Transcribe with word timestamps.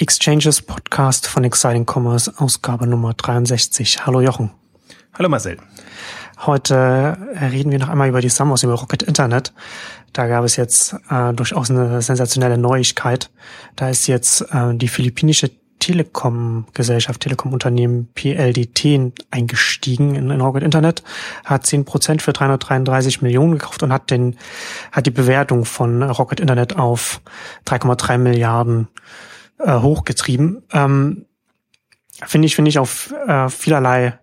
Exchanges 0.00 0.62
Podcast 0.62 1.26
von 1.26 1.44
Exciting 1.44 1.84
Commerce, 1.84 2.32
Ausgabe 2.38 2.86
Nummer 2.86 3.12
63. 3.12 4.06
Hallo 4.06 4.22
Jochen. 4.22 4.50
Hallo 5.12 5.28
Marcel. 5.28 5.58
Heute 6.46 7.18
reden 7.38 7.70
wir 7.70 7.78
noch 7.78 7.90
einmal 7.90 8.08
über 8.08 8.22
die 8.22 8.30
Summers, 8.30 8.62
über 8.62 8.72
Rocket 8.72 9.02
Internet. 9.02 9.52
Da 10.14 10.26
gab 10.26 10.42
es 10.44 10.56
jetzt 10.56 10.96
äh, 11.10 11.34
durchaus 11.34 11.70
eine 11.70 12.00
sensationelle 12.00 12.56
Neuigkeit. 12.56 13.28
Da 13.76 13.90
ist 13.90 14.06
jetzt 14.06 14.40
äh, 14.54 14.74
die 14.74 14.88
philippinische 14.88 15.50
Telekom-Gesellschaft, 15.80 17.20
Telekom-Unternehmen 17.20 18.08
PLDT 18.14 19.12
eingestiegen 19.30 20.14
in, 20.14 20.30
in 20.30 20.40
Rocket 20.40 20.62
Internet, 20.62 21.02
hat 21.44 21.66
10 21.66 21.84
Prozent 21.84 22.22
für 22.22 22.32
333 22.32 23.20
Millionen 23.20 23.52
gekauft 23.58 23.82
und 23.82 23.92
hat 23.92 24.10
den, 24.10 24.38
hat 24.92 25.04
die 25.04 25.10
Bewertung 25.10 25.66
von 25.66 26.02
Rocket 26.02 26.40
Internet 26.40 26.76
auf 26.76 27.20
3,3 27.66 28.16
Milliarden 28.16 28.88
äh, 29.64 29.78
hochgetrieben. 29.80 30.62
Ähm, 30.72 31.26
finde 32.26 32.46
ich, 32.46 32.54
finde 32.54 32.68
ich 32.68 32.78
auf 32.78 33.12
äh, 33.26 33.48
vielerlei 33.48 34.18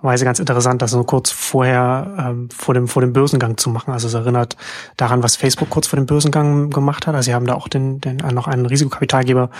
Weise 0.00 0.24
ganz 0.24 0.38
interessant, 0.38 0.82
das 0.82 0.90
so 0.90 1.04
kurz 1.04 1.30
vorher 1.30 2.14
ähm, 2.18 2.48
vor 2.50 2.74
dem 2.74 2.88
vor 2.88 3.02
dem 3.02 3.12
Börsengang 3.12 3.56
zu 3.56 3.70
machen. 3.70 3.92
Also 3.92 4.08
es 4.08 4.14
erinnert 4.14 4.56
daran, 4.96 5.22
was 5.22 5.36
Facebook 5.36 5.70
kurz 5.70 5.86
vor 5.86 5.98
dem 5.98 6.06
Börsengang 6.06 6.70
gemacht 6.70 7.06
hat. 7.06 7.14
Also 7.14 7.26
sie 7.26 7.34
haben 7.34 7.46
da 7.46 7.54
auch 7.54 7.68
den, 7.68 8.00
den 8.00 8.16
noch 8.16 8.48
einen 8.48 8.66
Risikokapitalgeber 8.66 9.50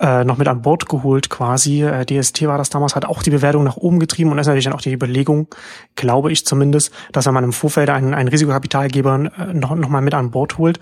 äh, 0.00 0.24
noch 0.24 0.38
mit 0.38 0.48
an 0.48 0.62
Bord 0.62 0.88
geholt 0.88 1.28
quasi. 1.28 1.82
Äh, 1.82 2.06
DST 2.06 2.46
war 2.46 2.58
das 2.58 2.70
damals, 2.70 2.96
hat 2.96 3.04
auch 3.04 3.22
die 3.22 3.30
Bewertung 3.30 3.64
nach 3.64 3.76
oben 3.76 4.00
getrieben 4.00 4.30
und 4.32 4.38
ist 4.38 4.46
natürlich 4.46 4.64
dann 4.64 4.72
auch 4.72 4.80
die 4.80 4.92
Überlegung, 4.92 5.48
glaube 5.94 6.32
ich 6.32 6.46
zumindest, 6.46 6.92
dass 7.12 7.26
wenn 7.26 7.34
man 7.34 7.44
im 7.44 7.52
Vorfeld 7.52 7.90
einen, 7.90 8.14
einen 8.14 8.28
Risikokapitalgeber 8.28 9.30
äh, 9.38 9.52
noch, 9.52 9.74
noch 9.74 9.88
mal 9.90 10.00
mit 10.00 10.14
an 10.14 10.30
Bord 10.30 10.58
holt, 10.58 10.80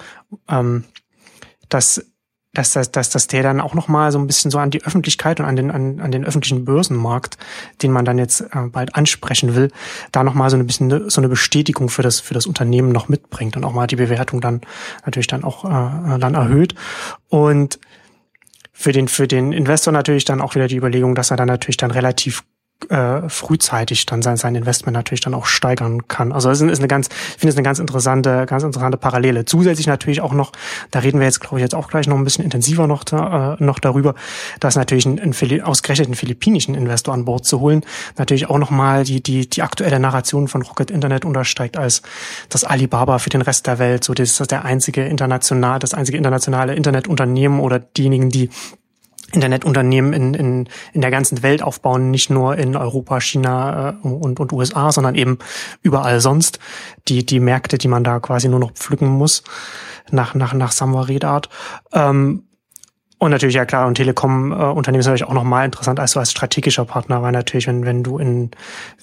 ähm, 0.48 0.84
dass 1.68 2.06
dass, 2.58 2.72
dass, 2.72 2.90
dass, 2.90 3.10
dass 3.10 3.28
der 3.28 3.44
dann 3.44 3.60
auch 3.60 3.74
noch 3.74 3.86
mal 3.86 4.10
so 4.10 4.18
ein 4.18 4.26
bisschen 4.26 4.50
so 4.50 4.58
an 4.58 4.70
die 4.70 4.84
Öffentlichkeit 4.84 5.38
und 5.38 5.46
an 5.46 5.54
den, 5.54 5.70
an, 5.70 6.00
an 6.00 6.10
den 6.10 6.24
öffentlichen 6.24 6.64
Börsenmarkt, 6.64 7.38
den 7.82 7.92
man 7.92 8.04
dann 8.04 8.18
jetzt 8.18 8.40
äh, 8.40 8.66
bald 8.66 8.96
ansprechen 8.96 9.54
will, 9.54 9.70
da 10.10 10.24
noch 10.24 10.34
mal 10.34 10.50
so 10.50 10.56
ein 10.56 10.66
bisschen 10.66 11.08
so 11.08 11.20
eine 11.20 11.28
Bestätigung 11.28 11.88
für 11.88 12.02
das, 12.02 12.18
für 12.18 12.34
das 12.34 12.46
Unternehmen 12.46 12.90
noch 12.90 13.08
mitbringt 13.08 13.56
und 13.56 13.64
auch 13.64 13.72
mal 13.72 13.86
die 13.86 13.96
Bewertung 13.96 14.40
dann 14.40 14.60
natürlich 15.04 15.28
dann 15.28 15.44
auch 15.44 15.64
äh, 15.64 16.18
dann 16.18 16.34
erhöht. 16.34 16.74
Und 17.28 17.78
für 18.72 18.90
den, 18.90 19.06
für 19.06 19.28
den 19.28 19.52
Investor 19.52 19.92
natürlich 19.92 20.24
dann 20.24 20.40
auch 20.40 20.56
wieder 20.56 20.66
die 20.66 20.76
Überlegung, 20.76 21.14
dass 21.14 21.30
er 21.30 21.36
dann 21.36 21.48
natürlich 21.48 21.76
dann 21.76 21.92
relativ 21.92 22.42
äh, 22.88 23.28
frühzeitig 23.28 24.06
dann 24.06 24.22
sein, 24.22 24.36
sein 24.36 24.54
Investment 24.54 24.94
natürlich 24.94 25.20
dann 25.20 25.34
auch 25.34 25.46
steigern 25.46 26.06
kann. 26.06 26.32
Also 26.32 26.48
es 26.48 26.60
ist 26.60 26.78
eine 26.78 26.88
ganz, 26.88 27.08
ich 27.08 27.40
finde 27.40 27.48
es 27.48 27.56
eine 27.56 27.64
ganz 27.64 27.80
interessante, 27.80 28.46
ganz 28.46 28.62
interessante 28.62 28.96
Parallele. 28.96 29.44
Zusätzlich 29.44 29.86
natürlich 29.86 30.20
auch 30.20 30.32
noch, 30.32 30.52
da 30.90 31.00
reden 31.00 31.18
wir 31.18 31.26
jetzt, 31.26 31.40
glaube 31.40 31.56
ich, 31.56 31.62
jetzt 31.62 31.74
auch 31.74 31.88
gleich 31.88 32.06
noch 32.06 32.16
ein 32.16 32.24
bisschen 32.24 32.44
intensiver 32.44 32.86
noch, 32.86 33.04
äh, 33.12 33.62
noch 33.62 33.78
darüber, 33.80 34.14
dass 34.60 34.76
natürlich 34.76 35.06
ein, 35.06 35.18
ein 35.18 35.62
ausgerechneten 35.62 36.14
philippinischen 36.14 36.74
Investor 36.74 37.14
an 37.14 37.24
Bord 37.24 37.44
zu 37.44 37.60
holen, 37.60 37.84
natürlich 38.16 38.48
auch 38.48 38.58
nochmal 38.58 39.04
die, 39.04 39.22
die, 39.22 39.50
die 39.50 39.62
aktuelle 39.62 39.98
Narration 39.98 40.48
von 40.48 40.62
Rocket 40.62 40.90
Internet 40.90 41.24
untersteigt 41.24 41.76
als 41.76 42.02
das 42.48 42.64
Alibaba 42.64 43.18
für 43.18 43.30
den 43.30 43.42
Rest 43.42 43.66
der 43.66 43.78
Welt. 43.78 44.04
So, 44.04 44.14
das 44.14 44.40
ist 44.40 44.50
der 44.50 44.64
einzige 44.64 45.04
international, 45.04 45.78
das 45.78 45.94
einzige 45.94 46.16
internationale 46.16 46.74
Internetunternehmen 46.74 47.60
oder 47.60 47.80
diejenigen, 47.80 48.30
die 48.30 48.50
Internetunternehmen 49.32 50.12
in, 50.12 50.34
in, 50.34 50.68
in 50.92 51.00
der 51.00 51.10
ganzen 51.10 51.42
Welt 51.42 51.62
aufbauen, 51.62 52.10
nicht 52.10 52.30
nur 52.30 52.56
in 52.56 52.76
Europa, 52.76 53.20
China 53.20 53.90
äh, 54.02 54.06
und, 54.06 54.40
und 54.40 54.52
USA, 54.52 54.90
sondern 54.90 55.14
eben 55.14 55.38
überall 55.82 56.20
sonst. 56.20 56.58
Die, 57.08 57.24
die 57.24 57.40
Märkte, 57.40 57.78
die 57.78 57.88
man 57.88 58.04
da 58.04 58.20
quasi 58.20 58.48
nur 58.48 58.60
noch 58.60 58.72
pflücken 58.72 59.08
muss, 59.08 59.42
nach, 60.10 60.34
nach, 60.34 60.54
nach 60.54 60.72
Samwaredart. 60.72 61.48
Ähm, 61.92 62.44
und 63.18 63.30
natürlich, 63.32 63.56
ja 63.56 63.64
klar, 63.64 63.86
und 63.88 63.96
Telekom-Unternehmen 63.96 65.00
ist 65.00 65.06
natürlich 65.06 65.24
auch 65.24 65.32
nochmal 65.32 65.64
interessant 65.64 65.98
als 65.98 66.16
als 66.16 66.30
strategischer 66.30 66.84
Partner, 66.84 67.20
weil 67.20 67.32
natürlich, 67.32 67.66
wenn, 67.66 67.84
wenn 67.84 68.04
du 68.04 68.18
in 68.18 68.52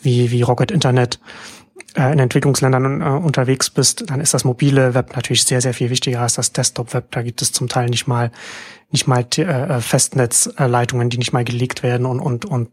wie, 0.01 0.31
wie 0.31 0.41
Rocket 0.41 0.71
Internet 0.71 1.15
äh, 1.15 1.64
in 1.95 2.19
Entwicklungsländern 2.19 3.01
äh, 3.01 3.05
unterwegs 3.05 3.69
bist, 3.69 4.09
dann 4.09 4.19
ist 4.19 4.33
das 4.33 4.43
mobile 4.43 4.93
Web 4.93 5.15
natürlich 5.15 5.43
sehr, 5.43 5.61
sehr 5.61 5.73
viel 5.73 5.89
wichtiger 5.89 6.21
als 6.21 6.35
das 6.35 6.51
Desktop-Web. 6.51 7.11
Da 7.11 7.21
gibt 7.21 7.41
es 7.41 7.51
zum 7.51 7.67
Teil 7.67 7.89
nicht 7.89 8.07
mal 8.07 8.31
nicht 8.91 9.07
mal 9.07 9.25
äh, 9.37 9.81
Festnetzleitungen, 9.81 11.09
die 11.09 11.17
nicht 11.17 11.33
mal 11.33 11.43
gelegt 11.43 11.83
werden 11.83 12.05
und 12.05 12.19
und 12.19 12.45
und 12.45 12.69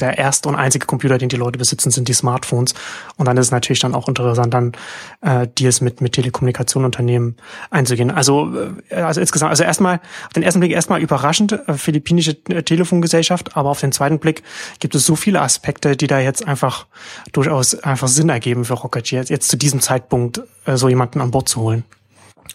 der 0.00 0.18
erste 0.18 0.48
und 0.48 0.54
einzige 0.54 0.86
Computer, 0.86 1.18
den 1.18 1.28
die 1.28 1.36
Leute 1.36 1.58
besitzen, 1.58 1.90
sind 1.90 2.08
die 2.08 2.12
Smartphones. 2.12 2.74
Und 3.16 3.26
dann 3.26 3.36
ist 3.36 3.46
es 3.46 3.52
natürlich 3.52 3.80
dann 3.80 3.94
auch 3.94 4.08
interessant, 4.08 4.54
dann 4.54 4.72
äh, 5.20 5.46
Deals 5.46 5.80
mit 5.80 6.00
mit 6.00 6.12
Telekommunikationunternehmen 6.12 7.36
einzugehen. 7.70 8.10
Also 8.10 8.52
äh, 8.88 8.96
also 8.96 9.20
insgesamt, 9.20 9.50
also 9.50 9.64
erstmal 9.64 10.00
auf 10.26 10.32
den 10.34 10.42
ersten 10.42 10.60
Blick 10.60 10.72
erstmal 10.72 11.00
überraschend 11.00 11.52
äh, 11.52 11.74
philippinische 11.74 12.36
äh, 12.48 12.62
Telefongesellschaft, 12.62 13.56
aber 13.56 13.70
auf 13.70 13.80
den 13.80 13.92
zweiten 13.92 14.18
Blick 14.18 14.42
gibt 14.78 14.94
es 14.94 15.06
so 15.06 15.16
viele 15.16 15.40
Aspekte, 15.40 15.96
die 15.96 16.06
da 16.06 16.18
jetzt 16.18 16.46
einfach 16.46 16.86
durchaus 17.32 17.74
einfach 17.74 18.08
Sinn 18.08 18.28
ergeben 18.28 18.64
für 18.64 18.74
Rocket 18.74 19.10
jetzt, 19.10 19.30
jetzt 19.30 19.48
zu 19.48 19.56
diesem 19.56 19.80
Zeitpunkt 19.80 20.42
äh, 20.64 20.76
so 20.76 20.88
jemanden 20.88 21.20
an 21.20 21.30
Bord 21.30 21.48
zu 21.48 21.60
holen. 21.60 21.84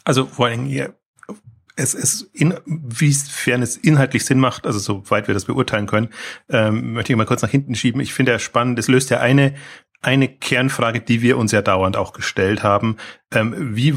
Also 0.04 0.26
vor 0.26 0.48
allem 0.48 0.66
hier 0.66 0.94
es 1.76 1.94
ist, 1.94 2.30
in, 2.34 2.54
wiefern 2.66 3.62
es 3.62 3.76
inhaltlich 3.76 4.26
Sinn 4.26 4.40
macht, 4.40 4.66
also 4.66 4.80
soweit 4.80 5.28
wir 5.28 5.34
das 5.34 5.46
beurteilen 5.46 5.88
können, 5.88 6.10
ähm, 6.50 6.94
möchte 6.94 7.12
ich 7.12 7.18
mal 7.18 7.26
kurz 7.26 7.42
nach 7.42 7.50
hinten 7.50 7.76
schieben. 7.76 8.00
Ich 8.02 8.14
finde 8.14 8.32
ja 8.32 8.40
spannend, 8.40 8.80
es 8.80 8.88
löst 8.88 9.10
ja 9.10 9.20
eine 9.20 9.56
eine 10.02 10.28
Kernfrage, 10.28 11.02
die 11.02 11.22
wir 11.22 11.38
uns 11.38 11.52
ja 11.52 11.62
dauernd 11.62 11.98
auch 11.98 12.14
gestellt 12.14 12.64
haben. 12.64 12.98
Ähm, 13.32 13.76
wie, 13.76 13.96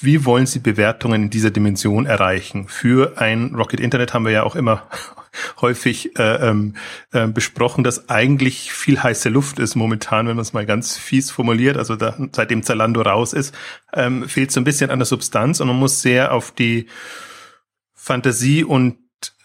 wie 0.00 0.24
wollen 0.24 0.46
Sie 0.46 0.60
Bewertungen 0.60 1.24
in 1.24 1.30
dieser 1.30 1.50
Dimension 1.50 2.06
erreichen? 2.06 2.68
Für 2.68 3.18
ein 3.18 3.54
Rocket 3.54 3.80
Internet 3.80 4.14
haben 4.14 4.24
wir 4.24 4.32
ja 4.32 4.42
auch 4.44 4.56
immer 4.56 4.88
häufig 5.60 6.18
äh, 6.18 6.48
ähm, 6.48 6.74
äh, 7.12 7.26
besprochen, 7.26 7.84
dass 7.84 8.08
eigentlich 8.08 8.72
viel 8.72 9.02
heiße 9.02 9.28
Luft 9.28 9.58
ist 9.58 9.74
momentan, 9.74 10.26
wenn 10.26 10.36
man 10.36 10.42
es 10.42 10.52
mal 10.52 10.66
ganz 10.66 10.96
fies 10.96 11.30
formuliert. 11.30 11.76
Also 11.76 11.96
da, 11.96 12.16
seitdem 12.32 12.62
Zalando 12.62 13.02
raus 13.02 13.32
ist, 13.32 13.54
ähm, 13.92 14.28
fehlt 14.28 14.50
so 14.52 14.60
ein 14.60 14.64
bisschen 14.64 14.90
an 14.90 14.98
der 14.98 15.06
Substanz 15.06 15.60
und 15.60 15.68
man 15.68 15.78
muss 15.78 16.02
sehr 16.02 16.32
auf 16.32 16.50
die 16.50 16.86
Fantasie 17.94 18.64
und 18.64 18.96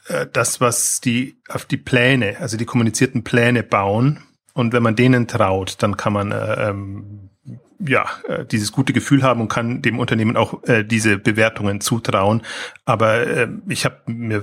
äh, 0.07 0.27
das, 0.31 0.61
was 0.61 1.01
die 1.01 1.41
auf 1.49 1.65
die 1.65 1.77
Pläne, 1.77 2.37
also 2.39 2.57
die 2.57 2.65
kommunizierten 2.65 3.23
Pläne 3.23 3.63
bauen. 3.63 4.23
Und 4.55 4.71
wenn 4.71 4.81
man 4.81 4.95
denen 4.95 5.27
traut, 5.27 5.83
dann 5.83 5.97
kann 5.97 6.13
man 6.13 6.31
äh, 6.31 6.69
ähm, 6.69 7.29
ja, 7.79 8.05
äh, 8.27 8.45
dieses 8.45 8.71
gute 8.71 8.93
Gefühl 8.93 9.21
haben 9.21 9.41
und 9.41 9.49
kann 9.49 9.81
dem 9.81 9.99
Unternehmen 9.99 10.37
auch 10.37 10.63
äh, 10.63 10.83
diese 10.83 11.17
Bewertungen 11.17 11.81
zutrauen. 11.81 12.41
Aber 12.85 13.27
äh, 13.27 13.49
ich 13.67 13.83
habe 13.83 13.97
mir 14.05 14.41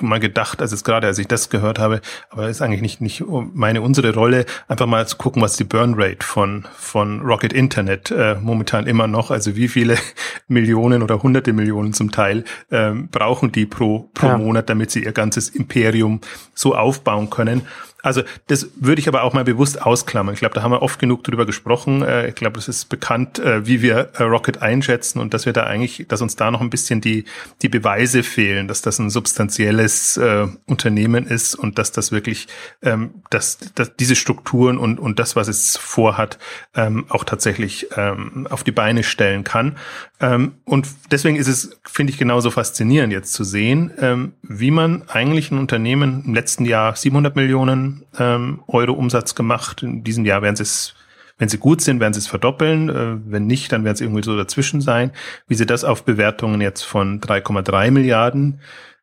mal 0.00 0.20
gedacht, 0.20 0.60
also 0.60 0.74
jetzt 0.74 0.84
gerade 0.84 1.06
als 1.06 1.18
ich 1.18 1.26
das 1.26 1.50
gehört 1.50 1.78
habe, 1.78 2.00
aber 2.30 2.48
ist 2.48 2.62
eigentlich 2.62 2.82
nicht 2.82 3.00
nicht 3.00 3.24
meine 3.54 3.82
unsere 3.82 4.14
Rolle, 4.14 4.46
einfach 4.68 4.86
mal 4.86 5.06
zu 5.06 5.16
gucken, 5.16 5.42
was 5.42 5.56
die 5.56 5.64
Burn 5.64 5.94
Rate 5.96 6.24
von 6.24 6.66
von 6.76 7.20
Rocket 7.20 7.52
Internet 7.52 8.10
äh, 8.10 8.36
momentan 8.40 8.86
immer 8.86 9.06
noch, 9.06 9.30
also 9.30 9.56
wie 9.56 9.68
viele 9.68 9.96
Millionen 10.48 11.02
oder 11.02 11.22
hunderte 11.22 11.52
Millionen 11.52 11.92
zum 11.92 12.10
Teil 12.10 12.44
äh, 12.70 12.92
brauchen 12.92 13.52
die 13.52 13.66
pro 13.66 14.10
pro 14.14 14.28
ja. 14.28 14.38
Monat, 14.38 14.68
damit 14.68 14.90
sie 14.90 15.04
ihr 15.04 15.12
ganzes 15.12 15.48
Imperium 15.48 16.20
so 16.54 16.74
aufbauen 16.74 17.30
können. 17.30 17.62
Also 18.02 18.22
das 18.46 18.68
würde 18.76 19.00
ich 19.00 19.08
aber 19.08 19.24
auch 19.24 19.32
mal 19.32 19.44
bewusst 19.44 19.82
ausklammern. 19.82 20.32
Ich 20.32 20.40
glaube, 20.40 20.54
da 20.54 20.62
haben 20.62 20.70
wir 20.70 20.82
oft 20.82 21.00
genug 21.00 21.24
drüber 21.24 21.46
gesprochen. 21.46 22.02
Äh, 22.02 22.28
ich 22.28 22.34
glaube, 22.36 22.58
es 22.58 22.68
ist 22.68 22.88
bekannt, 22.88 23.38
äh, 23.40 23.66
wie 23.66 23.82
wir 23.82 24.10
äh, 24.14 24.22
Rocket 24.22 24.62
einschätzen 24.62 25.18
und 25.18 25.34
dass 25.34 25.46
wir 25.46 25.52
da 25.52 25.64
eigentlich, 25.64 26.06
dass 26.08 26.22
uns 26.22 26.36
da 26.36 26.50
noch 26.50 26.60
ein 26.60 26.70
bisschen 26.70 27.00
die, 27.00 27.24
die 27.60 27.68
Beweise 27.68 28.22
fehlen, 28.22 28.68
dass 28.68 28.82
das 28.82 28.98
ein 28.98 29.10
substanzielles 29.10 29.87
äh, 30.16 30.46
Unternehmen 30.66 31.26
ist 31.26 31.54
und 31.54 31.78
dass 31.78 31.92
das 31.92 32.12
wirklich, 32.12 32.48
ähm, 32.82 33.22
dass, 33.30 33.58
dass 33.74 33.96
diese 33.96 34.16
Strukturen 34.16 34.78
und, 34.78 34.98
und 34.98 35.18
das, 35.18 35.36
was 35.36 35.48
es 35.48 35.76
vorhat, 35.76 36.38
ähm, 36.74 37.06
auch 37.08 37.24
tatsächlich 37.24 37.88
ähm, 37.96 38.46
auf 38.50 38.64
die 38.64 38.72
Beine 38.72 39.02
stellen 39.02 39.44
kann. 39.44 39.76
Ähm, 40.20 40.54
und 40.64 40.88
deswegen 41.10 41.36
ist 41.36 41.48
es, 41.48 41.78
finde 41.84 42.12
ich, 42.12 42.18
genauso 42.18 42.50
faszinierend 42.50 43.12
jetzt 43.12 43.32
zu 43.32 43.44
sehen, 43.44 43.92
ähm, 43.98 44.32
wie 44.42 44.70
man 44.70 45.08
eigentlich 45.08 45.50
ein 45.50 45.58
Unternehmen 45.58 46.24
im 46.26 46.34
letzten 46.34 46.64
Jahr 46.64 46.94
700 46.96 47.36
Millionen 47.36 48.04
ähm, 48.18 48.60
Euro 48.66 48.92
Umsatz 48.92 49.34
gemacht. 49.34 49.82
In 49.82 50.04
diesem 50.04 50.24
Jahr 50.24 50.42
werden 50.42 50.56
sie 50.56 50.64
es, 50.64 50.94
wenn 51.38 51.48
sie 51.48 51.58
gut 51.58 51.80
sind, 51.80 52.00
werden 52.00 52.12
sie 52.12 52.20
es 52.20 52.26
verdoppeln. 52.26 52.88
Äh, 52.88 53.16
wenn 53.26 53.46
nicht, 53.46 53.72
dann 53.72 53.84
werden 53.84 53.96
sie 53.96 54.04
irgendwie 54.04 54.24
so 54.24 54.36
dazwischen 54.36 54.80
sein. 54.80 55.12
Wie 55.46 55.54
sie 55.54 55.66
das 55.66 55.84
auf 55.84 56.04
Bewertungen 56.04 56.60
jetzt 56.60 56.82
von 56.82 57.20
3,3 57.20 57.90
Milliarden 57.90 58.60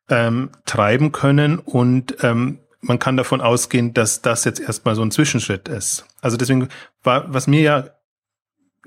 ähm, 0.10 0.50
treiben 0.66 1.12
können 1.12 1.60
und 1.60 2.18
ähm, 2.22 2.60
man 2.82 3.00
kann 3.00 3.18
davon 3.18 3.42
ausgehen, 3.42 3.94
dass 3.94 4.22
das 4.22 4.46
jetzt 4.46 4.60
erstmal 4.60 4.96
so 4.96 5.02
ein 5.02 5.12
Zwischenschritt 5.12 5.68
ist. 5.68 6.06
Also 6.22 6.38
deswegen 6.38 6.70
war, 7.04 7.34
was 7.34 7.48
mir 7.48 7.62
ja 7.62 7.86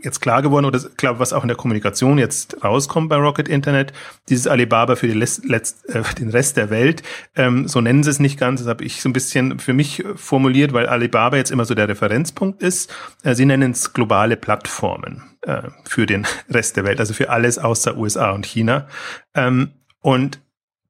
jetzt 0.00 0.20
klar 0.20 0.42
geworden 0.42 0.64
oder 0.64 0.80
glaube, 0.96 1.18
was 1.18 1.32
auch 1.32 1.42
in 1.42 1.48
der 1.48 1.56
Kommunikation 1.56 2.18
jetzt 2.18 2.62
rauskommt 2.62 3.08
bei 3.08 3.16
Rocket 3.16 3.48
Internet, 3.48 3.92
dieses 4.28 4.46
Alibaba 4.46 4.96
für, 4.96 5.06
Letz, 5.08 5.40
Letz, 5.44 5.84
äh, 5.88 6.02
den 6.18 6.30
Rest 6.30 6.56
der 6.56 6.70
Welt, 6.70 7.02
ähm, 7.34 7.68
so 7.68 7.80
nennen 7.80 8.02
sie 8.02 8.10
es 8.10 8.20
nicht 8.20 8.38
ganz, 8.38 8.60
das 8.60 8.68
habe 8.68 8.84
ich 8.84 9.02
so 9.02 9.08
ein 9.08 9.12
bisschen 9.12 9.58
für 9.58 9.72
mich 9.72 10.04
formuliert, 10.14 10.72
weil 10.72 10.86
Alibaba 10.86 11.36
jetzt 11.36 11.50
immer 11.50 11.64
so 11.64 11.74
der 11.74 11.88
Referenzpunkt 11.88 12.62
ist. 12.62 12.92
Äh, 13.22 13.34
sie 13.34 13.44
nennen 13.44 13.72
es 13.72 13.92
globale 13.92 14.36
Plattformen 14.36 15.22
äh, 15.42 15.62
für 15.84 16.06
den 16.06 16.26
Rest 16.48 16.76
der 16.76 16.84
Welt, 16.84 17.00
also 17.00 17.14
für 17.14 17.30
alles 17.30 17.58
außer 17.58 17.96
USA 17.96 18.30
und 18.30 18.46
China. 18.46 18.86
Ähm, 19.34 19.72
und 20.00 20.40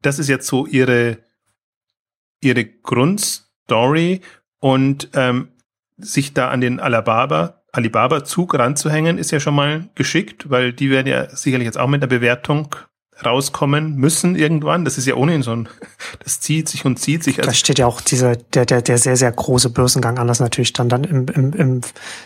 das 0.02 0.18
ist 0.18 0.28
jetzt 0.28 0.46
so 0.46 0.66
ihre, 0.66 1.18
ihre 2.40 2.64
Grundstory 2.64 4.20
und 4.60 5.10
ähm, 5.14 5.48
sich 5.96 6.34
da 6.34 6.48
an 6.48 6.60
den 6.60 6.80
Alibaba, 6.80 7.62
Alibaba-Zug 7.72 8.54
ranzuhängen, 8.54 9.18
ist 9.18 9.30
ja 9.30 9.40
schon 9.40 9.54
mal 9.54 9.88
geschickt, 9.94 10.50
weil 10.50 10.72
die 10.72 10.90
werden 10.90 11.06
ja 11.06 11.28
sicherlich 11.30 11.66
jetzt 11.66 11.78
auch 11.78 11.88
mit 11.88 12.02
der 12.02 12.06
Bewertung 12.08 12.74
rauskommen 13.24 13.96
müssen 13.96 14.36
irgendwann. 14.36 14.84
Das 14.84 14.96
ist 14.96 15.06
ja 15.06 15.14
ohnehin 15.14 15.42
so 15.42 15.52
ein, 15.52 15.68
das 16.24 16.40
zieht 16.40 16.68
sich 16.68 16.84
und 16.84 16.98
zieht 16.98 17.24
sich. 17.24 17.36
da 17.36 17.52
steht 17.52 17.78
ja 17.78 17.86
auch 17.86 18.00
dieser, 18.00 18.36
der, 18.36 18.64
der, 18.64 18.82
der 18.82 18.98
sehr, 18.98 19.16
sehr 19.16 19.32
große 19.32 19.70
Börsengang 19.70 20.18
an, 20.18 20.28
das 20.28 20.40
natürlich 20.40 20.72
dann, 20.72 20.88
dann 20.88 21.04
im, 21.04 21.26
im, 21.28 21.52
im, 21.52 21.80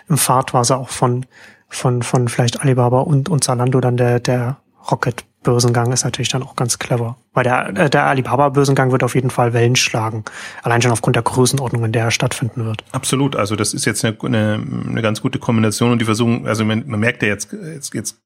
im 0.09 0.19
Fahrtwasser 0.19 0.79
auch 0.79 0.91
von, 0.91 1.27
von, 1.69 2.03
von 2.03 2.29
vielleicht 2.29 2.61
Alibaba 2.61 3.01
und, 3.01 3.29
und 3.29 3.43
Zalando 3.43 3.81
dann 3.81 3.97
der, 3.97 4.21
der 4.21 4.62
Rocket 4.90 5.25
Börsengang 5.43 5.93
ist 5.93 6.05
natürlich 6.05 6.29
dann 6.29 6.43
auch 6.43 6.56
ganz 6.56 6.79
clever. 6.79 7.17
Weil 7.32 7.44
der, 7.44 7.69
äh, 7.76 7.90
der 7.90 8.06
Alibaba-Börsengang 8.06 8.93
wird 8.93 9.02
auf 9.02 9.14
jeden 9.14 9.31
Fall 9.31 9.52
Wellen 9.52 9.76
schlagen. 9.76 10.25
Allein 10.62 10.82
schon 10.82 10.93
aufgrund 10.93 11.17
der 11.17 11.23
Größenordnung, 11.23 11.84
in 11.84 11.93
der 11.93 12.05
er 12.05 12.11
stattfinden 12.11 12.64
wird. 12.64 12.84
Absolut. 12.93 13.37
Also 13.37 13.56
das 13.56 13.75
ist 13.75 13.84
jetzt 13.84 14.05
eine, 14.05 14.17
eine, 14.23 14.62
eine 14.88 15.02
ganz 15.02 15.20
gute 15.20 15.38
Kombination 15.38 15.93
und 15.93 16.00
die 16.00 16.05
versuchen, 16.05 16.46
also 16.46 16.64
man, 16.64 16.84
man 16.87 17.00
merkt 17.00 17.23
ja 17.23 17.29
jetzt, 17.29 17.52
jetzt, 17.52 17.94
jetzt 17.94 18.23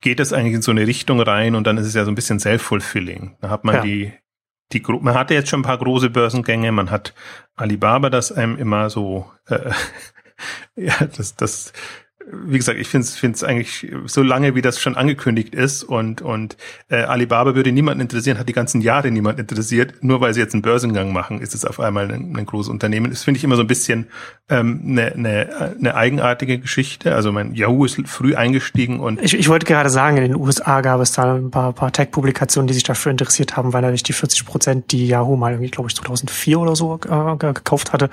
geht 0.00 0.20
es 0.20 0.32
eigentlich 0.32 0.54
in 0.54 0.62
so 0.62 0.70
eine 0.70 0.86
Richtung 0.86 1.20
rein 1.20 1.54
und 1.54 1.66
dann 1.66 1.78
ist 1.78 1.86
es 1.86 1.94
ja 1.94 2.04
so 2.04 2.10
ein 2.10 2.14
bisschen 2.14 2.40
self-fulfilling. 2.40 3.36
Da 3.40 3.50
hat 3.50 3.64
man 3.64 3.76
ja. 3.76 3.80
die, 3.82 4.12
die, 4.72 4.82
man 5.00 5.14
hatte 5.14 5.34
jetzt 5.34 5.48
schon 5.48 5.60
ein 5.60 5.64
paar 5.64 5.78
große 5.78 6.10
Börsengänge, 6.10 6.72
man 6.72 6.90
hat 6.90 7.14
Alibaba, 7.56 8.10
das 8.10 8.32
einem 8.32 8.58
immer 8.58 8.90
so, 8.90 9.30
äh, 9.46 9.70
ja, 10.76 10.94
das, 11.16 11.36
das, 11.36 11.72
wie 12.32 12.56
gesagt, 12.56 12.78
ich 12.78 12.88
finde 12.88 13.06
es 13.06 13.44
eigentlich 13.44 13.92
so 14.06 14.22
lange, 14.22 14.54
wie 14.54 14.62
das 14.62 14.80
schon 14.80 14.96
angekündigt 14.96 15.54
ist 15.54 15.82
und 15.82 16.22
und 16.22 16.56
äh, 16.88 16.96
Alibaba 17.02 17.54
würde 17.54 17.72
niemanden 17.72 18.00
interessieren, 18.00 18.38
hat 18.38 18.48
die 18.48 18.52
ganzen 18.52 18.80
Jahre 18.80 19.10
niemand 19.10 19.38
interessiert. 19.38 19.94
Nur 20.02 20.20
weil 20.20 20.34
sie 20.34 20.40
jetzt 20.40 20.54
einen 20.54 20.62
Börsengang 20.62 21.12
machen, 21.12 21.40
ist 21.40 21.54
es 21.54 21.64
auf 21.64 21.80
einmal 21.80 22.10
ein, 22.10 22.36
ein 22.36 22.46
großes 22.46 22.70
Unternehmen. 22.70 23.10
Das 23.10 23.24
finde 23.24 23.38
ich 23.38 23.44
immer 23.44 23.56
so 23.56 23.62
ein 23.62 23.66
bisschen 23.66 24.06
ähm, 24.48 24.82
eine, 24.86 25.12
eine, 25.12 25.76
eine 25.78 25.94
eigenartige 25.94 26.58
Geschichte. 26.58 27.14
Also 27.14 27.30
mein 27.32 27.54
Yahoo 27.54 27.84
ist 27.84 28.00
früh 28.06 28.34
eingestiegen 28.34 29.00
und 29.00 29.20
ich, 29.22 29.34
ich 29.34 29.48
wollte 29.48 29.66
gerade 29.66 29.90
sagen, 29.90 30.16
in 30.16 30.24
den 30.24 30.36
USA 30.36 30.80
gab 30.80 31.00
es 31.00 31.12
da 31.12 31.34
ein 31.34 31.50
paar, 31.50 31.72
paar 31.72 31.92
Tech-Publikationen, 31.92 32.66
die 32.66 32.74
sich 32.74 32.84
dafür 32.84 33.10
interessiert 33.10 33.56
haben, 33.56 33.72
weil 33.72 33.82
natürlich 33.82 34.02
die 34.02 34.12
40 34.12 34.46
Prozent, 34.46 34.92
die 34.92 35.06
Yahoo 35.06 35.36
mal 35.36 35.52
irgendwie, 35.52 35.70
glaube 35.70 35.88
ich, 35.88 35.96
2004 35.96 36.58
oder 36.58 36.76
so 36.76 36.98
äh, 37.04 37.36
gekauft 37.36 37.92
hatte, 37.92 38.08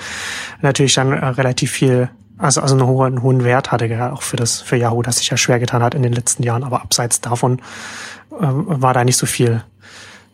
natürlich 0.62 0.94
dann 0.94 1.14
äh, 1.14 1.26
relativ 1.26 1.72
viel 1.72 2.10
also, 2.42 2.62
also 2.62 2.76
einen 2.76 2.88
hohen, 2.88 3.22
hohen 3.22 3.44
Wert 3.44 3.72
hatte 3.72 3.86
er 3.86 4.14
auch 4.14 4.24
für 4.24 4.38
das, 4.38 4.62
für 4.62 4.76
Yahoo, 4.76 5.02
das 5.02 5.18
sich 5.18 5.30
ja 5.30 5.38
schwer 5.38 5.60
getan 5.60 5.84
hat 5.84 5.96
in 5.96 6.04
den 6.04 6.14
letzten 6.14 6.44
Jahren. 6.44 6.64
Aber 6.64 6.82
abseits 6.82 7.22
davon 7.22 7.60
äh, 8.32 8.38
war 8.40 8.94
da 8.94 9.04
nicht 9.04 9.18
so 9.18 9.26
viel, 9.26 9.64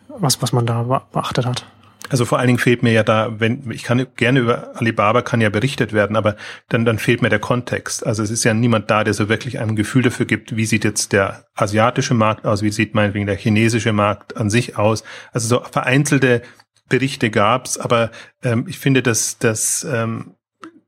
was, 0.08 0.42
was 0.42 0.54
man 0.54 0.66
da 0.66 0.84
beachtet 1.12 1.46
hat. 1.46 1.66
Also 2.10 2.24
vor 2.24 2.40
allen 2.40 2.48
Dingen 2.48 2.60
fehlt 2.60 2.84
mir 2.84 2.94
ja 2.94 3.04
da, 3.04 3.40
wenn 3.40 3.70
ich 3.70 3.84
kann 3.84 4.06
gerne 4.16 4.40
über 4.40 4.78
Alibaba 4.78 5.22
kann 5.22 5.42
ja 5.42 5.50
berichtet 5.50 5.92
werden, 5.92 6.16
aber 6.16 6.38
dann 6.70 6.86
dann 6.86 7.00
fehlt 7.00 7.22
mir 7.22 7.28
der 7.28 7.40
Kontext. 7.40 8.06
Also 8.06 8.24
es 8.24 8.32
ist 8.32 8.46
ja 8.46 8.54
niemand 8.54 8.90
da, 8.90 9.04
der 9.04 9.14
so 9.14 9.28
wirklich 9.28 9.60
ein 9.60 9.76
Gefühl 9.76 10.04
dafür 10.04 10.26
gibt, 10.26 10.56
wie 10.56 10.66
sieht 10.66 10.86
jetzt 10.86 11.12
der 11.12 11.44
asiatische 11.56 12.14
Markt 12.14 12.46
aus, 12.46 12.62
wie 12.62 12.72
sieht 12.72 12.96
meinetwegen 12.96 13.26
der 13.26 13.36
chinesische 13.36 13.92
Markt 13.92 14.38
an 14.38 14.50
sich 14.50 14.78
aus. 14.78 15.04
Also 15.34 15.48
so 15.48 15.64
vereinzelte 15.70 16.44
Berichte 16.88 17.30
gab's, 17.30 17.78
aber 17.78 18.12
ähm, 18.42 18.66
ich 18.70 18.80
finde, 18.80 19.04
dass 19.04 19.38
dass 19.38 19.86
ähm, 19.92 20.37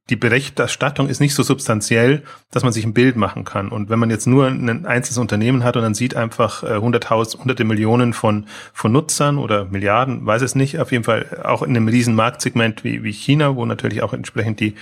die 0.09 0.15
Berichterstattung 0.15 1.07
ist 1.07 1.19
nicht 1.19 1.35
so 1.35 1.43
substanziell, 1.43 2.23
dass 2.51 2.63
man 2.63 2.73
sich 2.73 2.85
ein 2.85 2.93
Bild 2.93 3.15
machen 3.15 3.43
kann. 3.43 3.69
Und 3.69 3.89
wenn 3.89 3.99
man 3.99 4.09
jetzt 4.09 4.25
nur 4.25 4.47
ein 4.47 4.85
einzelnes 4.85 5.19
Unternehmen 5.19 5.63
hat 5.63 5.77
und 5.77 5.83
dann 5.83 5.93
sieht 5.93 6.15
einfach 6.15 6.63
äh, 6.63 6.77
hunderttausend, 6.77 7.41
hunderte 7.41 7.63
Millionen 7.63 8.13
von, 8.13 8.47
von 8.73 8.91
Nutzern 8.91 9.37
oder 9.37 9.65
Milliarden, 9.65 10.25
weiß 10.25 10.41
es 10.41 10.55
nicht, 10.55 10.79
auf 10.79 10.91
jeden 10.91 11.03
Fall 11.03 11.41
auch 11.43 11.61
in 11.61 11.69
einem 11.69 11.87
riesen 11.87 12.15
Marktsegment 12.15 12.83
wie, 12.83 13.03
wie 13.03 13.13
China, 13.13 13.55
wo 13.55 13.65
natürlich 13.65 14.01
auch 14.01 14.13
entsprechend 14.13 14.59
die, 14.59 14.75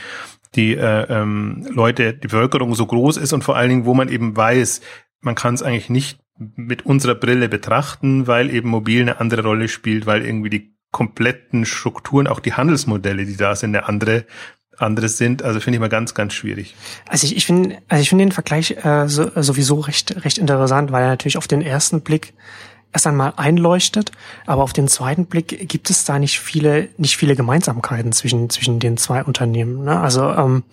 die 0.56 0.76
äh, 0.76 1.06
ähm, 1.10 1.68
Leute, 1.70 2.14
die 2.14 2.28
Bevölkerung 2.28 2.74
so 2.74 2.86
groß 2.86 3.18
ist 3.18 3.34
und 3.34 3.44
vor 3.44 3.58
allen 3.58 3.70
Dingen, 3.70 3.86
wo 3.86 3.94
man 3.94 4.10
eben 4.10 4.36
weiß, 4.36 4.82
man 5.20 5.36
kann 5.36 5.56
es 5.56 5.64
eigentlich 5.64 5.90
nicht 5.90 6.20
mit 6.38 6.86
unserer 6.86 7.16
Brille 7.16 7.50
betrachten, 7.50 8.28
weil 8.28 8.50
eben 8.54 8.70
mobil 8.70 9.02
eine 9.02 9.20
andere 9.20 9.42
Rolle 9.44 9.68
spielt, 9.68 10.06
weil 10.06 10.24
irgendwie 10.24 10.50
die 10.50 10.78
kompletten 10.92 11.66
Strukturen, 11.66 12.28
auch 12.28 12.40
die 12.40 12.54
Handelsmodelle, 12.54 13.26
die 13.26 13.38
da 13.38 13.56
sind, 13.56 13.76
eine 13.76 13.88
andere 13.88 14.26
anderes 14.78 15.18
sind. 15.18 15.44
Also 15.44 15.60
finde 15.60 15.78
ich 15.78 15.80
mal 15.80 15.90
ganz, 15.90 16.14
ganz 16.14 16.34
schwierig. 16.34 16.76
Also 17.08 17.26
ich, 17.26 17.36
ich 17.36 17.46
finde, 17.46 17.78
also 17.88 18.02
ich 18.02 18.10
finde 18.10 18.26
den 18.26 18.32
Vergleich 18.32 18.72
äh, 18.84 19.08
so, 19.08 19.30
sowieso 19.36 19.80
recht, 19.80 20.24
recht 20.24 20.38
interessant, 20.38 20.92
weil 20.92 21.04
er 21.04 21.10
natürlich 21.10 21.38
auf 21.38 21.48
den 21.48 21.62
ersten 21.62 22.02
Blick 22.02 22.34
erst 22.94 23.08
einmal 23.08 23.34
einleuchtet, 23.36 24.12
aber 24.46 24.64
auf 24.64 24.74
den 24.74 24.88
zweiten 24.88 25.26
Blick 25.26 25.68
gibt 25.68 25.90
es 25.90 26.06
da 26.06 26.20
nicht 26.20 26.40
viele, 26.40 26.90
nicht 26.98 27.18
viele 27.18 27.36
Gemeinsamkeiten 27.36 28.12
zwischen 28.12 28.50
zwischen 28.50 28.80
den 28.80 28.98
zwei 28.98 29.24
Unternehmen. 29.24 29.84
Ne? 29.84 30.00
Also 30.00 30.30
ähm, 30.30 30.64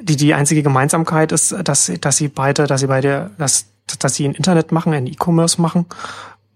die 0.00 0.16
die 0.16 0.34
einzige 0.34 0.62
Gemeinsamkeit 0.62 1.32
ist, 1.32 1.54
dass 1.64 1.92
dass 2.00 2.16
sie 2.16 2.28
beide, 2.28 2.66
dass 2.66 2.80
sie 2.80 2.86
beide, 2.88 3.30
dass 3.38 3.66
dass 3.98 4.14
sie 4.14 4.26
ein 4.26 4.34
Internet 4.34 4.72
machen, 4.72 4.92
ein 4.92 5.06
E-Commerce 5.06 5.60
machen 5.60 5.86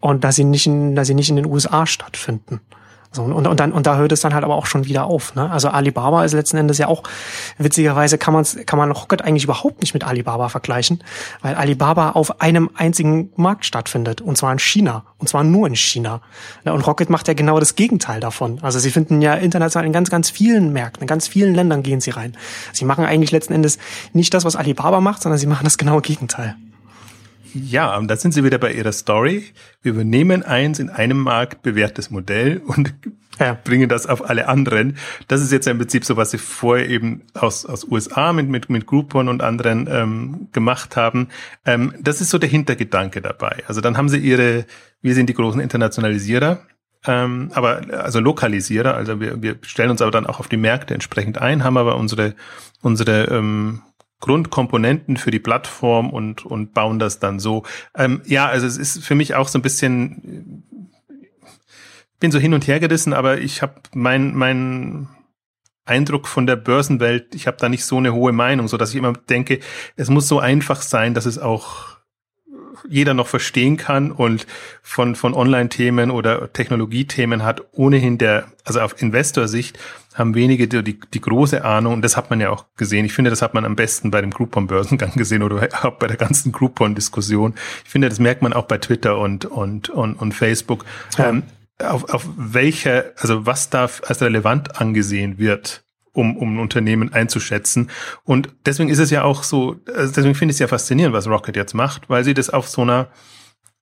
und 0.00 0.24
dass 0.24 0.36
sie 0.36 0.44
nicht 0.44 0.66
in, 0.66 0.94
dass 0.94 1.06
sie 1.06 1.14
nicht 1.14 1.30
in 1.30 1.36
den 1.36 1.46
USA 1.46 1.86
stattfinden. 1.86 2.60
So, 3.12 3.22
und, 3.22 3.46
und, 3.46 3.60
dann, 3.60 3.72
und 3.72 3.86
da 3.86 3.96
hört 3.96 4.12
es 4.12 4.20
dann 4.20 4.34
halt 4.34 4.44
aber 4.44 4.54
auch 4.54 4.66
schon 4.66 4.84
wieder 4.84 5.04
auf. 5.04 5.34
Ne? 5.34 5.50
Also 5.50 5.68
Alibaba 5.68 6.24
ist 6.24 6.32
letzten 6.32 6.56
Endes 6.56 6.78
ja 6.78 6.88
auch, 6.88 7.02
witzigerweise 7.58 8.18
kann, 8.18 8.34
man's, 8.34 8.56
kann 8.66 8.78
man 8.78 8.90
Rocket 8.90 9.22
eigentlich 9.22 9.44
überhaupt 9.44 9.80
nicht 9.80 9.94
mit 9.94 10.04
Alibaba 10.04 10.48
vergleichen, 10.48 11.02
weil 11.42 11.54
Alibaba 11.54 12.10
auf 12.10 12.40
einem 12.40 12.70
einzigen 12.74 13.30
Markt 13.36 13.64
stattfindet, 13.64 14.20
und 14.20 14.36
zwar 14.36 14.52
in 14.52 14.58
China, 14.58 15.04
und 15.18 15.28
zwar 15.28 15.44
nur 15.44 15.66
in 15.66 15.76
China. 15.76 16.20
Und 16.64 16.86
Rocket 16.86 17.10
macht 17.10 17.28
ja 17.28 17.34
genau 17.34 17.58
das 17.58 17.74
Gegenteil 17.74 18.20
davon. 18.20 18.58
Also 18.62 18.78
sie 18.78 18.90
finden 18.90 19.22
ja 19.22 19.34
international 19.34 19.86
in 19.86 19.92
ganz, 19.92 20.10
ganz 20.10 20.30
vielen 20.30 20.72
Märkten, 20.72 21.02
in 21.02 21.06
ganz 21.06 21.28
vielen 21.28 21.54
Ländern 21.54 21.82
gehen 21.82 22.00
sie 22.00 22.10
rein. 22.10 22.36
Sie 22.72 22.84
machen 22.84 23.04
eigentlich 23.04 23.32
letzten 23.32 23.52
Endes 23.52 23.78
nicht 24.12 24.34
das, 24.34 24.44
was 24.44 24.56
Alibaba 24.56 25.00
macht, 25.00 25.22
sondern 25.22 25.38
sie 25.38 25.46
machen 25.46 25.64
das 25.64 25.78
genaue 25.78 26.02
Gegenteil. 26.02 26.56
Ja, 27.64 27.96
und 27.96 28.08
da 28.08 28.16
sind 28.16 28.34
Sie 28.34 28.44
wieder 28.44 28.58
bei 28.58 28.72
Ihrer 28.72 28.92
Story. 28.92 29.44
Wir 29.80 29.92
übernehmen 29.92 30.42
eins 30.42 30.78
in 30.78 30.90
einem 30.90 31.18
Markt 31.18 31.62
bewährtes 31.62 32.10
Modell 32.10 32.60
und 32.66 32.94
ja. 33.38 33.54
bringen 33.64 33.88
das 33.88 34.06
auf 34.06 34.28
alle 34.28 34.48
anderen. 34.48 34.98
Das 35.28 35.40
ist 35.40 35.52
jetzt 35.52 35.66
im 35.66 35.78
Prinzip 35.78 36.04
so, 36.04 36.18
was 36.18 36.32
Sie 36.32 36.38
vorher 36.38 36.88
eben 36.88 37.22
aus, 37.32 37.64
aus 37.64 37.84
USA 37.84 38.34
mit, 38.34 38.48
mit, 38.48 38.68
mit 38.68 38.86
Groupon 38.86 39.28
und 39.28 39.42
anderen 39.42 39.88
ähm, 39.90 40.48
gemacht 40.52 40.96
haben. 40.96 41.28
Ähm, 41.64 41.94
das 41.98 42.20
ist 42.20 42.28
so 42.28 42.38
der 42.38 42.50
Hintergedanke 42.50 43.22
dabei. 43.22 43.62
Also 43.66 43.80
dann 43.80 43.96
haben 43.96 44.10
Sie 44.10 44.18
Ihre, 44.18 44.66
wir 45.00 45.14
sind 45.14 45.30
die 45.30 45.34
großen 45.34 45.60
Internationalisierer. 45.60 46.60
Ähm, 47.06 47.50
aber 47.54 47.82
also 47.92 48.20
Lokalisierer, 48.20 48.94
also 48.94 49.20
wir, 49.20 49.40
wir 49.40 49.56
stellen 49.62 49.90
uns 49.90 50.02
aber 50.02 50.10
dann 50.10 50.26
auch 50.26 50.40
auf 50.40 50.48
die 50.48 50.56
Märkte 50.56 50.92
entsprechend 50.92 51.38
ein, 51.38 51.62
haben 51.62 51.76
aber 51.76 51.96
unsere 51.96 52.34
unsere 52.82 53.24
ähm, 53.26 53.82
Grundkomponenten 54.20 55.16
für 55.16 55.30
die 55.30 55.38
Plattform 55.38 56.10
und, 56.10 56.46
und 56.46 56.72
bauen 56.72 56.98
das 56.98 57.18
dann 57.18 57.38
so. 57.38 57.64
Ähm, 57.94 58.22
ja, 58.24 58.46
also 58.46 58.66
es 58.66 58.78
ist 58.78 59.04
für 59.04 59.14
mich 59.14 59.34
auch 59.34 59.48
so 59.48 59.58
ein 59.58 59.62
bisschen, 59.62 60.64
bin 62.18 62.32
so 62.32 62.38
hin 62.38 62.54
und 62.54 62.66
her 62.66 62.80
gerissen, 62.80 63.12
aber 63.12 63.38
ich 63.38 63.60
habe 63.62 63.74
mein, 63.94 64.34
mein 64.34 65.08
Eindruck 65.84 66.26
von 66.26 66.46
der 66.46 66.56
Börsenwelt, 66.56 67.34
ich 67.34 67.46
habe 67.46 67.58
da 67.58 67.68
nicht 67.68 67.84
so 67.84 67.98
eine 67.98 68.14
hohe 68.14 68.32
Meinung, 68.32 68.68
so 68.68 68.76
dass 68.76 68.90
ich 68.90 68.96
immer 68.96 69.12
denke, 69.12 69.60
es 69.96 70.08
muss 70.08 70.28
so 70.28 70.40
einfach 70.40 70.82
sein, 70.82 71.14
dass 71.14 71.26
es 71.26 71.38
auch 71.38 71.95
jeder 72.88 73.14
noch 73.14 73.26
verstehen 73.26 73.76
kann 73.76 74.10
und 74.10 74.46
von, 74.82 75.14
von 75.14 75.34
Online-Themen 75.34 76.10
oder 76.10 76.52
Technologiethemen 76.52 77.42
hat 77.42 77.62
ohnehin 77.72 78.18
der, 78.18 78.46
also 78.64 78.80
auf 78.80 79.00
Investorsicht 79.00 79.78
haben 80.14 80.34
wenige 80.34 80.66
die, 80.66 80.98
die 80.98 81.20
große 81.20 81.64
Ahnung 81.64 81.94
und 81.94 82.02
das 82.02 82.16
hat 82.16 82.30
man 82.30 82.40
ja 82.40 82.50
auch 82.50 82.64
gesehen. 82.76 83.04
Ich 83.04 83.12
finde, 83.12 83.30
das 83.30 83.42
hat 83.42 83.52
man 83.52 83.64
am 83.64 83.76
besten 83.76 84.10
bei 84.10 84.20
dem 84.20 84.30
Groupon-Börsengang 84.30 85.12
gesehen 85.16 85.42
oder 85.42 85.68
auch 85.82 85.92
bei 85.92 86.06
der 86.06 86.16
ganzen 86.16 86.52
Groupon-Diskussion. 86.52 87.54
Ich 87.84 87.90
finde, 87.90 88.08
das 88.08 88.18
merkt 88.18 88.42
man 88.42 88.52
auch 88.52 88.64
bei 88.64 88.78
Twitter 88.78 89.18
und, 89.18 89.44
und, 89.44 89.90
und, 89.90 90.14
und 90.14 90.32
Facebook. 90.32 90.84
Ja. 91.18 91.28
Ähm, 91.28 91.42
auf, 91.78 92.08
auf 92.08 92.26
welche, 92.36 93.12
also 93.18 93.44
was 93.44 93.68
da 93.68 93.82
als 93.82 94.22
relevant 94.22 94.80
angesehen 94.80 95.38
wird 95.38 95.82
um, 96.16 96.36
um 96.36 96.56
ein 96.56 96.58
Unternehmen 96.58 97.12
einzuschätzen. 97.12 97.90
Und 98.24 98.48
deswegen 98.64 98.88
ist 98.88 98.98
es 98.98 99.10
ja 99.10 99.22
auch 99.22 99.42
so, 99.42 99.76
also 99.94 100.12
deswegen 100.12 100.34
finde 100.34 100.52
ich 100.52 100.56
es 100.56 100.60
ja 100.60 100.68
faszinierend, 100.68 101.14
was 101.14 101.28
Rocket 101.28 101.56
jetzt 101.56 101.74
macht, 101.74 102.08
weil 102.08 102.24
sie 102.24 102.34
das 102.34 102.50
auf 102.50 102.68
so 102.68 102.82
einer, 102.82 103.08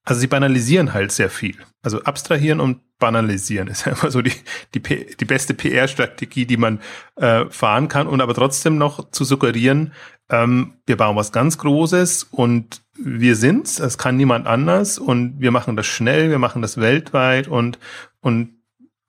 also 0.04 0.20
sie 0.20 0.26
banalisieren 0.26 0.92
halt 0.92 1.12
sehr 1.12 1.30
viel. 1.30 1.56
Also 1.82 2.02
abstrahieren 2.02 2.60
und 2.60 2.80
banalisieren 2.98 3.68
ist 3.68 3.86
einfach 3.86 4.10
so 4.10 4.20
die, 4.20 4.32
die, 4.74 4.80
die 4.80 5.24
beste 5.24 5.54
PR-Strategie, 5.54 6.44
die 6.44 6.56
man 6.56 6.80
äh, 7.16 7.44
fahren 7.50 7.88
kann 7.88 8.08
und 8.08 8.20
aber 8.20 8.34
trotzdem 8.34 8.78
noch 8.78 9.10
zu 9.10 9.24
suggerieren, 9.24 9.92
ähm, 10.28 10.74
wir 10.86 10.96
bauen 10.96 11.16
was 11.16 11.32
ganz 11.32 11.58
Großes 11.58 12.24
und 12.24 12.82
wir 12.96 13.36
sind's, 13.36 13.78
es 13.78 13.98
kann 13.98 14.16
niemand 14.16 14.46
anders 14.46 14.98
und 14.98 15.40
wir 15.40 15.50
machen 15.50 15.76
das 15.76 15.86
schnell, 15.86 16.30
wir 16.30 16.38
machen 16.38 16.62
das 16.62 16.78
weltweit 16.78 17.46
und, 17.46 17.78
und 18.20 18.54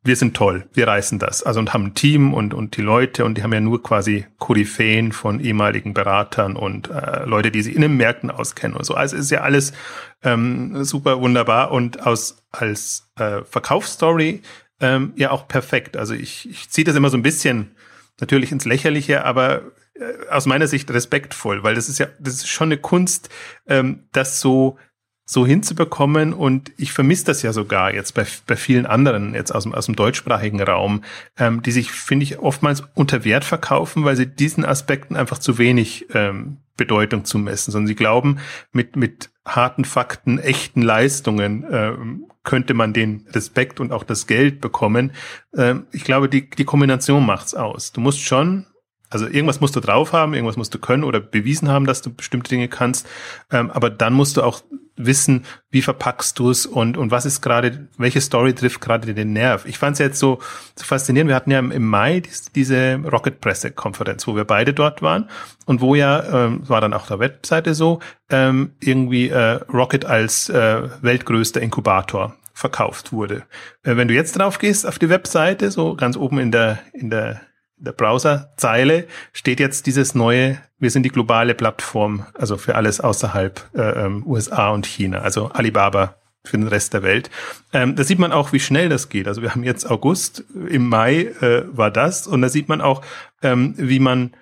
wir 0.06 0.16
sind 0.16 0.36
toll, 0.36 0.68
wir 0.74 0.88
reißen 0.88 1.18
das. 1.20 1.42
Also 1.44 1.60
und 1.60 1.74
haben 1.74 1.88
ein 1.88 1.94
Team 1.96 2.34
und, 2.34 2.54
und 2.54 2.78
die 2.78 2.82
Leute 2.82 3.26
und 3.26 3.38
die 3.38 3.44
haben 3.44 3.54
ja 3.54 3.60
nur 3.60 3.82
quasi 3.82 4.26
Koryphäen 4.38 5.12
von 5.12 5.40
ehemaligen 5.40 5.94
Beratern 5.94 6.56
und 6.56 6.90
äh, 6.90 7.26
Leute, 7.26 7.50
die 7.52 7.64
sich 7.64 7.76
in 7.76 7.82
den 7.82 7.98
Märkten 7.98 8.30
auskennen 8.30 8.78
und 8.78 8.86
so. 8.86 8.94
Also 8.94 9.16
ist 9.16 9.32
ja 9.32 9.42
alles 9.42 9.74
ähm, 10.24 10.84
super 10.84 11.20
wunderbar 11.20 11.72
und 11.72 12.06
aus 12.06 12.46
als 12.52 13.12
äh, 13.18 13.42
Verkaufsstory 13.44 14.42
ähm, 14.80 15.14
ja 15.16 15.32
auch 15.32 15.48
perfekt. 15.48 15.98
Also 15.98 16.14
ich, 16.14 16.50
ich 16.50 16.70
ziehe 16.70 16.86
das 16.86 16.96
immer 16.96 17.10
so 17.10 17.18
ein 17.18 17.24
bisschen 17.24 17.72
natürlich 18.20 18.52
ins 18.52 18.66
Lächerliche, 18.66 19.26
aber 19.26 19.64
äh, 19.96 20.30
aus 20.30 20.46
meiner 20.46 20.68
Sicht 20.68 20.92
respektvoll, 20.92 21.64
weil 21.64 21.76
das 21.76 21.90
ist 21.90 21.98
ja, 21.98 22.08
das 22.20 22.36
ist 22.36 22.48
schon 22.48 22.68
eine 22.68 22.78
Kunst, 22.78 23.30
ähm, 23.68 24.08
das 24.12 24.40
so 24.40 24.78
so 25.26 25.46
hinzubekommen 25.46 26.34
und 26.34 26.72
ich 26.78 26.94
vermisse 26.94 27.26
das 27.26 27.42
ja 27.42 27.52
sogar 27.52 27.94
jetzt 27.94 28.14
bei, 28.14 28.26
bei 28.46 28.56
vielen 28.56 28.86
anderen 28.86 29.34
jetzt 29.34 29.54
aus 29.54 29.64
dem, 29.64 29.74
aus 29.74 29.88
dem 29.88 29.96
deutschsprachigen 29.96 30.62
Raum, 30.62 31.04
ähm, 31.38 31.64
die 31.64 31.72
sich, 31.72 31.92
finde 31.92 32.24
ich, 32.24 32.38
oftmals 32.38 32.84
unter 32.94 33.26
Wert 33.26 33.44
verkaufen, 33.44 34.06
weil 34.06 34.16
sie 34.16 34.28
diesen 34.28 34.64
Aspekten 34.64 35.16
einfach 35.16 35.40
zu 35.40 35.58
wenig 35.58 36.06
ähm, 36.14 36.58
Bedeutung 36.78 37.26
zumessen, 37.26 37.72
sondern 37.72 37.88
sie 37.88 37.96
glauben, 37.96 38.38
mit, 38.72 38.96
mit 38.96 39.30
harten 39.46 39.84
Fakten, 39.86 40.38
echten 40.38 40.82
Leistungen 40.82 41.66
ähm, 41.72 42.26
könnte 42.44 42.74
man 42.74 42.94
den 42.94 43.26
Respekt 43.32 43.80
und 43.80 43.92
auch 43.92 44.04
das 44.04 44.28
Geld 44.28 44.62
bekommen. 44.62 45.12
Ähm, 45.56 45.88
ich 45.92 46.04
glaube, 46.04 46.30
die, 46.30 46.50
die 46.50 46.66
Kombination 46.66 47.26
macht's 47.26 47.56
aus. 47.56 47.92
Du 47.92 48.02
musst 48.02 48.22
schon 48.22 48.68
also 49.10 49.28
irgendwas 49.28 49.62
musst 49.62 49.76
du 49.76 49.80
drauf 49.80 50.14
haben, 50.14 50.34
irgendwas 50.34 50.58
musst 50.58 50.74
du 50.74 50.80
können 50.80 51.04
oder 51.04 51.20
bewiesen 51.20 51.70
haben, 51.70 51.86
dass 51.86 52.02
du 52.02 52.14
bestimmte 52.14 52.50
Dinge 52.50 52.68
kannst. 52.68 53.08
Ähm, 53.52 53.72
aber 53.72 53.90
dann 53.90 54.14
musst 54.14 54.38
du 54.38 54.44
auch 54.44 54.62
wissen, 54.98 55.46
wie 55.70 55.82
verpackst 55.82 56.40
du 56.40 56.50
es 56.50 56.66
und, 56.66 56.98
und 56.98 57.12
was 57.12 57.26
ist 57.26 57.42
gerade, 57.42 57.88
welche 57.98 58.22
Story 58.22 58.54
trifft 58.54 58.82
gerade 58.82 59.14
den 59.14 59.34
Nerv. 59.34 59.66
Ich 59.66 59.78
fand 59.78 59.94
es 59.94 60.00
jetzt 60.00 60.20
so, 60.20 60.40
so 60.76 60.86
faszinierend. 60.86 61.30
Wir 61.30 61.36
hatten 61.36 61.52
ja 61.52 61.60
im 61.60 61.86
Mai 61.86 62.24
diese 62.56 62.96
Rocket 63.04 63.42
Presse 63.42 63.72
Konferenz, 63.72 64.26
wo 64.28 64.36
wir 64.36 64.46
beide 64.46 64.74
dort 64.74 65.02
waren 65.02 65.30
und 65.66 65.82
wo 65.82 65.96
ja, 65.96 66.46
ähm, 66.46 66.68
war 66.68 66.82
dann 66.82 66.94
auch 66.94 67.08
der 67.08 67.20
Webseite 67.20 67.74
so, 67.74 68.00
ähm, 68.30 68.72
irgendwie 68.80 69.30
äh, 69.30 69.60
Rocket 69.74 70.06
als 70.06 70.50
äh, 70.50 70.84
weltgrößter 71.02 71.62
Inkubator 71.62 72.36
verkauft 72.54 73.12
wurde. 73.12 73.44
Äh, 73.84 73.98
wenn 73.98 74.08
du 74.08 74.14
jetzt 74.14 74.38
drauf 74.40 74.60
gehst 74.60 74.88
auf 74.88 74.98
die 74.98 75.10
Webseite, 75.10 75.72
so 75.72 75.96
ganz 75.96 76.16
oben 76.16 76.40
in 76.40 76.52
der, 76.52 76.80
in 76.94 77.10
der 77.10 77.42
der 77.78 77.92
Browserzeile 77.92 79.08
steht 79.34 79.60
jetzt 79.60 79.86
dieses 79.86 80.16
neue, 80.16 80.58
wir 80.80 80.92
sind 80.92 81.04
die 81.04 81.10
globale 81.10 81.54
Plattform, 81.54 82.26
also 82.34 82.58
für 82.58 82.76
alles 82.76 83.02
außerhalb 83.02 83.70
äh, 83.76 84.06
ähm, 84.06 84.26
USA 84.26 84.70
und 84.70 84.86
China, 84.86 85.20
also 85.20 85.50
Alibaba 85.50 86.16
für 86.44 86.58
den 86.58 86.68
Rest 86.68 86.94
der 86.94 87.04
Welt. 87.04 87.30
Ähm, 87.74 87.96
da 87.96 88.04
sieht 88.04 88.20
man 88.20 88.32
auch, 88.32 88.54
wie 88.54 88.60
schnell 88.60 88.88
das 88.88 89.10
geht. 89.10 89.28
Also 89.28 89.42
wir 89.42 89.52
haben 89.52 89.64
jetzt 89.64 89.90
August, 89.90 90.44
im 90.70 90.88
Mai 90.88 91.34
äh, 91.42 91.64
war 91.76 91.92
das 91.92 92.28
und 92.28 92.42
da 92.42 92.50
sieht 92.50 92.70
man 92.70 92.82
auch, 92.82 93.02
ähm, 93.42 93.74
wie 93.78 94.00
man 94.00 94.36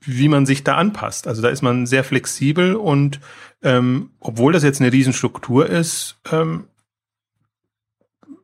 wie 0.00 0.28
man 0.28 0.46
sich 0.46 0.62
da 0.62 0.76
anpasst. 0.76 1.26
Also 1.26 1.42
da 1.42 1.48
ist 1.48 1.62
man 1.62 1.86
sehr 1.86 2.04
flexibel 2.04 2.76
und 2.76 3.20
ähm, 3.62 4.10
obwohl 4.20 4.52
das 4.52 4.62
jetzt 4.62 4.80
eine 4.80 4.92
Riesenstruktur 4.92 5.66
ist, 5.66 6.20
ähm, 6.30 6.64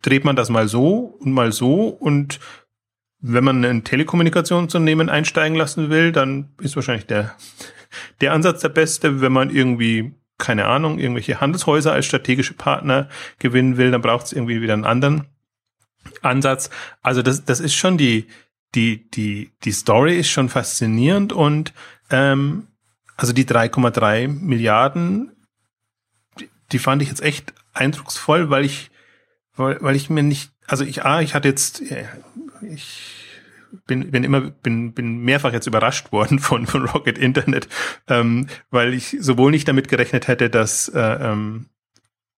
dreht 0.03 0.25
man 0.25 0.35
das 0.35 0.51
mal 0.51 0.67
so 0.67 1.17
und 1.21 1.33
mal 1.33 1.53
so 1.53 1.87
und 1.87 2.41
wenn 3.23 3.45
man 3.45 3.65
ein 3.65 3.85
Telekommunikationsunternehmen 3.85 5.09
einsteigen 5.09 5.57
lassen 5.57 5.91
will, 5.91 6.11
dann 6.11 6.51
ist 6.61 6.75
wahrscheinlich 6.75 7.07
der, 7.07 7.37
der 8.21 8.33
Ansatz 8.33 8.61
der 8.61 8.69
beste. 8.69 9.21
Wenn 9.21 9.33
man 9.33 9.49
irgendwie, 9.49 10.13
keine 10.39 10.67
Ahnung, 10.67 10.99
irgendwelche 10.99 11.41
Handelshäuser 11.41 11.93
als 11.93 12.07
strategische 12.07 12.55
Partner 12.55 13.09
gewinnen 13.39 13.77
will, 13.77 13.93
dann 13.93 14.03
braucht 14.03 14.27
es 14.27 14.33
irgendwie 14.33 14.61
wieder 14.61 14.75
einen 14.75 14.85
anderen 14.85 15.29
Ansatz. 16.21 16.69
Also 17.01 17.23
das, 17.23 17.45
das 17.45 17.61
ist 17.61 17.75
schon 17.75 17.97
die, 17.97 18.27
die, 18.75 19.09
die, 19.11 19.53
die 19.63 19.73
Story 19.73 20.19
ist 20.19 20.29
schon 20.29 20.49
faszinierend 20.49 21.33
und 21.33 21.73
ähm, 22.11 22.67
also 23.17 23.33
die 23.33 23.45
3,3 23.45 24.27
Milliarden, 24.27 25.31
die, 26.41 26.49
die 26.73 26.79
fand 26.81 27.03
ich 27.03 27.09
jetzt 27.09 27.23
echt 27.23 27.55
eindrucksvoll, 27.73 28.51
weil 28.51 28.65
ich, 28.65 28.91
weil, 29.55 29.79
weil 29.81 29.95
ich 29.95 30.11
mir 30.11 30.25
nicht, 30.25 30.51
also 30.67 30.85
ich, 30.85 31.05
ah, 31.05 31.21
ich 31.21 31.35
hatte 31.35 31.49
jetzt, 31.49 31.83
ich 32.63 33.33
bin, 33.87 34.11
bin 34.11 34.25
immer, 34.25 34.41
bin, 34.41 34.93
bin 34.93 35.19
mehrfach 35.19 35.53
jetzt 35.53 35.67
überrascht 35.67 36.13
worden 36.13 36.39
von, 36.39 36.67
von 36.67 36.87
Rocket 36.87 37.19
Internet, 37.19 37.69
ähm, 38.09 38.47
weil 38.71 38.95
ich 38.95 39.17
sowohl 39.21 39.51
nicht 39.51 39.69
damit 39.69 39.89
gerechnet 39.89 40.29
hätte, 40.29 40.51
dass 40.51 40.89
äh, 40.89 41.01
ähm, 41.01 41.67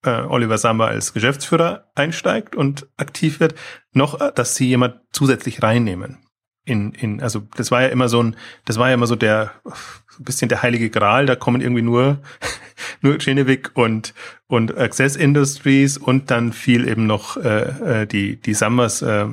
äh, 0.05 0.23
Oliver 0.23 0.59
Samba 0.59 0.87
als 0.87 1.13
Geschäftsführer 1.13 1.91
einsteigt 1.95 2.55
und 2.55 2.89
aktiv 2.97 3.41
wird, 3.41 3.55
noch, 3.93 4.21
äh, 4.21 4.33
dass 4.35 4.55
sie 4.55 4.69
jemand 4.69 4.97
zusätzlich 5.13 5.63
reinnehmen. 5.63 6.19
In, 6.67 6.93
in, 6.93 7.21
also 7.21 7.47
das 7.57 7.71
war 7.71 7.83
ja 7.83 7.89
immer 7.89 8.09
so 8.09 8.23
ein, 8.23 8.37
das 8.65 8.79
war 8.79 8.89
ja 8.89 8.95
immer 8.95 9.07
so 9.07 9.17
der, 9.17 9.53
so 9.65 10.23
ein 10.23 10.25
bisschen 10.25 10.49
der 10.49 10.63
heilige 10.63 10.89
Gral, 10.89 11.27
da 11.27 11.37
kommen 11.37 11.61
irgendwie 11.61 11.83
nur, 11.83 12.23
nur 13.03 13.19
Genevik 13.19 13.73
und, 13.75 14.15
und 14.47 14.77
Access 14.79 15.17
Industries 15.17 15.99
und 15.99 16.31
dann 16.31 16.53
fiel 16.53 16.89
eben 16.89 17.07
noch 17.07 17.37
äh, 17.37 18.03
äh 18.03 18.07
die, 18.07 18.37
die 18.37 18.55
Summers, 18.55 19.03
äh, 19.03 19.27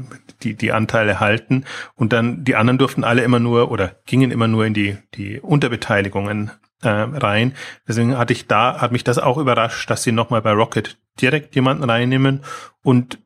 die, 0.44 0.56
die 0.56 0.72
Anteile 0.72 1.20
halten. 1.20 1.66
Und 1.96 2.14
dann 2.14 2.44
die 2.44 2.56
anderen 2.56 2.78
durften 2.78 3.04
alle 3.04 3.24
immer 3.24 3.40
nur 3.40 3.72
oder 3.72 3.96
gingen 4.06 4.32
immer 4.32 4.48
nur 4.48 4.66
in 4.66 4.74
die, 4.74 4.98
die 5.16 5.40
Unterbeteiligungen 5.40 6.52
äh, 6.82 6.90
rein. 6.90 7.54
Deswegen 7.88 8.18
hatte 8.18 8.34
ich 8.34 8.48
da, 8.48 8.82
hat 8.82 8.92
mich 8.92 9.04
das 9.04 9.18
auch 9.18 9.38
überrascht, 9.38 9.90
dass 9.90 10.04
sie 10.04 10.12
nochmal 10.12 10.42
bei 10.42 10.52
Rocket 10.52 10.98
direkt 11.22 11.56
jemanden 11.56 11.84
reinnehmen 11.84 12.42
und 12.84 13.20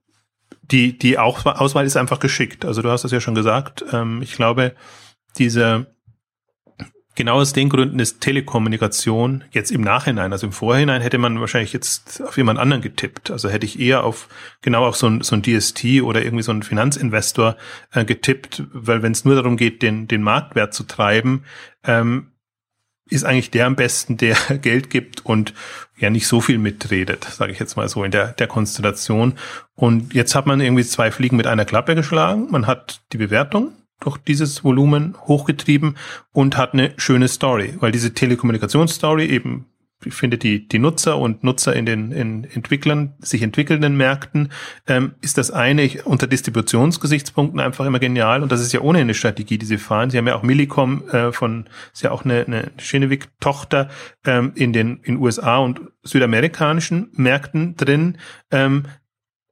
die, 0.72 0.98
die 0.98 1.20
Auswahl 1.20 1.86
ist 1.86 1.98
einfach 1.98 2.20
geschickt. 2.20 2.66
Also 2.66 2.82
du 2.82 2.90
hast 2.90 3.04
es 3.04 3.12
ja 3.12 3.20
schon 3.20 3.36
gesagt. 3.36 3.86
Ähm, 3.92 4.22
ich 4.22 4.34
glaube, 4.34 4.74
diese 5.38 5.95
Genau 7.16 7.36
aus 7.36 7.54
den 7.54 7.70
Gründen 7.70 8.00
ist 8.00 8.20
Telekommunikation 8.20 9.46
jetzt 9.52 9.72
im 9.72 9.80
Nachhinein, 9.80 10.34
also 10.34 10.48
im 10.48 10.52
Vorhinein 10.52 11.02
hätte 11.02 11.18
man 11.18 11.40
wahrscheinlich 11.40 11.72
jetzt 11.72 12.22
auf 12.22 12.36
jemand 12.36 12.60
anderen 12.60 12.82
getippt. 12.82 13.32
Also 13.32 13.50
hätte 13.50 13.66
ich 13.66 13.80
eher 13.80 14.04
auf 14.04 14.28
genau 14.62 14.86
auf 14.86 14.98
so 14.98 15.08
ein, 15.08 15.22
so 15.22 15.36
ein 15.36 15.42
DST 15.42 16.02
oder 16.02 16.24
irgendwie 16.24 16.44
so 16.44 16.52
ein 16.52 16.62
Finanzinvestor 16.62 17.56
äh, 17.94 18.04
getippt, 18.04 18.64
weil 18.74 19.02
wenn 19.02 19.14
es 19.14 19.24
nur 19.24 19.36
darum 19.36 19.56
geht, 19.56 19.82
den, 19.82 20.10
den 20.10 20.24
Marktwert 20.24 20.74
zu 20.74 20.84
treiben, 20.84 21.46
ähm, 21.86 22.32
ist 23.10 23.24
eigentlich 23.24 23.52
der 23.52 23.68
am 23.68 23.76
besten, 23.76 24.18
der 24.18 24.36
Geld 24.62 24.90
gibt 24.90 25.26
und 25.26 25.54
ja 25.98 26.10
nicht 26.10 26.28
so 26.28 26.42
viel 26.42 26.58
mitredet, 26.58 27.24
sage 27.24 27.54
ich 27.54 27.60
jetzt 27.60 27.78
mal 27.78 27.88
so 27.88 28.04
in 28.04 28.12
der, 28.12 28.34
der 28.34 28.48
Konstellation. 28.48 29.36
Und 29.76 30.14
jetzt 30.14 30.36
hat 30.36 30.48
man 30.48 30.60
irgendwie 30.60 30.84
zwei 30.84 31.12
Fliegen 31.12 31.38
mit 31.38 31.48
einer 31.48 31.66
Klappe 31.66 31.96
geschlagen. 31.96 32.48
Man 32.52 32.68
hat 32.68 33.02
die 33.14 33.18
Bewertung, 33.18 33.72
durch 34.06 34.18
dieses 34.18 34.64
Volumen 34.64 35.16
hochgetrieben 35.28 35.98
und 36.32 36.58
hat 36.58 36.74
eine 36.74 36.94
schöne 36.98 37.28
Story, 37.28 37.76
weil 37.80 37.92
diese 37.92 38.14
Telekommunikationsstory 38.14 39.26
eben 39.26 39.66
ich 40.04 40.14
finde 40.14 40.38
die 40.38 40.68
die 40.68 40.78
Nutzer 40.78 41.18
und 41.18 41.44
Nutzer 41.44 41.76
in 41.76 41.86
den 41.86 42.12
in 42.12 42.44
Entwicklern 42.44 43.14
sich 43.20 43.42
entwickelnden 43.42 43.98
Märkten 43.98 44.52
ähm, 44.88 45.16
ist 45.22 45.38
das 45.38 45.52
eine. 45.52 45.84
Ich, 45.84 46.06
unter 46.06 46.28
Distributionsgesichtspunkten 46.28 47.60
einfach 47.60 47.86
immer 47.86 48.00
genial 48.00 48.44
und 48.44 48.52
das 48.52 48.62
ist 48.62 48.74
ja 48.74 48.82
ohne 48.82 49.00
eine 49.00 49.14
Strategie 49.14 49.58
die 49.58 49.66
sie 49.66 49.78
fahren. 49.78 50.10
Sie 50.10 50.18
haben 50.18 50.28
ja 50.28 50.36
auch 50.36 50.44
Millicom 50.44 51.10
äh, 51.10 51.32
von 51.32 51.66
ist 51.94 52.04
ja 52.04 52.12
auch 52.12 52.26
eine, 52.26 52.46
eine 52.46 52.72
Tochter 53.40 53.90
ähm, 54.26 54.52
in 54.56 54.74
den 54.74 55.00
in 55.04 55.18
USA 55.18 55.58
und 55.58 55.82
südamerikanischen 56.04 57.10
Märkten 57.14 57.76
drin. 57.76 58.18
Ähm, 58.52 58.84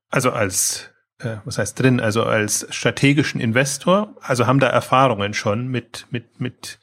also 0.09 0.31
als 0.31 0.92
äh, 1.23 1.37
was 1.45 1.57
heißt 1.57 1.79
drin, 1.79 1.99
also 1.99 2.23
als 2.23 2.67
strategischen 2.69 3.39
Investor, 3.39 4.15
also 4.21 4.47
haben 4.47 4.59
da 4.59 4.67
Erfahrungen 4.67 5.33
schon 5.33 5.67
mit, 5.67 6.07
mit, 6.11 6.39
mit, 6.39 6.79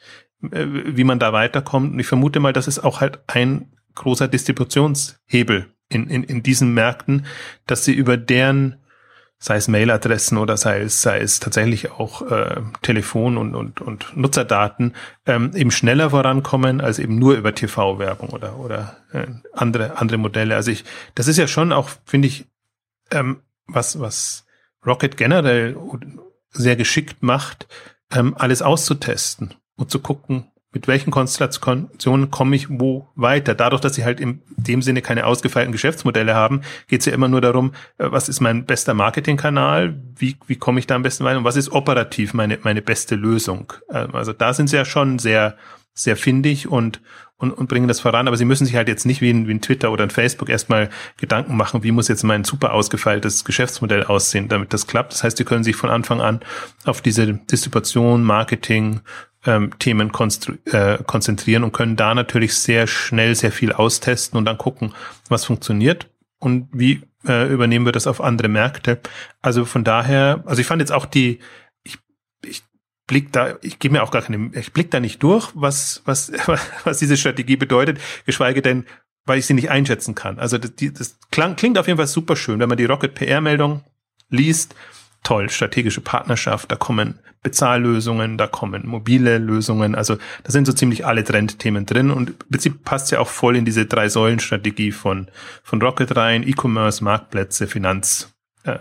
äh, 0.50 0.66
wie 0.66 1.04
man 1.04 1.18
da 1.18 1.32
weiterkommt. 1.32 1.92
Und 1.92 2.00
ich 2.00 2.06
vermute 2.06 2.40
mal, 2.40 2.52
das 2.52 2.68
ist 2.68 2.80
auch 2.80 3.00
halt 3.00 3.20
ein 3.26 3.73
großer 3.94 4.28
Distributionshebel 4.28 5.66
in, 5.88 6.09
in, 6.09 6.25
in 6.25 6.42
diesen 6.42 6.73
Märkten, 6.75 7.26
dass 7.66 7.85
sie 7.85 7.92
über 7.92 8.16
deren 8.16 8.76
sei 9.42 9.56
es 9.56 9.68
Mailadressen 9.68 10.37
oder 10.37 10.59
sei 10.59 10.82
es, 10.82 11.00
sei 11.00 11.18
es 11.18 11.40
tatsächlich 11.40 11.90
auch 11.92 12.30
äh, 12.30 12.61
Telefon 12.82 13.38
und, 13.38 13.54
und, 13.54 13.80
und 13.80 14.14
Nutzerdaten, 14.14 14.94
ähm, 15.25 15.52
eben 15.54 15.70
schneller 15.70 16.11
vorankommen 16.11 16.82
als 16.82 16.99
eben 16.99 17.18
nur 17.18 17.35
über 17.37 17.54
TV-Werbung 17.54 18.28
oder, 18.28 18.59
oder 18.59 18.99
äh, 19.12 19.26
andere, 19.54 19.97
andere 19.97 20.18
Modelle. 20.18 20.56
Also 20.56 20.70
ich, 20.70 20.85
das 21.14 21.26
ist 21.26 21.38
ja 21.38 21.49
schon 21.49 21.73
auch, 21.73 21.88
finde 22.04 22.28
ich, 22.28 22.44
ähm, 23.11 23.40
was, 23.74 24.00
was 24.00 24.46
Rocket 24.84 25.16
generell 25.16 25.76
sehr 26.50 26.76
geschickt 26.76 27.22
macht, 27.22 27.66
ähm, 28.12 28.34
alles 28.36 28.62
auszutesten 28.62 29.54
und 29.76 29.90
zu 29.90 30.00
gucken, 30.00 30.50
mit 30.72 30.86
welchen 30.86 31.10
Konstellationen 31.10 32.30
komme 32.30 32.54
ich 32.54 32.66
wo 32.70 33.08
weiter. 33.16 33.54
Dadurch, 33.54 33.80
dass 33.80 33.94
sie 33.94 34.04
halt 34.04 34.20
in 34.20 34.40
dem 34.56 34.82
Sinne 34.82 35.02
keine 35.02 35.26
ausgefeilten 35.26 35.72
Geschäftsmodelle 35.72 36.34
haben, 36.34 36.60
geht 36.86 37.00
es 37.00 37.06
ja 37.06 37.12
immer 37.12 37.26
nur 37.28 37.40
darum, 37.40 37.72
äh, 37.98 38.06
was 38.10 38.28
ist 38.28 38.40
mein 38.40 38.66
bester 38.66 38.94
Marketingkanal, 38.94 40.00
wie, 40.16 40.36
wie 40.46 40.56
komme 40.56 40.78
ich 40.78 40.86
da 40.86 40.94
am 40.94 41.02
besten 41.02 41.24
weiter 41.24 41.38
und 41.38 41.44
was 41.44 41.56
ist 41.56 41.72
operativ 41.72 42.34
meine, 42.34 42.58
meine 42.62 42.82
beste 42.82 43.16
Lösung. 43.16 43.72
Ähm, 43.92 44.14
also 44.14 44.32
da 44.32 44.54
sind 44.54 44.68
sie 44.68 44.76
ja 44.76 44.84
schon 44.84 45.18
sehr, 45.18 45.56
sehr 46.02 46.16
findig 46.16 46.69
und, 46.69 47.00
und, 47.37 47.52
und 47.52 47.69
bringen 47.69 47.88
das 47.88 48.00
voran, 48.00 48.28
aber 48.28 48.37
sie 48.37 48.45
müssen 48.45 48.66
sich 48.66 48.76
halt 48.76 48.88
jetzt 48.88 49.07
nicht 49.07 49.21
wie 49.21 49.30
ein, 49.30 49.49
wie 49.49 49.54
ein 49.54 49.61
Twitter 49.61 49.90
oder 49.90 50.04
ein 50.04 50.11
Facebook 50.11 50.49
erstmal 50.49 50.90
Gedanken 51.16 51.57
machen, 51.57 51.83
wie 51.83 51.92
muss 51.92 52.09
jetzt 52.09 52.23
mein 52.23 52.45
super 52.45 52.73
ausgefeiltes 52.73 53.45
Geschäftsmodell 53.45 54.04
aussehen, 54.04 54.49
damit 54.49 54.73
das 54.73 54.87
klappt. 54.87 55.12
Das 55.12 55.25
heißt, 55.25 55.37
sie 55.37 55.45
können 55.45 55.64
sich 55.64 55.76
von 55.76 55.90
Anfang 55.90 56.21
an 56.21 56.40
auf 56.85 57.00
diese 57.00 57.33
Distribution, 57.35 58.23
Marketing, 58.23 59.00
ähm, 59.47 59.71
Themen 59.78 60.12
äh, 60.66 60.99
konzentrieren 61.04 61.64
und 61.64 61.73
können 61.73 61.97
da 61.97 62.14
natürlich 62.14 62.54
sehr 62.54 62.87
schnell 62.87 63.35
sehr 63.35 63.52
viel 63.52 63.73
austesten 63.73 64.37
und 64.37 64.45
dann 64.45 64.59
gucken, 64.59 64.92
was 65.28 65.45
funktioniert 65.45 66.11
und 66.38 66.69
wie 66.73 67.02
äh, 67.26 67.52
übernehmen 67.52 67.85
wir 67.85 67.92
das 67.92 68.07
auf 68.07 68.21
andere 68.21 68.49
Märkte. 68.49 69.00
Also 69.42 69.64
von 69.64 69.85
daher, 69.85 70.42
also 70.47 70.61
ich 70.61 70.66
fand 70.66 70.80
jetzt 70.80 70.92
auch 70.92 71.07
die, 71.07 71.38
blick 73.10 73.32
da, 73.32 73.56
ich 73.60 73.80
gebe 73.80 73.94
mir 73.94 74.04
auch 74.04 74.12
gar 74.12 74.22
keine, 74.22 74.52
ich 74.54 74.72
blick 74.72 74.92
da 74.92 75.00
nicht 75.00 75.20
durch, 75.20 75.50
was, 75.54 76.00
was, 76.04 76.30
was 76.84 76.98
diese 76.98 77.16
Strategie 77.16 77.56
bedeutet, 77.56 77.98
geschweige 78.24 78.62
denn, 78.62 78.86
weil 79.26 79.40
ich 79.40 79.46
sie 79.46 79.54
nicht 79.54 79.68
einschätzen 79.68 80.14
kann. 80.14 80.38
Also 80.38 80.58
das, 80.58 80.76
die, 80.76 80.92
das 80.92 81.18
klang, 81.32 81.56
klingt 81.56 81.76
auf 81.76 81.88
jeden 81.88 81.96
Fall 81.96 82.06
super 82.06 82.36
schön, 82.36 82.60
wenn 82.60 82.68
man 82.68 82.78
die 82.78 82.84
Rocket 82.84 83.16
PR-Meldung 83.16 83.82
liest. 84.28 84.76
Toll, 85.24 85.50
strategische 85.50 86.00
Partnerschaft, 86.00 86.70
da 86.70 86.76
kommen 86.76 87.18
Bezahllösungen, 87.42 88.38
da 88.38 88.46
kommen 88.46 88.86
mobile 88.86 89.38
Lösungen. 89.38 89.96
Also 89.96 90.16
da 90.44 90.52
sind 90.52 90.66
so 90.66 90.72
ziemlich 90.72 91.04
alle 91.04 91.24
Trendthemen 91.24 91.86
drin 91.86 92.12
und 92.12 92.30
im 92.30 92.36
Prinzip 92.48 92.84
passt 92.84 93.10
ja 93.10 93.18
auch 93.18 93.28
voll 93.28 93.56
in 93.56 93.64
diese 93.64 93.86
drei 93.86 94.08
Säulen-Strategie 94.08 94.92
von, 94.92 95.26
von 95.64 95.82
Rocket 95.82 96.16
rein, 96.16 96.46
E-Commerce, 96.46 97.02
Marktplätze, 97.02 97.66
Finanzdienstleistungen. 97.66 98.39
Äh, 98.64 98.78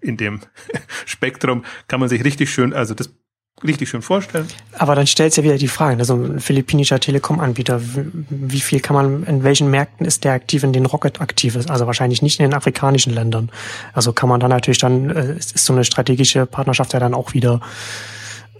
in 0.00 0.16
dem 0.16 0.40
Spektrum 1.06 1.64
kann 1.86 2.00
man 2.00 2.08
sich 2.08 2.24
richtig 2.24 2.50
schön, 2.50 2.72
also 2.72 2.94
das 2.94 3.10
richtig 3.62 3.88
schön 3.88 4.02
vorstellen. 4.02 4.48
Aber 4.78 4.94
dann 4.94 5.06
stellt 5.06 5.32
sich 5.32 5.44
ja 5.44 5.50
wieder 5.50 5.58
die 5.58 5.68
Frage, 5.68 5.98
also 5.98 6.14
ein 6.14 6.40
philippinischer 6.40 6.98
Telekom-Anbieter, 6.98 7.80
wie 7.82 8.60
viel 8.60 8.80
kann 8.80 8.94
man, 8.94 9.24
in 9.24 9.44
welchen 9.44 9.70
Märkten 9.70 10.06
ist 10.06 10.24
der 10.24 10.32
aktiv, 10.32 10.64
in 10.64 10.72
denen 10.72 10.86
Rocket 10.86 11.20
aktiv 11.20 11.54
ist? 11.54 11.70
Also 11.70 11.86
wahrscheinlich 11.86 12.22
nicht 12.22 12.40
in 12.40 12.44
den 12.44 12.54
afrikanischen 12.54 13.12
Ländern. 13.12 13.50
Also 13.92 14.12
kann 14.12 14.28
man 14.28 14.40
dann 14.40 14.50
natürlich 14.50 14.78
dann, 14.78 15.10
äh, 15.10 15.36
ist 15.36 15.56
so 15.58 15.72
eine 15.72 15.84
strategische 15.84 16.46
Partnerschaft 16.46 16.92
ja 16.92 17.00
dann 17.00 17.14
auch 17.14 17.34
wieder 17.34 17.60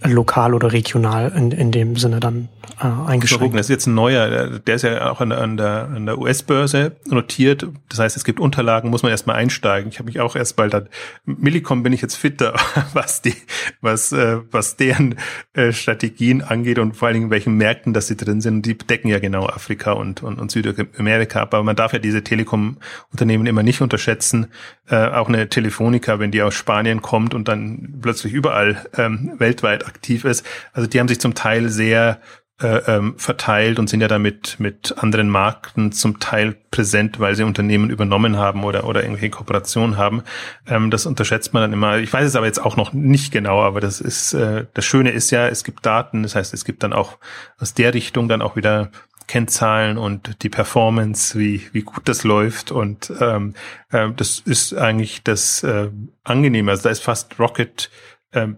lokal 0.04 0.54
oder 0.54 0.72
regional 0.72 1.32
in, 1.34 1.50
in 1.50 1.72
dem 1.72 1.96
Sinne 1.96 2.20
dann 2.20 2.48
äh, 2.80 2.84
eingeschränkt. 2.84 3.42
Gucken, 3.42 3.56
das 3.56 3.66
ist 3.66 3.70
jetzt 3.70 3.86
ein 3.86 3.94
neuer, 3.94 4.58
der 4.58 4.74
ist 4.74 4.82
ja 4.82 5.10
auch 5.10 5.20
an, 5.20 5.32
an 5.32 5.56
der, 5.56 5.88
an 5.94 6.06
der 6.06 6.18
US-Börse 6.18 6.96
notiert. 7.06 7.66
Das 7.88 7.98
heißt, 7.98 8.16
es 8.16 8.24
gibt 8.24 8.40
Unterlagen, 8.40 8.90
muss 8.90 9.02
man 9.02 9.10
erstmal 9.10 9.36
einsteigen. 9.36 9.90
Ich 9.90 9.98
habe 9.98 10.06
mich 10.06 10.20
auch 10.20 10.36
erst 10.36 10.56
bald 10.56 10.74
dann, 10.74 10.88
Millicom 11.24 11.82
bin 11.82 11.92
ich 11.92 12.02
jetzt 12.02 12.16
fitter, 12.16 12.54
was 12.92 13.22
die, 13.22 13.34
was, 13.80 14.12
äh, 14.12 14.38
was 14.50 14.76
deren 14.76 15.16
äh, 15.54 15.72
Strategien 15.72 16.42
angeht 16.42 16.78
und 16.78 16.96
vor 16.96 17.08
allen 17.08 17.14
Dingen 17.14 17.26
in 17.26 17.30
welchen 17.30 17.54
Märkten, 17.56 17.92
dass 17.92 18.06
sie 18.06 18.16
drin 18.16 18.40
sind. 18.40 18.66
Die 18.66 18.76
decken 18.76 19.08
ja 19.08 19.18
genau 19.18 19.46
Afrika 19.46 19.92
und, 19.92 20.22
und, 20.22 20.38
und 20.38 20.50
Südamerika 20.50 21.40
ab. 21.40 21.54
Aber 21.54 21.64
man 21.64 21.76
darf 21.76 21.92
ja 21.92 21.98
diese 21.98 22.22
Telekom-Unternehmen 22.22 23.46
immer 23.46 23.62
nicht 23.62 23.80
unterschätzen. 23.80 24.48
Äh, 24.88 24.96
auch 24.96 25.28
eine 25.28 25.48
Telefonica, 25.48 26.18
wenn 26.18 26.30
die 26.30 26.42
aus 26.42 26.54
Spanien 26.54 27.00
kommt 27.00 27.34
und 27.34 27.48
dann 27.48 28.00
plötzlich 28.02 28.32
überall 28.32 28.84
ähm, 28.96 29.32
weltweit 29.38 29.84
aktiv 29.94 30.24
ist. 30.24 30.44
Also 30.72 30.88
die 30.88 31.00
haben 31.00 31.08
sich 31.08 31.20
zum 31.20 31.34
Teil 31.34 31.68
sehr 31.68 32.20
äh, 32.60 32.76
ähm, 32.86 33.18
verteilt 33.18 33.80
und 33.80 33.88
sind 33.90 34.00
ja 34.00 34.06
damit 34.06 34.60
mit 34.60 34.94
anderen 34.98 35.28
Marken 35.28 35.90
zum 35.90 36.20
Teil 36.20 36.56
präsent, 36.70 37.18
weil 37.18 37.34
sie 37.34 37.42
Unternehmen 37.42 37.90
übernommen 37.90 38.36
haben 38.36 38.62
oder 38.62 38.84
oder 38.84 39.02
irgendwelche 39.02 39.30
Kooperationen 39.30 39.96
haben. 39.96 40.22
Ähm, 40.66 40.90
das 40.90 41.04
unterschätzt 41.04 41.52
man 41.52 41.62
dann 41.62 41.72
immer. 41.72 41.98
Ich 41.98 42.12
weiß 42.12 42.26
es 42.26 42.36
aber 42.36 42.46
jetzt 42.46 42.64
auch 42.64 42.76
noch 42.76 42.92
nicht 42.92 43.32
genau, 43.32 43.60
aber 43.62 43.80
das 43.80 44.00
ist 44.00 44.34
äh, 44.34 44.66
das 44.72 44.84
Schöne 44.84 45.10
ist 45.10 45.32
ja, 45.32 45.48
es 45.48 45.64
gibt 45.64 45.84
Daten, 45.84 46.22
das 46.22 46.36
heißt, 46.36 46.54
es 46.54 46.64
gibt 46.64 46.84
dann 46.84 46.92
auch 46.92 47.18
aus 47.58 47.74
der 47.74 47.92
Richtung 47.92 48.28
dann 48.28 48.40
auch 48.40 48.54
wieder 48.54 48.90
Kennzahlen 49.26 49.98
und 49.98 50.42
die 50.42 50.48
Performance, 50.48 51.38
wie, 51.38 51.62
wie 51.72 51.82
gut 51.82 52.08
das 52.08 52.24
läuft. 52.24 52.70
Und 52.70 53.12
ähm, 53.20 53.54
äh, 53.90 54.10
das 54.14 54.40
ist 54.40 54.74
eigentlich 54.74 55.22
das 55.24 55.62
äh, 55.62 55.90
Angenehme. 56.22 56.70
Also 56.70 56.84
da 56.84 56.90
ist 56.90 57.02
fast 57.02 57.38
Rocket 57.38 57.90
äh, 58.32 58.48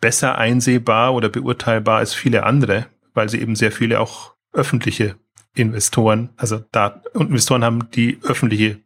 besser 0.00 0.38
einsehbar 0.38 1.14
oder 1.14 1.28
beurteilbar 1.28 1.98
als 1.98 2.14
viele 2.14 2.44
andere, 2.44 2.86
weil 3.14 3.28
sie 3.28 3.40
eben 3.40 3.56
sehr 3.56 3.72
viele 3.72 4.00
auch 4.00 4.34
öffentliche 4.52 5.16
Investoren, 5.54 6.30
also 6.36 6.60
da 6.72 7.02
Investoren 7.14 7.64
haben, 7.64 7.90
die 7.90 8.18
öffentliche, 8.22 8.78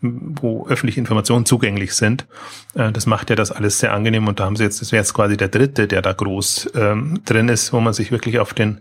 wo 0.00 0.66
öffentliche 0.66 1.00
Informationen 1.00 1.46
zugänglich 1.46 1.94
sind. 1.94 2.26
Äh, 2.74 2.92
das 2.92 3.06
macht 3.06 3.30
ja 3.30 3.36
das 3.36 3.52
alles 3.52 3.78
sehr 3.78 3.92
angenehm 3.92 4.28
und 4.28 4.40
da 4.40 4.44
haben 4.44 4.56
sie 4.56 4.64
jetzt, 4.64 4.80
das 4.80 4.92
wäre 4.92 5.00
jetzt 5.00 5.14
quasi 5.14 5.36
der 5.36 5.48
dritte, 5.48 5.86
der 5.86 6.02
da 6.02 6.12
groß 6.12 6.70
ähm, 6.74 7.20
drin 7.24 7.48
ist, 7.48 7.72
wo 7.72 7.80
man 7.80 7.94
sich 7.94 8.10
wirklich 8.10 8.38
auf 8.38 8.54
den, 8.54 8.80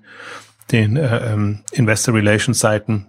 den 0.71 0.97
äh, 0.97 1.33
ähm, 1.33 1.61
Investor 1.71 2.13
Relations 2.13 2.59
Seiten 2.59 3.08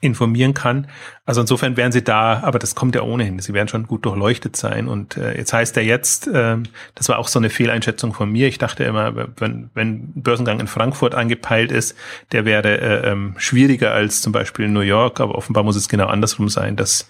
informieren 0.00 0.54
kann. 0.54 0.88
Also 1.24 1.40
insofern 1.40 1.76
werden 1.76 1.92
sie 1.92 2.02
da, 2.02 2.40
aber 2.42 2.58
das 2.58 2.74
kommt 2.74 2.94
ja 2.94 3.02
ohnehin. 3.02 3.38
Sie 3.38 3.54
werden 3.54 3.68
schon 3.68 3.86
gut 3.86 4.04
durchleuchtet 4.04 4.56
sein. 4.56 4.88
Und 4.88 5.16
äh, 5.16 5.36
jetzt 5.36 5.52
heißt 5.52 5.76
er 5.76 5.84
jetzt, 5.84 6.26
äh, 6.26 6.56
das 6.94 7.08
war 7.08 7.18
auch 7.18 7.28
so 7.28 7.38
eine 7.38 7.50
Fehleinschätzung 7.50 8.12
von 8.12 8.30
mir. 8.30 8.48
Ich 8.48 8.58
dachte 8.58 8.84
immer, 8.84 9.14
wenn, 9.36 9.70
wenn 9.74 10.12
Börsengang 10.14 10.60
in 10.60 10.66
Frankfurt 10.66 11.14
angepeilt 11.14 11.70
ist, 11.70 11.96
der 12.32 12.44
wäre 12.44 12.80
äh, 12.80 13.10
ähm, 13.10 13.34
schwieriger 13.36 13.92
als 13.92 14.22
zum 14.22 14.32
Beispiel 14.32 14.64
in 14.64 14.72
New 14.72 14.80
York. 14.80 15.20
Aber 15.20 15.36
offenbar 15.36 15.62
muss 15.64 15.76
es 15.76 15.88
genau 15.88 16.06
andersrum 16.06 16.48
sein, 16.48 16.76
dass 16.76 17.08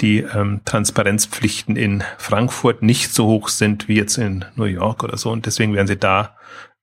die 0.00 0.18
ähm, 0.18 0.60
Transparenzpflichten 0.64 1.76
in 1.76 2.02
Frankfurt 2.18 2.82
nicht 2.82 3.12
so 3.12 3.26
hoch 3.26 3.48
sind 3.48 3.88
wie 3.88 3.96
jetzt 3.96 4.18
in 4.18 4.44
New 4.56 4.64
York 4.64 5.04
oder 5.04 5.16
so. 5.16 5.30
Und 5.30 5.46
deswegen 5.46 5.74
werden 5.74 5.86
sie 5.86 5.98
da 5.98 6.36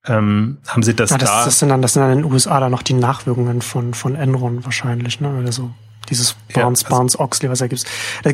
ähm, 0.10 0.58
haben 0.68 0.84
Sie 0.84 0.94
das, 0.96 1.12
ja, 1.12 1.18
das 1.18 1.30
da? 1.30 1.46
Das 1.46 1.60
sind, 1.60 1.70
dann, 1.70 1.82
das 1.82 1.94
sind 1.94 2.02
dann 2.02 2.12
in 2.12 2.24
den 2.24 2.32
USA 2.32 2.60
dann 2.60 2.72
noch 2.72 2.84
die 2.84 2.94
Nachwirkungen 2.94 3.62
von, 3.62 3.94
von 3.94 4.16
Enron 4.16 4.66
wahrscheinlich, 4.66 5.22
ne? 5.22 5.30
Also 5.46 5.70
dieses 6.10 6.36
Barnes, 6.54 6.82
ja, 6.82 6.88
also, 6.88 6.96
Barnes 6.96 7.20
Oxley, 7.20 7.50
was 7.50 7.62
er 7.62 7.68
gibt. 7.68 7.86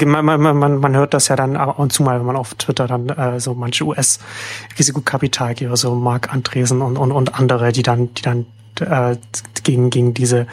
Man, 0.05 0.25
man, 0.25 0.41
man, 0.57 0.79
man 0.79 0.95
hört 0.95 1.13
das 1.13 1.27
ja 1.27 1.35
dann 1.35 1.57
ab 1.57 1.77
und 1.77 1.91
zu 1.91 2.03
mal, 2.03 2.19
wenn 2.19 2.25
man 2.25 2.37
auf 2.37 2.53
Twitter 2.55 2.87
dann 2.87 3.09
äh, 3.09 3.39
so 3.39 3.53
manche 3.53 3.85
US-Risikokapitalgeber, 3.85 5.75
so 5.75 5.93
Mark 5.95 6.33
Andresen 6.33 6.81
und, 6.81 6.97
und, 6.97 7.11
und 7.11 7.35
andere, 7.37 7.71
die 7.71 7.83
dann, 7.83 8.13
die 8.13 8.21
dann 8.21 8.45
äh, 8.79 9.17
gegen, 9.63 9.89
gegen 9.89 10.13
diese 10.13 10.47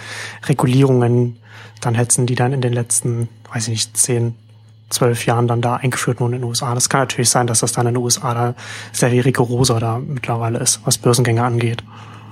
Regulierungen 0.47 1.39
dann 1.81 1.95
hetzen, 1.95 2.27
die 2.27 2.35
dann 2.35 2.53
in 2.53 2.61
den 2.61 2.73
letzten, 2.73 3.29
weiß 3.53 3.65
ich 3.65 3.71
nicht, 3.71 3.97
zehn, 3.97 4.35
zwölf 4.93 5.27
Jahren 5.27 5.49
dann 5.49 5.61
da 5.61 5.77
eingeführt 5.77 6.21
wurden 6.21 6.35
in 6.35 6.41
den 6.41 6.49
USA. 6.49 6.75
Das 6.75 6.89
kann 6.89 7.01
natürlich 7.01 7.31
sein, 7.31 7.47
dass 7.47 7.61
das 7.61 7.73
dann 7.73 7.87
in 7.87 7.95
den 7.95 8.03
USA 8.03 8.35
da 8.35 8.55
sehr 8.93 9.11
viel 9.11 9.23
rigoroser 9.23 9.81
da 9.81 9.99
mittlerweile 9.99 10.59
ist, 10.59 10.81
was 10.85 10.99
Börsengänge 10.99 11.43
angeht. 11.43 11.83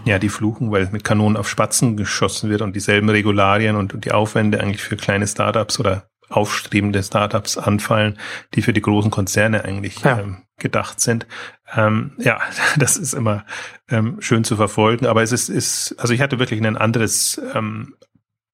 Ja, 0.05 0.19
die 0.19 0.29
fluchen, 0.29 0.71
weil 0.71 0.89
mit 0.93 1.05
Kanonen 1.05 1.37
auf 1.37 1.49
Spatzen 1.49 1.97
geschossen 1.97 2.49
wird 2.49 2.63
und 2.63 2.75
dieselben 2.75 3.09
Regularien 3.09 3.77
und, 3.77 4.05
die 4.05 4.13
Aufwände 4.13 4.61
eigentlich 4.61 4.83
für 4.83 4.97
kleine 4.97 5.27
Startups 5.27 5.79
oder 5.79 6.09
aufstrebende 6.31 7.03
Startups 7.03 7.59
anfallen, 7.59 8.19
die 8.55 8.63
für 8.63 8.73
die 8.73 8.81
großen 8.81 9.11
Konzerne 9.11 9.65
eigentlich 9.65 10.01
ja. 10.01 10.21
ähm, 10.21 10.43
gedacht 10.59 11.01
sind. 11.01 11.27
Ähm, 11.75 12.13
ja, 12.19 12.41
das 12.77 12.97
ist 12.97 13.13
immer 13.13 13.45
ähm, 13.89 14.17
schön 14.21 14.45
zu 14.45 14.57
verfolgen, 14.57 15.07
aber 15.07 15.23
es 15.23 15.33
ist, 15.33 15.49
ist, 15.49 15.97
also 15.99 16.15
ich 16.15 16.21
hatte 16.21 16.39
wirklich 16.39 16.65
ein 16.65 16.77
anderes 16.77 17.41
ähm, 17.55 17.95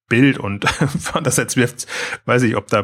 Bild 0.09 0.37
und 0.37 0.67
fand 0.69 1.27
das 1.27 1.37
jetzt 1.37 1.55
wirft, 1.55 1.87
weiß 2.25 2.43
ich, 2.43 2.55
ob 2.55 2.67
da 2.67 2.81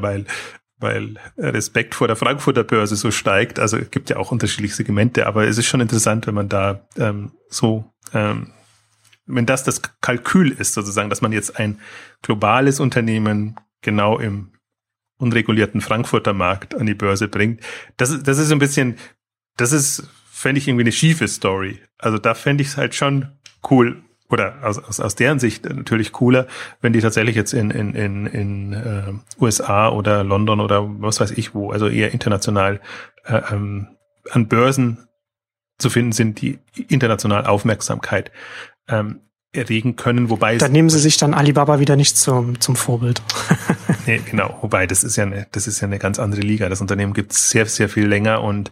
weil 0.84 1.15
Respekt 1.38 1.96
vor 1.96 2.08
der 2.08 2.15
Frankfurter 2.15 2.63
Börse 2.63 2.96
so 2.96 3.10
steigt. 3.10 3.58
Also 3.58 3.78
es 3.78 3.89
gibt 3.89 4.10
ja 4.12 4.17
auch 4.17 4.32
unterschiedliche 4.32 4.76
Segmente, 4.76 5.26
aber 5.26 5.48
es 5.48 5.58
ist 5.58 5.65
schon 5.65 5.82
interessant, 5.82 6.28
wenn 6.28 6.36
man 6.36 6.50
da 6.50 6.88
ähm, 6.98 7.32
so, 7.50 7.91
ähm, 8.13 8.52
wenn 9.26 9.46
das 9.46 9.63
das 9.63 9.82
Kalkül 10.02 10.52
ist, 10.52 10.74
sozusagen, 10.74 11.10
dass 11.10 11.22
man 11.22 11.32
jetzt 11.32 11.58
ein 11.58 11.80
globales 12.22 12.80
Unternehmen 12.80 13.56
genau 13.82 14.19
im 14.19 14.52
unregulierten 15.17 15.82
Frankfurter 15.82 16.34
Markt 16.34 16.76
an 16.76 16.86
die 16.86 16.93
Börse 16.93 17.28
bringt. 17.28 17.62
Das, 17.98 18.22
das 18.22 18.38
ist 18.38 18.52
ein 18.52 18.60
bisschen, 18.60 18.98
das 19.58 19.72
ist, 19.72 20.08
fände 20.30 20.60
ich 20.60 20.67
irgendwie 20.67 20.84
eine 20.84 20.91
schiefe 20.91 21.28
Story. 21.28 21.82
Also 21.98 22.17
da 22.17 22.34
fände 22.34 22.62
ich 22.62 22.69
es 22.69 22.78
halt 22.78 22.93
schon 22.93 23.32
cool, 23.69 24.04
oder 24.34 24.56
aus, 24.63 24.80
aus, 24.80 25.00
aus 25.00 25.15
deren 25.15 25.39
Sicht 25.39 25.65
natürlich 25.65 26.12
cooler, 26.12 26.48
wenn 26.82 26.91
die 26.91 27.00
tatsächlich 27.00 27.36
jetzt 27.36 27.54
in, 27.54 27.72
in, 27.72 27.93
in, 27.93 28.26
in 28.26 28.74
äh, 28.74 29.41
USA 29.41 29.89
oder 29.89 30.24
London 30.24 30.60
oder 30.60 30.84
was 31.00 31.19
weiß 31.19 31.32
ich 31.32 31.54
wo, 31.54 31.72
also 31.72 31.88
eher 31.88 32.12
international 32.13 32.82
äh, 33.26 33.41
ähm, 33.52 33.88
an 34.32 34.48
Börsen 34.48 35.08
zu 35.78 35.89
finden 35.89 36.12
sind, 36.12 36.41
die 36.41 36.60
international 36.88 37.46
Aufmerksamkeit 37.46 38.32
ähm, 38.88 39.22
erregen 39.54 39.96
können, 39.96 40.30
wobei 40.30 40.58
Da 40.58 40.67
nehmen 40.67 40.89
sie 40.89 41.00
sich 41.00 41.17
dann 41.17 41.34
Alibaba 41.34 41.80
wieder 41.80 41.96
nicht 41.96 42.17
zum, 42.17 42.60
zum 42.60 42.76
Vorbild. 42.76 43.22
nee, 44.08 44.19
genau, 44.30 44.58
wobei 44.62 44.88
das 44.88 45.04
ist 45.04 45.15
ja 45.15 45.26
eine, 45.26 45.48
das 45.52 45.67
ist 45.67 45.80
ja 45.80 45.88
eine 45.88 46.00
ganz 46.00 46.17
andere 46.17 46.41
Liga. 46.41 46.69
Das 46.69 46.82
Unternehmen 46.82 47.13
gibt 47.13 47.34
es 47.34 47.52
sehr, 47.52 47.67
sehr 47.67 47.88
viel 47.88 48.08
länger 48.08 48.41
und, 48.41 48.72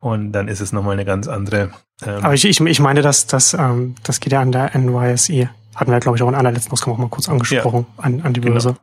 und 0.00 0.32
dann 0.32 0.48
ist 0.48 0.60
es 0.60 0.72
nochmal 0.72 0.94
eine 0.94 1.04
ganz 1.04 1.28
andere. 1.28 1.70
Ähm 2.02 2.24
Aber 2.24 2.34
ich, 2.34 2.44
ich, 2.44 2.58
ich 2.60 2.80
meine, 2.80 3.02
dass 3.02 3.26
das, 3.26 3.54
ähm, 3.54 3.94
das 4.02 4.20
geht 4.20 4.32
ja 4.32 4.40
an 4.40 4.50
der 4.50 4.76
NYSE. 4.76 5.50
Hatten 5.76 5.92
wir, 5.92 6.00
glaube 6.00 6.16
ich, 6.16 6.22
auch 6.22 6.28
in 6.28 6.34
einer 6.34 6.50
letzten 6.50 6.72
Ausgabe 6.72 6.92
auch 6.92 6.98
mal 6.98 7.08
kurz 7.08 7.28
angesprochen, 7.28 7.86
ja, 7.96 8.04
an, 8.04 8.22
an 8.22 8.32
die 8.32 8.40
Börse. 8.40 8.70
Genau. 8.70 8.80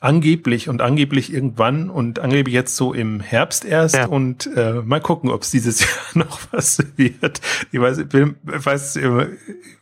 Angeblich 0.00 0.68
und 0.68 0.80
angeblich 0.80 1.32
irgendwann 1.32 1.90
und 1.90 2.20
angeblich 2.20 2.54
jetzt 2.54 2.76
so 2.76 2.92
im 2.92 3.20
Herbst 3.20 3.64
erst 3.64 3.96
ja. 3.96 4.06
und 4.06 4.48
äh, 4.54 4.74
mal 4.74 5.00
gucken, 5.00 5.30
ob 5.30 5.42
es 5.42 5.50
dieses 5.50 5.80
Jahr 6.14 6.26
noch 6.26 6.40
was 6.52 6.78
wird. 6.96 7.40
Ich 7.72 7.80
weiß, 7.80 7.98
ich 7.98 8.12
weiß 8.12 8.96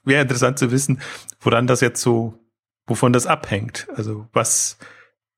wäre 0.04 0.22
interessant 0.22 0.58
zu 0.58 0.70
wissen, 0.70 1.00
woran 1.40 1.66
das 1.66 1.80
jetzt 1.80 2.00
so, 2.00 2.34
wovon 2.86 3.12
das 3.12 3.26
abhängt. 3.26 3.86
Also 3.94 4.26
was, 4.32 4.78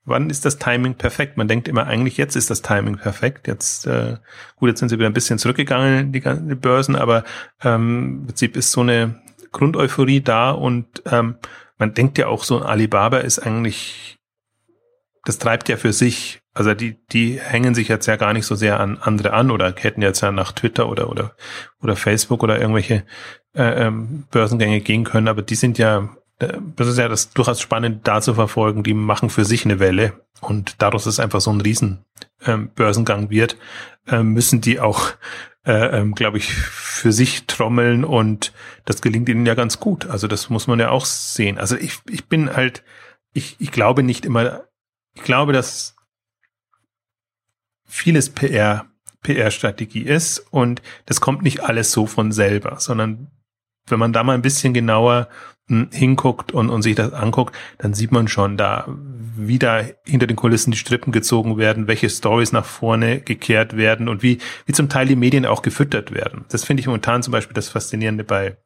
wann 0.04 0.30
ist 0.30 0.44
das 0.44 0.58
Timing 0.58 0.94
perfekt? 0.94 1.36
Man 1.36 1.48
denkt 1.48 1.68
immer 1.68 1.86
eigentlich 1.86 2.16
jetzt 2.16 2.36
ist 2.36 2.50
das 2.50 2.62
Timing 2.62 2.96
perfekt. 2.96 3.46
Jetzt 3.46 3.86
äh, 3.86 4.16
gut, 4.56 4.68
jetzt 4.68 4.80
sind 4.80 4.88
sie 4.88 4.98
wieder 4.98 5.08
ein 5.08 5.14
bisschen 5.14 5.38
zurückgegangen 5.38 6.12
die, 6.12 6.20
die 6.20 6.54
Börsen, 6.54 6.96
aber 6.96 7.24
ähm, 7.62 8.20
im 8.20 8.26
Prinzip 8.26 8.56
ist 8.56 8.72
so 8.72 8.80
eine 8.80 9.22
Grundeuphorie 9.52 10.20
da 10.20 10.50
und 10.50 11.02
ähm, 11.06 11.36
man 11.78 11.94
denkt 11.94 12.18
ja 12.18 12.26
auch 12.28 12.44
so, 12.44 12.60
Alibaba 12.60 13.18
ist 13.18 13.38
eigentlich 13.38 14.14
das 15.24 15.38
treibt 15.38 15.68
ja 15.68 15.76
für 15.76 15.92
sich, 15.92 16.42
also 16.52 16.74
die, 16.74 16.98
die 17.08 17.40
hängen 17.40 17.74
sich 17.74 17.88
jetzt 17.88 18.06
ja 18.06 18.16
gar 18.16 18.32
nicht 18.32 18.46
so 18.46 18.54
sehr 18.54 18.78
an 18.78 18.98
andere 18.98 19.32
an 19.32 19.50
oder 19.50 19.74
hätten 19.76 20.02
jetzt 20.02 20.20
ja 20.20 20.30
nach 20.30 20.52
Twitter 20.52 20.88
oder, 20.88 21.10
oder, 21.10 21.34
oder 21.82 21.96
Facebook 21.96 22.42
oder 22.42 22.60
irgendwelche 22.60 23.04
äh, 23.54 23.86
ähm, 23.86 24.24
Börsengänge 24.30 24.80
gehen 24.80 25.04
können, 25.04 25.28
aber 25.28 25.42
die 25.42 25.54
sind 25.54 25.78
ja, 25.78 26.10
das 26.76 26.88
ist 26.88 26.98
ja 26.98 27.08
das 27.08 27.30
durchaus 27.30 27.60
spannend 27.60 28.06
da 28.06 28.20
zu 28.20 28.34
verfolgen, 28.34 28.82
die 28.82 28.94
machen 28.94 29.30
für 29.30 29.44
sich 29.44 29.64
eine 29.64 29.78
Welle 29.78 30.20
und 30.40 30.80
dass 30.80 31.06
es 31.06 31.20
einfach 31.20 31.40
so 31.40 31.50
ein 31.50 31.60
riesen 31.60 32.04
ähm, 32.44 32.70
Börsengang 32.74 33.30
wird, 33.30 33.56
äh, 34.06 34.22
müssen 34.22 34.60
die 34.60 34.80
auch, 34.80 35.10
äh, 35.64 36.00
ähm, 36.00 36.14
glaube 36.14 36.38
ich, 36.38 36.52
für 36.52 37.12
sich 37.12 37.46
trommeln 37.46 38.04
und 38.04 38.52
das 38.84 39.02
gelingt 39.02 39.28
ihnen 39.28 39.46
ja 39.46 39.54
ganz 39.54 39.80
gut. 39.80 40.06
Also 40.06 40.28
das 40.28 40.50
muss 40.50 40.66
man 40.66 40.80
ja 40.80 40.90
auch 40.90 41.04
sehen. 41.04 41.58
Also 41.58 41.76
ich, 41.76 41.98
ich 42.10 42.26
bin 42.26 42.54
halt, 42.54 42.82
ich, 43.32 43.56
ich 43.58 43.70
glaube 43.72 44.02
nicht 44.02 44.24
immer 44.24 44.64
ich 45.14 45.22
glaube, 45.22 45.52
dass 45.52 45.96
vieles 47.86 48.30
PR, 48.30 48.86
PR-Strategie 49.22 50.02
ist 50.02 50.40
und 50.50 50.82
das 51.06 51.20
kommt 51.20 51.42
nicht 51.42 51.60
alles 51.60 51.92
so 51.92 52.06
von 52.06 52.32
selber, 52.32 52.80
sondern 52.80 53.30
wenn 53.86 53.98
man 53.98 54.12
da 54.12 54.24
mal 54.24 54.34
ein 54.34 54.42
bisschen 54.42 54.74
genauer 54.74 55.28
hinguckt 55.66 56.52
und, 56.52 56.68
und 56.68 56.82
sich 56.82 56.94
das 56.94 57.12
anguckt, 57.12 57.56
dann 57.78 57.94
sieht 57.94 58.12
man 58.12 58.28
schon 58.28 58.58
da, 58.58 58.86
wie 58.86 59.58
da 59.58 59.82
hinter 60.04 60.26
den 60.26 60.36
Kulissen 60.36 60.70
die 60.70 60.76
Strippen 60.76 61.10
gezogen 61.10 61.56
werden, 61.56 61.88
welche 61.88 62.10
Stories 62.10 62.52
nach 62.52 62.66
vorne 62.66 63.20
gekehrt 63.20 63.76
werden 63.76 64.08
und 64.08 64.22
wie, 64.22 64.38
wie 64.66 64.72
zum 64.72 64.90
Teil 64.90 65.06
die 65.06 65.16
Medien 65.16 65.46
auch 65.46 65.62
gefüttert 65.62 66.12
werden. 66.12 66.44
Das 66.50 66.64
finde 66.64 66.80
ich 66.80 66.86
momentan 66.86 67.22
zum 67.22 67.32
Beispiel 67.32 67.54
das 67.54 67.70
Faszinierende 67.70 68.24
bei, 68.24 68.58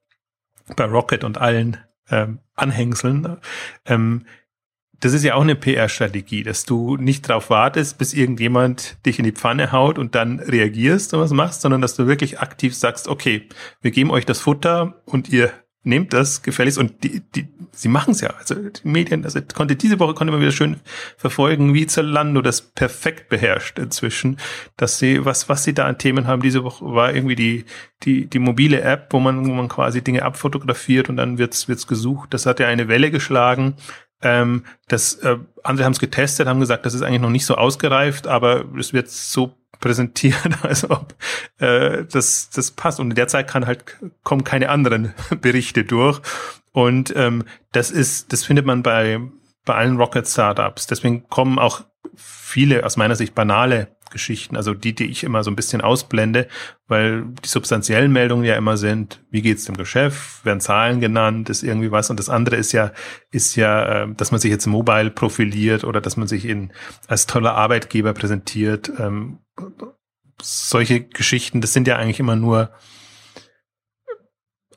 bei 0.75 0.85
Rocket 0.85 1.23
und 1.23 1.39
allen 1.39 1.77
ähm, 2.11 2.41
Anhängseln. 2.57 3.37
Ähm, 3.87 4.25
das 5.01 5.13
ist 5.13 5.23
ja 5.23 5.35
auch 5.35 5.43
eine 5.43 5.55
PR-Strategie, 5.55 6.43
dass 6.43 6.65
du 6.65 6.97
nicht 6.97 7.29
darauf 7.29 7.51
wartest, 7.51 7.99
bis 7.99 8.15
irgendjemand 8.15 8.99
dich 9.07 9.21
in 9.21 9.25
die 9.25 9.33
Pfanne 9.33 9.71
haut 9.71 9.97
und 9.99 10.17
dann 10.17 10.41
reagierst 10.41 11.15
und 11.15 11.21
was 11.21 11.31
machst, 11.31 11.61
sondern 11.61 11.81
dass 11.81 11.95
du 11.95 12.09
wirklich 12.09 12.41
aktiv 12.41 12.75
sagst, 12.75 13.07
okay, 13.07 13.49
wir 13.81 13.93
geben 13.93 14.11
euch 14.11 14.27
das 14.27 14.41
Futter 14.41 15.01
und 15.05 15.29
ihr 15.29 15.53
nehmt 15.89 16.13
das 16.13 16.43
gefälligst 16.43 16.79
und 16.79 17.03
die, 17.03 17.23
die, 17.35 17.49
sie 17.73 17.89
machen 17.89 18.13
es 18.13 18.21
ja. 18.21 18.31
Also 18.39 18.55
die 18.55 18.87
Medien, 18.87 19.25
also 19.25 19.41
konnte 19.55 19.75
diese 19.75 19.99
Woche 19.99 20.15
konnte 20.15 20.31
man 20.31 20.41
wieder 20.41 20.53
schön 20.53 20.77
verfolgen, 21.17 21.75
wie 21.75 21.87
Zalando 21.87 22.43
das 22.43 22.63
perfekt 22.63 23.29
beherrscht 23.29 23.79
inzwischen, 23.79 24.39
dass 24.77 24.99
sie 24.99 25.25
was 25.25 25.49
was 25.49 25.65
sie 25.65 25.75
da 25.75 25.87
an 25.87 25.99
Themen 25.99 26.27
haben. 26.27 26.43
Diese 26.43 26.63
Woche 26.63 26.85
war 26.85 27.13
irgendwie 27.15 27.35
die 27.35 27.65
die 28.05 28.27
die 28.27 28.39
mobile 28.39 28.83
App, 28.83 29.09
wo 29.11 29.19
man 29.19 29.47
wo 29.47 29.53
man 29.53 29.69
quasi 29.69 30.03
Dinge 30.03 30.23
abfotografiert 30.23 31.09
und 31.09 31.17
dann 31.17 31.39
wird's 31.39 31.67
wird's 31.69 31.87
gesucht. 31.87 32.35
Das 32.35 32.47
hat 32.47 32.61
ja 32.61 32.69
eine 32.69 32.89
Welle 32.89 33.11
geschlagen. 33.11 33.75
Ähm, 34.23 34.65
das, 34.89 35.15
äh, 35.17 35.39
andere 35.63 35.85
haben 35.85 35.93
es 35.93 36.01
getestet, 36.01 36.49
haben 36.49 36.61
gesagt, 36.61 36.87
das 36.87 36.95
ist 36.95 37.03
eigentlich 37.03 37.21
noch 37.21 37.31
nicht 37.31 37.47
so 37.47 37.55
ausgereift, 37.55 38.27
aber 38.27 38.65
es 38.79 38.93
wird 38.93 39.09
so 39.09 39.55
präsentiert, 39.81 40.37
als 40.63 40.89
ob 40.89 41.15
äh, 41.59 42.05
das, 42.11 42.51
das 42.51 42.71
passt. 42.73 43.01
Und 43.01 43.11
in 43.11 43.17
der 43.17 43.29
Zeit 43.29 43.49
kann 43.49 43.67
halt 43.67 43.85
kommen 44.25 44.45
keine 44.45 44.71
anderen 44.71 45.15
Berichte 45.41 45.85
durch. 45.85 46.21
Und 46.73 47.15
ähm, 47.17 47.45
das 47.73 47.91
ist, 47.91 48.33
das 48.33 48.45
findet 48.45 48.67
man 48.67 48.83
bei 48.83 49.21
bei 49.69 49.75
allen 49.75 49.99
Rocket 49.99 50.27
Startups. 50.27 50.87
Deswegen 50.87 51.29
kommen 51.29 51.59
auch 51.59 51.85
viele 52.17 52.85
aus 52.85 52.97
meiner 52.97 53.17
Sicht 53.17 53.35
banale 53.35 53.89
Geschichten, 54.11 54.57
also 54.57 54.75
die, 54.75 54.95
die 54.95 55.07
ich 55.07 55.25
immer 55.25 55.45
so 55.45 55.51
ein 55.51 55.57
bisschen 55.57 55.81
ausblende, 55.81 56.49
weil 56.87 57.25
die 57.45 57.49
substanziellen 57.49 58.13
Meldungen 58.13 58.45
ja 58.45 58.57
immer 58.57 58.77
sind, 58.77 59.23
wie 59.31 59.43
geht's 59.43 59.65
dem 59.65 59.77
Geschäft, 59.77 60.45
werden 60.45 60.61
Zahlen 60.61 61.01
genannt, 61.01 61.51
ist 61.51 61.63
irgendwie 61.63 61.91
was 61.91 62.11
und 62.11 62.19
das 62.19 62.29
andere 62.29 62.57
ist 62.57 62.73
ja, 62.73 62.93
ist 63.31 63.57
ja, 63.57 64.05
äh, 64.05 64.15
dass 64.15 64.31
man 64.31 64.41
sich 64.41 64.51
jetzt 64.51 64.67
mobile 64.67 65.11
profiliert 65.11 65.85
oder 65.85 66.01
dass 66.01 66.17
man 66.17 66.29
sich 66.29 66.45
in, 66.45 66.73
als 67.07 67.27
toller 67.27 67.55
Arbeitgeber 67.55 68.13
präsentiert. 68.13 68.91
Ähm, 68.99 69.39
solche 70.41 71.03
Geschichten, 71.03 71.61
das 71.61 71.73
sind 71.73 71.89
ja 71.89 71.97
eigentlich 71.97 72.21
immer 72.21 72.37
nur 72.37 72.71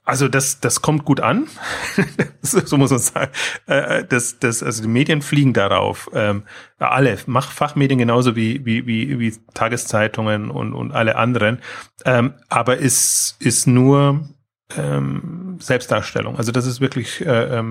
also 0.03 0.27
das, 0.27 0.59
das 0.59 0.81
kommt 0.81 1.05
gut 1.05 1.19
an, 1.19 1.47
so 2.41 2.77
muss 2.77 2.89
man 2.89 2.99
sagen. 2.99 3.31
Äh, 3.67 4.03
das, 4.05 4.39
das, 4.39 4.63
also 4.63 4.81
die 4.81 4.87
Medien 4.87 5.21
fliegen 5.21 5.53
darauf. 5.53 6.09
Ähm, 6.13 6.43
alle, 6.79 7.19
mach 7.27 7.51
Fachmedien 7.51 7.99
genauso 7.99 8.35
wie, 8.35 8.65
wie, 8.65 8.87
wie, 8.87 9.19
wie 9.19 9.33
Tageszeitungen 9.53 10.49
und, 10.49 10.73
und 10.73 10.91
alle 10.91 11.17
anderen. 11.17 11.59
Ähm, 12.03 12.33
aber 12.49 12.77
ist, 12.77 13.35
ist 13.39 13.67
nur 13.67 14.27
ähm, 14.75 15.57
Selbstdarstellung. 15.59 16.35
Also 16.35 16.51
das 16.51 16.65
ist 16.65 16.81
wirklich, 16.81 17.21
äh, 17.21 17.63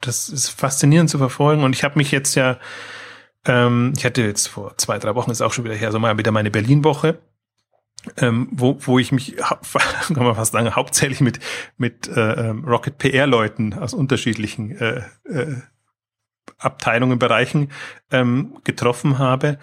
das 0.00 0.28
ist 0.28 0.48
faszinierend 0.48 1.08
zu 1.08 1.18
verfolgen. 1.18 1.62
Und 1.62 1.74
ich 1.74 1.84
habe 1.84 1.98
mich 1.98 2.10
jetzt 2.10 2.34
ja, 2.34 2.58
ich 3.48 4.04
hatte 4.04 4.22
jetzt 4.22 4.48
vor 4.48 4.76
zwei, 4.76 4.98
drei 4.98 5.14
Wochen, 5.14 5.30
ist 5.30 5.40
auch 5.40 5.52
schon 5.52 5.64
wieder 5.64 5.76
her, 5.76 5.92
so 5.92 6.00
mal 6.00 6.18
wieder 6.18 6.32
meine 6.32 6.50
Berlin-Woche 6.50 7.20
ähm, 8.16 8.48
wo, 8.50 8.78
wo 8.80 8.98
ich 8.98 9.12
mich, 9.12 9.36
kann 9.36 9.58
man 10.24 10.34
fast 10.34 10.52
sagen, 10.52 10.74
hauptsächlich 10.74 11.20
mit, 11.20 11.40
mit 11.76 12.08
äh, 12.08 12.48
ähm, 12.48 12.64
Rocket 12.64 12.98
PR-Leuten 12.98 13.74
aus 13.74 13.94
unterschiedlichen 13.94 14.76
äh, 14.78 15.02
äh, 15.24 15.56
Abteilungen, 16.58 17.18
Bereichen 17.18 17.70
ähm, 18.10 18.58
getroffen 18.64 19.18
habe. 19.18 19.58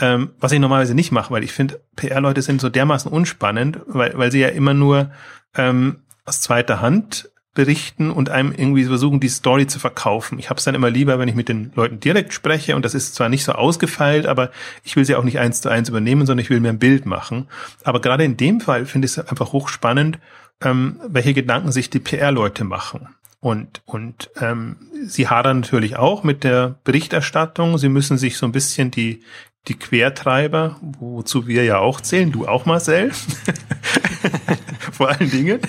Ähm, 0.00 0.30
was 0.38 0.52
ich 0.52 0.60
normalerweise 0.60 0.94
nicht 0.94 1.10
mache, 1.10 1.32
weil 1.32 1.42
ich 1.42 1.52
finde, 1.52 1.80
PR-Leute 1.96 2.42
sind 2.42 2.60
so 2.60 2.68
dermaßen 2.68 3.10
unspannend, 3.10 3.80
weil, 3.86 4.16
weil 4.16 4.30
sie 4.30 4.40
ja 4.40 4.48
immer 4.48 4.72
nur 4.72 5.10
ähm, 5.56 6.02
aus 6.24 6.40
zweiter 6.40 6.80
Hand 6.80 7.30
berichten 7.58 8.12
und 8.12 8.30
einem 8.30 8.52
irgendwie 8.52 8.84
versuchen, 8.84 9.18
die 9.18 9.28
Story 9.28 9.66
zu 9.66 9.80
verkaufen. 9.80 10.38
Ich 10.38 10.48
habe 10.48 10.58
es 10.58 10.64
dann 10.64 10.76
immer 10.76 10.90
lieber, 10.90 11.18
wenn 11.18 11.28
ich 11.28 11.34
mit 11.34 11.48
den 11.48 11.72
Leuten 11.74 11.98
direkt 11.98 12.32
spreche 12.32 12.76
und 12.76 12.84
das 12.84 12.94
ist 12.94 13.16
zwar 13.16 13.28
nicht 13.28 13.42
so 13.42 13.50
ausgefeilt, 13.50 14.26
aber 14.26 14.52
ich 14.84 14.94
will 14.94 15.04
sie 15.04 15.16
auch 15.16 15.24
nicht 15.24 15.40
eins 15.40 15.60
zu 15.60 15.68
eins 15.68 15.88
übernehmen, 15.88 16.24
sondern 16.24 16.44
ich 16.44 16.50
will 16.50 16.60
mir 16.60 16.68
ein 16.68 16.78
Bild 16.78 17.04
machen. 17.04 17.48
Aber 17.82 18.00
gerade 18.00 18.22
in 18.22 18.36
dem 18.36 18.60
Fall 18.60 18.86
finde 18.86 19.06
ich 19.06 19.16
es 19.16 19.28
einfach 19.28 19.50
hochspannend, 19.50 20.20
ähm, 20.62 21.00
welche 21.08 21.34
Gedanken 21.34 21.72
sich 21.72 21.90
die 21.90 21.98
PR-Leute 21.98 22.62
machen. 22.62 23.08
Und, 23.40 23.82
und 23.84 24.30
ähm, 24.40 24.76
sie 25.04 25.26
hadern 25.26 25.60
natürlich 25.60 25.96
auch 25.96 26.22
mit 26.22 26.44
der 26.44 26.76
Berichterstattung. 26.84 27.76
Sie 27.76 27.88
müssen 27.88 28.18
sich 28.18 28.36
so 28.36 28.46
ein 28.46 28.52
bisschen 28.52 28.92
die, 28.92 29.24
die 29.66 29.78
Quertreiber, 29.78 30.78
wozu 30.80 31.46
wir 31.46 31.64
ja 31.64 31.78
auch 31.78 32.00
zählen, 32.00 32.32
du 32.32 32.46
auch 32.46 32.64
Marcel, 32.64 33.10
vor 34.92 35.10
allen 35.10 35.30
Dingen, 35.30 35.60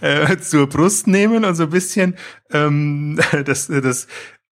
äh, 0.00 0.38
zur 0.38 0.68
Brust 0.68 1.06
nehmen 1.06 1.44
und 1.44 1.54
so 1.54 1.64
ein 1.64 1.70
bisschen 1.70 2.16
ähm, 2.50 3.20
das, 3.44 3.66
das 3.66 4.06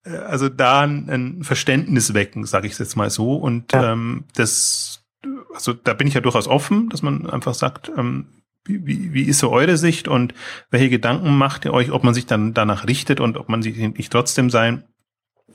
äh, 0.03 0.09
also 0.09 0.49
da 0.49 0.81
ein 0.81 1.43
Verständnis 1.43 2.13
wecken, 2.13 2.45
sage 2.45 2.67
ich 2.67 2.77
jetzt 2.77 2.97
mal 2.97 3.09
so. 3.09 3.35
Und 3.35 3.73
ja. 3.73 3.93
ähm, 3.93 4.25
das, 4.35 5.05
also 5.53 5.73
da 5.73 5.93
bin 5.93 6.07
ich 6.07 6.13
ja 6.13 6.21
durchaus 6.21 6.47
offen, 6.47 6.89
dass 6.89 7.01
man 7.01 7.29
einfach 7.29 7.53
sagt, 7.53 7.91
ähm, 7.95 8.27
wie, 8.65 9.13
wie 9.13 9.23
ist 9.23 9.39
so 9.39 9.49
eure 9.51 9.77
Sicht 9.77 10.07
und 10.07 10.33
welche 10.69 10.89
Gedanken 10.89 11.37
macht 11.37 11.65
ihr 11.65 11.73
euch, 11.73 11.91
ob 11.91 12.03
man 12.03 12.13
sich 12.13 12.25
dann 12.25 12.53
danach 12.53 12.87
richtet 12.87 13.19
und 13.19 13.37
ob 13.37 13.49
man 13.49 13.61
sich 13.61 13.77
nicht 13.77 14.11
trotzdem 14.11 14.49
sein 14.49 14.83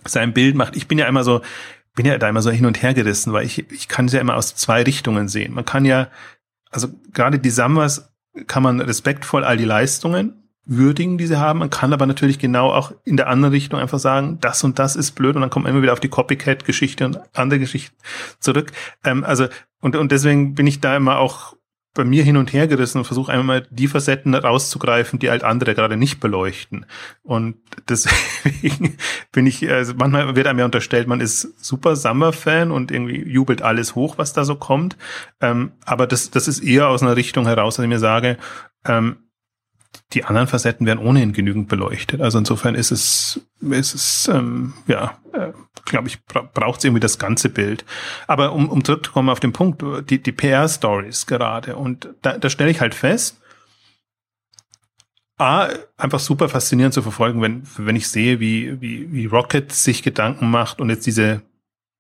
sein 0.07 0.35
Bild 0.35 0.55
macht. 0.55 0.77
Ich 0.77 0.87
bin 0.87 0.99
ja 0.99 1.07
immer 1.07 1.25
so, 1.25 1.41
bin 1.95 2.07
ja 2.07 2.19
da 2.19 2.29
immer 2.29 2.43
so 2.43 2.51
hin 2.51 2.67
und 2.67 2.83
her 2.83 2.95
gerissen, 2.95 3.33
weil 3.33 3.47
ich, 3.47 3.71
ich 3.71 3.89
kann 3.89 4.07
es 4.07 4.13
ja 4.13 4.21
immer 4.21 4.37
aus 4.37 4.55
zwei 4.55 4.83
Richtungen 4.83 5.29
sehen. 5.29 5.55
Man 5.55 5.65
kann 5.65 5.85
ja, 5.85 6.09
also 6.71 6.89
gerade 7.13 7.39
die 7.39 7.51
Sammers 7.51 8.13
kann 8.47 8.63
man 8.63 8.81
respektvoll 8.81 9.45
all 9.45 9.57
die 9.57 9.65
Leistungen 9.65 10.45
würdigen, 10.67 11.19
die 11.19 11.27
sie 11.27 11.39
haben. 11.39 11.59
Man 11.59 11.71
kann 11.71 11.93
aber 11.93 12.07
natürlich 12.07 12.39
genau 12.39 12.71
auch 12.71 12.93
in 13.05 13.17
der 13.17 13.29
anderen 13.29 13.53
Richtung 13.53 13.79
einfach 13.79 13.99
sagen, 13.99 14.39
das 14.41 14.65
und 14.65 14.79
das 14.79 14.97
ist 14.97 15.13
blöd 15.13 15.37
und 15.37 15.43
dann 15.43 15.51
kommt 15.51 15.65
man 15.65 15.73
immer 15.73 15.83
wieder 15.83 15.93
auf 15.93 16.01
die 16.01 16.09
Copycat-Geschichte 16.09 17.05
und 17.05 17.21
andere 17.35 17.61
Geschichten 17.61 17.97
zurück. 18.41 18.73
Ähm, 19.05 19.25
also 19.25 19.47
und, 19.81 19.95
und 19.95 20.11
deswegen 20.11 20.55
bin 20.55 20.67
ich 20.67 20.81
da 20.81 20.97
immer 20.97 21.19
auch 21.19 21.55
bei 21.95 22.05
mir 22.05 22.25
hin 22.25 22.37
und 22.37 22.53
her 22.53 22.67
gerissen 22.67 22.99
und 22.99 23.05
versuche 23.05 23.33
einmal 23.33 23.67
die 23.71 23.87
Facetten 23.87 24.35
rauszugreifen, 24.35 25.21
die 25.21 25.31
halt 25.31 25.45
andere 25.45 25.75
gerade 25.75 25.97
nicht 25.97 26.19
beleuchten. 26.19 26.87
Und 27.23 27.57
deswegen 27.89 28.97
bin 29.33 29.47
ich, 29.47 29.71
also 29.71 29.95
manchmal 29.97 30.35
wird 30.35 30.49
einem 30.49 30.59
ja 30.59 30.65
unterstellt, 30.65 31.07
man 31.07 31.21
ist 31.21 31.65
super 31.65 31.95
Summer-Fan 31.95 32.73
und 32.73 32.91
irgendwie 32.91 33.23
jubelt 33.23 33.63
alles 33.63 33.95
hoch, 33.95 34.19
was 34.19 34.33
da 34.33 34.45
so 34.45 34.57
kommt. 34.57 34.97
Ähm, 35.41 35.73
aber 35.85 36.09
das, 36.09 36.31
das 36.31 36.49
ist 36.49 36.61
eher 36.61 36.89
aus 36.89 37.03
einer 37.03 37.17
Richtung 37.17 37.47
heraus, 37.47 37.77
dass 37.77 37.85
ich 37.85 37.89
mir 37.89 38.01
sage, 38.01 38.39
ähm, 38.85 39.17
die 40.13 40.25
anderen 40.25 40.47
Facetten 40.47 40.87
werden 40.87 41.05
ohnehin 41.05 41.33
genügend 41.33 41.69
beleuchtet. 41.69 42.21
Also 42.21 42.39
insofern 42.39 42.75
ist 42.75 42.91
es, 42.91 43.41
ist 43.61 43.95
es 43.95 44.29
ähm, 44.33 44.75
ja, 44.87 45.19
äh, 45.33 45.53
glaube 45.85 46.09
ich, 46.09 46.25
bra 46.25 46.43
braucht 46.43 46.79
es 46.79 46.85
irgendwie 46.85 47.01
das 47.01 47.19
ganze 47.19 47.49
Bild. 47.49 47.85
Aber 48.27 48.53
um, 48.53 48.69
um 48.69 48.85
zurückzukommen 48.85 49.31
auf 49.31 49.41
den 49.41 49.53
Punkt, 49.53 49.83
die, 50.11 50.23
die 50.23 50.33
PR-Stories 50.33 51.27
gerade. 51.27 51.77
Und 51.77 52.09
da, 52.23 52.39
da 52.39 52.51
stelle 52.51 52.71
ich 52.71 52.81
halt 52.81 52.95
fest, 52.95 53.41
A, 55.37 55.69
einfach 55.97 56.21
super 56.21 56.49
faszinierend 56.49 56.95
zu 56.95 57.03
verfolgen, 57.03 57.43
wenn, 57.43 57.65
wenn 57.77 57.97
ich 57.97 58.09
sehe, 58.09 58.39
wie, 58.39 58.81
wie, 58.81 59.13
wie 59.13 59.27
Rocket 59.27 59.73
sich 59.73 60.05
Gedanken 60.05 60.49
macht 60.49 60.81
und 60.81 60.91
jetzt 60.91 61.07
diese 61.07 61.43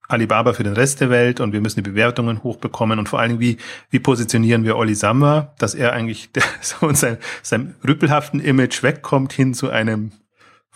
Alibaba 0.08 0.52
für 0.52 0.64
den 0.64 0.74
Rest 0.74 1.00
der 1.00 1.10
Welt 1.10 1.40
und 1.40 1.52
wir 1.52 1.60
müssen 1.60 1.82
die 1.82 1.90
Bewertungen 1.90 2.42
hochbekommen 2.42 2.98
und 2.98 3.08
vor 3.08 3.20
allen 3.20 3.30
Dingen, 3.30 3.40
wie, 3.40 3.56
wie 3.90 3.98
positionieren 3.98 4.64
wir 4.64 4.76
Olli 4.76 4.94
Sammer, 4.94 5.54
dass 5.58 5.74
er 5.74 5.92
eigentlich 5.92 6.30
der, 6.32 6.42
so 6.60 6.88
in 6.88 6.94
seinem, 6.94 7.18
seinem 7.42 7.74
rüppelhaften 7.86 8.40
Image 8.40 8.82
wegkommt 8.82 9.32
hin 9.32 9.54
zu 9.54 9.70
einem 9.70 10.12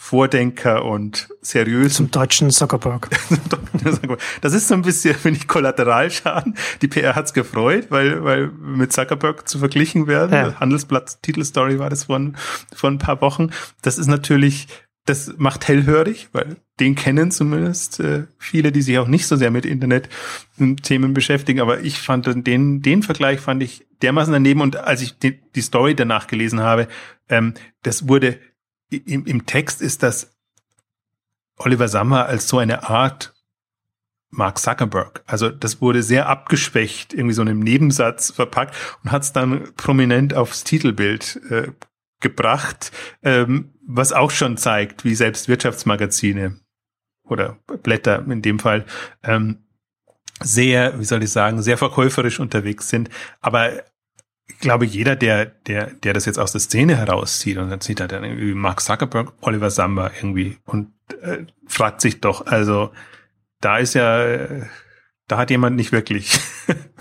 Vordenker 0.01 0.85
und 0.85 1.29
seriös. 1.43 1.95
Zum 1.95 2.13
deutschen 2.13 2.51
Zuckerberg. 2.51 3.11
das 4.41 4.55
ist 4.55 4.69
so 4.69 4.75
ein 4.75 4.83
bisschen, 4.83 5.17
finde 5.17 5.41
ich, 5.41 5.49
Kollateralschaden. 5.49 6.57
Die 6.81 6.87
PR 6.87 7.17
hat's 7.17 7.35
gefreut, 7.35 7.87
weil, 7.91 8.23
weil 8.23 8.47
mit 8.47 8.93
Zuckerberg 8.93 9.49
zu 9.49 9.59
verglichen 9.59 10.07
werden. 10.07 10.33
Ja. 10.33 10.61
Handelsblatt 10.61 11.21
Titelstory 11.23 11.81
war 11.81 11.91
das 11.91 12.05
von, 12.05 12.37
von 12.73 12.95
ein 12.95 12.99
paar 12.99 13.21
Wochen. 13.21 13.51
Das 13.83 13.99
ist 13.99 14.07
natürlich 14.07 14.69
das 15.09 15.35
macht 15.39 15.69
hellhörig, 15.69 16.29
weil 16.33 16.57
den 16.81 16.95
kennen 16.95 17.31
zumindest 17.31 18.01
äh, 18.01 18.27
viele, 18.39 18.73
die 18.73 18.83
sich 18.83 18.99
auch 18.99 19.09
nicht 19.09 19.27
so 19.27 19.37
sehr 19.37 19.51
mit 19.51 19.65
Internet-Themen 19.65 21.15
beschäftigen. 21.15 21.61
Aber 21.61 21.81
ich 21.81 21.99
fand 21.99 22.47
den, 22.47 22.83
den 22.83 23.03
Vergleich 23.03 23.41
fand 23.41 23.63
ich 23.63 23.87
dermaßen 24.03 24.33
daneben. 24.33 24.61
Und 24.61 24.77
als 24.77 25.01
ich 25.03 25.19
die, 25.19 25.41
die 25.55 25.63
Story 25.63 25.95
danach 25.95 26.27
gelesen 26.27 26.61
habe, 26.61 26.89
ähm, 27.29 27.55
das 27.83 28.09
wurde 28.09 28.39
im, 28.91 29.27
im 29.27 29.47
Text 29.47 29.83
ist 29.83 30.03
das 30.03 30.37
Oliver 31.57 31.89
Sammer 31.89 32.27
als 32.27 32.49
so 32.49 32.59
eine 32.59 32.89
Art 32.89 33.35
Mark 34.31 34.59
Zuckerberg. 34.59 35.23
Also 35.27 35.49
das 35.49 35.81
wurde 35.81 36.03
sehr 36.03 36.29
abgeschwächt, 36.29 37.15
irgendwie 37.15 37.35
so 37.35 37.43
in 37.43 37.49
einem 37.49 37.61
Nebensatz 37.61 38.31
verpackt 38.31 38.75
und 39.03 39.11
hat 39.11 39.23
es 39.23 39.33
dann 39.33 39.73
prominent 39.75 40.35
aufs 40.35 40.65
Titelbild 40.65 41.41
äh, 41.51 41.73
gebracht. 42.21 42.93
Ähm, 43.23 43.73
was 43.89 44.13
auch 44.13 44.31
schon 44.31 44.59
zeigt, 44.59 45.05
wie 45.05 45.15
selbst 45.15 45.49
Wirtschaftsmagazine 45.49 46.61
oder 47.25 47.59
Blätter 47.83 48.25
in 48.29 48.43
dem 48.43 48.59
Fall 48.59 48.85
ähm, 49.25 49.65
sehr, 50.41 51.01
wie 51.01 51.05
soll 51.05 51.23
ich 51.23 51.33
sagen, 51.33 51.63
sehr 51.63 51.79
verkäuferisch 51.79 52.39
unterwegs 52.39 52.91
sind. 52.91 53.09
Aber 53.41 53.73
ich 54.47 54.59
glaube, 54.59 54.85
jeder, 54.85 55.17
der, 55.17 55.47
der, 55.47 55.91
der 55.95 56.13
das 56.13 56.27
jetzt 56.27 56.39
aus 56.39 56.53
der 56.53 56.61
Szene 56.61 56.97
herauszieht 56.97 57.57
und 57.57 57.71
dann 57.71 57.81
sieht 57.81 58.01
er 58.01 58.09
dann 58.09 58.25
irgendwie 58.25 58.55
Mark 58.55 58.81
Zuckerberg, 58.83 59.33
Oliver 59.41 59.71
Samba 59.71 60.11
irgendwie 60.17 60.59
und 60.65 60.93
äh, 61.23 61.47
fragt 61.67 62.03
sich 62.03 62.21
doch, 62.21 62.47
also 62.47 62.93
da 63.61 63.79
ist 63.79 63.95
ja, 63.95 64.47
da 65.27 65.39
hat 65.39 65.51
jemand 65.51 65.77
nicht 65.77 65.93
wirklich 65.93 66.39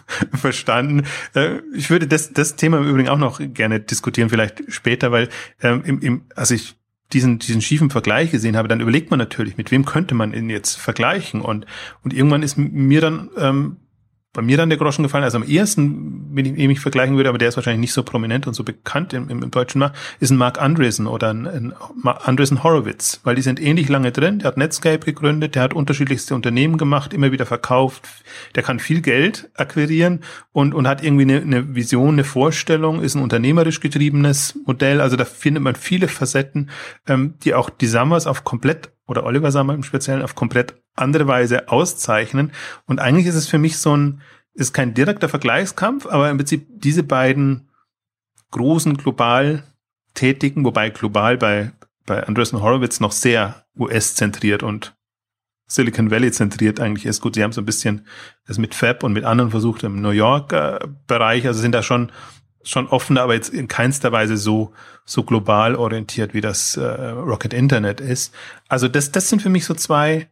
verstanden. 0.33 1.05
Äh, 1.35 1.59
ich 1.75 1.89
würde 1.89 2.07
das, 2.07 2.33
das 2.33 2.55
Thema 2.55 2.77
im 2.77 2.87
Übrigen 2.87 3.09
auch 3.09 3.17
noch 3.17 3.39
gerne 3.41 3.79
diskutieren, 3.79 4.29
vielleicht 4.29 4.63
später, 4.69 5.11
weil 5.11 5.29
ähm, 5.61 5.83
im, 5.85 5.99
im, 6.01 6.21
als 6.35 6.51
ich 6.51 6.75
diesen, 7.13 7.39
diesen 7.39 7.61
schiefen 7.61 7.89
Vergleich 7.89 8.31
gesehen 8.31 8.57
habe, 8.57 8.67
dann 8.67 8.81
überlegt 8.81 9.11
man 9.11 9.19
natürlich, 9.19 9.57
mit 9.57 9.71
wem 9.71 9.85
könnte 9.85 10.13
man 10.13 10.33
ihn 10.33 10.49
jetzt 10.49 10.75
vergleichen? 10.75 11.41
Und, 11.41 11.65
und 12.03 12.13
irgendwann 12.13 12.43
ist 12.43 12.57
mir 12.57 13.01
dann 13.01 13.29
ähm, 13.37 13.77
bei 14.33 14.41
mir 14.41 14.57
dann 14.57 14.69
der 14.69 14.77
Groschen 14.77 15.03
gefallen. 15.03 15.23
Also 15.23 15.37
am 15.37 15.43
ehesten, 15.43 16.27
wenn 16.31 16.45
ich 16.45 16.67
mich 16.67 16.79
vergleichen 16.79 17.15
würde, 17.15 17.29
aber 17.29 17.37
der 17.37 17.49
ist 17.49 17.55
wahrscheinlich 17.55 17.81
nicht 17.81 17.93
so 17.93 18.03
prominent 18.03 18.45
und 18.45 18.53
so 18.53 18.63
bekannt 18.63 19.13
im, 19.13 19.29
im, 19.29 19.41
im 19.41 19.51
deutschen 19.51 19.79
Markt, 19.79 19.97
ist 20.19 20.29
ein 20.29 20.37
Mark 20.37 20.61
Andreessen 20.61 21.07
oder 21.07 21.33
ein, 21.33 21.47
ein 21.47 21.73
Andreessen 22.03 22.63
Horowitz, 22.63 23.19
weil 23.23 23.35
die 23.35 23.41
sind 23.41 23.59
ähnlich 23.59 23.89
lange 23.89 24.11
drin. 24.11 24.39
Der 24.39 24.49
hat 24.49 24.57
Netscape 24.57 24.99
gegründet, 24.99 25.55
der 25.55 25.63
hat 25.63 25.73
unterschiedlichste 25.73 26.35
Unternehmen 26.35 26.77
gemacht, 26.77 27.13
immer 27.13 27.31
wieder 27.31 27.45
verkauft. 27.45 28.07
Der 28.55 28.63
kann 28.63 28.79
viel 28.79 29.01
Geld 29.01 29.49
akquirieren 29.55 30.21
und, 30.51 30.75
und 30.75 30.87
hat 30.87 31.03
irgendwie 31.03 31.23
eine, 31.23 31.41
eine 31.41 31.75
Vision, 31.75 32.13
eine 32.13 32.23
Vorstellung, 32.23 33.01
ist 33.01 33.15
ein 33.15 33.23
unternehmerisch 33.23 33.79
getriebenes 33.79 34.59
Modell. 34.65 35.01
Also 35.01 35.15
da 35.15 35.25
findet 35.25 35.63
man 35.63 35.75
viele 35.75 36.07
Facetten, 36.07 36.69
ähm, 37.07 37.35
die 37.43 37.53
auch 37.55 37.69
die 37.69 37.87
Summers 37.87 38.27
auf 38.27 38.43
komplett 38.43 38.91
oder 39.07 39.23
Oliver 39.23 39.51
Sammer 39.51 39.73
im 39.73 39.83
Speziellen 39.83 40.21
auf 40.21 40.35
komplett 40.35 40.75
andere 40.95 41.27
Weise 41.27 41.69
auszeichnen. 41.69 42.51
Und 42.85 42.99
eigentlich 42.99 43.25
ist 43.25 43.35
es 43.35 43.47
für 43.47 43.57
mich 43.57 43.77
so 43.77 43.95
ein, 43.95 44.21
ist 44.53 44.73
kein 44.73 44.93
direkter 44.93 45.29
Vergleichskampf, 45.29 46.05
aber 46.05 46.29
im 46.29 46.37
Prinzip 46.37 46.67
diese 46.69 47.03
beiden 47.03 47.69
großen 48.51 48.97
global 48.97 49.63
tätigen, 50.13 50.65
wobei 50.65 50.89
global 50.89 51.37
bei, 51.37 51.71
bei 52.05 52.23
Andreessen 52.23 52.61
Horowitz 52.61 52.99
noch 52.99 53.11
sehr 53.11 53.65
US-zentriert 53.77 54.63
und 54.63 54.95
Silicon 55.69 56.11
Valley 56.11 56.31
zentriert 56.31 56.79
eigentlich 56.79 57.05
ist. 57.05 57.21
Gut, 57.21 57.35
sie 57.35 57.43
haben 57.43 57.51
so 57.51 57.61
ein 57.61 57.65
bisschen 57.65 58.07
das 58.47 58.57
mit 58.57 58.73
Fab 58.73 59.03
und 59.03 59.13
mit 59.13 59.25
anderen 59.25 59.51
versucht 59.51 59.83
im 59.83 60.01
New 60.01 60.11
York 60.11 60.49
Bereich, 61.07 61.45
also 61.45 61.59
sind 61.59 61.73
da 61.73 61.83
schon 61.83 62.11
schon 62.69 62.87
offener, 62.87 63.21
aber 63.21 63.33
jetzt 63.33 63.49
in 63.49 63.67
keinster 63.67 64.11
Weise 64.11 64.37
so, 64.37 64.73
so 65.05 65.23
global 65.23 65.75
orientiert, 65.75 66.33
wie 66.33 66.41
das 66.41 66.77
äh, 66.77 66.83
Rocket 66.83 67.53
Internet 67.53 68.01
ist. 68.01 68.33
Also 68.67 68.87
das, 68.87 69.11
das 69.11 69.29
sind 69.29 69.41
für 69.41 69.49
mich 69.49 69.65
so 69.65 69.73
zwei, 69.73 70.27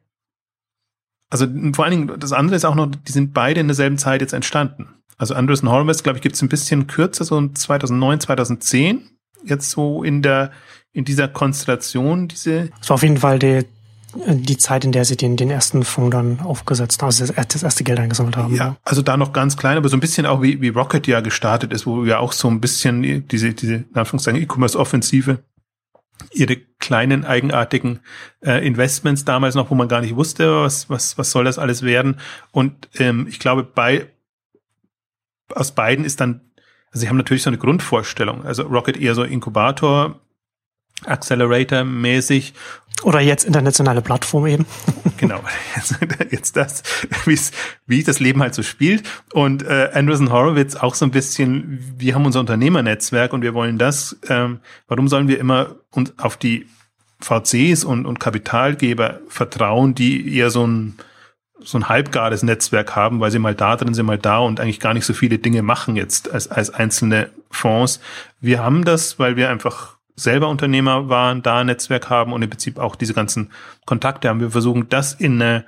also 1.30 1.48
vor 1.74 1.86
allen 1.86 2.08
Dingen, 2.08 2.20
das 2.20 2.34
andere 2.34 2.56
ist 2.56 2.66
auch 2.66 2.76
noch, 2.76 2.88
die 2.88 3.12
sind 3.12 3.34
beide 3.34 3.62
in 3.62 3.68
derselben 3.68 3.98
Zeit 3.98 4.22
jetzt 4.22 4.34
entstanden. 4.34 4.90
Also 5.18 5.34
Andreessen 5.34 5.70
Horowitz, 5.70 6.04
glaube 6.04 6.18
ich, 6.18 6.22
gibt 6.22 6.36
es 6.36 6.42
ein 6.42 6.50
bisschen 6.50 6.88
kürzer, 6.88 7.24
so 7.24 7.48
2009, 7.48 8.20
2010, 8.20 9.10
jetzt 9.44 9.72
so 9.72 10.04
in 10.04 10.22
der, 10.22 10.52
in 10.92 11.06
dieser 11.06 11.28
Konstellation, 11.28 12.28
diese. 12.28 12.70
Das 12.80 12.90
war 12.90 12.96
auf 12.96 13.04
jeden 13.04 13.18
Fall 13.18 13.40
die 13.40 13.66
die 14.28 14.58
Zeit, 14.58 14.86
in 14.86 14.92
der 14.92 15.06
sie 15.06 15.18
den, 15.18 15.36
den 15.38 15.50
ersten 15.50 15.84
Fonds 15.84 16.12
dann 16.12 16.40
aufgesetzt 16.40 17.02
haben, 17.02 17.08
also 17.08 17.26
das, 17.26 17.64
erste 17.64 17.84
Geld 17.84 18.00
eingesammelt 18.00 18.38
haben. 18.38 18.56
Ja, 18.56 18.78
also 18.84 19.02
da 19.02 19.18
noch 19.18 19.34
ganz 19.34 19.58
klein, 19.58 19.78
aber 19.78 19.90
so 19.90 19.98
ein 19.98 20.00
bisschen 20.00 20.26
auch 20.26 20.42
wie, 20.42 20.62
wie 20.62 20.70
Rocket 20.70 21.08
ja 21.08 21.20
gestartet 21.22 21.74
ist, 21.74 21.86
wo 21.86 22.06
ja 22.06 22.20
auch 22.20 22.32
so 22.32 22.48
ein 22.48 22.62
bisschen 22.62 23.28
diese, 23.28 23.54
diese, 23.54 23.76
in 23.76 23.96
Anführungszeichen, 23.96 24.42
E-Commerce-Offensive 24.42 25.40
ihre 26.32 26.58
kleinen 26.80 27.26
eigenartigen 27.26 28.00
äh, 28.42 28.66
Investments 28.66 29.26
damals 29.26 29.56
noch, 29.56 29.70
wo 29.70 29.76
man 29.76 29.88
gar 29.88 30.02
nicht 30.02 30.16
wusste, 30.16 30.62
was, 30.62 30.90
was, 30.90 31.18
was 31.18 31.32
soll 31.32 31.44
das 31.44 31.60
alles 31.60 31.82
werden. 31.84 32.18
Und 32.52 32.90
ähm, 32.96 33.28
ich 33.28 33.40
glaube, 33.40 33.64
bei 33.64 34.08
aus 35.54 35.74
beiden 35.74 36.06
ist 36.06 36.22
dann, 36.22 36.42
also 36.92 37.02
sie 37.02 37.10
haben 37.10 37.18
natürlich 37.18 37.44
so 37.44 37.50
eine 37.50 37.58
Grundvorstellung. 37.58 38.46
Also 38.46 38.64
Rocket 38.64 38.98
eher 38.98 39.14
so 39.14 39.24
Inkubator, 39.24 40.22
Accelerator-mäßig. 41.06 42.54
Oder 43.04 43.20
jetzt 43.20 43.44
internationale 43.44 44.02
Plattform 44.02 44.48
eben. 44.48 44.66
genau, 45.18 45.42
jetzt, 45.76 45.96
jetzt 46.32 46.56
das, 46.56 46.82
wie 47.86 48.04
das 48.04 48.20
Leben 48.20 48.42
halt 48.42 48.56
so 48.56 48.64
spielt. 48.64 49.04
Und 49.34 49.64
äh, 49.64 49.90
Anderson 49.94 50.32
Horowitz 50.32 50.76
auch 50.76 50.96
so 50.96 51.06
ein 51.06 51.12
bisschen, 51.12 51.80
wir 51.98 52.16
haben 52.16 52.26
unser 52.26 52.40
Unternehmernetzwerk 52.40 53.34
und 53.34 53.42
wir 53.42 53.54
wollen 53.54 53.78
das. 53.78 54.18
Ähm, 54.30 54.60
warum 54.88 55.08
sollen 55.08 55.28
wir 55.28 55.40
immer 55.40 55.76
uns 55.92 56.14
auf 56.18 56.38
die 56.38 56.68
VCs 57.20 57.84
und, 57.84 58.06
und 58.06 58.20
Kapitalgeber 58.20 59.20
vertrauen, 59.28 59.96
die 59.96 60.38
eher 60.38 60.50
so 60.50 60.66
ein 60.66 60.96
so 61.62 61.78
ein 61.78 61.90
halbgares 61.90 62.44
Netzwerk 62.44 62.96
haben, 62.96 63.20
weil 63.20 63.32
sie 63.32 63.40
mal 63.40 63.56
da 63.56 63.76
drin 63.76 63.94
sind, 63.94 64.06
mal 64.06 64.18
da 64.18 64.40
und 64.40 64.60
eigentlich 64.60 64.80
gar 64.80 64.94
nicht 64.94 65.06
so 65.06 65.14
viele 65.14 65.40
Dinge 65.40 65.64
machen 65.64 65.96
jetzt 65.96 66.32
als, 66.32 66.48
als 66.48 66.70
einzelne 66.70 67.30
Fonds. 67.50 68.02
Wir 68.40 68.62
haben 68.62 68.86
das, 68.86 69.18
weil 69.18 69.36
wir 69.36 69.50
einfach 69.50 69.95
selber 70.16 70.50
Unternehmer 70.50 71.10
waren, 71.10 71.42
da 71.42 71.60
ein 71.60 71.68
Netzwerk 71.68 72.10
haben 72.10 72.34
und 72.34 72.42
im 72.42 72.50
Prinzip 72.50 72.80
auch 72.80 72.96
diese 72.96 73.14
ganzen 73.14 73.52
Kontakte 73.86 74.30
haben. 74.30 74.40
Wir 74.40 74.52
versuchen 74.52 74.88
das 74.90 75.14
in 75.14 75.42
eine, 75.42 75.66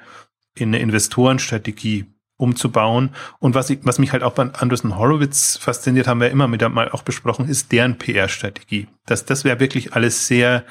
in 0.56 0.70
eine 0.70 0.80
Investorenstrategie 0.80 2.06
umzubauen. 2.38 3.10
Und 3.40 3.56
was, 3.56 3.70
ich, 3.70 3.80
was 3.84 4.00
mich 4.00 4.14
halt 4.14 4.24
auch 4.24 4.34
bei 4.34 4.44
Anderson 4.54 4.98
Horowitz 4.98 5.58
fasziniert, 5.58 6.08
haben 6.08 6.22
wir 6.22 6.30
immer 6.30 6.52
wieder 6.52 6.70
mal 6.70 6.90
auch 6.90 7.02
besprochen, 7.02 7.50
ist 7.50 7.72
deren 7.72 7.98
PR-Strategie. 7.98 8.88
Das, 9.06 9.26
das 9.26 9.44
wäre 9.44 9.60
wirklich 9.60 9.94
alles 9.94 10.28
sehr 10.28 10.64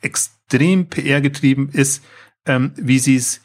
extrem 0.00 0.88
PR-getrieben 0.88 1.70
ist, 1.70 2.04
ähm, 2.46 2.72
wie 2.76 2.98
sie 2.98 3.16
es, 3.16 3.40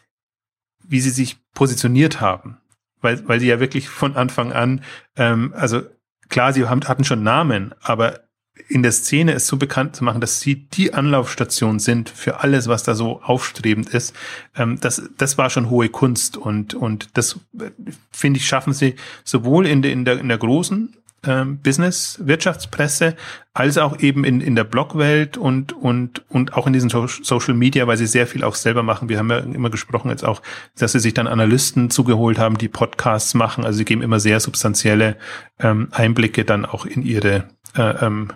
wie 0.84 1.00
sie 1.00 1.10
sich 1.10 1.38
positioniert 1.54 2.21
haben. 2.21 2.58
Weil, 3.02 3.28
weil 3.28 3.39
sie 3.39 3.47
ja 3.47 3.60
wirklich 3.60 3.89
von 3.89 4.15
Anfang 4.15 4.54
an, 4.54 4.84
ähm, 5.15 5.54
also 5.56 5.82
klar, 6.30 6.54
sie 6.54 6.65
haben, 6.67 6.88
hatten 6.88 7.04
schon 7.04 7.23
Namen, 7.23 7.73
aber 7.82 8.27
in 8.67 8.84
der 8.84 8.91
Szene 8.91 9.34
es 9.34 9.48
so 9.48 9.58
bekannt 9.58 9.96
zu 9.96 10.04
machen, 10.04 10.22
dass 10.22 10.39
sie 10.39 10.56
die 10.56 10.93
Anlaufstation 10.93 11.80
sind 11.80 12.10
für 12.10 12.41
alles, 12.41 12.67
was 12.67 12.84
da 12.84 12.96
so 12.96 13.22
aufstrebend 13.22 13.89
ist, 13.89 14.15
ähm, 14.56 14.80
das, 14.80 15.02
das 15.17 15.38
war 15.38 15.50
schon 15.50 15.70
hohe 15.70 15.89
Kunst 15.89 16.38
und, 16.38 16.74
und 16.74 17.10
das, 17.13 17.39
äh, 17.60 17.72
finde 18.12 18.39
ich, 18.39 18.48
schaffen 18.48 18.74
sie 18.74 18.96
sowohl 19.24 19.67
in 19.67 19.82
der, 19.82 19.91
in 19.91 20.06
der, 20.06 20.20
in 20.20 20.28
der 20.28 20.38
großen 20.38 20.96
ähm, 21.24 21.60
Business, 21.60 22.20
Wirtschaftspresse, 22.24 23.15
als 23.54 23.78
auch 23.78 24.00
eben 24.00 24.24
in, 24.24 24.39
in 24.39 24.56
der 24.56 24.63
Blogwelt 24.63 25.38
und, 25.38 25.74
und, 25.74 26.24
und 26.30 26.54
auch 26.54 26.67
in 26.67 26.74
diesen 26.74 26.89
Social 26.89 27.56
Media, 27.56 27.88
weil 27.88 27.98
sie 27.98 28.06
sehr 28.06 28.28
viel 28.28 28.43
auch 28.43 28.56
selber 28.56 28.84
machen. 28.84 29.10
Wir 29.10 29.17
haben 29.17 29.32
ja 29.32 29.39
immer 29.39 29.70
gesprochen 29.70 30.10
jetzt 30.10 30.24
auch, 30.24 30.41
dass 30.78 30.91
sie 30.91 31.00
sich 31.00 31.13
dann 31.13 31.28
Analysten 31.28 31.89
zugeholt 31.89 32.38
haben, 32.38 32.58
die 32.58 32.67
Podcasts 32.67 33.34
machen. 33.34 33.65
Also 33.65 33.78
sie 33.78 33.86
geben 33.86 34.04
immer 34.04 34.20
sehr 34.20 34.39
substanzielle 34.39 35.17
ähm, 35.60 35.88
Einblicke 35.91 36.46
dann 36.46 36.65
auch 36.65 36.86
in 36.86 37.02
ihre 37.02 37.50
äh, 37.76 38.06
ähm, 38.06 38.30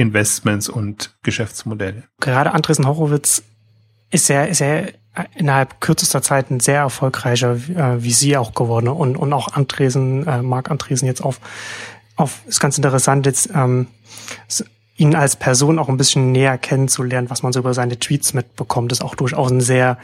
Investments 0.00 0.68
und 0.68 1.14
Geschäftsmodelle. 1.22 2.04
Gerade 2.20 2.52
Andresen 2.52 2.86
Horowitz 2.86 3.42
ist 4.10 4.28
ja, 4.28 4.44
ist 4.44 4.60
ja 4.60 4.84
innerhalb 5.34 5.80
kürzester 5.80 6.22
Zeit 6.22 6.50
ein 6.50 6.60
sehr 6.60 6.80
erfolgreicher 6.80 7.52
äh, 7.52 8.02
wie 8.02 8.12
sie 8.12 8.36
auch 8.36 8.54
geworden 8.54 8.88
und, 8.88 9.16
und 9.16 9.32
auch 9.32 9.52
Andresen, 9.52 10.26
äh, 10.26 10.42
Marc 10.42 10.70
Andresen 10.70 11.06
jetzt 11.06 11.22
auf, 11.22 11.40
auf 12.16 12.40
ist 12.46 12.60
ganz 12.60 12.76
interessant 12.76 13.26
jetzt 13.26 13.50
ähm, 13.54 13.88
ihn 14.96 15.14
als 15.14 15.36
Person 15.36 15.78
auch 15.78 15.88
ein 15.88 15.96
bisschen 15.96 16.32
näher 16.32 16.58
kennenzulernen, 16.58 17.30
was 17.30 17.42
man 17.42 17.52
so 17.52 17.60
über 17.60 17.74
seine 17.74 17.98
Tweets 17.98 18.34
mitbekommt, 18.34 18.92
ist 18.92 19.02
auch 19.02 19.14
durchaus 19.14 19.50
ein 19.50 19.60
sehr 19.60 19.98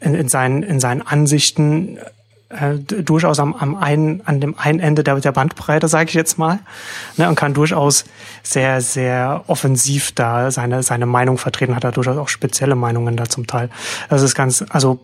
in, 0.00 0.14
in 0.14 0.28
seinen 0.28 0.62
in 0.62 0.80
seinen 0.80 1.02
Ansichten 1.02 1.98
äh, 2.54 2.78
durchaus 2.78 3.38
am, 3.38 3.54
am 3.54 3.76
einen, 3.76 4.20
an 4.26 4.40
dem 4.40 4.58
einen 4.58 4.80
Ende 4.80 5.04
der, 5.04 5.16
der 5.20 5.32
Bandbreite, 5.32 5.88
sage 5.88 6.08
ich 6.08 6.14
jetzt 6.14 6.38
mal, 6.38 6.60
ne, 7.16 7.28
und 7.28 7.34
kann 7.34 7.54
durchaus 7.54 8.04
sehr, 8.42 8.80
sehr 8.80 9.44
offensiv 9.46 10.12
da 10.12 10.50
seine, 10.50 10.82
seine 10.82 11.06
Meinung 11.06 11.38
vertreten, 11.38 11.76
hat 11.76 11.84
er 11.84 11.92
durchaus 11.92 12.16
auch 12.16 12.28
spezielle 12.28 12.74
Meinungen 12.74 13.16
da 13.16 13.28
zum 13.28 13.46
Teil. 13.46 13.70
Das 14.08 14.22
ist 14.22 14.34
ganz, 14.34 14.64
also 14.70 15.00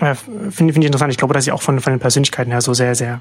äh, 0.00 0.14
finde 0.14 0.52
find 0.52 0.78
ich 0.78 0.86
interessant. 0.86 1.12
Ich 1.12 1.18
glaube, 1.18 1.34
dass 1.34 1.44
sie 1.44 1.52
auch 1.52 1.62
von, 1.62 1.80
von 1.80 1.92
den 1.92 2.00
Persönlichkeiten 2.00 2.50
her 2.50 2.60
so 2.60 2.74
sehr, 2.74 2.94
sehr, 2.94 3.20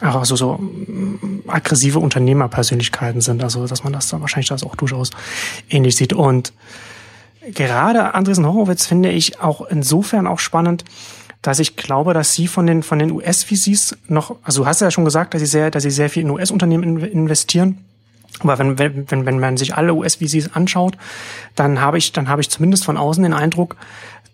also 0.00 0.36
so 0.36 0.54
mm, 0.58 1.44
aggressive 1.48 1.98
Unternehmerpersönlichkeiten 1.98 3.20
sind. 3.20 3.42
Also, 3.42 3.66
dass 3.66 3.82
man 3.82 3.92
das 3.92 4.08
dann 4.08 4.20
wahrscheinlich 4.20 4.48
das 4.48 4.62
auch 4.62 4.76
durchaus 4.76 5.10
ähnlich 5.68 5.96
sieht. 5.96 6.12
Und 6.12 6.52
gerade 7.52 8.14
Andresen 8.14 8.46
Horowitz 8.46 8.86
finde 8.86 9.10
ich 9.10 9.40
auch 9.40 9.62
insofern 9.66 10.26
auch 10.26 10.38
spannend, 10.38 10.84
dass 11.44 11.58
ich 11.58 11.76
glaube, 11.76 12.14
dass 12.14 12.32
sie 12.32 12.48
von 12.48 12.66
den 12.66 12.82
von 12.82 12.98
den 12.98 13.12
US-VCs 13.12 13.98
noch, 14.08 14.36
also 14.42 14.62
du 14.62 14.66
hast 14.66 14.80
ja 14.80 14.90
schon 14.90 15.04
gesagt, 15.04 15.34
dass 15.34 15.40
sie 15.40 15.46
sehr, 15.46 15.70
dass 15.70 15.82
sie 15.82 15.90
sehr 15.90 16.08
viel 16.08 16.22
in 16.22 16.30
US-Unternehmen 16.30 16.98
investieren. 17.00 17.84
Aber 18.40 18.58
wenn, 18.58 18.78
wenn, 18.78 19.10
wenn, 19.10 19.26
wenn 19.26 19.38
man 19.38 19.58
sich 19.58 19.74
alle 19.74 19.92
US-VCs 19.92 20.54
anschaut, 20.54 20.96
dann 21.54 21.82
habe 21.82 21.98
ich, 21.98 22.12
dann 22.12 22.28
habe 22.28 22.40
ich 22.40 22.48
zumindest 22.48 22.86
von 22.86 22.96
außen 22.96 23.22
den 23.22 23.34
Eindruck, 23.34 23.76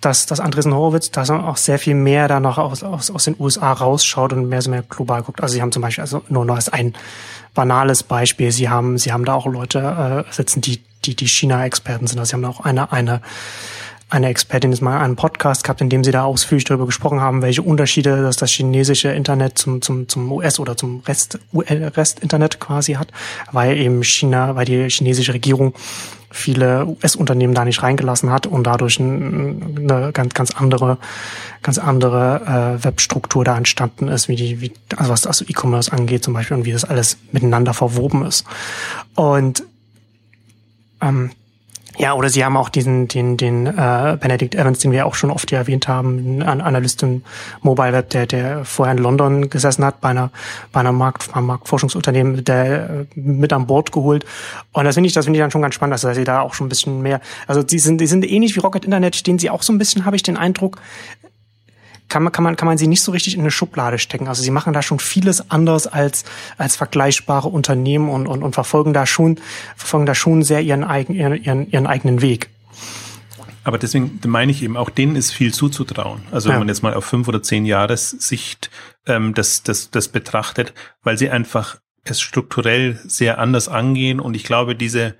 dass, 0.01 0.27
dass 0.27 0.38
Andresen 0.38 0.73
Horowitz 0.73 1.11
da 1.11 1.23
auch 1.44 1.57
sehr 1.57 1.81
viel 1.81 1.96
mehr 1.96 2.29
da 2.29 2.38
noch 2.38 2.59
aus, 2.59 2.85
aus, 2.85 3.11
aus 3.11 3.25
den 3.25 3.35
USA 3.40 3.73
rausschaut 3.73 4.33
und 4.33 4.49
mehr 4.49 4.62
so 4.62 4.70
mehr 4.70 4.83
global 4.88 5.23
guckt. 5.23 5.42
Also 5.42 5.55
sie 5.55 5.62
haben 5.62 5.73
zum 5.73 5.83
Beispiel, 5.83 6.03
also 6.03 6.23
nur 6.29 6.44
noch 6.44 6.55
als 6.55 6.68
ein 6.68 6.94
banales 7.55 8.05
Beispiel, 8.05 8.53
sie 8.53 8.68
haben, 8.68 8.99
sie 8.99 9.12
haben 9.12 9.25
da 9.25 9.35
auch 9.35 9.46
Leute 9.46 10.25
äh, 10.29 10.33
sitzen, 10.33 10.61
die, 10.61 10.81
die, 11.05 11.16
die 11.16 11.27
China-Experten 11.27 12.07
sind. 12.07 12.20
Also 12.20 12.31
sie 12.31 12.37
haben 12.37 12.44
auch 12.44 12.61
eine, 12.61 12.92
eine 12.92 13.20
eine 14.11 14.29
Expertin 14.29 14.73
ist 14.73 14.81
mal 14.81 15.01
einen 15.01 15.16
Podcast 15.16 15.64
gehabt, 15.64 15.81
in 15.81 15.88
dem 15.88 16.05
sie 16.05 16.11
da 16.11 16.25
ausführlich 16.25 16.64
darüber 16.64 16.87
gesprochen 16.87 17.20
haben, 17.20 17.42
welche 17.42 17.62
Unterschiede 17.62 18.23
das, 18.23 18.37
das 18.37 18.51
chinesische 18.51 19.09
Internet 19.09 19.57
zum, 19.57 19.81
zum, 19.81 20.09
zum 20.09 20.31
US 20.33 20.59
oder 20.59 20.77
zum 20.77 21.01
Rest, 21.07 21.38
Rest-Internet 21.55 22.61
quasi 22.61 22.94
hat, 22.94 23.09
weil 23.53 23.77
eben 23.77 24.03
China, 24.03 24.57
weil 24.57 24.64
die 24.64 24.88
chinesische 24.90 25.33
Regierung 25.33 25.75
viele 26.31 26.87
US-Unternehmen 26.87 27.55
da 27.55 27.64
nicht 27.64 27.83
reingelassen 27.83 28.31
hat 28.31 28.46
und 28.46 28.64
dadurch 28.64 29.01
eine 29.01 30.11
ganz, 30.12 30.35
ganz 30.35 30.51
andere, 30.53 30.99
ganz 31.62 31.79
andere 31.79 32.79
äh, 32.81 32.85
Webstruktur 32.85 33.44
da 33.44 33.57
entstanden 33.57 34.09
ist, 34.09 34.29
wie 34.29 34.37
die, 34.37 34.61
wie, 34.61 34.73
also 34.96 35.11
was 35.11 35.27
also 35.27 35.44
E-Commerce 35.49 35.92
angeht 35.92 36.23
zum 36.23 36.35
Beispiel 36.35 36.57
und 36.57 36.64
wie 36.64 36.73
das 36.73 36.85
alles 36.85 37.16
miteinander 37.33 37.75
verwoben 37.75 38.25
ist. 38.25 38.44
Und 39.14 39.64
ähm, 41.01 41.31
ja, 42.00 42.14
oder 42.14 42.30
sie 42.30 42.42
haben 42.42 42.56
auch 42.56 42.70
diesen, 42.70 43.08
den, 43.08 43.36
den 43.36 43.66
äh, 43.66 44.16
Benedict 44.18 44.54
Evans, 44.54 44.78
den 44.78 44.90
wir 44.90 45.04
auch 45.04 45.14
schon 45.14 45.30
oft 45.30 45.50
hier 45.50 45.58
erwähnt 45.58 45.86
haben, 45.86 46.40
ein 46.40 46.62
Analyst 46.62 47.02
im 47.02 47.22
Mobile 47.60 47.92
Web, 47.92 48.08
der, 48.10 48.26
der 48.26 48.64
vorher 48.64 48.96
in 48.96 49.02
London 49.02 49.50
gesessen 49.50 49.84
hat, 49.84 50.00
bei 50.00 50.08
einer, 50.08 50.30
bei 50.72 50.80
einer 50.80 50.92
Markt, 50.92 51.34
einem 51.36 51.46
Marktforschungsunternehmen, 51.46 52.42
der 52.42 52.90
äh, 52.90 53.06
mit 53.14 53.52
an 53.52 53.66
Bord 53.66 53.92
geholt. 53.92 54.24
Und 54.72 54.84
das 54.84 54.94
finde 54.94 55.08
ich, 55.08 55.12
das 55.12 55.26
finde 55.26 55.38
ich 55.38 55.42
dann 55.42 55.50
schon 55.50 55.60
ganz 55.60 55.74
spannend, 55.74 56.02
dass 56.02 56.14
sie 56.16 56.24
da 56.24 56.40
auch 56.40 56.54
schon 56.54 56.66
ein 56.66 56.70
bisschen 56.70 57.02
mehr, 57.02 57.20
also 57.46 57.62
die 57.62 57.78
sind, 57.78 58.00
die 58.00 58.06
sind 58.06 58.24
ähnlich 58.24 58.56
wie 58.56 58.60
Rocket 58.60 58.86
Internet, 58.86 59.14
stehen 59.14 59.38
sie 59.38 59.50
auch 59.50 59.62
so 59.62 59.70
ein 59.70 59.78
bisschen, 59.78 60.06
habe 60.06 60.16
ich 60.16 60.22
den 60.22 60.38
Eindruck, 60.38 60.78
kann 62.11 62.23
man, 62.23 62.33
kann 62.33 62.44
man, 62.44 62.57
kann 62.57 62.66
man 62.66 62.77
sie 62.77 62.87
nicht 62.87 63.03
so 63.03 63.12
richtig 63.12 63.35
in 63.35 63.40
eine 63.40 63.51
Schublade 63.51 63.99
stecken. 63.99 64.29
Also 64.29 64.42
sie 64.42 64.51
machen 64.51 64.75
da 64.75 64.83
schon 64.83 64.99
vieles 64.99 65.51
anders 65.51 65.87
als, 65.87 66.25
als 66.59 66.77
vergleichbare 66.77 67.49
Unternehmen 67.49 68.11
und, 68.11 68.27
und, 68.27 68.42
und 68.42 68.53
verfolgen 68.53 68.92
da 68.92 69.07
schon, 69.07 69.38
verfolgen 69.77 70.05
da 70.05 70.14
schon 70.14 70.42
sehr 70.42 70.61
ihren, 70.61 70.85
eigen, 70.85 71.14
ihren, 71.14 71.42
ihren, 71.42 71.70
ihren 71.70 71.87
eigenen 71.87 72.20
Weg. 72.20 72.51
Aber 73.62 73.79
deswegen 73.79 74.20
meine 74.27 74.53
ich 74.53 74.62
eben, 74.62 74.77
auch 74.77 74.90
denen 74.90 75.16
ist 75.16 75.33
viel 75.33 75.55
zuzutrauen. 75.55 76.23
Also 76.31 76.49
ja. 76.49 76.55
wenn 76.55 76.61
man 76.61 76.68
jetzt 76.68 76.83
mal 76.83 76.94
auf 76.94 77.05
fünf 77.05 77.29
oder 77.29 77.42
zehn 77.42 77.64
Jahressicht 77.64 78.70
ähm, 79.07 79.35
das, 79.35 79.62
das, 79.62 79.90
das 79.90 80.09
betrachtet, 80.09 80.75
weil 81.03 81.16
sie 81.16 81.31
einfach 81.31 81.79
es 82.05 82.20
strukturell 82.20 82.99
sehr 83.05 83.38
anders 83.38 83.68
angehen 83.68 84.20
und 84.20 84.35
ich 84.35 84.44
glaube, 84.44 84.75
diese, 84.75 85.14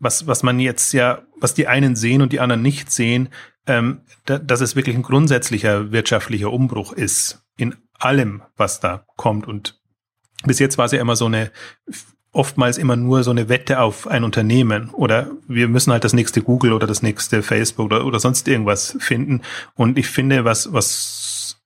was, 0.00 0.26
was 0.26 0.42
man 0.42 0.58
jetzt 0.58 0.92
ja, 0.92 1.22
was 1.38 1.54
die 1.54 1.66
einen 1.66 1.94
sehen 1.94 2.22
und 2.22 2.32
die 2.32 2.40
anderen 2.40 2.62
nicht 2.62 2.90
sehen, 2.90 3.28
ähm, 3.66 4.00
da, 4.24 4.38
dass 4.38 4.60
es 4.60 4.76
wirklich 4.76 4.96
ein 4.96 5.02
grundsätzlicher 5.02 5.92
wirtschaftlicher 5.92 6.52
Umbruch 6.52 6.92
ist 6.92 7.44
in 7.56 7.76
allem, 7.98 8.42
was 8.56 8.80
da 8.80 9.06
kommt. 9.16 9.46
Und 9.46 9.80
bis 10.44 10.58
jetzt 10.58 10.78
war 10.78 10.86
es 10.86 10.92
ja 10.92 11.00
immer 11.00 11.16
so 11.16 11.26
eine, 11.26 11.50
oftmals 12.32 12.78
immer 12.78 12.96
nur 12.96 13.22
so 13.22 13.30
eine 13.30 13.48
Wette 13.48 13.80
auf 13.80 14.06
ein 14.06 14.24
Unternehmen 14.24 14.90
oder 14.90 15.30
wir 15.46 15.68
müssen 15.68 15.92
halt 15.92 16.04
das 16.04 16.14
nächste 16.14 16.42
Google 16.42 16.72
oder 16.72 16.86
das 16.86 17.02
nächste 17.02 17.42
Facebook 17.42 17.86
oder, 17.86 18.06
oder 18.06 18.18
sonst 18.18 18.48
irgendwas 18.48 18.96
finden. 18.98 19.42
Und 19.74 19.98
ich 19.98 20.08
finde, 20.08 20.44
was, 20.44 20.72
was 20.72 21.62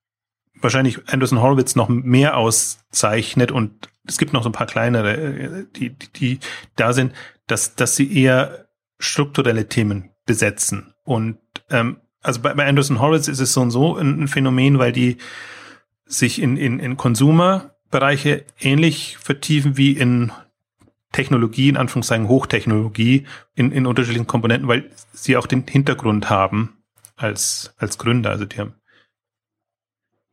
wahrscheinlich 0.61 1.09
Anderson 1.09 1.41
Horowitz 1.41 1.77
noch 1.77 1.89
mehr 1.89 2.37
auszeichnet 2.37 3.53
und 3.53 3.89
es 4.07 4.19
gibt 4.19 4.33
noch 4.33 4.43
so 4.43 4.49
ein 4.49 4.53
paar 4.53 4.67
kleinere, 4.67 5.67
die, 5.77 5.91
die, 5.91 6.09
die 6.09 6.41
da 6.75 6.93
sind, 6.93 7.13
dass, 7.47 7.77
dass 7.77 7.97
sie 7.97 8.13
eher 8.13 8.69
strukturelle 8.99 9.69
Themen 9.69 10.11
besetzen 10.27 10.95
und 11.05 11.39
ähm, 11.71 11.99
also 12.27 12.41
bei, 12.41 12.55
bei 12.55 12.67
Anderson 12.67 13.01
Horowitz 13.01 13.29
ist 13.29 13.39
es 13.39 13.53
so 13.53 13.61
und 13.61 13.71
so 13.71 13.97
ein, 13.97 14.27
Phänomen, 14.27 14.79
weil 14.81 14.93
die 14.93 15.19
sich 16.07 16.43
in, 16.43 16.57
in, 16.57 16.81
in 16.81 16.97
Consumer-Bereiche 16.97 18.45
ähnlich 18.59 19.17
vertiefen 19.19 19.77
wie 19.77 19.93
in 19.93 20.33
Technologie, 21.13 21.69
in 21.69 21.77
Anführungszeichen 21.77 22.29
Hochtechnologie, 22.29 23.27
in, 23.55 23.71
in 23.71 23.87
unterschiedlichen 23.87 24.27
Komponenten, 24.27 24.69
weil 24.69 24.91
sie 25.13 25.37
auch 25.37 25.47
den 25.47 25.65
Hintergrund 25.67 26.29
haben 26.29 26.77
als, 27.15 27.75
als 27.79 27.97
Gründer. 27.97 28.31
Also 28.31 28.45
die 28.45 28.59
haben 28.59 28.75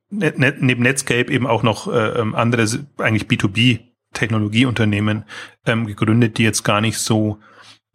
net, 0.09 0.39
net, 0.39 0.61
neben 0.61 0.81
Netscape 0.83 1.31
eben 1.31 1.47
auch 1.47 1.63
noch 1.63 1.87
äh, 1.87 2.19
ähm, 2.19 2.35
andere, 2.35 2.65
eigentlich 2.97 3.27
B2B-Technologieunternehmen 3.27 5.25
ähm, 5.65 5.85
gegründet, 5.85 6.37
die 6.37 6.43
jetzt 6.43 6.63
gar 6.63 6.81
nicht 6.81 6.97
so 6.97 7.39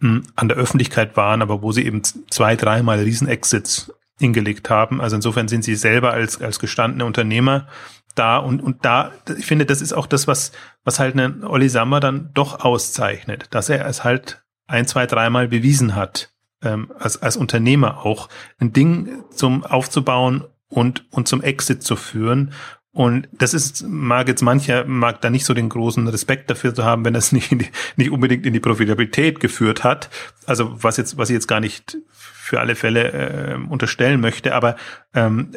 an 0.00 0.48
der 0.48 0.56
Öffentlichkeit 0.56 1.16
waren, 1.16 1.42
aber 1.42 1.62
wo 1.62 1.72
sie 1.72 1.84
eben 1.84 2.02
zwei, 2.04 2.56
dreimal 2.56 3.00
Riesen-Exits 3.00 3.92
hingelegt 4.18 4.70
haben. 4.70 5.00
Also 5.00 5.16
insofern 5.16 5.48
sind 5.48 5.64
sie 5.64 5.74
selber 5.74 6.12
als, 6.12 6.40
als 6.40 6.58
gestandene 6.58 7.04
Unternehmer 7.04 7.66
da 8.14 8.36
und, 8.38 8.60
und 8.60 8.84
da, 8.84 9.12
ich 9.36 9.46
finde, 9.46 9.64
das 9.64 9.80
ist 9.80 9.92
auch 9.92 10.06
das, 10.06 10.26
was, 10.26 10.52
was 10.84 10.98
halt 10.98 11.14
einen 11.14 11.44
Olli 11.44 11.68
Sammer 11.68 12.00
dann 12.00 12.30
doch 12.34 12.60
auszeichnet, 12.64 13.46
dass 13.50 13.68
er 13.68 13.86
es 13.86 14.02
halt 14.04 14.42
ein, 14.66 14.86
zwei, 14.86 15.06
dreimal 15.06 15.48
bewiesen 15.48 15.94
hat, 15.94 16.30
ähm, 16.62 16.92
als, 16.98 17.22
als 17.22 17.36
Unternehmer 17.36 18.04
auch, 18.04 18.28
ein 18.58 18.72
Ding 18.72 19.24
zum 19.30 19.64
aufzubauen 19.64 20.44
und, 20.68 21.04
und 21.12 21.28
zum 21.28 21.42
Exit 21.42 21.82
zu 21.82 21.96
führen 21.96 22.52
und 22.98 23.28
das 23.30 23.54
ist, 23.54 23.84
mag 23.86 24.26
jetzt 24.26 24.42
mancher, 24.42 24.84
mag 24.84 25.20
da 25.20 25.30
nicht 25.30 25.44
so 25.44 25.54
den 25.54 25.68
großen 25.68 26.08
Respekt 26.08 26.50
dafür 26.50 26.74
zu 26.74 26.84
haben, 26.84 27.04
wenn 27.04 27.14
das 27.14 27.30
nicht, 27.32 27.52
die, 27.52 27.68
nicht 27.94 28.10
unbedingt 28.10 28.44
in 28.44 28.52
die 28.52 28.58
Profitabilität 28.58 29.38
geführt 29.38 29.84
hat. 29.84 30.10
Also 30.46 30.82
was 30.82 30.96
jetzt, 30.96 31.16
was 31.16 31.30
ich 31.30 31.34
jetzt 31.34 31.46
gar 31.46 31.60
nicht 31.60 31.96
für 32.10 32.58
alle 32.58 32.74
Fälle 32.74 33.12
äh, 33.12 33.54
unterstellen 33.54 34.20
möchte, 34.20 34.52
aber 34.52 34.74
ähm, 35.14 35.52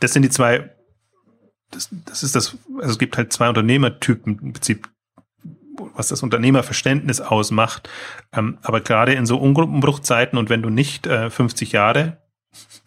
das 0.00 0.12
sind 0.12 0.22
die 0.22 0.28
zwei, 0.28 0.74
das, 1.70 1.88
das 2.06 2.24
ist 2.24 2.34
das, 2.34 2.56
also 2.78 2.90
es 2.90 2.98
gibt 2.98 3.16
halt 3.16 3.32
zwei 3.32 3.48
Unternehmertypen 3.48 4.40
im 4.42 4.52
Prinzip, 4.52 4.88
was 5.94 6.08
das 6.08 6.24
Unternehmerverständnis 6.24 7.20
ausmacht. 7.20 7.88
Ähm, 8.32 8.58
aber 8.62 8.80
gerade 8.80 9.12
in 9.12 9.24
so 9.24 9.38
Umbruchzeiten 9.38 10.36
und 10.36 10.50
wenn 10.50 10.62
du 10.62 10.70
nicht 10.70 11.06
äh, 11.06 11.30
50 11.30 11.70
Jahre 11.70 12.19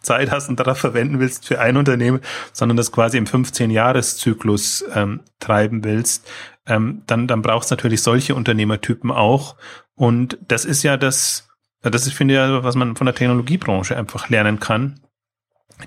Zeit 0.00 0.30
hast 0.30 0.48
und 0.48 0.60
darauf 0.60 0.78
verwenden 0.78 1.20
willst 1.20 1.46
für 1.46 1.60
ein 1.60 1.76
Unternehmen, 1.76 2.20
sondern 2.52 2.76
das 2.76 2.92
quasi 2.92 3.16
im 3.16 3.24
15-Jahres-Zyklus 3.24 4.84
ähm, 4.94 5.20
treiben 5.40 5.84
willst, 5.84 6.28
ähm, 6.66 7.02
dann, 7.06 7.26
dann 7.26 7.42
braucht 7.42 7.64
es 7.64 7.70
natürlich 7.70 8.02
solche 8.02 8.34
Unternehmertypen 8.34 9.10
auch. 9.10 9.56
Und 9.94 10.38
das 10.46 10.64
ist 10.64 10.82
ja 10.82 10.96
das, 10.96 11.48
das 11.82 12.06
ist, 12.06 12.14
finde 12.14 12.34
ich, 12.34 12.64
was 12.64 12.74
man 12.74 12.96
von 12.96 13.06
der 13.06 13.14
Technologiebranche 13.14 13.96
einfach 13.96 14.28
lernen 14.28 14.60
kann 14.60 15.00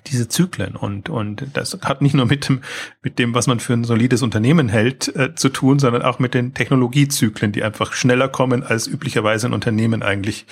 diese 0.06 0.28
Zyklen 0.28 0.76
und 0.76 1.10
und 1.10 1.46
das 1.54 1.78
hat 1.82 2.02
nicht 2.02 2.14
nur 2.14 2.26
mit 2.26 2.50
dem 2.50 2.62
mit 3.02 3.20
dem 3.20 3.34
was 3.34 3.48
man 3.48 3.60
für 3.60 3.74
ein 3.74 3.84
solides 3.84 4.22
Unternehmen 4.22 4.70
hält 4.70 5.16
äh, 5.16 5.34
zu 5.34 5.50
tun, 5.50 5.80
sondern 5.80 6.02
auch 6.02 6.20
mit 6.20 6.34
den 6.34 6.54
Technologiezyklen, 6.54 7.52
die 7.52 7.64
einfach 7.64 7.94
schneller 7.94 8.28
kommen 8.28 8.64
als 8.64 8.88
üblicherweise 8.88 9.48
ein 9.48 9.54
Unternehmen 9.54 10.04
eigentlich 10.04 10.46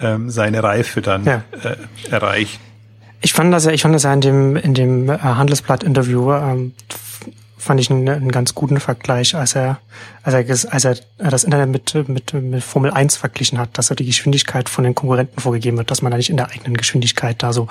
ähm, 0.00 0.30
seine 0.30 0.62
Reife 0.62 1.02
dann 1.02 1.24
ja. 1.24 1.44
äh, 1.62 1.76
erreicht. 2.10 2.60
Ich 3.20 3.32
fand 3.32 3.52
das 3.52 3.66
ja, 3.66 3.72
ich 3.72 3.82
fand 3.82 3.94
das 3.94 4.04
ja 4.04 4.12
in 4.12 4.20
dem 4.20 4.56
in 4.56 4.74
dem 4.74 5.08
äh, 5.10 5.18
Handelsblatt-Interview 5.18 6.32
ähm, 6.32 6.72
fand 7.68 7.80
ich 7.80 7.90
einen, 7.90 8.08
einen 8.08 8.32
ganz 8.32 8.54
guten 8.54 8.80
Vergleich, 8.80 9.34
als 9.34 9.54
er, 9.54 9.78
als 10.22 10.34
er, 10.34 10.72
als 10.72 10.84
er 10.86 10.96
das 11.18 11.44
Internet 11.44 11.68
mit, 11.68 12.08
mit, 12.08 12.32
mit 12.32 12.64
Formel 12.64 12.90
1 12.90 13.18
verglichen 13.18 13.58
hat, 13.58 13.76
dass 13.76 13.90
er 13.90 13.96
die 13.96 14.06
Geschwindigkeit 14.06 14.70
von 14.70 14.84
den 14.84 14.94
Konkurrenten 14.94 15.38
vorgegeben 15.38 15.76
wird, 15.76 15.90
dass 15.90 16.00
man 16.00 16.10
da 16.10 16.16
nicht 16.16 16.30
in 16.30 16.38
der 16.38 16.50
eigenen 16.50 16.78
Geschwindigkeit 16.78 17.42
da 17.42 17.52
so 17.52 17.68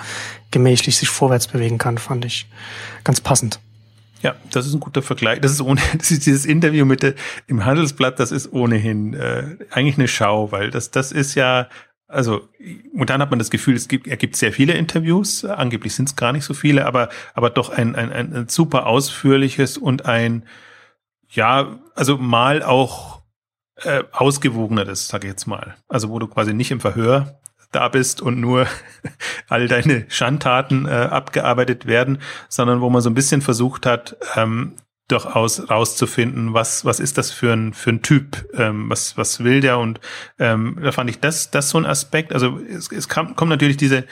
gemächlich 0.51 0.97
sich 0.97 1.09
vorwärts 1.09 1.47
bewegen 1.47 1.79
kann, 1.79 1.97
fand 1.97 2.25
ich 2.25 2.47
ganz 3.03 3.21
passend. 3.21 3.59
Ja, 4.21 4.35
das 4.51 4.67
ist 4.67 4.75
ein 4.75 4.79
guter 4.79 5.01
Vergleich. 5.01 5.41
Das 5.41 5.51
ist 5.51 5.61
ohne, 5.61 5.81
das 5.97 6.11
ist 6.11 6.27
dieses 6.27 6.45
Interview 6.45 6.85
mit 6.85 7.01
der, 7.01 7.15
im 7.47 7.65
Handelsblatt, 7.65 8.19
das 8.19 8.31
ist 8.31 8.53
ohnehin 8.53 9.15
äh, 9.15 9.57
eigentlich 9.71 9.97
eine 9.97 10.07
Schau, 10.07 10.51
weil 10.51 10.69
das, 10.69 10.91
das 10.91 11.11
ist 11.11 11.33
ja 11.33 11.69
also, 12.07 12.47
und 12.93 13.09
dann 13.09 13.21
hat 13.21 13.29
man 13.29 13.39
das 13.39 13.49
Gefühl, 13.49 13.75
es 13.75 13.87
gibt, 13.87 14.07
er 14.07 14.15
gibt 14.15 14.37
sehr 14.37 14.53
viele 14.53 14.73
Interviews, 14.73 15.43
angeblich 15.43 15.93
sind 15.93 16.07
es 16.07 16.15
gar 16.15 16.31
nicht 16.31 16.45
so 16.45 16.53
viele, 16.53 16.85
aber, 16.85 17.09
aber 17.33 17.49
doch 17.49 17.69
ein, 17.69 17.95
ein, 17.95 18.11
ein 18.11 18.47
super 18.47 18.85
ausführliches 18.85 19.77
und 19.77 20.05
ein, 20.05 20.43
ja, 21.27 21.79
also 21.95 22.17
mal 22.17 22.63
auch 22.63 23.21
äh, 23.83 24.03
ausgewogeneres, 24.11 25.09
sage 25.09 25.27
ich 25.27 25.31
jetzt 25.31 25.47
mal. 25.47 25.75
Also, 25.89 26.09
wo 26.09 26.19
du 26.19 26.27
quasi 26.27 26.53
nicht 26.53 26.71
im 26.71 26.79
Verhör 26.79 27.39
da 27.71 27.89
bist 27.89 28.21
und 28.21 28.39
nur 28.39 28.67
all 29.49 29.67
deine 29.67 30.05
Schandtaten 30.09 30.85
äh, 30.85 30.89
abgearbeitet 30.89 31.85
werden, 31.85 32.19
sondern 32.47 32.79
wo 32.79 32.89
man 32.89 33.01
so 33.01 33.09
ein 33.09 33.15
bisschen 33.15 33.41
versucht 33.41 33.85
hat, 33.85 34.15
ähm, 34.35 34.75
durchaus 35.07 35.69
rauszufinden, 35.69 36.53
was 36.53 36.83
was 36.83 36.99
ist 36.99 37.17
das 37.17 37.31
für 37.31 37.53
ein 37.53 37.73
für 37.73 37.91
ein 37.91 38.01
Typ, 38.01 38.45
ähm, 38.53 38.89
was 38.89 39.17
was 39.17 39.43
will 39.43 39.61
der 39.61 39.79
und 39.79 39.99
ähm, 40.37 40.77
da 40.81 40.91
fand 40.91 41.09
ich 41.09 41.19
das 41.19 41.49
das 41.49 41.69
so 41.69 41.77
ein 41.77 41.85
Aspekt. 41.85 42.33
Also 42.33 42.59
es, 42.59 42.91
es 42.91 43.07
kam, 43.07 43.35
kommt 43.35 43.49
natürlich 43.49 43.77
diese 43.77 44.05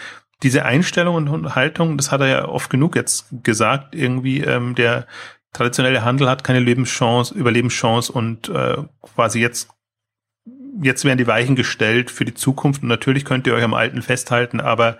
diese 0.43 0.65
Einstellung 0.65 1.15
und 1.15 1.55
Haltung, 1.55 1.97
das 1.97 2.11
hat 2.11 2.21
er 2.21 2.27
ja 2.27 2.47
oft 2.47 2.69
genug 2.69 2.95
jetzt 2.95 3.27
gesagt, 3.43 3.95
irgendwie 3.95 4.41
ähm, 4.41 4.75
der 4.75 5.07
traditionelle 5.53 6.03
Handel 6.03 6.29
hat 6.29 6.43
keine 6.43 6.59
Lebenschance, 6.59 7.33
Überlebenschance 7.33 8.11
und 8.11 8.49
äh, 8.49 8.77
quasi 9.01 9.39
jetzt 9.39 9.69
jetzt 10.81 11.05
werden 11.05 11.17
die 11.17 11.27
Weichen 11.27 11.55
gestellt 11.55 12.11
für 12.11 12.25
die 12.25 12.33
Zukunft 12.33 12.83
und 12.83 12.89
natürlich 12.89 13.25
könnt 13.25 13.47
ihr 13.47 13.53
euch 13.53 13.63
am 13.63 13.73
Alten 13.73 14.01
festhalten, 14.01 14.59
aber 14.59 14.97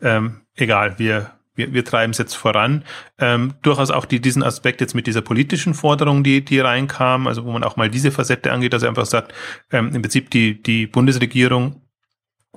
ähm, 0.00 0.42
egal, 0.54 0.98
wir 0.98 1.37
wir, 1.58 1.74
wir 1.74 1.84
treiben 1.84 2.12
es 2.12 2.18
jetzt 2.18 2.34
voran. 2.34 2.84
Ähm, 3.18 3.54
durchaus 3.62 3.90
auch 3.90 4.06
die, 4.06 4.20
diesen 4.20 4.42
Aspekt 4.42 4.80
jetzt 4.80 4.94
mit 4.94 5.06
dieser 5.06 5.20
politischen 5.20 5.74
Forderung, 5.74 6.24
die, 6.24 6.44
die 6.44 6.60
reinkam, 6.60 7.26
also 7.26 7.44
wo 7.44 7.52
man 7.52 7.64
auch 7.64 7.76
mal 7.76 7.90
diese 7.90 8.10
Facette 8.10 8.52
angeht, 8.52 8.72
dass 8.72 8.82
er 8.82 8.88
einfach 8.88 9.06
sagt, 9.06 9.34
ähm, 9.72 9.94
im 9.94 10.00
Prinzip 10.00 10.30
die, 10.30 10.62
die 10.62 10.86
Bundesregierung 10.86 11.82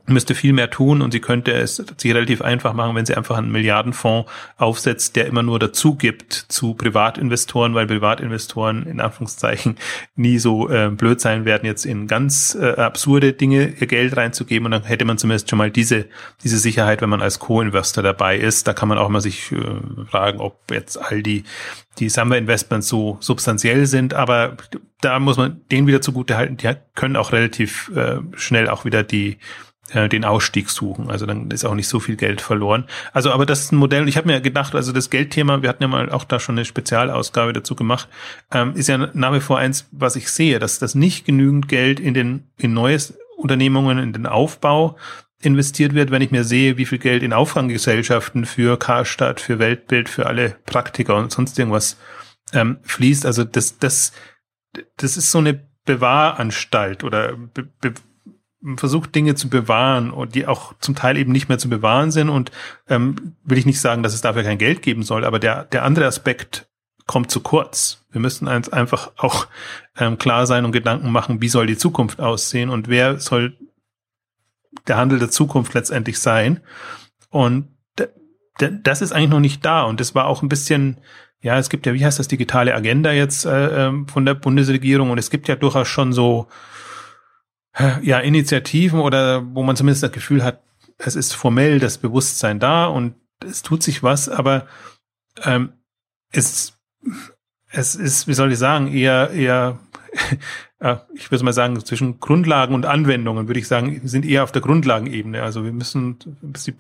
müsste 0.06 0.36
viel 0.36 0.54
mehr 0.54 0.70
tun 0.70 1.02
und 1.02 1.12
sie 1.12 1.20
könnte 1.20 1.52
es 1.52 1.76
sich 1.76 2.14
relativ 2.14 2.42
einfach 2.42 2.74
machen, 2.74 2.96
wenn 2.96 3.06
sie 3.06 3.16
einfach 3.16 3.38
einen 3.38 3.52
Milliardenfonds 3.52 4.30
aufsetzt, 4.58 5.16
der 5.16 5.28
immer 5.28 5.44
nur 5.44 5.60
dazu 5.60 5.96
gibt 5.96 6.34
zu 6.34 6.74
Privatinvestoren, 6.74 7.74
weil 7.74 7.88
Privatinvestoren 7.88 8.86
in 8.86 9.00
Anführungszeichen 9.00 9.78
nie 10.16 10.40
so 10.40 10.70
äh, 10.70 10.90
blöd 10.90 11.22
sein 11.22 11.46
werden, 11.46 11.66
jetzt 11.66 11.86
in 11.86 12.08
ganz 12.08 12.58
äh, 12.60 12.72
absurde 12.72 13.34
Dinge 13.34 13.74
ihr 13.80 13.88
Geld 13.88 14.18
reinzugeben. 14.18 14.66
Und 14.66 14.72
dann 14.72 14.84
hätte 14.84 15.06
man 15.06 15.18
zumindest 15.18 15.50
schon 15.50 15.58
mal 15.58 15.72
diese, 15.72 16.06
diese 16.44 16.58
Sicherheit, 16.58 17.02
wenn 17.02 17.10
man 17.10 17.22
als 17.22 17.40
Co-Investor 17.40 18.04
dabei 18.04 18.38
ist. 18.38 18.68
Da 18.68 18.74
kann 18.74 18.90
man 18.90 18.98
auch 18.98 19.10
mal 19.10 19.22
sich 19.22 19.52
äh, 19.52 19.58
fragen, 20.10 20.40
ob 20.40 20.60
jetzt 20.72 20.98
all 20.98 21.22
die, 21.22 21.44
die 22.00 22.10
Summer-Investments 22.10 22.88
so 22.88 23.18
substanziell 23.20 23.86
sind, 23.86 24.14
aber 24.14 24.58
da 25.02 25.20
muss 25.20 25.38
man 25.38 25.62
denen 25.72 25.88
wieder 25.88 26.02
zugute 26.02 26.38
halten, 26.38 26.58
die 26.58 26.72
können 26.96 27.16
auch 27.16 27.32
relativ 27.32 27.92
äh, 27.96 28.20
schnell 28.36 28.70
auch 28.70 28.86
wieder 28.86 29.04
die 29.04 29.38
äh, 29.90 30.08
den 30.08 30.26
Ausstieg 30.26 30.70
suchen. 30.70 31.10
Also 31.10 31.26
dann 31.26 31.50
ist 31.52 31.66
auch 31.66 31.76
nicht 31.76 31.88
so 31.88 32.00
viel 32.00 32.16
Geld 32.16 32.42
verloren. 32.42 32.86
Also, 33.14 33.32
aber 33.32 33.46
das 33.46 33.62
ist 33.62 33.72
ein 33.72 33.78
Modell. 33.78 34.08
Ich 34.08 34.18
habe 34.18 34.28
mir 34.28 34.42
gedacht, 34.42 34.76
also 34.76 34.92
das 34.92 35.10
Geldthema, 35.10 35.62
wir 35.62 35.70
hatten 35.70 35.84
ja 35.84 35.88
mal 35.88 36.10
auch 36.12 36.24
da 36.24 36.40
schon 36.40 36.56
eine 36.56 36.66
Spezialausgabe 36.66 37.54
dazu 37.54 37.76
gemacht, 37.76 38.08
ähm, 38.52 38.74
ist 38.76 38.88
ja 38.88 38.98
nach 38.98 39.34
wie 39.34 39.40
vor 39.40 39.58
eins, 39.58 39.88
was 39.92 40.16
ich 40.16 40.32
sehe, 40.32 40.60
dass 40.60 40.80
das 40.80 40.96
nicht 40.96 41.26
genügend 41.26 41.68
Geld 41.68 42.00
in 42.00 42.14
den 42.14 42.48
in 42.58 42.74
neues 42.74 43.18
Unternehmungen, 43.38 43.98
in 43.98 44.14
den 44.14 44.28
Aufbau 44.28 44.98
investiert 45.42 45.94
wird, 45.94 46.12
wenn 46.12 46.22
ich 46.22 46.32
mir 46.32 46.44
sehe, 46.44 46.78
wie 46.78 46.86
viel 46.86 47.00
Geld 47.00 47.24
in 47.24 47.34
Auffanggesellschaften 47.34 48.46
für 48.46 48.78
Karstadt, 48.78 49.40
für 49.40 49.60
Weltbild, 49.60 50.08
für 50.08 50.28
alle 50.28 50.56
Praktiker 50.66 51.16
und 51.16 51.32
sonst 51.32 51.58
irgendwas 51.58 51.98
ähm, 52.54 52.78
fließt. 52.84 53.26
Also 53.26 53.44
das, 53.44 53.80
das, 53.80 54.14
das 54.98 55.18
ist 55.18 55.32
so 55.32 55.40
eine 55.40 55.68
Bewahranstalt 55.86 57.04
oder 57.04 57.36
be, 57.36 57.68
be, 57.82 57.94
versucht 58.76 59.16
Dinge 59.16 59.36
zu 59.36 59.50
bewahren 59.50 60.12
und 60.12 60.36
die 60.36 60.46
auch 60.46 60.74
zum 60.80 60.96
Teil 60.96 61.18
eben 61.18 61.32
nicht 61.32 61.50
mehr 61.50 61.58
zu 61.58 61.70
bewahren 61.70 62.12
sind 62.12 62.30
und 62.30 62.52
ähm, 62.90 63.36
will 63.44 63.58
ich 63.58 63.66
nicht 63.66 63.82
sagen, 63.82 64.04
dass 64.04 64.14
es 64.14 64.22
dafür 64.22 64.44
kein 64.44 64.58
Geld 64.58 64.82
geben 64.82 65.04
soll, 65.04 65.26
aber 65.26 65.40
der, 65.40 65.66
der 65.66 65.84
andere 65.84 66.06
Aspekt 66.06 66.68
kommt 67.08 67.32
zu 67.32 67.42
kurz. 67.42 68.06
Wir 68.12 68.22
müssen 68.22 68.48
uns 68.48 68.70
einfach 68.70 69.12
auch 69.18 69.48
ähm, 69.98 70.18
klar 70.18 70.46
sein 70.46 70.66
und 70.66 70.72
Gedanken 70.72 71.12
machen, 71.12 71.42
wie 71.42 71.50
soll 71.50 71.66
die 71.66 71.78
Zukunft 71.78 72.20
aussehen 72.20 72.70
und 72.70 72.88
wer 72.88 73.20
soll 73.20 73.58
der 74.88 74.98
Handel 74.98 75.20
der 75.20 75.32
Zukunft 75.32 75.74
letztendlich 75.74 76.20
sein. 76.20 76.62
Und 77.30 77.68
das 78.58 79.02
ist 79.02 79.12
eigentlich 79.12 79.30
noch 79.30 79.40
nicht 79.40 79.66
da 79.66 79.84
und 79.84 80.00
das 80.00 80.14
war 80.14 80.28
auch 80.28 80.42
ein 80.44 80.50
bisschen, 80.50 80.98
ja, 81.42 81.58
es 81.58 81.70
gibt 81.70 81.86
ja, 81.86 81.94
wie 81.94 82.06
heißt 82.06 82.20
das, 82.20 82.28
digitale 82.28 82.76
Agenda 82.76 83.12
jetzt 83.12 83.46
äh, 83.46 83.88
ähm, 83.88 84.08
von 84.08 84.26
der 84.26 84.36
Bundesregierung 84.36 85.10
und 85.10 85.18
es 85.18 85.32
gibt 85.32 85.48
ja 85.48 85.56
durchaus 85.56 85.88
schon 85.88 86.14
so 86.14 86.48
ja, 88.02 88.20
Initiativen 88.20 89.00
oder 89.00 89.44
wo 89.56 89.64
man 89.64 89.76
zumindest 89.76 90.04
das 90.04 90.12
Gefühl 90.12 90.44
hat, 90.44 90.62
es 90.98 91.16
ist 91.16 91.34
formell 91.34 91.80
das 91.80 91.98
Bewusstsein 91.98 92.60
da 92.60 92.86
und 92.86 93.16
es 93.44 93.62
tut 93.64 93.82
sich 93.82 94.04
was, 94.04 94.30
aber 94.30 94.68
ähm, 95.44 95.74
es, 96.32 96.78
es 97.70 97.96
ist, 97.96 98.28
wie 98.28 98.34
soll 98.34 98.52
ich 98.52 98.60
sagen, 98.60 98.88
eher, 98.88 99.32
eher 99.32 99.80
ich 101.14 101.30
würde 101.30 101.46
mal 101.46 101.54
sagen, 101.54 101.80
zwischen 101.86 102.20
Grundlagen 102.20 102.74
und 102.74 102.88
Anwendungen, 102.88 103.48
würde 103.48 103.60
ich 103.60 103.68
sagen, 103.68 104.02
sind 104.04 104.26
eher 104.26 104.44
auf 104.44 104.52
der 104.52 104.64
Grundlagenebene. 104.64 105.44
Also 105.44 105.64
wir 105.64 105.72
müssen, 105.72 106.18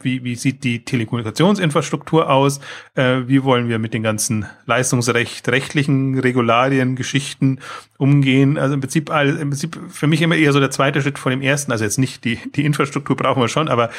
wie, 0.01 0.23
wie 0.23 0.33
sieht 0.33 0.63
die 0.63 0.83
Telekommunikationsinfrastruktur 0.83 2.27
aus? 2.27 2.61
Äh, 2.95 3.27
wie 3.27 3.43
wollen 3.43 3.69
wir 3.69 3.77
mit 3.77 3.93
den 3.93 4.01
ganzen 4.01 4.47
Leistungsrecht, 4.65 5.47
rechtlichen 5.49 6.17
Regularien, 6.17 6.95
Geschichten 6.95 7.59
umgehen? 7.99 8.57
Also 8.57 8.73
im 8.73 8.81
Prinzip, 8.81 9.11
im 9.11 9.49
Prinzip 9.51 9.77
für 9.89 10.07
mich 10.07 10.23
immer 10.23 10.35
eher 10.35 10.51
so 10.51 10.59
der 10.59 10.71
zweite 10.71 11.03
Schritt 11.03 11.19
vor 11.19 11.29
dem 11.29 11.41
ersten. 11.41 11.71
Also 11.71 11.83
jetzt 11.83 11.99
nicht 11.99 12.25
die, 12.25 12.39
die 12.55 12.65
Infrastruktur 12.65 13.15
brauchen 13.15 13.41
wir 13.41 13.49
schon, 13.49 13.67
aber 13.67 13.91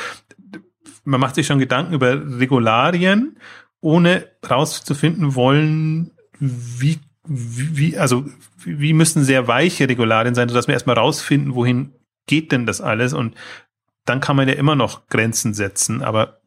man 1.05 1.21
macht 1.21 1.37
sich 1.37 1.47
schon 1.47 1.61
Gedanken 1.61 1.95
über 1.95 2.39
Regularien, 2.41 3.37
ohne 3.81 4.27
rauszufinden 4.49 5.37
wollen, 5.37 6.11
wie 6.41 6.99
wie, 7.25 7.99
also 7.99 8.25
wie 8.64 8.93
müssen 8.93 9.25
sehr 9.25 9.47
weiche 9.49 9.89
Regularien 9.89 10.35
sein, 10.35 10.49
sodass 10.49 10.66
wir 10.66 10.75
erstmal 10.75 10.99
rausfinden, 10.99 11.55
wohin 11.55 11.93
geht 12.27 12.53
denn 12.53 12.66
das 12.66 12.81
alles? 12.81 13.12
Und 13.12 13.35
dann 14.05 14.20
kann 14.20 14.37
man 14.37 14.49
ja 14.49 14.55
immer 14.55 14.75
noch 14.75 15.07
Grenzen 15.09 15.55
setzen, 15.55 16.03
aber 16.03 16.41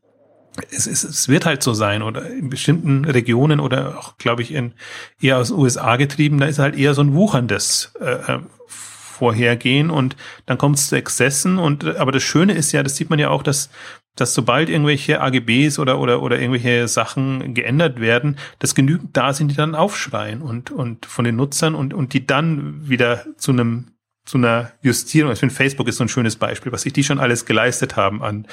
es, 0.71 0.87
es, 0.87 1.03
es 1.03 1.27
wird 1.27 1.45
halt 1.45 1.63
so 1.63 1.73
sein 1.73 2.01
oder 2.01 2.29
in 2.29 2.49
bestimmten 2.49 3.05
Regionen 3.05 3.59
oder 3.59 3.97
auch, 3.97 4.17
glaube 4.17 4.41
ich, 4.41 4.53
in 4.53 4.73
eher 5.19 5.37
aus 5.37 5.51
USA 5.51 5.97
getrieben, 5.97 6.39
da 6.39 6.45
ist 6.45 6.59
halt 6.59 6.77
eher 6.77 6.93
so 6.93 7.01
ein 7.01 7.13
wucherndes 7.13 7.93
äh, 7.99 8.33
äh 8.33 8.39
Vorhergehen 8.67 9.91
und 9.91 10.17
dann 10.45 10.57
kommt 10.57 10.77
es 10.77 10.87
zu 10.87 10.97
Exzessen 10.97 11.57
und 11.57 11.85
aber 11.95 12.11
das 12.11 12.21
Schöne 12.21 12.51
ist 12.51 12.73
ja, 12.73 12.83
das 12.83 12.97
sieht 12.97 13.09
man 13.09 13.17
ja 13.17 13.29
auch, 13.29 13.43
dass 13.43 13.69
dass 14.15 14.33
sobald 14.33 14.69
irgendwelche 14.69 15.21
AGBs 15.21 15.79
oder, 15.79 15.99
oder, 15.99 16.21
oder 16.21 16.39
irgendwelche 16.39 16.87
Sachen 16.87 17.53
geändert 17.53 17.99
werden, 17.99 18.37
dass 18.59 18.75
genügend 18.75 19.15
da 19.15 19.33
sind, 19.33 19.49
die 19.49 19.55
dann 19.55 19.75
aufschreien 19.75 20.41
und, 20.41 20.71
und 20.71 21.05
von 21.05 21.25
den 21.25 21.35
Nutzern 21.35 21.75
und, 21.75 21.93
und 21.93 22.13
die 22.13 22.25
dann 22.25 22.87
wieder 22.87 23.25
zu 23.37 23.51
einem 23.51 23.87
zu 24.25 24.39
einer 24.39 24.71
Justierung. 24.81 25.31
Ich 25.31 25.39
finde, 25.39 25.53
Facebook 25.53 25.87
ist 25.87 25.97
so 25.97 26.03
ein 26.03 26.09
schönes 26.09 26.35
Beispiel, 26.35 26.71
was 26.71 26.81
sich 26.81 26.93
die 26.93 27.03
schon 27.03 27.19
alles 27.19 27.45
geleistet 27.45 27.95
haben 27.95 28.23
an, 28.23 28.47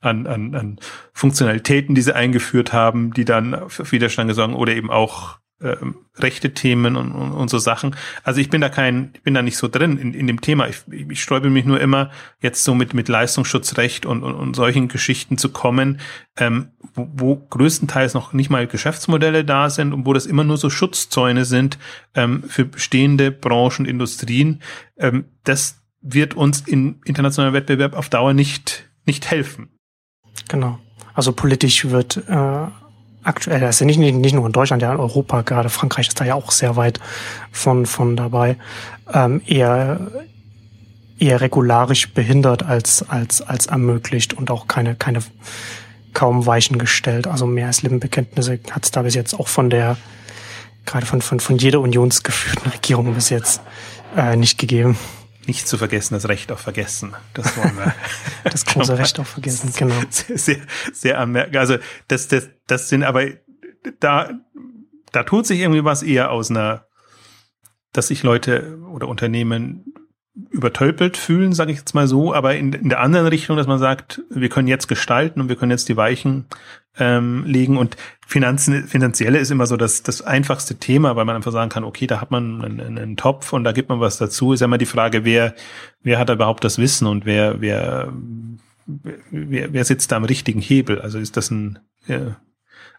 an, 0.00 0.26
an, 0.26 0.54
an 0.54 0.78
Funktionalitäten, 1.12 1.94
die 1.94 2.00
sie 2.00 2.14
eingeführt 2.14 2.72
haben, 2.72 3.12
die 3.12 3.26
dann 3.26 3.68
für 3.68 3.92
Widerstand 3.92 4.28
gesorgt 4.28 4.54
oder 4.54 4.74
eben 4.74 4.90
auch 4.90 5.38
ähm, 5.60 5.96
rechte 6.16 6.54
Themen 6.54 6.96
und, 6.96 7.12
und, 7.12 7.32
und 7.32 7.50
so 7.50 7.58
Sachen. 7.58 7.96
Also 8.22 8.40
ich 8.40 8.50
bin 8.50 8.60
da 8.60 8.68
kein, 8.68 9.10
ich 9.14 9.22
bin 9.22 9.34
da 9.34 9.42
nicht 9.42 9.56
so 9.56 9.68
drin 9.68 9.98
in, 9.98 10.14
in 10.14 10.26
dem 10.26 10.40
Thema. 10.40 10.68
Ich, 10.68 10.82
ich 10.88 11.22
sträube 11.22 11.50
mich 11.50 11.64
nur 11.64 11.80
immer, 11.80 12.10
jetzt 12.40 12.64
so 12.64 12.74
mit, 12.74 12.94
mit 12.94 13.08
Leistungsschutzrecht 13.08 14.06
und, 14.06 14.22
und, 14.22 14.34
und 14.34 14.54
solchen 14.54 14.88
Geschichten 14.88 15.36
zu 15.36 15.50
kommen, 15.50 16.00
ähm, 16.36 16.68
wo, 16.94 17.08
wo 17.12 17.36
größtenteils 17.36 18.14
noch 18.14 18.32
nicht 18.32 18.50
mal 18.50 18.66
Geschäftsmodelle 18.66 19.44
da 19.44 19.70
sind 19.70 19.92
und 19.92 20.06
wo 20.06 20.12
das 20.12 20.26
immer 20.26 20.44
nur 20.44 20.56
so 20.56 20.70
Schutzzäune 20.70 21.44
sind 21.44 21.78
ähm, 22.14 22.44
für 22.44 22.64
bestehende 22.64 23.30
Branchen, 23.32 23.84
Industrien. 23.84 24.62
Ähm, 24.96 25.24
das 25.44 25.80
wird 26.00 26.34
uns 26.34 26.60
in 26.60 27.00
internationalem 27.04 27.54
Wettbewerb 27.54 27.94
auf 27.94 28.08
Dauer 28.08 28.32
nicht, 28.32 28.88
nicht 29.06 29.30
helfen. 29.30 29.70
Genau. 30.48 30.78
Also 31.14 31.32
politisch 31.32 31.86
wird 31.86 32.16
äh 32.28 32.66
aktuell, 33.22 33.60
das 33.60 33.76
ist 33.76 33.80
ja 33.80 33.86
nicht, 33.86 33.98
nicht 33.98 34.34
nur 34.34 34.46
in 34.46 34.52
Deutschland, 34.52 34.82
ja 34.82 34.92
in 34.92 35.00
Europa, 35.00 35.42
gerade 35.42 35.68
Frankreich 35.68 36.08
ist 36.08 36.20
da 36.20 36.24
ja 36.24 36.34
auch 36.34 36.50
sehr 36.50 36.76
weit 36.76 37.00
von, 37.52 37.86
von 37.86 38.16
dabei, 38.16 38.56
ähm, 39.12 39.42
eher, 39.46 40.00
eher 41.18 41.40
regularisch 41.40 42.12
behindert 42.12 42.62
als, 42.62 43.08
als, 43.08 43.42
als 43.42 43.66
ermöglicht 43.66 44.34
und 44.34 44.50
auch 44.50 44.66
keine, 44.68 44.94
keine 44.94 45.20
kaum 46.14 46.46
Weichen 46.46 46.78
gestellt. 46.78 47.26
Also 47.26 47.46
mehr 47.46 47.66
als 47.66 47.82
Lippenbekenntnisse 47.82 48.58
hat 48.70 48.84
es 48.84 48.90
da 48.90 49.02
bis 49.02 49.14
jetzt 49.14 49.34
auch 49.38 49.48
von 49.48 49.70
der, 49.70 49.96
gerade 50.86 51.06
von, 51.06 51.20
von, 51.20 51.40
von 51.40 51.58
jeder 51.58 51.80
unionsgeführten 51.80 52.70
Regierung 52.72 53.14
bis 53.14 53.30
jetzt 53.30 53.60
äh, 54.16 54.36
nicht 54.36 54.58
gegeben. 54.58 54.96
Nicht 55.48 55.66
zu 55.66 55.78
vergessen, 55.78 56.12
das 56.12 56.28
Recht 56.28 56.52
auf 56.52 56.60
Vergessen. 56.60 57.14
Das 57.32 57.56
wollen 57.56 57.74
wir. 57.74 57.94
das 58.44 58.66
große 58.66 58.98
Recht 58.98 59.18
auf 59.18 59.28
Vergessen, 59.28 59.72
genau. 59.76 59.94
Sehr, 60.10 60.58
sehr, 60.92 61.18
anmerken. 61.18 61.56
Also 61.56 61.78
das, 62.06 62.28
das, 62.28 62.50
das 62.66 62.90
sind 62.90 63.02
aber 63.02 63.24
da, 63.98 64.30
da 65.10 65.22
tut 65.22 65.46
sich 65.46 65.60
irgendwie 65.60 65.84
was 65.84 66.02
eher 66.02 66.30
aus 66.32 66.50
einer, 66.50 66.86
dass 67.94 68.08
sich 68.08 68.22
Leute 68.22 68.78
oder 68.92 69.08
Unternehmen 69.08 69.94
übertölpelt 70.50 71.16
fühlen, 71.16 71.54
sage 71.54 71.72
ich 71.72 71.78
jetzt 71.78 71.94
mal 71.94 72.06
so, 72.06 72.34
aber 72.34 72.54
in, 72.54 72.74
in 72.74 72.90
der 72.90 73.00
anderen 73.00 73.26
Richtung, 73.26 73.56
dass 73.56 73.66
man 73.66 73.78
sagt, 73.78 74.20
wir 74.28 74.50
können 74.50 74.68
jetzt 74.68 74.86
gestalten 74.86 75.40
und 75.40 75.48
wir 75.48 75.56
können 75.56 75.70
jetzt 75.70 75.88
die 75.88 75.96
Weichen 75.96 76.46
ähm, 76.98 77.44
legen 77.44 77.76
und 77.76 77.96
Finanzen, 78.26 78.86
finanzielle 78.86 79.38
ist 79.38 79.50
immer 79.50 79.66
so 79.66 79.78
das, 79.78 80.02
das 80.02 80.20
einfachste 80.20 80.76
Thema, 80.76 81.16
weil 81.16 81.24
man 81.24 81.36
einfach 81.36 81.52
sagen 81.52 81.70
kann, 81.70 81.84
okay, 81.84 82.06
da 82.06 82.20
hat 82.20 82.30
man 82.30 82.62
einen, 82.62 82.98
einen 82.98 83.16
Topf 83.16 83.54
und 83.54 83.64
da 83.64 83.72
gibt 83.72 83.88
man 83.88 84.00
was 84.00 84.18
dazu. 84.18 84.52
Ist 84.52 84.60
ja 84.60 84.66
immer 84.66 84.76
die 84.76 84.84
Frage, 84.84 85.24
wer, 85.24 85.54
wer 86.02 86.18
hat 86.18 86.28
da 86.28 86.34
überhaupt 86.34 86.62
das 86.62 86.76
Wissen 86.76 87.06
und 87.06 87.24
wer, 87.24 87.62
wer, 87.62 88.12
wer, 89.30 89.72
wer 89.72 89.84
sitzt 89.84 90.12
da 90.12 90.16
am 90.16 90.24
richtigen 90.24 90.60
Hebel? 90.60 91.00
Also 91.00 91.18
ist 91.18 91.38
das 91.38 91.50
ein 91.50 91.78
äh, 92.06 92.32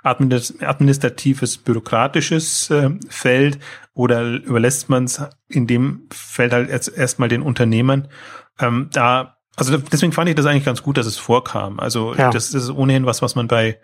administratives, 0.04 1.58
bürokratisches 1.58 2.72
äh, 2.72 2.90
Feld 3.10 3.60
oder 3.94 4.24
überlässt 4.38 4.90
man 4.90 5.04
es 5.04 5.22
in 5.48 5.68
dem 5.68 6.08
Feld 6.12 6.54
halt 6.54 6.70
erst 6.70 6.98
erstmal 6.98 7.30
den 7.30 7.42
Unternehmern? 7.42 8.08
Ähm, 8.60 8.90
da, 8.94 9.39
also 9.60 9.78
deswegen 9.78 10.12
fand 10.12 10.30
ich 10.30 10.36
das 10.36 10.46
eigentlich 10.46 10.66
ganz 10.66 10.84
gut, 10.84 10.98
dass 10.98 11.06
es 11.06 11.18
vorkam. 11.18 11.80
Also 11.80 12.16
ja. 12.16 12.32
das, 12.32 12.52
das 12.52 12.64
ist 12.64 12.70
ohnehin 12.72 13.06
was, 13.06 13.22
was 13.22 13.36
man 13.36 13.48
bei 13.48 13.80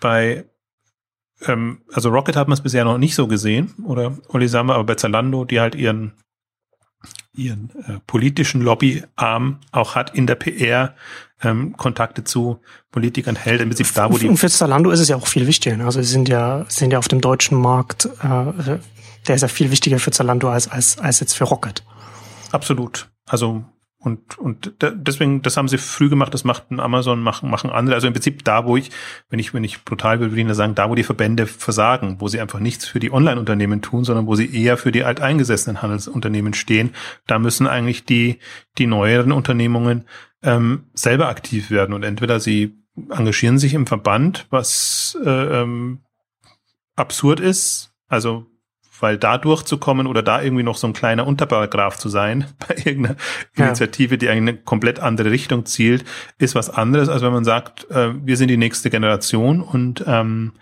bei 0.00 0.44
ähm, 1.46 1.82
also 1.92 2.10
Rocket 2.10 2.36
hat 2.36 2.48
man 2.48 2.54
es 2.54 2.62
bisher 2.62 2.84
noch 2.84 2.98
nicht 2.98 3.14
so 3.14 3.26
gesehen 3.26 3.74
oder 3.84 4.16
Olisama, 4.28 4.74
aber 4.74 4.84
bei 4.84 4.94
Zalando, 4.94 5.44
die 5.44 5.60
halt 5.60 5.74
ihren 5.74 6.14
ihren 7.32 7.70
äh, 7.86 7.98
politischen 8.06 8.60
Lobbyarm 8.60 9.60
auch 9.72 9.94
hat 9.94 10.14
in 10.14 10.26
der 10.26 10.34
PR, 10.34 10.94
ähm, 11.42 11.76
Kontakte 11.76 12.24
zu 12.24 12.60
Politikern 12.90 13.36
hält, 13.36 13.60
im 13.60 13.68
Prinzip 13.68 13.94
da, 13.94 14.12
wo 14.12 14.18
die. 14.18 14.28
Und 14.28 14.36
für 14.36 14.50
Zalando 14.50 14.90
ist 14.90 15.00
es 15.00 15.08
ja 15.08 15.16
auch 15.16 15.26
viel 15.26 15.46
wichtiger. 15.46 15.76
Ne? 15.76 15.84
Also 15.84 16.02
sie 16.02 16.10
sind 16.10 16.28
ja, 16.28 16.66
sind 16.68 16.92
ja 16.92 16.98
auf 16.98 17.08
dem 17.08 17.20
deutschen 17.20 17.58
Markt, 17.58 18.06
äh, 18.22 18.78
der 19.26 19.34
ist 19.34 19.42
ja 19.42 19.48
viel 19.48 19.70
wichtiger 19.70 19.98
für 19.98 20.10
Zalando 20.10 20.50
als, 20.50 20.68
als, 20.68 20.98
als 20.98 21.20
jetzt 21.20 21.34
für 21.34 21.44
Rocket. 21.44 21.82
Absolut. 22.52 23.08
Also 23.26 23.64
und, 24.02 24.38
und 24.38 24.72
deswegen, 24.80 25.42
das 25.42 25.58
haben 25.58 25.68
sie 25.68 25.76
früh 25.76 26.08
gemacht, 26.08 26.32
das 26.32 26.42
macht 26.42 26.70
ein 26.70 26.80
Amazon, 26.80 27.20
machen, 27.20 27.50
machen 27.50 27.68
andere. 27.68 27.94
Also 27.94 28.06
im 28.06 28.14
Prinzip 28.14 28.44
da, 28.44 28.64
wo 28.64 28.78
ich, 28.78 28.90
wenn 29.28 29.38
ich, 29.38 29.52
wenn 29.52 29.62
ich 29.62 29.84
brutal 29.84 30.20
will, 30.20 30.30
würde 30.30 30.40
ich 30.40 30.54
sagen, 30.54 30.74
da, 30.74 30.88
wo 30.88 30.94
die 30.94 31.02
Verbände 31.02 31.46
versagen, 31.46 32.16
wo 32.18 32.26
sie 32.26 32.40
einfach 32.40 32.60
nichts 32.60 32.86
für 32.86 32.98
die 32.98 33.12
Online-Unternehmen 33.12 33.82
tun, 33.82 34.04
sondern 34.04 34.26
wo 34.26 34.36
sie 34.36 34.54
eher 34.56 34.78
für 34.78 34.90
die 34.90 35.04
alteingesessenen 35.04 35.82
Handelsunternehmen 35.82 36.54
stehen, 36.54 36.94
da 37.26 37.38
müssen 37.38 37.66
eigentlich 37.66 38.06
die, 38.06 38.38
die 38.78 38.86
neueren 38.86 39.32
Unternehmungen 39.32 40.06
ähm, 40.42 40.84
selber 40.94 41.28
aktiv 41.28 41.70
werden. 41.70 41.92
Und 41.92 42.02
entweder 42.02 42.40
sie 42.40 42.78
engagieren 43.10 43.58
sich 43.58 43.74
im 43.74 43.86
Verband, 43.86 44.46
was 44.48 45.18
äh, 45.22 45.28
ähm, 45.28 46.00
absurd 46.96 47.38
ist, 47.38 47.92
also 48.08 48.46
weil 49.02 49.18
da 49.18 49.38
durchzukommen 49.38 50.06
oder 50.06 50.22
da 50.22 50.42
irgendwie 50.42 50.62
noch 50.62 50.76
so 50.76 50.86
ein 50.86 50.92
kleiner 50.92 51.26
Unterparagraph 51.26 51.98
zu 51.98 52.08
sein 52.08 52.46
bei 52.68 52.76
irgendeiner 52.76 53.16
ja. 53.56 53.66
Initiative, 53.66 54.18
die 54.18 54.28
eine 54.28 54.56
komplett 54.56 55.00
andere 55.00 55.30
Richtung 55.30 55.66
zielt, 55.66 56.04
ist 56.38 56.54
was 56.54 56.70
anderes, 56.70 57.08
als 57.08 57.22
wenn 57.22 57.32
man 57.32 57.44
sagt, 57.44 57.90
äh, 57.90 58.12
wir 58.24 58.36
sind 58.36 58.48
die 58.48 58.56
nächste 58.56 58.90
Generation 58.90 59.60
und 59.62 60.04
ähm, 60.06 60.52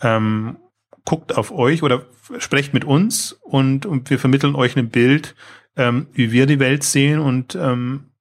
ähm, 0.00 0.56
guckt 1.04 1.36
auf 1.36 1.52
euch 1.52 1.82
oder 1.82 2.06
sprecht 2.38 2.74
mit 2.74 2.84
uns 2.84 3.32
und, 3.42 3.86
und 3.86 4.10
wir 4.10 4.18
vermitteln 4.18 4.54
euch 4.54 4.76
ein 4.76 4.90
Bild, 4.90 5.34
ähm, 5.76 6.06
wie 6.12 6.32
wir 6.32 6.46
die 6.46 6.60
Welt 6.60 6.84
sehen 6.84 7.18
und 7.18 7.54
ähm, 7.54 8.11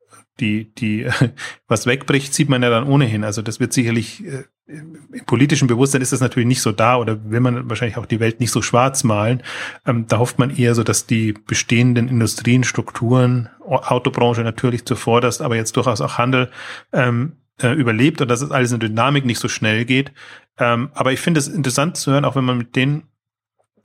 die, 0.41 0.73
die, 0.75 1.07
was 1.67 1.85
wegbricht, 1.85 2.33
sieht 2.33 2.49
man 2.49 2.63
ja 2.63 2.69
dann 2.69 2.87
ohnehin. 2.87 3.23
Also 3.23 3.41
das 3.41 3.59
wird 3.59 3.71
sicherlich 3.71 4.25
äh, 4.25 4.43
im 4.67 5.25
politischen 5.25 5.67
Bewusstsein 5.67 6.01
ist 6.01 6.13
das 6.13 6.21
natürlich 6.21 6.47
nicht 6.47 6.61
so 6.61 6.71
da 6.71 6.97
oder 6.97 7.29
will 7.29 7.39
man 7.41 7.69
wahrscheinlich 7.69 7.97
auch 7.97 8.05
die 8.05 8.19
Welt 8.19 8.39
nicht 8.39 8.51
so 8.51 8.61
schwarz 8.61 9.03
malen. 9.03 9.43
Ähm, 9.85 10.05
da 10.07 10.19
hofft 10.19 10.39
man 10.39 10.55
eher 10.55 10.75
so, 10.75 10.83
dass 10.83 11.05
die 11.05 11.33
bestehenden 11.33 12.07
Industrien, 12.07 12.63
Strukturen, 12.63 13.49
Autobranche 13.65 14.41
natürlich 14.41 14.85
zuvorderst, 14.85 15.41
aber 15.41 15.55
jetzt 15.55 15.75
durchaus 15.75 16.01
auch 16.01 16.17
Handel 16.17 16.49
ähm, 16.93 17.33
äh, 17.61 17.73
überlebt 17.73 18.21
und 18.21 18.29
dass 18.29 18.41
es 18.41 18.51
alles 18.51 18.71
in 18.71 18.79
Dynamik 18.79 19.25
nicht 19.25 19.39
so 19.39 19.47
schnell 19.47 19.85
geht. 19.85 20.11
Ähm, 20.57 20.89
aber 20.93 21.11
ich 21.11 21.19
finde 21.19 21.39
es 21.39 21.47
interessant 21.47 21.97
zu 21.97 22.11
hören, 22.11 22.25
auch 22.25 22.35
wenn 22.35 22.45
man 22.45 22.57
mit 22.57 22.75
denen 22.75 23.03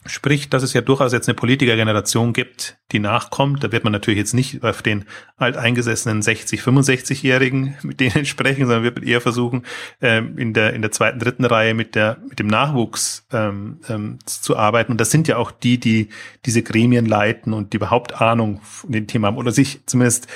Sprich, 0.09 0.49
dass 0.49 0.63
es 0.63 0.73
ja 0.73 0.81
durchaus 0.81 1.13
jetzt 1.13 1.29
eine 1.29 1.35
Politikergeneration 1.35 2.33
gibt, 2.33 2.79
die 2.93 2.99
nachkommt. 2.99 3.63
Da 3.63 3.73
wird 3.73 3.85
man 3.85 3.93
natürlich 3.93 4.19
jetzt 4.19 4.35
nicht 4.35 4.63
auf 4.63 4.83
den 4.83 5.05
alteingesessenen 5.37 6.23
60, 6.23 6.61
65-Jährigen 6.61 7.77
mit 7.83 8.01
denen 8.01 8.25
sprechen, 8.27 8.67
sondern 8.67 8.85
wird 8.85 9.03
eher 9.03 9.21
versuchen, 9.21 9.63
ähm, 10.01 10.39
in 10.39 10.53
der, 10.53 10.75
in 10.75 10.83
der 10.83 10.93
zweiten, 10.93 11.19
dritten 11.19 11.45
Reihe 11.45 11.75
mit 11.75 11.95
der, 11.95 12.19
mit 12.29 12.39
dem 12.39 12.47
Nachwuchs 12.47 13.27
ähm, 13.33 13.81
ähm, 13.89 14.19
zu 14.25 14.57
arbeiten. 14.57 14.93
Und 14.93 15.01
das 15.01 15.11
sind 15.11 15.29
ja 15.29 15.37
auch 15.37 15.51
die, 15.51 15.79
die 15.79 16.09
diese 16.45 16.63
Gremien 16.63 17.07
leiten 17.07 17.53
und 17.53 17.73
die 17.73 17.79
überhaupt 17.79 18.21
Ahnung 18.21 18.61
von 18.63 18.93
dem 18.93 19.07
Thema 19.07 19.29
haben 19.29 19.37
oder 19.37 19.53
sich 19.53 19.81
zumindest 19.87 20.29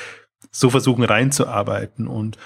so 0.50 0.70
versuchen 0.70 1.04
reinzuarbeiten. 1.04 2.06
Und 2.08 2.36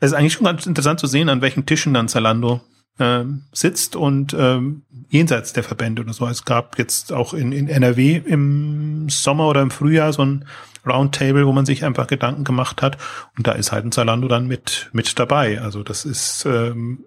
es 0.00 0.10
ist 0.10 0.16
eigentlich 0.16 0.32
schon 0.32 0.46
ganz 0.46 0.66
interessant 0.66 1.00
zu 1.00 1.06
sehen, 1.06 1.28
an 1.28 1.42
welchen 1.42 1.66
Tischen 1.66 1.94
dann 1.94 2.08
Zalando 2.08 2.60
ähm, 3.02 3.42
sitzt 3.52 3.96
und 3.96 4.34
ähm, 4.38 4.82
jenseits 5.08 5.52
der 5.52 5.64
Verbände 5.64 6.02
oder 6.02 6.12
so. 6.12 6.26
Es 6.28 6.44
gab 6.44 6.78
jetzt 6.78 7.12
auch 7.12 7.34
in, 7.34 7.50
in 7.50 7.68
NRW 7.68 8.22
im 8.24 9.08
Sommer 9.08 9.48
oder 9.48 9.60
im 9.60 9.70
Frühjahr 9.70 10.12
so 10.12 10.24
ein 10.24 10.44
Roundtable, 10.86 11.46
wo 11.46 11.52
man 11.52 11.66
sich 11.66 11.84
einfach 11.84 12.06
Gedanken 12.06 12.44
gemacht 12.44 12.82
hat 12.82 12.98
und 13.36 13.46
da 13.46 13.52
ist 13.52 13.72
halt 13.72 13.84
ein 13.84 13.92
Zalando 13.92 14.28
dann 14.28 14.46
mit 14.46 14.88
mit 14.92 15.18
dabei. 15.18 15.60
Also 15.60 15.82
das 15.82 16.04
ist 16.04 16.44
ähm, 16.46 17.04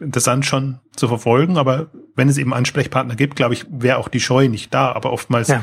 interessant 0.00 0.46
schon 0.46 0.80
zu 0.96 1.08
verfolgen, 1.08 1.58
aber 1.58 1.86
wenn 2.14 2.28
es 2.28 2.38
eben 2.38 2.52
Ansprechpartner 2.52 3.14
gibt, 3.14 3.36
glaube 3.36 3.54
ich, 3.54 3.66
wäre 3.70 3.98
auch 3.98 4.08
die 4.08 4.20
Scheu 4.20 4.48
nicht 4.48 4.74
da. 4.74 4.92
Aber 4.92 5.12
oftmals 5.12 5.48
ja. 5.48 5.62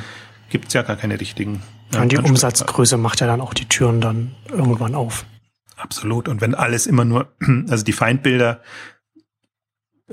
gibt 0.50 0.68
es 0.68 0.74
ja 0.74 0.82
gar 0.82 0.96
keine 0.96 1.20
richtigen. 1.20 1.62
Äh, 1.94 2.00
und 2.00 2.12
die 2.12 2.18
Umsatzgröße 2.18 2.98
macht 2.98 3.20
ja 3.20 3.28
dann 3.28 3.42
auch 3.42 3.54
die 3.54 3.68
Türen 3.68 4.02
dann 4.02 4.32
irgendwann 4.50 4.96
auf. 4.96 5.26
Absolut. 5.76 6.28
Und 6.28 6.42
wenn 6.42 6.56
alles 6.56 6.88
immer 6.88 7.06
nur, 7.06 7.34
also 7.70 7.84
die 7.84 7.94
Feindbilder 7.94 8.62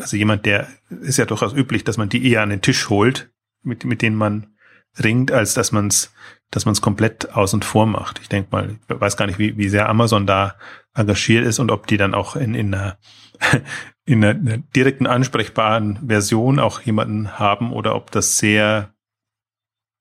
also 0.00 0.16
jemand, 0.16 0.46
der 0.46 0.68
ist 1.02 1.18
ja 1.18 1.26
durchaus 1.26 1.54
üblich, 1.54 1.84
dass 1.84 1.96
man 1.96 2.08
die 2.08 2.30
eher 2.30 2.42
an 2.42 2.50
den 2.50 2.62
Tisch 2.62 2.88
holt, 2.88 3.30
mit, 3.62 3.84
mit 3.84 4.02
denen 4.02 4.16
man 4.16 4.54
ringt, 4.98 5.30
als 5.30 5.54
dass 5.54 5.72
man 5.72 5.88
es 5.88 6.12
dass 6.50 6.64
man 6.64 6.72
es 6.72 6.80
komplett 6.80 7.32
aus 7.34 7.54
und 7.54 7.64
vor 7.64 7.86
macht. 7.86 8.18
Ich 8.20 8.28
denke 8.28 8.48
mal, 8.50 8.70
ich 8.88 9.00
weiß 9.00 9.16
gar 9.16 9.26
nicht, 9.26 9.38
wie, 9.38 9.56
wie 9.56 9.68
sehr 9.68 9.88
Amazon 9.88 10.26
da 10.26 10.56
engagiert 10.94 11.46
ist 11.46 11.60
und 11.60 11.70
ob 11.70 11.86
die 11.86 11.96
dann 11.96 12.14
auch 12.14 12.34
in, 12.34 12.54
in, 12.54 12.74
einer, 12.74 12.98
in 14.04 14.24
einer 14.24 14.58
direkten 14.74 15.06
ansprechbaren 15.06 16.08
Version 16.08 16.58
auch 16.58 16.80
jemanden 16.80 17.38
haben 17.38 17.72
oder 17.72 17.94
ob 17.94 18.10
das 18.10 18.38
sehr 18.38 18.92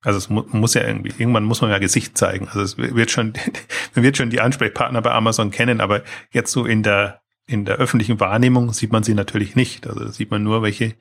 also 0.02 0.18
es 0.18 0.30
mu 0.30 0.45
muss 0.54 0.76
ja 0.76 0.88
irgendwie, 0.88 1.12
irgendwann 1.18 1.43
muss 1.43 1.60
man 1.60 1.72
ja 1.72 1.78
Gesicht 1.78 2.18
zeigen. 2.18 2.47
Also 2.47 2.62
es 2.62 2.78
wird 2.78 3.12
schon, 3.12 3.34
man 3.95 4.04
wird 4.04 4.16
schon 4.16 4.30
die 4.30 4.39
Ansprechpartner 4.39 5.02
bei 5.02 5.12
Amazon 5.12 5.52
kennen, 5.52 5.82
aber 5.82 6.04
jetzt 6.32 6.54
so 6.54 6.66
in 6.66 6.84
der 6.84 7.22
in 7.50 7.66
der 7.66 7.78
öffentlichen 7.78 8.20
Wahrnehmung 8.20 8.74
sieht 8.74 8.91
man 8.91 9.02
sie 9.02 9.16
natürlich 9.16 9.56
nicht. 9.56 9.88
Also 9.88 10.08
sieht 10.10 10.30
man 10.30 10.43
nur, 10.43 10.62
welche 10.62 10.93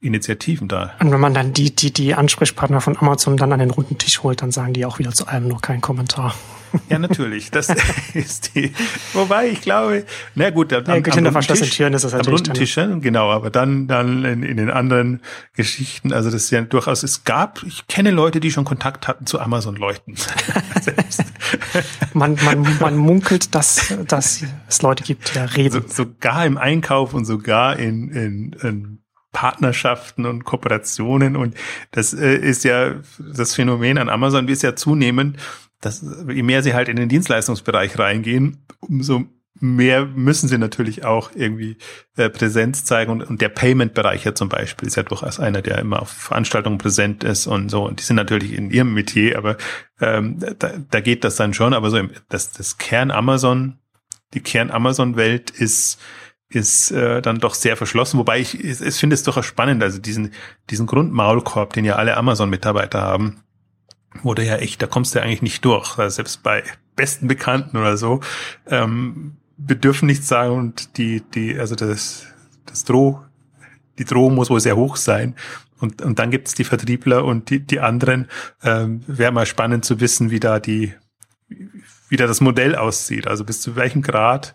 Initiativen 0.00 0.66
da. 0.66 0.94
Und 0.98 1.12
wenn 1.12 1.20
man 1.20 1.32
dann 1.32 1.52
die, 1.52 1.74
die, 1.74 1.92
die 1.92 2.14
Ansprechpartner 2.14 2.80
von 2.80 2.96
Amazon 2.96 3.36
dann 3.36 3.52
an 3.52 3.60
den 3.60 3.70
runden 3.70 3.98
Tisch 3.98 4.22
holt, 4.24 4.42
dann 4.42 4.50
sagen 4.50 4.72
die 4.72 4.84
auch 4.84 4.98
wieder 4.98 5.12
zu 5.12 5.28
allem 5.28 5.46
noch 5.46 5.62
keinen 5.62 5.80
Kommentar. 5.80 6.34
Ja, 6.88 6.98
natürlich. 6.98 7.50
Das 7.50 7.68
ist 8.14 8.54
die. 8.54 8.72
Wobei 9.12 9.48
ich 9.48 9.60
glaube, 9.60 10.04
na 10.34 10.50
gut, 10.50 10.72
am, 10.72 10.84
ja, 10.84 10.94
am, 10.94 11.26
am 11.26 11.32
verschlossenen 11.32 11.70
Türen 11.70 11.94
ist 11.94 12.04
das 12.04 12.14
am 12.14 12.20
runden 12.20 12.54
Tisch, 12.54 12.74
genau. 12.74 13.30
Aber 13.30 13.50
dann, 13.50 13.86
dann 13.86 14.24
in, 14.24 14.42
in, 14.42 14.56
den 14.56 14.70
anderen 14.70 15.20
Geschichten, 15.54 16.12
also 16.12 16.30
das 16.30 16.44
ist 16.44 16.50
ja 16.50 16.62
durchaus. 16.62 17.02
Es 17.02 17.24
gab, 17.24 17.62
ich 17.62 17.86
kenne 17.86 18.10
Leute, 18.10 18.40
die 18.40 18.50
schon 18.50 18.64
Kontakt 18.64 19.08
hatten 19.08 19.26
zu 19.26 19.40
Amazon 19.40 19.76
Leuchten. 19.76 20.16
man, 22.14 22.36
man, 22.44 22.78
man 22.80 22.96
munkelt, 22.96 23.54
dass, 23.54 23.94
dass 24.06 24.42
es 24.68 24.82
Leute 24.82 25.04
gibt, 25.04 25.30
die 25.30 25.34
da 25.34 25.44
reden. 25.44 25.84
So, 25.88 26.04
sogar 26.04 26.46
im 26.46 26.58
Einkauf 26.58 27.14
und 27.14 27.24
sogar 27.24 27.78
in, 27.78 28.08
in, 28.10 28.52
in 28.62 29.02
Partnerschaften 29.32 30.26
und 30.26 30.44
Kooperationen 30.44 31.36
und 31.36 31.56
das 31.90 32.12
äh, 32.12 32.36
ist 32.36 32.64
ja 32.64 32.96
das 33.18 33.54
Phänomen 33.54 33.98
an 33.98 34.08
Amazon, 34.08 34.46
wie 34.46 34.52
es 34.52 34.62
ja 34.62 34.76
zunehmend, 34.76 35.38
dass 35.82 36.02
je 36.28 36.42
mehr 36.42 36.62
sie 36.62 36.72
halt 36.72 36.88
in 36.88 36.96
den 36.96 37.10
Dienstleistungsbereich 37.10 37.98
reingehen, 37.98 38.64
umso 38.80 39.26
mehr 39.60 40.06
müssen 40.06 40.48
sie 40.48 40.58
natürlich 40.58 41.04
auch 41.04 41.30
irgendwie 41.34 41.76
äh, 42.16 42.30
Präsenz 42.30 42.84
zeigen. 42.84 43.12
Und, 43.12 43.22
und 43.22 43.40
der 43.40 43.48
Payment-Bereich 43.48 44.24
ja 44.24 44.34
zum 44.34 44.48
Beispiel 44.48 44.88
ist 44.88 44.96
ja 44.96 45.02
durchaus 45.02 45.38
einer, 45.38 45.60
der 45.60 45.78
immer 45.78 46.02
auf 46.02 46.08
Veranstaltungen 46.08 46.78
präsent 46.78 47.22
ist 47.22 47.46
und 47.46 47.68
so. 47.68 47.86
Und 47.86 48.00
die 48.00 48.04
sind 48.04 48.16
natürlich 48.16 48.54
in 48.54 48.70
ihrem 48.70 48.94
Metier, 48.94 49.36
aber 49.36 49.56
ähm, 50.00 50.38
da, 50.58 50.72
da 50.90 51.00
geht 51.00 51.24
das 51.24 51.36
dann 51.36 51.52
schon, 51.52 51.74
aber 51.74 51.90
so 51.90 51.98
im, 51.98 52.10
das, 52.28 52.52
das 52.52 52.78
Kern 52.78 53.10
Amazon, 53.10 53.78
die 54.34 54.40
Kern 54.40 54.70
Amazon-Welt 54.70 55.50
ist 55.50 55.98
ist 56.54 56.90
äh, 56.90 57.22
dann 57.22 57.38
doch 57.38 57.54
sehr 57.54 57.78
verschlossen. 57.78 58.18
Wobei 58.18 58.38
ich, 58.38 58.62
ich, 58.62 58.78
ich 58.78 58.96
finde 58.96 59.14
es 59.14 59.22
durchaus 59.22 59.46
spannend, 59.46 59.82
also 59.82 59.98
diesen, 59.98 60.32
diesen 60.68 60.86
Grundmaulkorb, 60.86 61.72
den 61.72 61.86
ja 61.86 61.96
alle 61.96 62.14
Amazon-Mitarbeiter 62.14 63.00
haben, 63.00 63.42
wo 64.22 64.34
du 64.34 64.44
ja 64.44 64.56
echt, 64.56 64.82
da 64.82 64.86
kommst 64.86 65.14
du 65.14 65.22
eigentlich 65.22 65.42
nicht 65.42 65.64
durch. 65.64 65.98
Also 65.98 66.16
selbst 66.16 66.42
bei 66.42 66.62
besten 66.96 67.28
Bekannten 67.28 67.76
oder 67.76 67.96
so, 67.96 68.20
ähm, 68.66 69.36
wir 69.56 69.76
dürfen 69.76 70.06
nichts 70.06 70.28
sagen 70.28 70.56
und 70.56 70.96
die, 70.98 71.20
die, 71.20 71.58
also 71.58 71.74
das, 71.74 72.26
das 72.66 72.84
Droh, 72.84 73.22
die 73.98 74.04
Drohung 74.04 74.34
muss 74.34 74.50
wohl 74.50 74.60
sehr 74.60 74.76
hoch 74.76 74.96
sein. 74.96 75.34
Und, 75.78 76.00
und 76.00 76.18
dann 76.18 76.30
gibt's 76.30 76.54
die 76.54 76.64
Vertriebler 76.64 77.24
und 77.24 77.50
die, 77.50 77.60
die 77.60 77.80
anderen. 77.80 78.28
Ähm, 78.62 79.02
Wäre 79.06 79.32
mal 79.32 79.46
spannend 79.46 79.84
zu 79.84 80.00
wissen, 80.00 80.30
wie 80.30 80.40
da 80.40 80.60
die, 80.60 80.94
wie 82.08 82.16
da 82.16 82.26
das 82.26 82.40
Modell 82.40 82.76
aussieht. 82.76 83.26
Also 83.26 83.44
bis 83.44 83.60
zu 83.60 83.74
welchem 83.74 84.02
Grad 84.02 84.54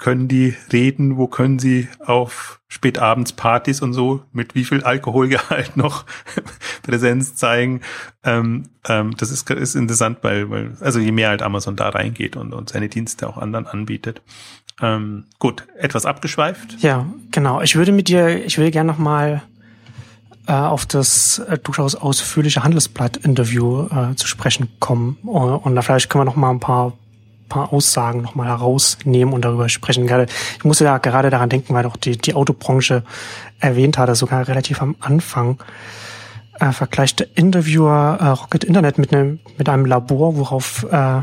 können 0.00 0.28
die 0.28 0.56
reden, 0.72 1.18
wo 1.18 1.28
können 1.28 1.58
sie 1.58 1.86
auf 2.04 2.60
Spätabendspartys 2.68 3.82
und 3.82 3.92
so, 3.92 4.22
mit 4.32 4.54
wie 4.54 4.64
viel 4.64 4.82
Alkoholgehalt 4.82 5.76
noch 5.76 6.04
Präsenz 6.82 7.36
zeigen. 7.36 7.82
Ähm, 8.24 8.64
ähm, 8.88 9.14
das 9.18 9.30
ist, 9.30 9.48
ist 9.50 9.76
interessant, 9.76 10.18
weil, 10.22 10.50
weil, 10.50 10.76
also 10.80 10.98
je 10.98 11.12
mehr 11.12 11.28
halt 11.28 11.42
Amazon 11.42 11.76
da 11.76 11.90
reingeht 11.90 12.36
und, 12.36 12.54
und 12.54 12.70
seine 12.70 12.88
Dienste 12.88 13.28
auch 13.28 13.36
anderen 13.36 13.66
anbietet. 13.66 14.22
Ähm, 14.80 15.26
gut, 15.38 15.66
etwas 15.76 16.06
abgeschweift. 16.06 16.78
Ja, 16.80 17.06
genau. 17.30 17.60
Ich 17.60 17.76
würde 17.76 17.92
mit 17.92 18.08
dir, 18.08 18.44
ich 18.44 18.56
würde 18.56 18.70
gerne 18.70 18.90
noch 18.90 18.98
mal 18.98 19.42
äh, 20.46 20.52
auf 20.52 20.86
das 20.86 21.40
äh, 21.40 21.58
durchaus 21.58 21.94
ausführliche 21.94 22.64
Handelsblatt-Interview 22.64 23.88
äh, 23.88 24.16
zu 24.16 24.26
sprechen 24.26 24.70
kommen. 24.80 25.18
Und, 25.24 25.56
und 25.56 25.76
da 25.76 25.82
vielleicht 25.82 26.08
können 26.08 26.22
wir 26.22 26.24
noch 26.24 26.36
mal 26.36 26.50
ein 26.50 26.60
paar 26.60 26.94
paar 27.50 27.74
Aussagen 27.74 28.22
nochmal 28.22 28.48
herausnehmen 28.48 29.34
und 29.34 29.44
darüber 29.44 29.68
sprechen. 29.68 30.08
Ich 30.56 30.64
musste 30.64 30.84
da 30.84 30.96
gerade 30.96 31.28
daran 31.28 31.50
denken, 31.50 31.74
weil 31.74 31.82
doch 31.82 31.96
die, 31.98 32.16
die 32.16 32.32
Autobranche 32.32 33.02
erwähnt 33.58 33.98
hatte, 33.98 34.14
sogar 34.14 34.48
relativ 34.48 34.80
am 34.80 34.96
Anfang. 35.00 35.58
Äh, 36.58 36.72
vergleicht 36.72 37.20
der 37.20 37.28
Interviewer 37.34 38.18
äh, 38.20 38.26
Rocket 38.28 38.64
Internet 38.64 38.96
mit 38.96 39.12
einem, 39.12 39.40
mit 39.58 39.68
einem 39.68 39.84
Labor, 39.84 40.36
worauf 40.36 40.86
äh, 40.90 41.22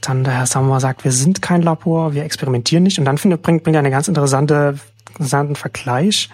dann 0.00 0.24
der 0.24 0.34
Herr 0.34 0.46
Sammer 0.46 0.80
sagt, 0.80 1.04
wir 1.04 1.12
sind 1.12 1.42
kein 1.42 1.62
Labor, 1.62 2.14
wir 2.14 2.24
experimentieren 2.24 2.84
nicht. 2.84 2.98
Und 2.98 3.04
dann 3.04 3.18
findet, 3.18 3.42
bringt, 3.42 3.64
bringt 3.64 3.74
er 3.74 3.80
eine 3.80 3.90
ganz 3.90 4.08
interessante, 4.08 4.78
interessanten 5.08 5.56
Vergleich. 5.56 6.30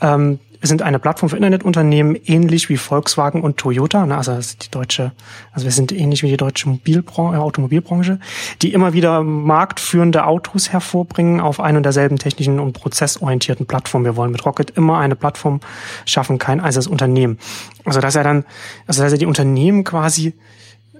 Ähm, 0.00 0.38
wir 0.60 0.68
sind 0.68 0.82
eine 0.82 0.98
Plattform 0.98 1.28
für 1.28 1.36
Internetunternehmen, 1.36 2.16
ähnlich 2.16 2.68
wie 2.68 2.76
Volkswagen 2.76 3.42
und 3.42 3.58
Toyota, 3.58 4.06
ne, 4.06 4.16
also 4.16 4.32
die 4.32 4.70
deutsche, 4.70 5.12
also 5.52 5.64
wir 5.64 5.72
sind 5.72 5.92
ähnlich 5.92 6.22
wie 6.22 6.28
die 6.28 6.36
deutsche 6.36 6.68
Mobilbranche, 6.68 7.36
äh, 7.36 7.40
Automobilbranche, 7.40 8.18
die 8.62 8.72
immer 8.72 8.92
wieder 8.92 9.22
marktführende 9.22 10.26
Autos 10.26 10.72
hervorbringen 10.72 11.40
auf 11.40 11.60
ein 11.60 11.76
und 11.76 11.84
derselben 11.84 12.18
technischen 12.18 12.58
und 12.58 12.72
prozessorientierten 12.72 13.66
Plattform. 13.66 14.04
Wir 14.04 14.16
wollen 14.16 14.32
mit 14.32 14.44
Rocket 14.44 14.70
immer 14.70 14.98
eine 14.98 15.16
Plattform 15.16 15.60
schaffen, 16.04 16.38
kein 16.38 16.60
einzelnes 16.60 16.88
Unternehmen. 16.88 17.38
Also 17.84 18.00
dass 18.00 18.16
er 18.16 18.24
dann, 18.24 18.44
also 18.86 19.02
dass 19.02 19.12
er 19.12 19.18
die 19.18 19.26
Unternehmen 19.26 19.84
quasi 19.84 20.34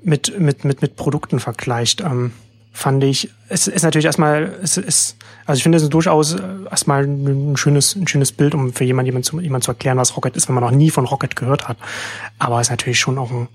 mit 0.02 0.38
mit 0.38 0.64
mit 0.64 0.82
mit 0.82 0.96
Produkten 0.96 1.40
vergleicht. 1.40 2.00
Ähm, 2.02 2.32
fand 2.79 3.03
ich, 3.03 3.31
es 3.49 3.66
ist 3.66 3.83
natürlich 3.83 4.05
erstmal, 4.05 4.57
es 4.62 4.76
ist, 4.76 5.16
also 5.47 5.59
ich 5.59 5.64
finde 5.64 5.79
es 5.79 5.89
durchaus 5.89 6.35
äh, 6.35 6.43
erstmal 6.70 7.03
ein 7.05 7.57
schönes, 7.57 7.97
ein 7.97 8.07
schönes 8.07 8.31
Bild, 8.31 8.55
um 8.55 8.72
für 8.72 8.85
jemand, 8.85 9.07
jemand 9.07 9.24
zu, 9.24 9.41
jemand 9.41 9.64
zu 9.64 9.72
erklären, 9.72 9.99
was 9.99 10.16
Rocket 10.16 10.37
ist, 10.37 10.49
wenn 10.49 10.55
man 10.55 10.62
noch 10.62 10.70
nie 10.70 10.91
von 10.91 11.05
Rocket 11.05 11.35
gehört 11.35 11.66
hat. 11.66 11.76
Aber 12.39 12.61
es 12.61 12.68
ist 12.68 12.70
natürlich 12.70 13.01
schon 13.01 13.18
auch 13.18 13.33
ein, 13.33 13.49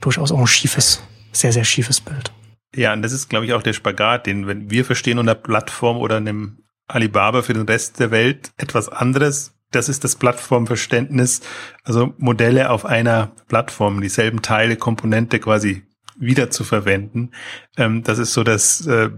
durchaus 0.00 0.32
auch 0.32 0.38
ein 0.38 0.46
schiefes, 0.46 1.02
sehr, 1.32 1.52
sehr 1.52 1.64
schiefes 1.64 2.00
Bild. 2.00 2.32
Ja, 2.74 2.94
und 2.94 3.02
das 3.02 3.12
ist, 3.12 3.28
glaube 3.28 3.44
ich, 3.44 3.52
auch 3.52 3.62
der 3.62 3.74
Spagat, 3.74 4.26
den 4.26 4.46
wenn 4.46 4.70
wir 4.70 4.86
verstehen 4.86 5.18
unter 5.18 5.34
Plattform 5.34 5.98
oder 5.98 6.16
einem 6.16 6.64
Alibaba 6.88 7.42
für 7.42 7.52
den 7.52 7.68
Rest 7.68 8.00
der 8.00 8.10
Welt 8.10 8.52
etwas 8.56 8.88
anderes. 8.88 9.52
Das 9.70 9.90
ist 9.90 10.02
das 10.02 10.16
Plattformverständnis, 10.16 11.42
also 11.84 12.14
Modelle 12.16 12.70
auf 12.70 12.86
einer 12.86 13.32
Plattform, 13.48 14.00
dieselben 14.00 14.40
Teile, 14.40 14.76
Komponente 14.76 15.40
quasi 15.40 15.82
wieder 16.22 16.50
zu 16.50 16.64
verwenden. 16.64 17.32
Ähm, 17.76 18.02
das 18.02 18.18
ist 18.18 18.32
so 18.32 18.44
das 18.44 18.86
äh, 18.86 19.10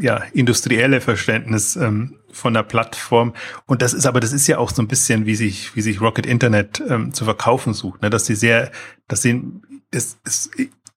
ja, 0.00 0.16
industrielle 0.32 1.00
Verständnis 1.00 1.76
ähm, 1.76 2.18
von 2.30 2.54
der 2.54 2.62
Plattform. 2.62 3.34
Und 3.66 3.82
das 3.82 3.92
ist 3.92 4.06
aber, 4.06 4.20
das 4.20 4.32
ist 4.32 4.46
ja 4.46 4.58
auch 4.58 4.70
so 4.70 4.80
ein 4.80 4.88
bisschen, 4.88 5.26
wie 5.26 5.34
sich, 5.34 5.74
wie 5.76 5.82
sich 5.82 6.00
Rocket 6.00 6.24
Internet 6.24 6.82
ähm, 6.88 7.12
zu 7.12 7.24
verkaufen 7.24 7.74
sucht, 7.74 8.02
ne? 8.02 8.10
dass 8.10 8.26
sie 8.26 8.36
sehr, 8.36 8.70
dass 9.08 9.22
sie 9.22 9.42
es, 9.90 10.18
es 10.24 10.50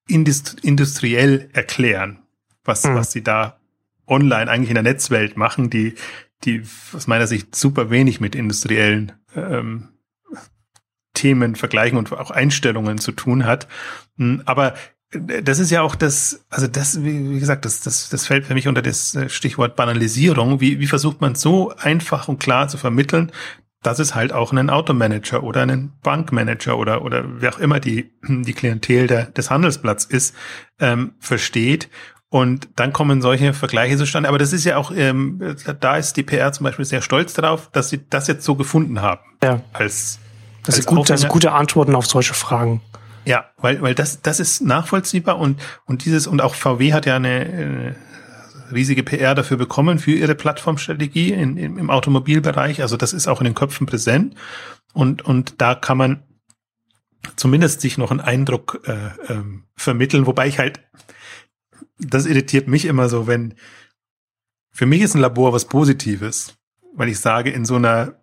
industriell 0.07 1.49
erklären, 1.53 2.19
was, 2.63 2.83
mhm. 2.83 2.95
was 2.95 3.11
sie 3.11 3.23
da 3.23 3.59
online 4.07 4.49
eigentlich 4.49 4.69
in 4.69 4.75
der 4.75 4.83
Netzwelt 4.83 5.35
machen, 5.35 5.71
die, 5.71 5.95
die 6.43 6.61
aus 6.93 7.07
meiner 7.07 7.25
Sicht 7.25 7.55
super 7.55 7.89
wenig 7.89 8.21
mit 8.21 8.35
industriellen 8.35 9.13
ähm, 9.35 9.89
Themen 11.15 11.55
vergleichen 11.55 11.97
und 11.97 12.11
auch 12.11 12.29
Einstellungen 12.29 12.99
zu 12.99 13.11
tun 13.11 13.45
hat. 13.45 13.67
Hm, 14.17 14.43
aber 14.45 14.75
das 15.43 15.59
ist 15.59 15.71
ja 15.71 15.81
auch 15.81 15.95
das, 15.95 16.45
also 16.49 16.67
das, 16.67 17.03
wie 17.03 17.39
gesagt, 17.39 17.65
das, 17.65 17.81
das, 17.81 18.09
das 18.09 18.27
fällt 18.27 18.45
für 18.45 18.53
mich 18.53 18.67
unter 18.67 18.81
das 18.81 19.15
äh, 19.15 19.29
Stichwort 19.29 19.75
Banalisierung. 19.75 20.61
Wie, 20.61 20.79
wie 20.79 20.87
versucht 20.87 21.21
man 21.21 21.35
so 21.35 21.73
einfach 21.77 22.27
und 22.27 22.39
klar 22.39 22.67
zu 22.67 22.77
vermitteln, 22.77 23.31
dass 23.81 23.99
es 23.99 24.15
halt 24.15 24.33
auch 24.33 24.51
einen 24.51 24.69
Automanager 24.69 25.43
oder 25.43 25.61
einen 25.61 25.93
Bankmanager 26.01 26.77
oder, 26.77 27.03
oder 27.03 27.23
wer 27.41 27.53
auch 27.53 27.59
immer 27.59 27.79
die, 27.79 28.11
die 28.27 28.53
Klientel 28.53 29.07
der, 29.07 29.25
des 29.27 29.51
Handelsplatz 29.51 30.05
ist, 30.05 30.35
ähm, 30.79 31.13
versteht. 31.19 31.89
Und 32.29 32.67
dann 32.75 32.91
kommen 32.91 33.21
solche 33.21 33.53
Vergleiche 33.53 33.95
zustande. 33.97 34.27
Aber 34.27 34.39
das 34.39 34.53
ist 34.53 34.65
ja 34.65 34.77
auch, 34.77 34.91
ähm, 34.95 35.55
da 35.79 35.97
ist 35.97 36.17
die 36.17 36.23
PR 36.23 36.51
zum 36.51 36.63
Beispiel 36.63 36.83
sehr 36.83 37.01
stolz 37.01 37.33
darauf, 37.33 37.69
dass 37.71 37.89
sie 37.89 38.01
das 38.09 38.27
jetzt 38.27 38.43
so 38.43 38.55
gefunden 38.55 39.01
haben. 39.01 39.21
Ja. 39.43 39.61
Als, 39.71 40.19
das, 40.63 40.75
als 40.75 40.79
ist 40.79 40.85
gut, 40.87 41.09
das 41.09 41.21
sind 41.21 41.29
gute 41.29 41.51
Antworten 41.51 41.95
auf 41.95 42.07
solche 42.07 42.33
Fragen. 42.33 42.81
Ja, 43.25 43.45
weil, 43.57 43.81
weil 43.81 43.95
das, 43.95 44.21
das 44.21 44.39
ist 44.39 44.61
nachvollziehbar 44.61 45.39
und, 45.39 45.61
und 45.85 46.05
dieses, 46.05 46.27
und 46.27 46.41
auch 46.41 46.55
VW 46.55 46.93
hat 46.93 47.05
ja 47.05 47.15
eine, 47.15 47.29
eine 47.29 47.95
riesige 48.71 49.03
PR 49.03 49.35
dafür 49.35 49.57
bekommen, 49.57 49.99
für 49.99 50.11
ihre 50.11 50.35
Plattformstrategie 50.35 51.31
in, 51.31 51.57
in, 51.57 51.77
im 51.77 51.89
Automobilbereich. 51.89 52.81
Also 52.81 52.97
das 52.97 53.13
ist 53.13 53.27
auch 53.27 53.41
in 53.41 53.45
den 53.45 53.55
Köpfen 53.55 53.87
präsent. 53.87 54.35
Und, 54.93 55.23
und 55.23 55.61
da 55.61 55.75
kann 55.75 55.97
man 55.97 56.23
zumindest 57.35 57.81
sich 57.81 57.97
noch 57.97 58.11
einen 58.11 58.21
Eindruck 58.21 58.81
äh, 58.85 59.33
ähm, 59.33 59.63
vermitteln, 59.75 60.25
wobei 60.25 60.47
ich 60.47 60.59
halt, 60.59 60.81
das 61.97 62.25
irritiert 62.25 62.67
mich 62.67 62.85
immer 62.85 63.09
so, 63.09 63.27
wenn, 63.27 63.55
für 64.71 64.85
mich 64.85 65.01
ist 65.01 65.15
ein 65.15 65.21
Labor 65.21 65.53
was 65.53 65.65
Positives, 65.65 66.57
weil 66.93 67.09
ich 67.09 67.19
sage, 67.19 67.49
in 67.49 67.65
so 67.65 67.75
einer 67.75 68.21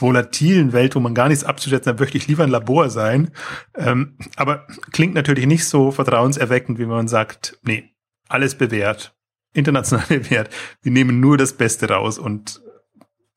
volatilen 0.00 0.72
Welt, 0.72 0.94
wo 0.94 1.00
man 1.00 1.14
gar 1.14 1.28
nichts 1.28 1.44
abzuschätzen 1.44 1.90
hat, 1.90 2.00
möchte 2.00 2.16
ich 2.16 2.28
lieber 2.28 2.44
ein 2.44 2.50
Labor 2.50 2.88
sein. 2.88 3.32
Ähm, 3.74 4.16
aber 4.36 4.66
klingt 4.92 5.14
natürlich 5.14 5.46
nicht 5.46 5.64
so 5.64 5.90
vertrauenserweckend, 5.90 6.78
wie 6.78 6.86
man 6.86 7.08
sagt, 7.08 7.58
nee, 7.62 7.90
alles 8.28 8.54
bewährt, 8.54 9.14
international 9.52 10.06
bewährt. 10.06 10.50
Wir 10.82 10.92
nehmen 10.92 11.20
nur 11.20 11.36
das 11.36 11.52
Beste 11.52 11.88
raus 11.88 12.18
und 12.18 12.62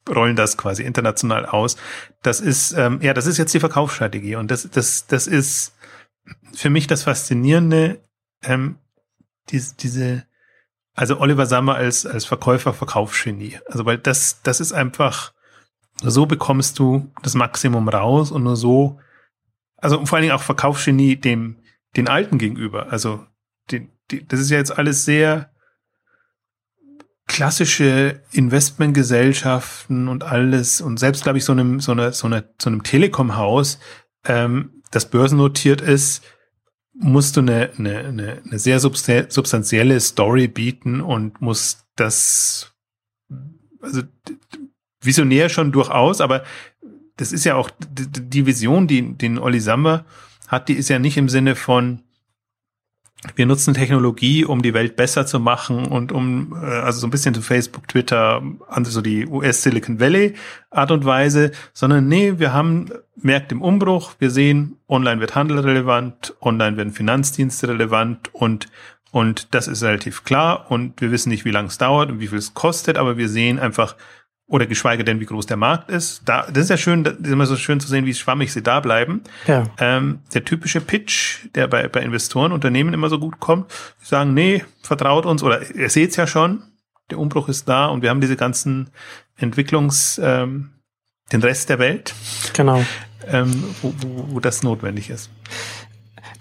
rollen 0.07 0.35
das 0.35 0.57
quasi 0.57 0.83
international 0.83 1.45
aus. 1.45 1.77
Das 2.21 2.41
ist, 2.41 2.73
ähm, 2.73 2.99
ja, 3.01 3.13
das 3.13 3.27
ist 3.27 3.37
jetzt 3.37 3.53
die 3.53 3.59
Verkaufsstrategie 3.59 4.35
und 4.35 4.51
das, 4.51 4.69
das, 4.69 5.07
das 5.07 5.27
ist 5.27 5.75
für 6.53 6.69
mich 6.69 6.87
das 6.87 7.03
Faszinierende, 7.03 8.03
ähm, 8.43 8.77
diese, 9.49 9.75
diese, 9.75 10.25
also 10.93 11.19
Oliver 11.19 11.45
Sammer 11.45 11.75
als, 11.75 12.05
als 12.05 12.25
Verkäufer, 12.25 12.73
Verkaufsgenie. 12.73 13.59
Also, 13.67 13.85
weil 13.85 13.97
das, 13.97 14.41
das 14.43 14.59
ist 14.59 14.73
einfach, 14.73 15.33
so 16.01 16.25
bekommst 16.25 16.79
du 16.79 17.11
das 17.21 17.35
Maximum 17.35 17.87
raus 17.87 18.31
und 18.31 18.43
nur 18.43 18.55
so, 18.55 18.99
also 19.77 20.05
vor 20.05 20.17
allen 20.17 20.23
Dingen 20.23 20.35
auch 20.35 20.41
Verkaufsgenie 20.41 21.15
dem, 21.15 21.57
den 21.95 22.07
Alten 22.07 22.37
gegenüber, 22.37 22.91
also 22.91 23.25
den, 23.69 23.89
die, 24.09 24.27
das 24.27 24.39
ist 24.39 24.49
ja 24.49 24.57
jetzt 24.57 24.77
alles 24.77 25.05
sehr 25.05 25.51
klassische 27.27 28.21
Investmentgesellschaften 28.31 30.07
und 30.09 30.23
alles. 30.23 30.81
Und 30.81 30.99
selbst 30.99 31.23
glaube 31.23 31.37
ich 31.37 31.45
so 31.45 31.53
einem 31.53 31.79
so 31.79 31.93
einer 31.93 32.11
so 32.11 32.27
einer 32.27 32.43
so 32.61 32.69
einem 32.69 32.83
Telekom-Haus, 32.83 33.79
ähm, 34.25 34.81
das 34.91 35.09
börsennotiert 35.09 35.79
ist, 35.79 36.23
musst 36.93 37.37
du 37.37 37.39
eine, 37.39 37.71
eine, 37.77 37.99
eine, 37.99 38.41
eine 38.45 38.59
sehr 38.59 38.79
substanzielle 38.79 39.99
Story 40.01 40.49
bieten 40.49 40.99
und 40.99 41.41
musst 41.41 41.85
das 41.95 42.73
also 43.81 44.01
visionär 45.01 45.49
schon 45.49 45.71
durchaus, 45.71 46.21
aber 46.21 46.43
das 47.17 47.31
ist 47.31 47.43
ja 47.43 47.55
auch 47.55 47.69
die 47.81 48.45
Vision, 48.45 48.87
die 48.87 49.17
den 49.17 49.37
Olli 49.37 49.59
Samba 49.59 50.05
hat, 50.47 50.69
die 50.69 50.73
ist 50.73 50.89
ja 50.89 50.99
nicht 50.99 51.17
im 51.17 51.29
Sinne 51.29 51.55
von 51.55 52.03
wir 53.35 53.45
nutzen 53.45 53.75
Technologie, 53.75 54.45
um 54.45 54.63
die 54.63 54.73
Welt 54.73 54.95
besser 54.95 55.27
zu 55.27 55.39
machen 55.39 55.85
und 55.85 56.11
um, 56.11 56.55
äh, 56.59 56.65
also 56.65 56.99
so 56.99 57.07
ein 57.07 57.11
bisschen 57.11 57.35
zu 57.35 57.41
Facebook, 57.41 57.87
Twitter, 57.87 58.41
also 58.67 58.89
so 58.89 59.01
die 59.01 59.27
US 59.27 59.61
Silicon 59.61 59.99
Valley 59.99 60.33
Art 60.71 60.89
und 60.89 61.05
Weise, 61.05 61.51
sondern 61.73 62.07
nee, 62.07 62.39
wir 62.39 62.51
haben 62.51 62.89
Märkte 63.15 63.55
im 63.55 63.61
Umbruch, 63.61 64.13
wir 64.17 64.31
sehen, 64.31 64.77
online 64.89 65.21
wird 65.21 65.35
Handel 65.35 65.59
relevant, 65.59 66.33
online 66.41 66.77
werden 66.77 66.93
Finanzdienste 66.93 67.67
relevant 67.67 68.33
und 68.33 68.69
und 69.13 69.53
das 69.53 69.67
ist 69.67 69.83
relativ 69.83 70.23
klar 70.23 70.71
und 70.71 71.01
wir 71.01 71.11
wissen 71.11 71.29
nicht, 71.29 71.43
wie 71.43 71.51
lange 71.51 71.67
es 71.67 71.77
dauert 71.77 72.09
und 72.09 72.21
wie 72.21 72.27
viel 72.27 72.37
es 72.37 72.53
kostet, 72.53 72.97
aber 72.97 73.17
wir 73.17 73.27
sehen 73.27 73.59
einfach, 73.59 73.97
oder 74.51 74.67
geschweige 74.67 75.05
denn, 75.05 75.21
wie 75.21 75.25
groß 75.25 75.45
der 75.45 75.55
Markt 75.55 75.89
ist. 75.89 76.23
Da, 76.25 76.45
das 76.51 76.65
ist 76.65 76.69
ja 76.69 76.77
schön, 76.77 77.05
das 77.05 77.13
ist 77.13 77.27
immer 77.27 77.45
so 77.45 77.55
schön 77.55 77.79
zu 77.79 77.87
sehen, 77.87 78.05
wie 78.05 78.13
schwammig 78.13 78.51
sie 78.51 78.61
da 78.61 78.81
bleiben. 78.81 79.21
Ja. 79.47 79.63
Ähm, 79.77 80.19
der 80.33 80.43
typische 80.43 80.81
Pitch, 80.81 81.47
der 81.55 81.67
bei, 81.67 81.87
bei 81.87 82.01
Investoren, 82.01 82.51
Unternehmen 82.51 82.93
immer 82.93 83.07
so 83.07 83.17
gut 83.17 83.39
kommt, 83.39 83.71
die 84.01 84.05
sagen, 84.05 84.33
nee, 84.33 84.65
vertraut 84.81 85.25
uns, 85.25 85.41
oder 85.41 85.71
ihr 85.73 85.89
seht's 85.89 86.17
ja 86.17 86.27
schon, 86.27 86.63
der 87.09 87.17
Umbruch 87.17 87.47
ist 87.47 87.69
da 87.69 87.85
und 87.85 88.01
wir 88.01 88.09
haben 88.09 88.19
diese 88.19 88.35
ganzen 88.35 88.89
Entwicklungs, 89.37 90.19
ähm, 90.21 90.71
den 91.31 91.41
Rest 91.41 91.69
der 91.69 91.79
Welt. 91.79 92.13
Genau. 92.51 92.83
Ähm, 93.27 93.63
wo, 93.81 93.93
wo, 94.01 94.33
wo 94.33 94.39
das 94.41 94.63
notwendig 94.63 95.09
ist. 95.09 95.29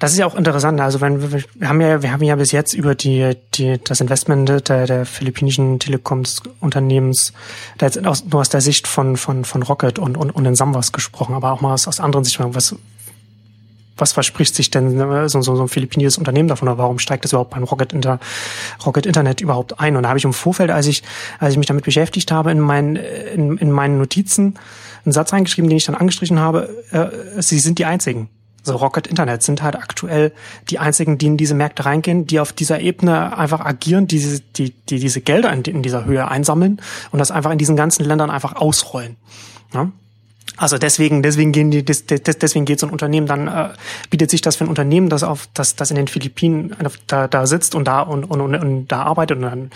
Das 0.01 0.12
ist 0.12 0.18
ja 0.18 0.26
auch 0.26 0.34
interessant. 0.34 0.80
Also 0.80 1.03
wenn 1.03 1.20
wir, 1.20 1.44
wir 1.55 1.68
haben 1.68 1.80
ja, 1.82 2.03
wir 2.03 2.11
haben 2.11 2.22
ja 2.22 2.34
bis 2.34 2.53
jetzt 2.53 2.72
über 2.72 2.94
die, 2.94 3.36
die 3.55 3.78
das 3.84 4.01
Investment 4.01 4.48
der, 4.48 4.86
der 4.86 5.05
philippinischen 5.05 5.78
Telekoms-Unternehmens 5.78 7.34
da 7.76 7.84
jetzt 7.84 8.01
nur 8.01 8.40
aus 8.40 8.48
der 8.48 8.62
Sicht 8.62 8.88
von 8.88 9.18
von 9.18 9.44
von 9.44 9.62
Rocket 9.62 9.98
und 9.98 10.16
und, 10.16 10.30
und 10.30 10.44
den 10.44 10.57
Samwas 10.57 10.92
gesprochen, 10.92 11.34
aber 11.34 11.53
auch 11.53 11.61
mal 11.61 11.74
aus, 11.74 11.86
aus 11.86 12.01
anderen 12.01 12.24
Sicht. 12.24 12.40
Was 12.40 12.74
was 13.98 14.14
verspricht 14.14 14.55
sich 14.55 14.70
denn 14.70 14.98
äh, 14.98 15.28
so, 15.28 15.42
so, 15.42 15.55
so 15.55 15.62
ein 15.62 15.68
philippinisches 15.68 16.16
Unternehmen 16.16 16.48
davon 16.48 16.68
oder 16.68 16.78
warum 16.78 16.98
steigt 16.98 17.24
das 17.24 17.32
überhaupt 17.32 17.51
beim 17.51 17.64
Rocket, 17.64 17.92
Inter, 17.92 18.18
Rocket 18.86 19.05
Internet 19.05 19.42
überhaupt 19.42 19.78
ein? 19.78 19.96
Und 19.96 20.05
da 20.05 20.09
habe 20.09 20.18
ich 20.18 20.24
im 20.24 20.32
Vorfeld, 20.32 20.70
als 20.70 20.86
ich, 20.86 21.03
als 21.38 21.53
ich 21.53 21.59
mich 21.59 21.66
damit 21.66 21.84
beschäftigt 21.84 22.32
habe, 22.32 22.51
in 22.51 22.61
meinen, 22.61 22.96
in, 22.96 23.59
in 23.59 23.70
meinen 23.70 23.98
Notizen 23.98 24.59
einen 25.05 25.12
Satz 25.12 25.34
reingeschrieben, 25.34 25.68
den 25.68 25.76
ich 25.76 25.84
dann 25.84 25.94
angestrichen 25.94 26.40
habe, 26.40 26.70
äh, 26.90 27.42
sie 27.42 27.59
sind 27.59 27.78
die 27.78 27.84
einzigen 27.84 28.30
so 28.62 28.76
Rocket 28.76 29.06
Internet 29.06 29.42
sind 29.42 29.62
halt 29.62 29.76
aktuell 29.76 30.32
die 30.68 30.78
einzigen, 30.78 31.18
die 31.18 31.26
in 31.26 31.36
diese 31.36 31.54
Märkte 31.54 31.84
reingehen, 31.84 32.26
die 32.26 32.40
auf 32.40 32.52
dieser 32.52 32.80
Ebene 32.80 33.36
einfach 33.36 33.61
agieren, 33.61 34.06
die, 34.06 34.40
die, 34.56 34.70
die 34.70 34.98
diese 34.98 35.20
Gelder 35.20 35.52
in, 35.52 35.62
in 35.62 35.82
dieser 35.82 36.04
Höhe 36.04 36.28
einsammeln 36.28 36.80
und 37.11 37.18
das 37.18 37.30
einfach 37.30 37.50
in 37.50 37.58
diesen 37.58 37.76
ganzen 37.76 38.04
Ländern 38.04 38.30
einfach 38.30 38.56
ausrollen. 38.56 39.16
Ja? 39.72 39.90
Also 40.61 40.76
deswegen, 40.76 41.22
deswegen 41.22 41.52
gehen 41.52 41.70
die, 41.70 41.82
deswegen 41.82 42.66
geht 42.66 42.80
so 42.80 42.86
ein 42.86 42.92
Unternehmen 42.92 43.26
dann 43.26 43.48
äh, 43.48 43.68
bietet 44.11 44.28
sich 44.28 44.42
das 44.42 44.56
für 44.56 44.64
ein 44.64 44.68
Unternehmen, 44.68 45.08
das 45.08 45.22
auf, 45.22 45.48
das, 45.54 45.74
das 45.74 45.90
in 45.90 45.96
den 45.96 46.06
Philippinen 46.06 46.76
da, 47.06 47.28
da 47.28 47.46
sitzt 47.46 47.74
und 47.74 47.88
da 47.88 48.02
und, 48.02 48.24
und, 48.24 48.42
und, 48.42 48.54
und 48.56 48.88
da 48.88 49.04
arbeitet 49.04 49.38
und 49.38 49.44
dann 49.44 49.70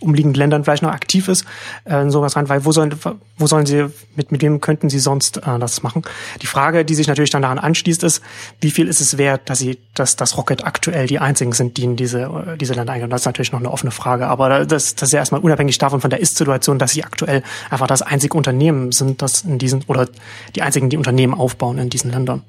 umliegenden 0.00 0.36
Ländern 0.36 0.64
vielleicht 0.64 0.82
noch 0.82 0.90
aktiv 0.90 1.28
ist, 1.28 1.44
äh, 1.84 2.10
sowas 2.10 2.34
rein, 2.34 2.48
weil 2.48 2.64
wo 2.64 2.72
sollen, 2.72 2.96
wo 3.38 3.46
sollen 3.46 3.64
sie 3.64 3.86
mit 4.16 4.32
mit 4.32 4.42
wem 4.42 4.60
könnten 4.60 4.90
sie 4.90 4.98
sonst 4.98 5.36
äh, 5.36 5.58
das 5.60 5.84
machen? 5.84 6.02
Die 6.42 6.48
Frage, 6.48 6.84
die 6.84 6.96
sich 6.96 7.06
natürlich 7.06 7.30
dann 7.30 7.42
daran 7.42 7.60
anschließt, 7.60 8.02
ist, 8.02 8.20
wie 8.60 8.72
viel 8.72 8.88
ist 8.88 9.00
es 9.00 9.16
wert, 9.16 9.48
dass 9.48 9.60
sie, 9.60 9.78
dass 9.94 10.16
das 10.16 10.36
Rocket 10.36 10.64
aktuell 10.64 11.06
die 11.06 11.20
einzigen 11.20 11.52
sind, 11.52 11.76
die 11.76 11.84
in 11.84 11.94
diese 11.94 12.22
äh, 12.22 12.56
diese 12.56 12.74
Länder 12.74 12.92
eingehen? 12.92 13.08
Das 13.08 13.20
ist 13.20 13.26
natürlich 13.26 13.52
noch 13.52 13.60
eine 13.60 13.70
offene 13.70 13.92
Frage, 13.92 14.26
aber 14.26 14.64
das, 14.64 14.96
das 14.96 15.10
ist 15.10 15.12
ja 15.12 15.20
erstmal 15.20 15.42
unabhängig 15.42 15.78
davon 15.78 16.00
von 16.00 16.10
der 16.10 16.18
Ist-Situation, 16.18 16.80
dass 16.80 16.90
sie 16.90 17.04
aktuell 17.04 17.44
einfach 17.70 17.86
das 17.86 18.02
einzige 18.02 18.36
Unternehmen 18.36 18.90
sind, 18.90 19.22
das 19.22 19.42
in 19.42 19.60
diesen 19.60 19.84
oder 19.86 20.08
die 20.54 20.62
einzigen, 20.62 20.90
die 20.90 20.96
Unternehmen 20.96 21.34
aufbauen 21.34 21.78
in 21.78 21.90
diesen 21.90 22.10
Ländern. 22.10 22.42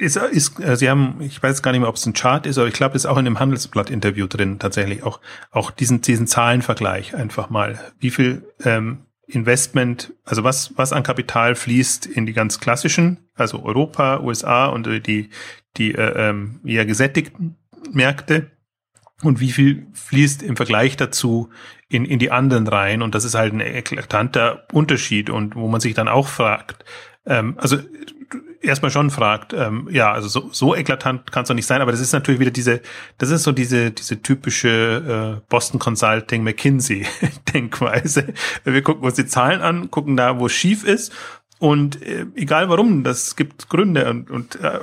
Ist, 0.00 0.16
ist, 0.16 0.58
äh, 0.60 0.76
Sie 0.76 0.88
haben, 0.88 1.20
ich 1.20 1.42
weiß 1.42 1.62
gar 1.62 1.72
nicht 1.72 1.80
mehr, 1.80 1.88
ob 1.88 1.96
es 1.96 2.06
ein 2.06 2.14
Chart 2.14 2.46
ist, 2.46 2.56
aber 2.56 2.68
ich 2.68 2.74
glaube, 2.74 2.96
es 2.96 3.04
ist 3.04 3.10
auch 3.10 3.18
in 3.18 3.26
dem 3.26 3.38
Handelsblatt-Interview 3.38 4.26
drin 4.26 4.58
tatsächlich 4.58 5.02
auch 5.02 5.20
auch 5.50 5.70
diesen 5.70 6.00
diesen 6.00 6.26
Zahlenvergleich 6.26 7.14
einfach 7.14 7.50
mal, 7.50 7.78
wie 7.98 8.10
viel 8.10 8.42
ähm, 8.64 9.00
Investment, 9.26 10.14
also 10.24 10.42
was 10.42 10.72
was 10.76 10.94
an 10.94 11.02
Kapital 11.02 11.54
fließt 11.54 12.06
in 12.06 12.24
die 12.24 12.32
ganz 12.32 12.60
klassischen, 12.60 13.18
also 13.34 13.62
Europa, 13.62 14.20
USA 14.20 14.66
und 14.66 14.86
die 15.06 15.28
die 15.76 15.94
äh, 15.94 16.30
ähm, 16.30 16.60
eher 16.64 16.86
gesättigten 16.86 17.56
Märkte 17.92 18.50
und 19.22 19.40
wie 19.40 19.50
viel 19.50 19.86
fließt 19.92 20.42
im 20.42 20.56
Vergleich 20.56 20.96
dazu 20.96 21.50
in, 21.88 22.04
in 22.04 22.18
die 22.18 22.30
anderen 22.30 22.66
rein. 22.66 23.02
Und 23.02 23.14
das 23.14 23.24
ist 23.24 23.34
halt 23.34 23.52
ein 23.52 23.60
eklatanter 23.60 24.64
Unterschied 24.72 25.30
und 25.30 25.56
wo 25.56 25.68
man 25.68 25.80
sich 25.80 25.94
dann 25.94 26.08
auch 26.08 26.28
fragt, 26.28 26.84
ähm, 27.26 27.54
also 27.58 27.78
erstmal 28.62 28.90
schon 28.90 29.10
fragt, 29.10 29.52
ähm, 29.52 29.88
ja, 29.90 30.12
also 30.12 30.28
so, 30.28 30.48
so 30.52 30.74
eklatant 30.74 31.32
kann 31.32 31.42
es 31.42 31.48
doch 31.48 31.54
nicht 31.54 31.66
sein, 31.66 31.80
aber 31.80 31.92
das 31.92 32.00
ist 32.00 32.12
natürlich 32.12 32.40
wieder 32.40 32.50
diese, 32.50 32.80
das 33.18 33.30
ist 33.30 33.42
so 33.42 33.52
diese, 33.52 33.90
diese 33.90 34.22
typische 34.22 35.38
äh, 35.38 35.46
Boston 35.48 35.78
Consulting 35.78 36.42
McKinsey 36.42 37.06
Denkweise. 37.54 38.32
Wir 38.64 38.82
gucken 38.82 39.04
uns 39.04 39.14
die 39.14 39.26
Zahlen 39.26 39.62
an, 39.62 39.90
gucken 39.90 40.16
da, 40.16 40.38
wo 40.38 40.48
schief 40.48 40.84
ist 40.84 41.12
und 41.58 42.02
äh, 42.02 42.26
egal 42.34 42.68
warum, 42.68 43.02
das 43.02 43.36
gibt 43.36 43.68
Gründe 43.68 44.08
und, 44.08 44.30
und 44.30 44.56
äh, 44.56 44.80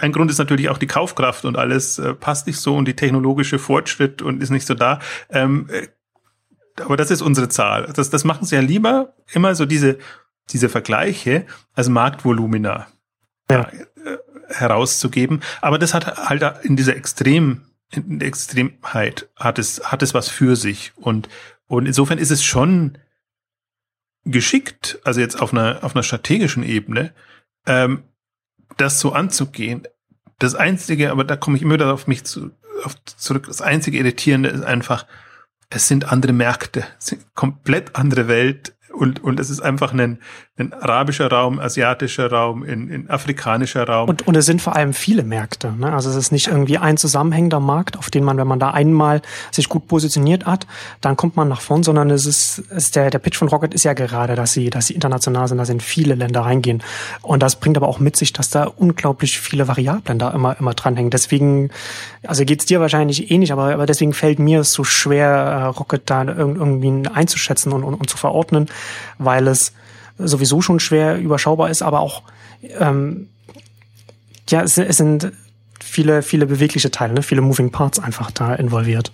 ein 0.00 0.12
Grund 0.12 0.30
ist 0.30 0.38
natürlich 0.38 0.68
auch 0.68 0.78
die 0.78 0.86
Kaufkraft 0.86 1.44
und 1.44 1.56
alles 1.56 1.98
äh, 1.98 2.14
passt 2.14 2.46
nicht 2.46 2.58
so 2.58 2.76
und 2.76 2.86
die 2.86 2.96
technologische 2.96 3.58
Fortschritt 3.58 4.20
und 4.22 4.42
ist 4.42 4.50
nicht 4.50 4.66
so 4.66 4.74
da. 4.74 5.00
Ähm, 5.30 5.68
äh, 5.70 5.88
aber 6.80 6.96
das 6.96 7.10
ist 7.10 7.22
unsere 7.22 7.48
Zahl. 7.48 7.90
Das, 7.94 8.10
das 8.10 8.24
machen 8.24 8.46
sie 8.46 8.54
ja 8.54 8.60
lieber 8.60 9.14
immer 9.32 9.54
so 9.54 9.66
diese, 9.66 9.98
diese 10.50 10.68
Vergleiche 10.68 11.46
als 11.74 11.88
Marktvolumina 11.88 12.86
ja. 13.50 13.62
äh, 13.62 14.18
herauszugeben. 14.48 15.42
Aber 15.60 15.78
das 15.78 15.94
hat 15.94 16.28
halt 16.28 16.64
in 16.64 16.76
dieser 16.76 16.96
Extrem, 16.96 17.62
in 17.90 18.18
der 18.18 18.28
Extremheit 18.28 19.28
hat 19.36 19.58
es, 19.58 19.82
hat 19.84 20.02
es 20.02 20.14
was 20.14 20.28
für 20.28 20.56
sich. 20.56 20.92
Und, 20.96 21.28
und 21.66 21.86
insofern 21.86 22.18
ist 22.18 22.30
es 22.30 22.44
schon 22.44 22.98
geschickt, 24.24 24.98
also 25.04 25.20
jetzt 25.20 25.40
auf 25.40 25.52
einer, 25.52 25.82
auf 25.82 25.94
einer 25.94 26.02
strategischen 26.02 26.62
Ebene, 26.62 27.12
ähm, 27.66 28.04
das 28.76 29.00
so 29.00 29.12
anzugehen. 29.12 29.82
Das 30.38 30.54
einzige, 30.54 31.10
aber 31.10 31.24
da 31.24 31.36
komme 31.36 31.56
ich 31.56 31.62
immer 31.62 31.74
wieder 31.74 31.92
auf 31.92 32.06
mich 32.06 32.24
zu, 32.24 32.50
auf, 32.84 32.94
zurück, 33.04 33.46
das 33.46 33.62
einzige 33.62 33.98
Irritierende 33.98 34.48
ist 34.48 34.64
einfach, 34.64 35.06
es 35.70 35.88
sind 35.88 36.10
andere 36.10 36.32
Märkte, 36.32 36.84
es 36.98 37.06
sind 37.06 37.34
komplett 37.34 37.96
andere 37.96 38.28
Welt 38.28 38.74
und, 38.92 39.22
und 39.22 39.40
es 39.40 39.50
ist 39.50 39.60
einfach 39.60 39.92
ein, 39.92 40.20
ein 40.58 40.74
arabischer 40.74 41.30
Raum, 41.30 41.58
asiatischer 41.58 42.30
Raum, 42.30 42.62
in, 42.62 42.90
in 42.90 43.08
afrikanischer 43.08 43.88
Raum. 43.88 44.10
Und, 44.10 44.26
und 44.28 44.36
es 44.36 44.44
sind 44.44 44.60
vor 44.60 44.76
allem 44.76 44.92
viele 44.92 45.22
Märkte. 45.22 45.72
Ne? 45.72 45.90
Also 45.90 46.10
es 46.10 46.16
ist 46.16 46.30
nicht 46.30 46.48
irgendwie 46.48 46.76
ein 46.76 46.98
zusammenhängender 46.98 47.58
Markt, 47.58 47.96
auf 47.96 48.10
den 48.10 48.22
man, 48.22 48.36
wenn 48.36 48.46
man 48.46 48.58
da 48.58 48.70
einmal 48.70 49.22
sich 49.50 49.70
gut 49.70 49.88
positioniert 49.88 50.44
hat, 50.44 50.66
dann 51.00 51.16
kommt 51.16 51.36
man 51.36 51.48
nach 51.48 51.62
vorn, 51.62 51.82
sondern 51.82 52.10
es 52.10 52.26
ist, 52.26 52.58
es 52.68 52.84
ist 52.84 52.96
der, 52.96 53.08
der 53.08 53.18
Pitch 53.18 53.38
von 53.38 53.48
Rocket 53.48 53.72
ist 53.72 53.84
ja 53.84 53.94
gerade, 53.94 54.34
dass 54.34 54.52
sie, 54.52 54.68
dass 54.68 54.88
sie 54.88 54.94
international 54.94 55.48
sind, 55.48 55.56
dass 55.56 55.70
in 55.70 55.80
viele 55.80 56.16
Länder 56.16 56.42
reingehen. 56.42 56.82
Und 57.22 57.42
das 57.42 57.56
bringt 57.56 57.78
aber 57.78 57.88
auch 57.88 57.98
mit 57.98 58.16
sich, 58.16 58.34
dass 58.34 58.50
da 58.50 58.64
unglaublich 58.64 59.40
viele 59.40 59.68
Variablen 59.68 60.18
da 60.18 60.32
immer, 60.32 60.58
immer 60.60 60.74
dranhängen. 60.74 61.10
Deswegen, 61.10 61.70
also 62.26 62.44
geht's 62.44 62.66
dir 62.66 62.78
wahrscheinlich 62.78 63.30
eh 63.30 63.42
aber, 63.50 63.72
aber 63.72 63.86
deswegen 63.86 64.12
fällt 64.12 64.38
mir 64.38 64.60
es 64.60 64.72
so 64.72 64.84
schwer, 64.84 65.28
äh, 65.28 65.62
Rocket 65.64 66.02
da 66.04 66.24
irgendwie 66.24 67.08
einzuschätzen 67.08 67.72
und, 67.72 67.82
und, 67.82 67.94
und 67.94 68.10
zu 68.10 68.18
verordnen, 68.18 68.66
weil 69.18 69.48
es 69.48 69.72
sowieso 70.18 70.60
schon 70.62 70.80
schwer 70.80 71.18
überschaubar 71.18 71.70
ist, 71.70 71.82
aber 71.82 72.00
auch 72.00 72.22
ähm, 72.78 73.28
ja, 74.48 74.62
es, 74.62 74.78
es 74.78 74.96
sind 74.96 75.32
viele, 75.82 76.22
viele 76.22 76.46
bewegliche 76.46 76.90
Teile, 76.90 77.14
ne? 77.14 77.22
viele 77.22 77.40
Moving 77.40 77.70
Parts 77.70 77.98
einfach 77.98 78.30
da 78.30 78.54
involviert. 78.54 79.12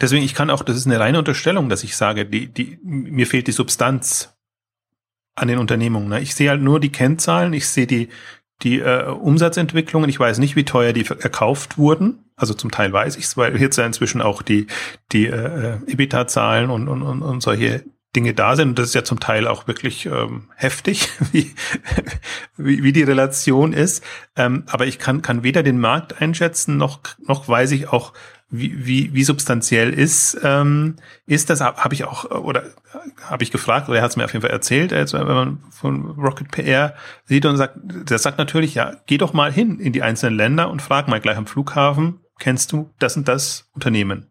Deswegen, 0.00 0.24
ich 0.24 0.34
kann 0.34 0.50
auch, 0.50 0.62
das 0.62 0.76
ist 0.76 0.86
eine 0.86 1.00
reine 1.00 1.18
Unterstellung, 1.18 1.68
dass 1.68 1.82
ich 1.82 1.96
sage, 1.96 2.26
die, 2.26 2.48
die, 2.48 2.78
mir 2.82 3.26
fehlt 3.26 3.46
die 3.46 3.52
Substanz 3.52 4.34
an 5.34 5.48
den 5.48 5.58
Unternehmungen. 5.58 6.08
Ne? 6.08 6.20
Ich 6.20 6.34
sehe 6.34 6.50
halt 6.50 6.62
nur 6.62 6.80
die 6.80 6.92
Kennzahlen, 6.92 7.52
ich 7.52 7.68
sehe 7.68 7.86
die, 7.86 8.08
die 8.62 8.80
äh, 8.80 9.06
Umsatzentwicklungen, 9.06 10.08
ich 10.08 10.20
weiß 10.20 10.38
nicht, 10.38 10.56
wie 10.56 10.64
teuer 10.64 10.92
die 10.92 11.06
erkauft 11.06 11.78
wurden. 11.78 12.24
Also 12.36 12.52
zum 12.52 12.70
Teil 12.70 12.92
weiß 12.92 13.16
ich 13.16 13.24
es, 13.24 13.36
weil 13.36 13.58
jetzt 13.60 13.78
ja 13.78 13.86
inzwischen 13.86 14.20
auch 14.20 14.42
die, 14.42 14.66
die 15.12 15.26
äh, 15.26 15.76
äh 15.76 15.92
EBITDA-Zahlen 15.92 16.70
und, 16.70 16.88
und, 16.88 17.02
und, 17.02 17.22
und 17.22 17.42
solche 17.42 17.84
Dinge 18.16 18.34
da 18.34 18.56
sind. 18.56 18.70
Und 18.70 18.78
das 18.78 18.88
ist 18.88 18.94
ja 18.94 19.04
zum 19.04 19.20
Teil 19.20 19.46
auch 19.46 19.68
wirklich 19.68 20.06
ähm, 20.06 20.48
heftig, 20.56 21.08
wie, 21.32 21.54
wie, 22.56 22.82
wie 22.82 22.92
die 22.92 23.02
Relation 23.02 23.72
ist. 23.72 24.02
Ähm, 24.34 24.64
aber 24.66 24.86
ich 24.86 24.98
kann, 24.98 25.22
kann 25.22 25.42
weder 25.42 25.62
den 25.62 25.78
Markt 25.78 26.20
einschätzen, 26.20 26.76
noch, 26.76 27.00
noch 27.26 27.48
weiß 27.48 27.70
ich 27.72 27.88
auch, 27.88 28.12
wie, 28.48 28.86
wie, 28.86 29.12
wie 29.12 29.24
substanziell 29.24 29.92
ist, 29.92 30.38
ähm, 30.42 30.96
ist 31.26 31.50
das, 31.50 31.60
habe 31.60 31.94
ich 31.94 32.04
auch, 32.04 32.30
oder 32.30 32.62
habe 33.24 33.42
ich 33.42 33.50
gefragt, 33.50 33.88
oder 33.88 33.98
er 33.98 34.04
hat 34.04 34.10
es 34.10 34.16
mir 34.16 34.24
auf 34.24 34.32
jeden 34.32 34.42
Fall 34.42 34.52
erzählt, 34.52 34.92
also 34.92 35.18
wenn 35.18 35.26
man 35.26 35.58
von 35.70 36.12
Rocket 36.12 36.52
PR 36.52 36.94
sieht 37.24 37.44
und 37.44 37.56
sagt, 37.56 37.76
der 37.82 38.18
sagt 38.18 38.38
natürlich, 38.38 38.74
ja, 38.74 38.96
geh 39.06 39.18
doch 39.18 39.32
mal 39.32 39.52
hin 39.52 39.80
in 39.80 39.92
die 39.92 40.02
einzelnen 40.02 40.36
Länder 40.36 40.70
und 40.70 40.80
frag 40.80 41.08
mal 41.08 41.20
gleich 41.20 41.36
am 41.36 41.46
Flughafen, 41.46 42.20
kennst 42.38 42.70
du 42.70 42.90
das 43.00 43.16
und 43.16 43.26
das 43.26 43.68
Unternehmen? 43.74 44.30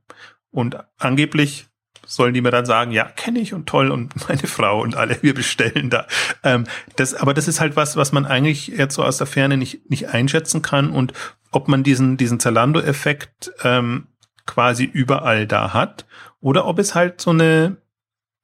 Und 0.50 0.78
angeblich 0.98 1.68
sollen 2.06 2.34
die 2.34 2.42
mir 2.42 2.52
dann 2.52 2.66
sagen, 2.66 2.92
ja, 2.92 3.06
kenne 3.06 3.40
ich 3.40 3.54
und 3.54 3.68
toll 3.68 3.92
und 3.92 4.14
meine 4.28 4.48
Frau 4.48 4.82
und 4.82 4.96
alle, 4.96 5.18
wir 5.22 5.34
bestellen 5.34 5.90
da. 5.90 6.08
Ähm, 6.44 6.66
das, 6.96 7.14
aber 7.14 7.34
das 7.34 7.48
ist 7.48 7.60
halt 7.60 7.76
was, 7.76 7.98
was 7.98 8.12
man 8.12 8.26
eigentlich 8.26 8.68
jetzt 8.68 8.96
so 8.96 9.04
aus 9.04 9.18
der 9.18 9.28
Ferne 9.28 9.58
nicht, 9.58 9.90
nicht 9.90 10.10
einschätzen 10.10 10.62
kann 10.62 10.90
und 10.90 11.14
ob 11.52 11.68
man 11.68 11.84
diesen, 11.84 12.18
diesen 12.18 12.40
Zalando-Effekt 12.40 13.52
ähm, 13.64 14.08
quasi 14.46 14.84
überall 14.84 15.48
da 15.48 15.74
hat 15.74 16.06
oder 16.40 16.66
ob 16.66 16.80
es 16.80 16.96
halt 16.96 17.22
so 17.22 17.32
eine 17.32 17.78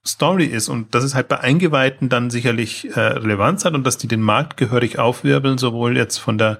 Story 0.05 0.45
ist 0.45 0.67
und 0.67 0.95
dass 0.95 1.03
es 1.03 1.13
halt 1.13 1.27
bei 1.27 1.39
Eingeweihten 1.39 2.09
dann 2.09 2.31
sicherlich 2.31 2.95
äh, 2.95 2.99
Relevanz 2.99 3.65
hat 3.65 3.75
und 3.75 3.85
dass 3.85 3.97
die 3.97 4.07
den 4.07 4.21
Markt 4.21 4.57
gehörig 4.57 4.97
aufwirbeln, 4.97 5.59
sowohl 5.59 5.95
jetzt 5.95 6.17
von 6.17 6.39
der 6.39 6.59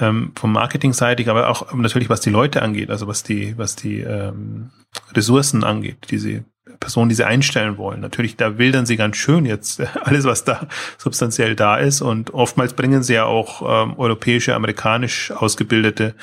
ähm, 0.00 0.32
vom 0.34 0.52
Marketing-seitig, 0.52 1.28
aber 1.28 1.48
auch 1.48 1.72
natürlich 1.74 2.08
was 2.08 2.20
die 2.20 2.30
Leute 2.30 2.62
angeht, 2.62 2.90
also 2.90 3.06
was 3.06 3.22
die, 3.22 3.56
was 3.56 3.76
die 3.76 4.00
ähm, 4.00 4.70
Ressourcen 5.14 5.62
angeht, 5.64 6.08
diese 6.10 6.44
Personen, 6.78 7.08
die 7.10 7.14
sie 7.14 7.24
einstellen 7.24 7.76
wollen. 7.76 8.00
Natürlich, 8.00 8.36
da 8.36 8.58
wildern 8.58 8.86
sie 8.86 8.96
ganz 8.96 9.16
schön 9.16 9.44
jetzt 9.44 9.80
alles, 10.02 10.24
was 10.24 10.44
da 10.44 10.66
substanziell 10.98 11.54
da 11.54 11.76
ist. 11.76 12.00
Und 12.00 12.32
oftmals 12.32 12.72
bringen 12.72 13.02
sie 13.02 13.14
ja 13.14 13.24
auch 13.24 13.62
ähm, 13.84 13.98
europäische, 13.98 14.54
amerikanisch 14.54 15.30
ausgebildete 15.30 16.14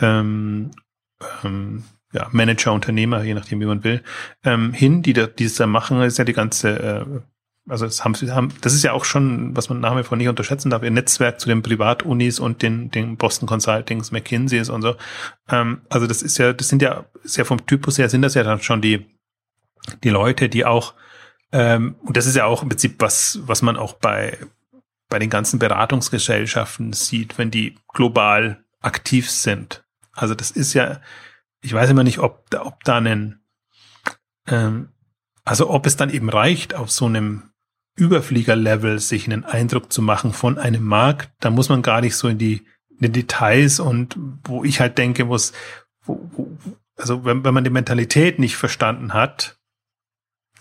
ähm, 0.00 0.70
ähm, 1.44 1.84
ja, 2.12 2.28
Manager, 2.32 2.72
Unternehmer, 2.72 3.22
je 3.22 3.34
nachdem, 3.34 3.60
wie 3.60 3.66
man 3.66 3.84
will, 3.84 4.02
ähm, 4.44 4.72
hin, 4.72 5.02
die 5.02 5.12
da, 5.12 5.26
die 5.26 5.44
das 5.44 5.54
da 5.54 5.66
machen, 5.66 6.00
ist 6.02 6.18
ja 6.18 6.24
die 6.24 6.32
ganze 6.32 6.70
äh, 6.70 7.04
also 7.70 7.84
das 7.86 8.04
haben 8.04 8.14
haben, 8.14 8.52
das 8.60 8.74
ist 8.74 8.82
ja 8.82 8.92
auch 8.92 9.04
schon, 9.04 9.56
was 9.56 9.68
man 9.68 9.80
nach 9.80 9.96
wie 9.96 10.02
vor 10.02 10.16
nicht 10.16 10.28
unterschätzen 10.28 10.70
darf, 10.70 10.82
ihr 10.82 10.90
Netzwerk 10.90 11.40
zu 11.40 11.48
den 11.48 11.62
Privatunis 11.62 12.40
und 12.40 12.62
den, 12.62 12.90
den 12.90 13.16
Boston 13.16 13.48
Consultings, 13.48 14.10
McKinseys 14.10 14.68
und 14.68 14.82
so. 14.82 14.96
Ähm, 15.48 15.82
also 15.88 16.06
das 16.06 16.22
ist 16.22 16.38
ja, 16.38 16.52
das 16.52 16.68
sind 16.68 16.82
ja, 16.82 17.04
ist 17.22 17.36
ja 17.36 17.44
vom 17.44 17.64
Typus 17.66 17.98
her 17.98 18.08
sind 18.08 18.22
das 18.22 18.34
ja 18.34 18.42
dann 18.42 18.60
schon 18.60 18.82
die, 18.82 19.06
die 20.02 20.10
Leute, 20.10 20.48
die 20.48 20.64
auch, 20.64 20.94
ähm, 21.52 21.96
und 22.02 22.16
das 22.16 22.26
ist 22.26 22.36
ja 22.36 22.44
auch 22.44 22.62
im 22.62 22.68
Prinzip 22.68 22.96
was, 22.98 23.40
was 23.42 23.62
man 23.62 23.76
auch 23.76 23.94
bei, 23.94 24.38
bei 25.08 25.18
den 25.18 25.30
ganzen 25.30 25.58
Beratungsgesellschaften 25.58 26.92
sieht, 26.92 27.38
wenn 27.38 27.50
die 27.50 27.76
global 27.88 28.64
aktiv 28.80 29.30
sind. 29.30 29.84
Also 30.12 30.34
das 30.34 30.50
ist 30.50 30.74
ja, 30.74 31.00
ich 31.62 31.72
weiß 31.72 31.90
immer 31.90 32.04
nicht, 32.04 32.18
ob, 32.18 32.46
ob 32.58 32.82
da 32.84 32.96
einen, 32.96 33.40
ähm, 34.46 34.88
also 35.44 35.70
ob 35.70 35.86
es 35.86 35.96
dann 35.96 36.10
eben 36.10 36.28
reicht, 36.28 36.74
auf 36.74 36.90
so 36.90 37.06
einem 37.06 37.49
Überfliegerlevel 38.00 38.98
sich 38.98 39.26
einen 39.26 39.44
Eindruck 39.44 39.92
zu 39.92 40.02
machen 40.02 40.32
von 40.32 40.58
einem 40.58 40.84
Markt, 40.84 41.30
da 41.40 41.50
muss 41.50 41.68
man 41.68 41.82
gar 41.82 42.00
nicht 42.00 42.16
so 42.16 42.28
in 42.28 42.38
die, 42.38 42.64
in 42.88 43.12
die 43.12 43.12
Details 43.12 43.78
und 43.78 44.16
wo 44.44 44.64
ich 44.64 44.80
halt 44.80 44.98
denke, 44.98 45.24
muss, 45.24 45.52
wo, 46.02 46.28
wo, 46.32 46.56
also 46.96 47.24
wenn, 47.24 47.44
wenn 47.44 47.54
man 47.54 47.64
die 47.64 47.70
Mentalität 47.70 48.38
nicht 48.38 48.56
verstanden 48.56 49.12
hat, 49.12 49.58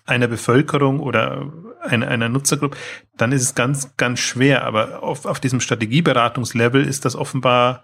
einer 0.05 0.27
Bevölkerung 0.27 0.99
oder 0.99 1.51
einer, 1.81 2.07
einer 2.07 2.29
Nutzergruppe, 2.29 2.77
dann 3.15 3.31
ist 3.31 3.43
es 3.43 3.55
ganz, 3.55 3.95
ganz 3.95 4.19
schwer. 4.19 4.65
Aber 4.65 5.03
auf, 5.03 5.25
auf 5.25 5.39
diesem 5.39 5.61
Strategieberatungslevel 5.61 6.85
ist 6.85 7.05
das 7.05 7.15
offenbar 7.15 7.83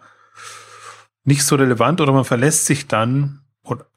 nicht 1.24 1.43
so 1.43 1.56
relevant 1.56 2.01
oder 2.01 2.12
man 2.12 2.26
verlässt 2.26 2.66
sich 2.66 2.88
dann, 2.88 3.41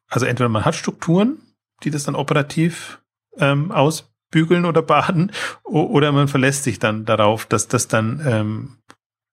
also 0.08 0.26
entweder 0.26 0.48
man 0.48 0.64
hat 0.64 0.74
Strukturen, 0.74 1.38
die 1.82 1.90
das 1.90 2.04
dann 2.04 2.14
operativ 2.14 3.00
ähm, 3.36 3.72
aus, 3.72 4.10
bügeln 4.30 4.64
oder 4.64 4.82
baden. 4.82 5.32
Oder 5.64 6.12
man 6.12 6.28
verlässt 6.28 6.64
sich 6.64 6.78
dann 6.78 7.04
darauf, 7.04 7.46
dass 7.46 7.68
das 7.68 7.88
dann 7.88 8.22
ähm, 8.26 8.76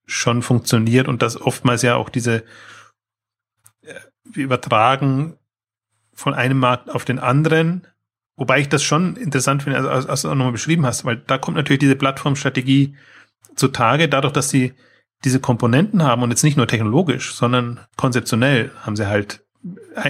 schon 0.06 0.42
funktioniert 0.42 1.08
und 1.08 1.22
dass 1.22 1.40
oftmals 1.40 1.82
ja 1.82 1.96
auch 1.96 2.10
diese 2.10 2.44
äh, 3.82 3.94
übertragen 4.34 5.38
von 6.14 6.34
einem 6.34 6.60
Markt 6.60 6.90
auf 6.90 7.06
den 7.06 7.20
anderen, 7.20 7.88
wobei 8.38 8.60
ich 8.60 8.70
das 8.70 8.84
schon 8.84 9.18
interessant 9.18 9.64
finde, 9.64 9.78
also 9.78 9.90
als, 9.90 10.06
als 10.06 10.22
du 10.22 10.30
auch 10.30 10.36
nochmal 10.36 10.54
beschrieben 10.54 10.86
hast, 10.86 11.06
weil 11.06 11.18
da 11.18 11.38
kommt 11.38 11.58
natürlich 11.58 11.80
diese 11.80 11.96
Plattformstrategie 11.96 12.96
zutage, 13.56 14.08
dadurch, 14.08 14.34
dass 14.34 14.50
sie 14.50 14.74
diese 15.24 15.40
Komponenten 15.40 16.04
haben 16.04 16.24
und 16.24 16.30
jetzt 16.30 16.44
nicht 16.44 16.58
nur 16.58 16.68
technologisch, 16.68 17.34
sondern 17.34 17.80
konzeptionell 17.98 18.72
haben 18.82 18.96
sie 18.96 19.08
halt 19.08 19.44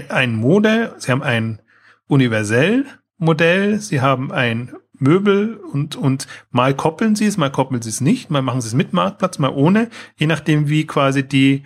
ein 0.09 0.35
Mode, 0.35 0.95
sie 0.97 1.11
haben 1.11 1.23
ein 1.23 1.61
universell 2.07 2.85
Modell. 3.25 3.79
Sie 3.79 4.01
haben 4.01 4.31
ein 4.31 4.73
Möbel 4.93 5.57
und, 5.57 5.95
und 5.95 6.27
mal 6.51 6.73
koppeln 6.73 7.15
sie 7.15 7.25
es, 7.25 7.37
mal 7.37 7.51
koppeln 7.51 7.81
sie 7.81 7.89
es 7.89 8.01
nicht, 8.01 8.29
mal 8.29 8.41
machen 8.41 8.61
sie 8.61 8.67
es 8.67 8.73
mit 8.73 8.93
Marktplatz, 8.93 9.39
mal 9.39 9.51
ohne, 9.51 9.89
je 10.15 10.27
nachdem, 10.27 10.69
wie 10.69 10.87
quasi 10.87 11.27
die, 11.27 11.63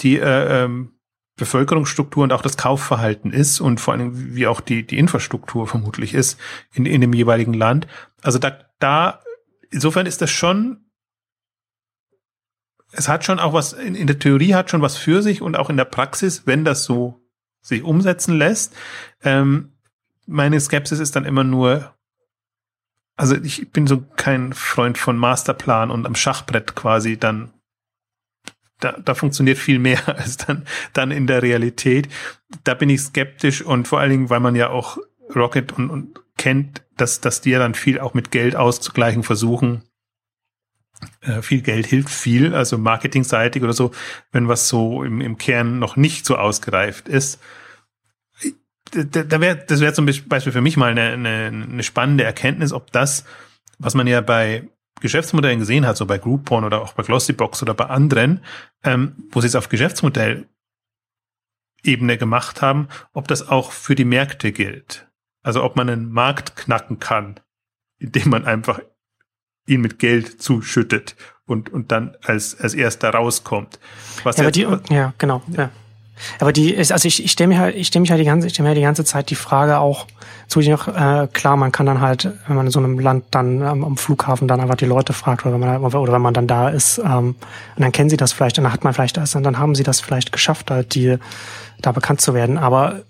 die 0.00 0.18
äh, 0.18 0.64
ähm, 0.64 0.92
Bevölkerungsstruktur 1.36 2.22
und 2.22 2.32
auch 2.32 2.42
das 2.42 2.56
Kaufverhalten 2.56 3.32
ist 3.32 3.60
und 3.60 3.80
vor 3.80 3.94
allem 3.94 4.34
wie 4.34 4.46
auch 4.46 4.60
die, 4.60 4.86
die 4.86 4.98
Infrastruktur 4.98 5.66
vermutlich 5.66 6.14
ist 6.14 6.38
in, 6.74 6.86
in 6.86 7.00
dem 7.00 7.14
jeweiligen 7.14 7.54
Land. 7.54 7.86
Also 8.22 8.38
da, 8.38 8.58
da, 8.78 9.20
insofern 9.70 10.06
ist 10.06 10.20
das 10.20 10.30
schon, 10.30 10.84
es 12.92 13.08
hat 13.08 13.24
schon 13.24 13.38
auch 13.38 13.54
was, 13.54 13.72
in, 13.72 14.06
der 14.06 14.18
Theorie 14.18 14.54
hat 14.54 14.70
schon 14.70 14.82
was 14.82 14.96
für 14.96 15.22
sich 15.22 15.40
und 15.40 15.56
auch 15.56 15.70
in 15.70 15.76
der 15.76 15.84
Praxis, 15.86 16.46
wenn 16.46 16.64
das 16.64 16.84
so 16.84 17.20
sich 17.62 17.82
umsetzen 17.82 18.36
lässt, 18.36 18.74
ähm, 19.22 19.69
meine 20.30 20.60
Skepsis 20.60 21.00
ist 21.00 21.16
dann 21.16 21.24
immer 21.24 21.44
nur, 21.44 21.94
also 23.16 23.34
ich 23.34 23.70
bin 23.72 23.86
so 23.86 24.02
kein 24.16 24.52
Freund 24.52 24.96
von 24.96 25.18
Masterplan 25.18 25.90
und 25.90 26.06
am 26.06 26.14
Schachbrett 26.14 26.74
quasi 26.74 27.18
dann 27.18 27.52
da, 28.78 28.92
da 28.92 29.14
funktioniert 29.14 29.58
viel 29.58 29.78
mehr 29.78 30.00
als 30.18 30.38
dann, 30.38 30.64
dann 30.94 31.10
in 31.10 31.26
der 31.26 31.42
Realität. 31.42 32.08
Da 32.64 32.74
bin 32.74 32.88
ich 32.88 33.02
skeptisch 33.02 33.60
und 33.60 33.88
vor 33.88 34.00
allen 34.00 34.10
Dingen, 34.10 34.30
weil 34.30 34.40
man 34.40 34.54
ja 34.54 34.70
auch 34.70 34.98
Rocket 35.34 35.72
und, 35.72 35.90
und 35.90 36.20
kennt, 36.38 36.82
dass, 36.96 37.20
dass 37.20 37.40
die 37.40 37.50
ja 37.50 37.58
dann 37.58 37.74
viel 37.74 38.00
auch 38.00 38.14
mit 38.14 38.30
Geld 38.30 38.56
auszugleichen 38.56 39.22
versuchen. 39.22 39.82
Äh, 41.20 41.42
viel 41.42 41.60
Geld 41.60 41.86
hilft 41.86 42.10
viel, 42.10 42.54
also 42.54 42.78
marketingseitig 42.78 43.62
oder 43.62 43.74
so, 43.74 43.90
wenn 44.32 44.48
was 44.48 44.68
so 44.68 45.02
im, 45.04 45.20
im 45.20 45.36
Kern 45.38 45.78
noch 45.78 45.96
nicht 45.96 46.24
so 46.24 46.36
ausgereift 46.36 47.08
ist 47.08 47.40
da, 48.90 49.40
wäre, 49.40 49.56
das 49.56 49.80
wäre 49.80 49.92
zum 49.92 50.06
Beispiel 50.06 50.52
für 50.52 50.60
mich 50.60 50.76
mal 50.76 50.90
eine, 50.90 51.12
eine, 51.12 51.46
eine 51.46 51.82
spannende 51.82 52.24
Erkenntnis, 52.24 52.72
ob 52.72 52.92
das, 52.92 53.24
was 53.78 53.94
man 53.94 54.06
ja 54.06 54.20
bei 54.20 54.68
Geschäftsmodellen 55.00 55.58
gesehen 55.58 55.86
hat, 55.86 55.96
so 55.96 56.06
bei 56.06 56.18
Groupon 56.18 56.64
oder 56.64 56.82
auch 56.82 56.92
bei 56.92 57.02
Glossybox 57.02 57.62
oder 57.62 57.74
bei 57.74 57.86
anderen, 57.86 58.40
ähm, 58.84 59.14
wo 59.30 59.40
sie 59.40 59.46
es 59.46 59.56
auf 59.56 59.68
Geschäftsmodellebene 59.68 60.46
gemacht 62.18 62.62
haben, 62.62 62.88
ob 63.12 63.28
das 63.28 63.48
auch 63.48 63.72
für 63.72 63.94
die 63.94 64.04
Märkte 64.04 64.52
gilt. 64.52 65.08
Also 65.42 65.64
ob 65.64 65.76
man 65.76 65.88
einen 65.88 66.12
Markt 66.12 66.56
knacken 66.56 66.98
kann, 66.98 67.40
indem 67.98 68.30
man 68.30 68.44
einfach 68.44 68.80
ihn 69.66 69.80
mit 69.80 69.98
Geld 69.98 70.42
zuschüttet 70.42 71.16
und, 71.46 71.70
und 71.70 71.92
dann 71.92 72.16
als, 72.22 72.58
als 72.60 72.74
erster 72.74 73.10
rauskommt. 73.10 73.78
Was 74.24 74.36
ja, 74.36 74.50
die, 74.50 74.66
ja 74.90 75.14
genau. 75.16 75.42
Ja. 75.48 75.70
Aber 76.38 76.52
die 76.52 76.72
ist, 76.72 76.92
also 76.92 77.06
ich, 77.06 77.24
ich 77.24 77.32
stelle 77.32 77.48
mir 77.48 77.58
halt, 77.58 77.76
ich 77.76 77.88
stelle 77.88 78.00
mich 78.00 78.10
halt 78.10 78.20
die 78.20 78.24
ganze, 78.24 78.46
ich 78.46 78.54
stelle 78.54 78.64
mir 78.64 78.70
halt 78.70 78.78
die 78.78 78.82
ganze 78.82 79.04
Zeit 79.04 79.30
die 79.30 79.34
Frage 79.34 79.78
auch, 79.78 80.06
zu 80.48 80.60
noch, 80.60 80.88
äh, 80.88 81.28
klar, 81.32 81.56
man 81.56 81.70
kann 81.70 81.86
dann 81.86 82.00
halt, 82.00 82.28
wenn 82.46 82.56
man 82.56 82.66
in 82.66 82.72
so 82.72 82.80
einem 82.80 82.98
Land 82.98 83.24
dann 83.30 83.62
ähm, 83.62 83.84
am 83.84 83.96
Flughafen 83.96 84.48
dann 84.48 84.60
einfach 84.60 84.74
die 84.74 84.84
Leute 84.84 85.12
fragt 85.12 85.46
oder 85.46 85.54
wenn 85.54 85.60
man 85.60 85.80
oder 85.80 86.12
wenn 86.12 86.22
man 86.22 86.34
dann 86.34 86.48
da 86.48 86.68
ist, 86.68 86.98
ähm, 86.98 87.36
und 87.76 87.82
dann 87.82 87.92
kennen 87.92 88.10
sie 88.10 88.16
das 88.16 88.32
vielleicht, 88.32 88.58
und 88.58 88.64
dann 88.64 88.72
hat 88.72 88.82
man 88.82 88.92
vielleicht 88.92 89.16
das, 89.16 89.34
und 89.36 89.44
dann 89.44 89.58
haben 89.58 89.76
sie 89.76 89.84
das 89.84 90.00
vielleicht 90.00 90.32
geschafft, 90.32 90.70
halt 90.70 90.94
die 90.94 91.18
da 91.80 91.92
bekannt 91.92 92.20
zu 92.20 92.34
werden. 92.34 92.58
Aber 92.58 93.02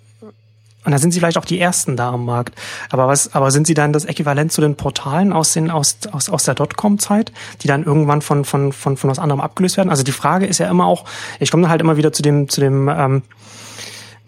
und 0.85 0.93
dann 0.93 1.01
sind 1.01 1.13
sie 1.13 1.21
vielleicht 1.21 1.37
auch 1.37 1.45
die 1.45 1.61
ersten 1.61 1.97
da 1.97 2.11
am 2.11 2.25
Markt. 2.25 2.55
Aber 2.89 3.07
was, 3.07 3.35
aber 3.35 3.51
sind 3.51 3.67
sie 3.67 3.75
dann 3.75 3.93
das 3.93 4.07
Äquivalent 4.07 4.51
zu 4.51 4.63
den 4.63 4.77
Portalen 4.77 5.33
aus 5.33 5.53
den, 5.53 5.71
aus, 5.71 5.99
aus, 6.11 6.31
aus 6.31 6.45
der 6.45 6.55
Dotcom-Zeit, 6.55 7.33
die 7.63 7.69
dann 7.69 7.85
irgendwann 7.85 8.23
von, 8.23 8.47
von, 8.47 8.73
von, 8.73 8.97
von 8.97 9.11
was 9.11 9.19
anderem 9.19 9.43
abgelöst 9.43 9.77
werden? 9.77 9.91
Also 9.91 10.05
die 10.05 10.13
Frage 10.13 10.47
ist 10.47 10.59
ja 10.59 10.71
immer 10.71 10.87
auch, 10.87 11.05
ich 11.39 11.51
komme 11.51 11.69
halt 11.69 11.83
immer 11.83 11.99
wieder 11.99 12.13
zu 12.13 12.23
dem, 12.23 12.49
zu 12.49 12.63
dem, 12.63 12.89
ähm, 12.89 13.23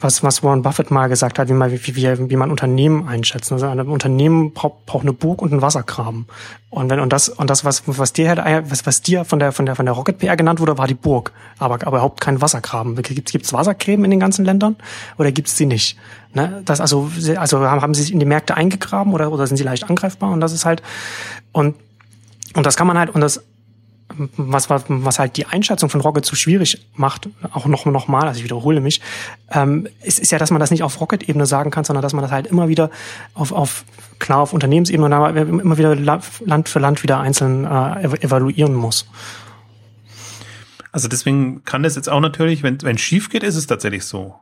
was, 0.03 0.23
was 0.23 0.43
Warren 0.43 0.63
Buffett 0.63 0.91
mal 0.91 1.09
gesagt 1.09 1.39
hat, 1.39 1.49
wie 1.49 1.53
man, 1.53 1.71
wie, 1.71 1.97
wie, 1.97 2.31
wie 2.31 2.37
man 2.37 2.51
Unternehmen 2.51 3.09
einschätzt. 3.09 3.53
Also 3.53 3.67
ein 3.67 3.81
Unternehmen 3.81 4.53
braucht, 4.53 4.87
braucht 4.87 5.03
eine 5.03 5.13
Burg 5.13 5.43
und 5.43 5.53
einen 5.53 5.63
Wassergraben. 5.63 6.27
Und 6.71 6.91
wenn, 6.91 7.01
und 7.01 7.13
das, 7.13 7.29
und 7.29 7.51
das, 7.51 7.65
was, 7.65 7.83
was 7.87 8.13
dir 8.13 8.29
halt, 8.29 8.71
was, 8.71 8.87
was 8.87 9.03
dir 9.03 9.25
von 9.25 9.39
der, 9.39 9.53
von 9.53 9.67
der, 9.67 9.77
von 9.77 9.87
der 9.87 9.95
Rocket 9.95 10.19
PR 10.19 10.37
genannt 10.37 10.61
wurde, 10.61 10.79
war 10.79 10.87
die 10.87 10.95
Burg. 10.95 11.33
Aber, 11.59 11.75
aber 11.75 11.89
überhaupt 11.89 12.21
kein 12.21 12.41
Wassergraben. 12.41 12.97
Gibt 12.97 13.35
es 13.35 13.53
Wassergräben 13.53 14.05
in 14.05 14.11
den 14.11 14.21
ganzen 14.21 14.45
Ländern? 14.45 14.77
Oder 15.19 15.33
gibt 15.33 15.49
es 15.49 15.57
sie 15.57 15.67
nicht? 15.67 15.99
Ne? 16.35 16.63
Das, 16.65 16.81
also, 16.81 17.11
also 17.37 17.61
haben 17.61 17.95
sie 17.95 18.03
sich 18.03 18.13
in 18.13 18.21
die 18.21 18.27
Märkte 18.27 18.57
eingegraben 18.57 19.13
oder, 19.13 19.31
oder 19.31 19.47
sind 19.47 19.57
sie 19.57 19.65
leicht 19.65 19.89
angreifbar? 19.89 20.31
Und 20.31 20.41
das 20.41 20.53
ist 20.53 20.65
halt, 20.65 20.83
und, 21.53 21.77
und 22.55 22.67
das 22.67 22.77
kann 22.77 22.87
man 22.87 22.99
halt, 22.99 23.11
und 23.11 23.21
das, 23.21 23.43
was, 24.37 24.71
was, 24.71 24.85
was 24.89 25.19
halt 25.19 25.37
die 25.37 25.47
Einschätzung 25.47 25.89
von 25.89 26.01
Rocket 26.01 26.25
so 26.25 26.37
schwierig 26.37 26.87
macht, 26.95 27.29
auch 27.53 27.67
noch, 27.67 27.85
noch 27.87 28.09
mal, 28.09 28.27
also 28.27 28.39
ich 28.39 28.45
wiederhole 28.45 28.81
mich, 28.81 29.01
ähm, 29.51 29.89
ist, 30.03 30.19
ist 30.19 30.33
ja, 30.33 30.39
dass 30.39 30.51
man 30.51 30.61
das 30.61 30.71
nicht 30.71 30.83
auf 30.83 31.01
Rocket-Ebene 31.01 31.47
sagen 31.47 31.71
kann, 31.71 31.85
sondern 31.85 32.03
dass 32.03 32.13
man 32.13 32.23
das 32.23 32.31
halt 32.31 32.47
immer 32.47 32.69
wieder 32.69 32.91
auf, 33.35 33.53
auf 33.53 33.85
klar 34.19 34.41
auf 34.41 34.53
Unternehmensebene, 34.53 35.15
aber 35.15 35.37
immer 35.37 35.79
wieder 35.79 35.95
Land 35.97 36.69
für 36.69 36.79
Land 36.79 37.03
wieder 37.03 37.21
einzeln 37.21 37.65
äh, 37.65 38.05
evaluieren 38.23 38.75
muss. 38.75 39.07
Also 40.93 41.09
deswegen 41.09 41.65
kann 41.65 41.83
das 41.83 41.97
jetzt 41.97 42.09
auch 42.09 42.21
natürlich, 42.21 42.63
wenn 42.63 42.81
wenn 42.83 42.99
schief 42.99 43.31
geht, 43.31 43.43
ist 43.43 43.57
es 43.57 43.67
tatsächlich 43.67 44.05
so. 44.05 44.35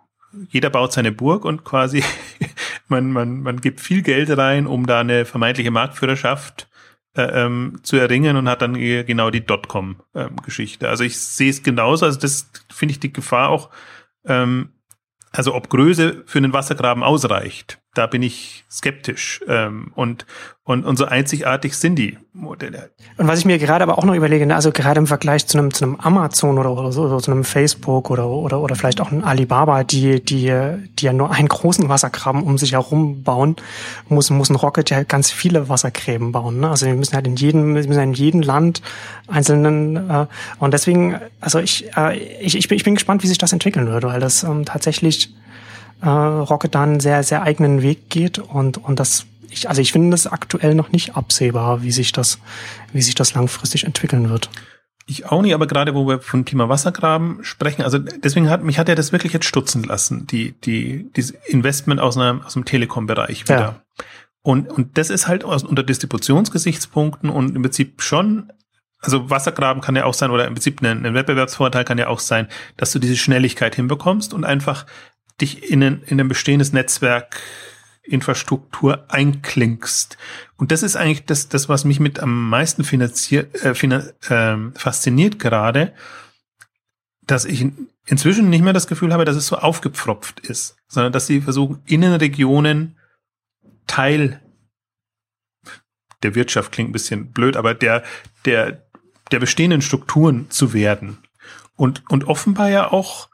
Jeder 0.50 0.70
baut 0.70 0.92
seine 0.92 1.12
Burg 1.12 1.44
und 1.44 1.64
quasi 1.64 2.02
man 2.88 3.12
man 3.12 3.40
man 3.42 3.60
gibt 3.60 3.80
viel 3.80 4.02
Geld 4.02 4.36
rein, 4.36 4.66
um 4.66 4.86
da 4.86 5.00
eine 5.00 5.24
vermeintliche 5.24 5.70
Marktführerschaft 5.70 6.68
ähm, 7.16 7.80
zu 7.82 7.96
erringen 7.96 8.36
und 8.36 8.48
hat 8.48 8.62
dann 8.62 8.74
genau 8.74 9.30
die 9.30 9.44
Dotcom-Geschichte. 9.44 10.86
Ähm, 10.86 10.90
also 10.90 11.04
ich 11.04 11.18
sehe 11.18 11.50
es 11.50 11.62
genauso. 11.62 12.06
Also 12.06 12.20
das 12.20 12.50
finde 12.70 12.92
ich 12.92 13.00
die 13.00 13.12
Gefahr 13.12 13.48
auch. 13.48 13.70
Ähm, 14.24 14.70
also 15.32 15.54
ob 15.54 15.68
Größe 15.68 16.24
für 16.26 16.38
einen 16.38 16.52
Wassergraben 16.52 17.02
ausreicht 17.02 17.79
da 17.94 18.06
bin 18.06 18.22
ich 18.22 18.64
skeptisch. 18.70 19.40
Ähm, 19.48 19.90
und, 19.96 20.24
und, 20.62 20.84
und 20.84 20.96
so 20.96 21.06
einzigartig 21.06 21.76
sind 21.76 21.96
die 21.96 22.16
Modelle. 22.32 22.90
Und 23.16 23.26
was 23.26 23.40
ich 23.40 23.44
mir 23.44 23.58
gerade 23.58 23.82
aber 23.82 23.98
auch 23.98 24.04
noch 24.04 24.14
überlege, 24.14 24.46
ne, 24.46 24.54
also 24.54 24.70
gerade 24.70 25.00
im 25.00 25.08
Vergleich 25.08 25.46
zu 25.48 25.58
einem, 25.58 25.74
zu 25.74 25.84
einem 25.84 25.96
Amazon 25.96 26.58
oder, 26.58 26.70
oder 26.70 26.92
so, 26.92 27.02
oder 27.02 27.18
zu 27.18 27.32
einem 27.32 27.42
Facebook 27.42 28.08
oder, 28.10 28.28
oder, 28.28 28.60
oder 28.60 28.76
vielleicht 28.76 29.00
auch 29.00 29.10
ein 29.10 29.24
Alibaba, 29.24 29.82
die, 29.82 30.22
die, 30.22 30.52
die 30.98 31.04
ja 31.04 31.12
nur 31.12 31.32
einen 31.32 31.48
großen 31.48 31.88
Wassergraben 31.88 32.44
um 32.44 32.58
sich 32.58 32.72
herum 32.72 33.24
bauen, 33.24 33.56
muss, 34.08 34.30
muss 34.30 34.50
ein 34.50 34.56
Rocket 34.56 34.88
ja 34.90 35.02
ganz 35.02 35.32
viele 35.32 35.68
Wassergräben 35.68 36.30
bauen. 36.30 36.60
Ne? 36.60 36.70
Also 36.70 36.86
wir 36.86 36.94
müssen 36.94 37.14
halt 37.14 37.26
in 37.26 37.34
jedem, 37.34 37.74
wir 37.74 37.86
müssen 37.86 38.00
in 38.00 38.12
jedem 38.12 38.42
Land 38.42 38.82
einzelnen, 39.26 40.08
äh, 40.08 40.26
und 40.60 40.72
deswegen, 40.72 41.18
also 41.40 41.58
ich, 41.58 41.90
äh, 41.96 42.16
ich, 42.16 42.56
ich, 42.56 42.68
bin, 42.68 42.76
ich 42.76 42.84
bin 42.84 42.94
gespannt, 42.94 43.24
wie 43.24 43.28
sich 43.28 43.38
das 43.38 43.52
entwickeln 43.52 43.88
wird, 43.88 44.04
weil 44.04 44.20
das 44.20 44.44
ähm, 44.44 44.64
tatsächlich 44.64 45.34
äh, 46.02 46.08
Rocket 46.08 46.74
da 46.74 46.82
einen 46.82 47.00
sehr, 47.00 47.22
sehr 47.22 47.42
eigenen 47.42 47.82
Weg 47.82 48.10
geht 48.10 48.38
und, 48.38 48.78
und 48.78 49.00
das 49.00 49.26
ich, 49.50 49.68
also 49.68 49.82
ich 49.82 49.92
finde 49.92 50.10
das 50.10 50.26
aktuell 50.26 50.74
noch 50.74 50.92
nicht 50.92 51.16
absehbar, 51.16 51.82
wie 51.82 51.92
sich 51.92 52.12
das, 52.12 52.38
wie 52.92 53.02
sich 53.02 53.14
das 53.14 53.34
langfristig 53.34 53.84
entwickeln 53.84 54.30
wird. 54.30 54.48
Ich 55.06 55.26
auch 55.26 55.42
nicht, 55.42 55.54
aber 55.54 55.66
gerade 55.66 55.94
wo 55.94 56.06
wir 56.06 56.20
vom 56.20 56.44
Thema 56.44 56.68
Wassergraben 56.68 57.42
sprechen, 57.42 57.82
also 57.82 57.98
deswegen 57.98 58.48
hat 58.48 58.62
mich 58.62 58.78
hat 58.78 58.88
er 58.88 58.94
das 58.94 59.10
wirklich 59.10 59.32
jetzt 59.32 59.46
stutzen 59.46 59.82
lassen, 59.82 60.26
die 60.26 60.52
die 60.60 61.10
dieses 61.16 61.32
Investment 61.46 62.00
aus 62.00 62.16
einem 62.16 62.42
aus 62.42 62.52
dem 62.52 62.64
Telekom-Bereich 62.64 63.44
wieder. 63.44 63.60
Ja. 63.60 63.82
Und 64.42 64.68
und 64.68 64.96
das 64.98 65.10
ist 65.10 65.26
halt 65.26 65.44
aus, 65.44 65.64
unter 65.64 65.82
Distributionsgesichtspunkten 65.82 67.28
und 67.28 67.56
im 67.56 67.62
Prinzip 67.62 68.02
schon 68.02 68.52
also 69.00 69.30
Wassergraben 69.30 69.80
kann 69.80 69.96
ja 69.96 70.04
auch 70.04 70.14
sein 70.14 70.30
oder 70.30 70.46
im 70.46 70.54
Prinzip 70.54 70.80
ein, 70.82 71.04
ein 71.04 71.14
Wettbewerbsvorteil 71.14 71.84
kann 71.84 71.98
ja 71.98 72.08
auch 72.08 72.20
sein, 72.20 72.46
dass 72.76 72.92
du 72.92 72.98
diese 72.98 73.16
Schnelligkeit 73.16 73.74
hinbekommst 73.74 74.34
und 74.34 74.44
einfach 74.44 74.86
dich 75.40 75.70
in 75.70 75.82
ein, 75.82 76.02
in 76.06 76.20
ein 76.20 76.28
bestehendes 76.28 76.72
Netzwerk 76.72 77.40
Infrastruktur 78.02 79.04
einklingst. 79.08 80.18
Und 80.56 80.72
das 80.72 80.82
ist 80.82 80.96
eigentlich 80.96 81.26
das, 81.26 81.48
das 81.48 81.68
was 81.68 81.84
mich 81.84 82.00
mit 82.00 82.20
am 82.20 82.48
meisten 82.48 82.84
finanziert, 82.84 83.54
äh, 83.62 83.74
finan, 83.74 84.10
äh, 84.28 84.78
fasziniert 84.78 85.38
gerade, 85.38 85.94
dass 87.22 87.44
ich 87.44 87.66
inzwischen 88.06 88.50
nicht 88.50 88.62
mehr 88.62 88.72
das 88.72 88.88
Gefühl 88.88 89.12
habe, 89.12 89.24
dass 89.24 89.36
es 89.36 89.46
so 89.46 89.56
aufgepfropft 89.56 90.40
ist, 90.40 90.76
sondern 90.88 91.12
dass 91.12 91.26
sie 91.26 91.40
versuchen, 91.40 91.82
Innenregionen 91.86 92.96
Teil 93.86 94.40
der 96.22 96.34
Wirtschaft 96.34 96.72
klingt 96.72 96.90
ein 96.90 96.92
bisschen 96.92 97.32
blöd, 97.32 97.56
aber 97.56 97.74
der, 97.74 98.02
der, 98.44 98.86
der 99.30 99.38
bestehenden 99.38 99.82
Strukturen 99.82 100.50
zu 100.50 100.72
werden. 100.72 101.18
Und, 101.76 102.02
und 102.10 102.24
offenbar 102.24 102.68
ja 102.68 102.90
auch 102.90 103.29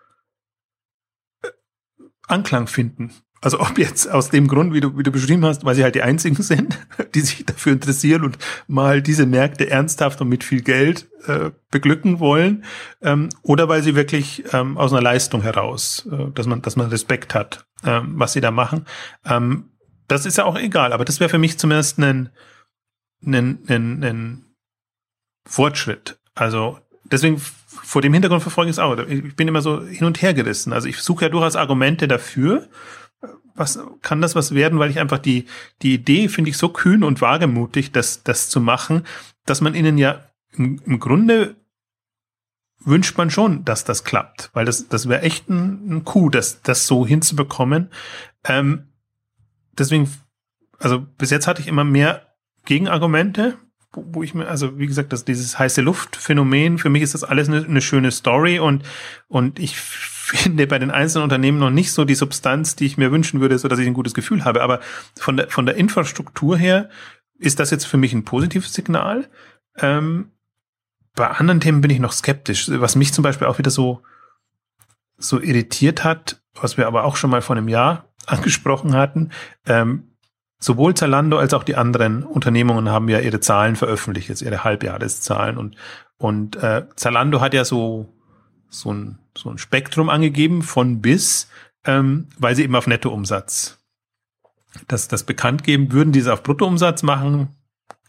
Anklang 2.27 2.67
finden. 2.67 3.13
Also 3.43 3.61
ob 3.61 3.79
jetzt 3.79 4.11
aus 4.11 4.31
dem 4.31 4.49
Grund, 4.49 4.73
wie 4.73 4.81
du, 4.81 4.97
wie 4.97 5.03
du 5.03 5.13
beschrieben 5.13 5.45
hast, 5.45 5.65
weil 5.65 5.75
sie 5.75 5.85
halt 5.85 5.95
die 5.95 6.03
einzigen 6.03 6.43
sind, 6.43 6.79
die 7.15 7.21
sich 7.21 7.45
dafür 7.45 7.73
interessieren 7.73 8.25
und 8.25 8.39
mal 8.67 9.03
diese 9.03 9.27
Märkte 9.27 9.71
ernsthaft 9.71 10.21
und 10.21 10.29
mit 10.29 10.43
viel 10.43 10.63
Geld 10.63 11.09
äh, 11.27 11.51
beglücken 11.71 12.19
wollen, 12.19 12.65
ähm, 13.03 13.29
oder 13.43 13.69
weil 13.69 13.83
sie 13.83 13.95
wirklich 13.95 14.45
ähm, 14.53 14.79
aus 14.79 14.93
einer 14.93 15.03
Leistung 15.03 15.43
heraus, 15.43 16.09
äh, 16.11 16.31
dass 16.35 16.47
man, 16.47 16.63
dass 16.63 16.77
man 16.77 16.89
Respekt 16.89 17.35
hat, 17.35 17.67
ähm, 17.85 18.15
was 18.17 18.33
sie 18.33 18.41
da 18.41 18.51
machen. 18.51 18.87
Ähm, 19.25 19.71
das 20.09 20.25
ist 20.25 20.39
ja 20.39 20.45
auch 20.45 20.57
egal, 20.57 20.93
aber 20.93 21.05
das 21.05 21.21
wäre 21.21 21.31
für 21.31 21.39
mich 21.39 21.59
zumindest 21.59 21.99
ein, 21.99 22.31
ein, 23.25 23.59
ein, 23.69 24.03
ein 24.03 24.45
Fortschritt. 25.47 26.19
Also 26.35 26.79
deswegen 27.05 27.41
vor 27.87 28.03
dem 28.03 28.13
Hintergrund 28.13 28.43
verfolge 28.43 28.69
ich 28.69 28.75
es 28.75 28.81
auch. 28.81 28.99
Ich 29.07 29.37
bin 29.37 29.47
immer 29.47 29.63
so 29.63 29.87
hin 29.87 30.07
und 30.07 30.21
her 30.21 30.35
gerissen. 30.35 30.73
Also 30.73 30.89
ich 30.89 30.99
suche 30.99 31.27
ja 31.27 31.29
durchaus 31.29 31.55
Argumente 31.55 32.09
dafür. 32.09 32.69
Was 33.55 33.79
kann 34.03 34.21
das 34.21 34.35
was 34.35 34.55
werden? 34.55 34.81
Weil 34.81 34.91
ich 34.91 34.99
einfach 34.99 35.21
die, 35.21 35.47
die 35.83 35.95
Idee 35.95 36.29
finde 36.29 36.51
ich 36.51 36.59
so 36.59 36.69
kühn 36.69 37.05
und 37.05 37.21
wagemutig, 37.21 37.93
das, 37.93 38.25
das 38.25 38.49
zu 38.49 38.61
machen, 38.61 39.07
dass 39.45 39.61
man 39.61 39.77
ihnen 39.77 39.99
ja 39.99 40.21
im, 40.53 40.81
im 40.85 40.99
Grunde 40.99 41.55
wünscht 42.81 43.17
man 43.19 43.31
schon, 43.31 43.65
dass 43.65 43.85
das 43.85 44.03
klappt, 44.03 44.51
weil 44.53 44.65
das, 44.65 44.89
das 44.89 45.09
wäre 45.09 45.23
echt 45.23 45.49
ein, 45.49 45.89
ein 45.89 46.05
Coup, 46.05 46.33
das, 46.33 46.63
das 46.63 46.89
so 46.89 47.07
hinzubekommen. 47.07 47.91
Ähm, 48.45 48.89
deswegen, 49.79 50.13
also 50.81 51.01
bis 51.01 51.31
jetzt 51.31 51.47
hatte 51.47 51.63
ich 51.63 51.69
immer 51.69 51.85
mehr 51.85 52.35
Gegenargumente, 52.65 53.57
wo 53.97 54.23
ich 54.23 54.35
mir, 54.35 54.49
also 54.49 54.79
wie 54.79 54.87
gesagt, 54.87 55.13
das, 55.13 55.25
dieses 55.25 55.59
heiße 55.59 55.81
Luftphänomen, 55.81 56.79
für 56.79 56.91
mich 56.91 57.03
ist 57.03 57.15
das 57.15 57.25
alles 57.25 57.49
eine, 57.49 57.65
eine 57.65 57.81
schöne 57.81 58.11
Story 58.11 58.59
und, 58.59 58.85
und 59.29 59.59
ich 59.59 59.77
finde 59.81 60.67
bei 60.67 60.79
den 60.79 60.91
einzelnen 60.91 61.25
Unternehmen 61.25 61.59
noch 61.59 61.71
nicht 61.71 61.93
so 61.93 62.05
die 62.05 62.15
Substanz, 62.15 62.77
die 62.77 62.87
ich 62.87 62.99
mir 62.99 63.13
wünschen 63.13 63.41
würde, 63.41 63.59
so 63.59 63.69
dass 63.69 63.79
ich 63.79 63.87
ein 63.87 63.95
gutes 63.95 64.15
Gefühl 64.15 64.45
habe. 64.45 64.63
Aber 64.63 64.81
von 65.19 65.37
der, 65.37 65.49
von 65.49 65.67
der 65.67 65.77
Infrastruktur 65.77 66.57
her 66.57 66.91
ist 67.39 67.61
das 67.61 67.71
jetzt 67.71 67.87
für 67.87 67.97
mich 67.97 68.13
ein 68.13 68.25
positives 68.25 68.73
Signal. 68.73 69.29
Ähm, 69.79 70.33
bei 71.15 71.29
anderen 71.29 71.61
Themen 71.61 71.81
bin 71.81 71.91
ich 71.91 71.99
noch 71.99 72.13
skeptisch. 72.13 72.71
Was 72.71 72.97
mich 72.97 73.13
zum 73.13 73.23
Beispiel 73.23 73.47
auch 73.47 73.59
wieder 73.59 73.71
so, 73.71 74.03
so 75.17 75.41
irritiert 75.41 76.05
hat, 76.05 76.43
was 76.55 76.77
wir 76.77 76.87
aber 76.87 77.05
auch 77.05 77.17
schon 77.17 77.31
mal 77.31 77.43
vor 77.43 77.57
einem 77.57 77.69
Jahr 77.69 78.09
angesprochen 78.27 78.95
hatten, 78.95 79.31
ähm, 79.67 80.16
sowohl 80.67 80.95
Zalando 80.95 81.39
als 81.39 81.55
auch 81.55 81.63
die 81.63 81.77
anderen 81.77 82.25
Unternehmungen 82.25 82.91
haben 82.91 83.09
ja 83.09 83.21
ihre 83.21 83.39
Zahlen 83.39 83.77
veröffentlicht, 83.77 84.29
jetzt 84.29 84.43
ihre 84.43 84.65
Halbjahreszahlen. 84.65 85.57
Und 85.57 85.77
und 86.19 86.57
äh, 86.57 86.87
Zalando 86.97 87.41
hat 87.41 87.55
ja 87.55 87.65
so 87.65 88.13
so 88.69 88.93
ein 88.93 89.19
so 89.39 89.49
ein 89.49 89.59
Spektrum 89.59 90.11
angegeben 90.11 90.63
von 90.63 91.01
bis, 91.01 91.49
ähm, 91.85 92.29
weil 92.37 92.57
sie 92.57 92.65
eben 92.65 92.75
auf 92.75 92.89
Nettoumsatz 92.89 93.79
das 94.89 95.07
das 95.07 95.23
bekannt 95.23 95.63
geben 95.63 95.93
würden, 95.93 96.13
diese 96.13 96.33
auf 96.33 96.43
Bruttoumsatz 96.43 97.05
machen, 97.05 97.56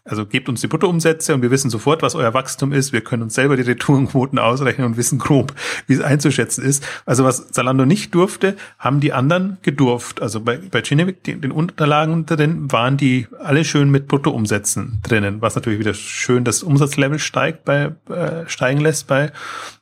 also 0.08 0.26
gebt 0.26 0.48
uns 0.48 0.60
die 0.60 0.66
Bruttoumsätze 0.66 1.34
und 1.34 1.42
wir 1.42 1.50
wissen 1.50 1.70
sofort, 1.70 2.02
was 2.02 2.14
euer 2.14 2.34
Wachstum 2.34 2.72
ist. 2.72 2.92
Wir 2.92 3.00
können 3.00 3.22
uns 3.22 3.34
selber 3.34 3.56
die 3.56 3.62
Retourenquoten 3.62 4.38
ausrechnen 4.38 4.86
und 4.86 4.96
wissen 4.96 5.18
grob, 5.18 5.52
wie 5.86 5.94
es 5.94 6.00
einzuschätzen 6.00 6.64
ist. 6.64 6.86
Also 7.06 7.24
was 7.24 7.50
Zalando 7.50 7.84
nicht 7.84 8.14
durfte, 8.14 8.56
haben 8.78 9.00
die 9.00 9.12
anderen 9.12 9.58
gedurft. 9.62 10.22
Also 10.22 10.40
bei, 10.40 10.56
bei 10.58 10.82
Cinevik, 10.82 11.22
den 11.24 11.52
Unterlagen 11.52 12.26
drin, 12.26 12.70
waren 12.72 12.96
die 12.96 13.26
alle 13.38 13.64
schön 13.64 13.90
mit 13.90 14.08
Bruttoumsätzen 14.08 15.00
drinnen, 15.02 15.40
was 15.40 15.54
natürlich 15.54 15.78
wieder 15.78 15.94
schön 15.94 16.44
das 16.44 16.62
Umsatzlevel 16.62 17.18
steigt 17.18 17.64
bei, 17.64 17.92
äh, 18.10 18.48
steigen 18.48 18.80
lässt 18.80 19.06
bei, 19.06 19.32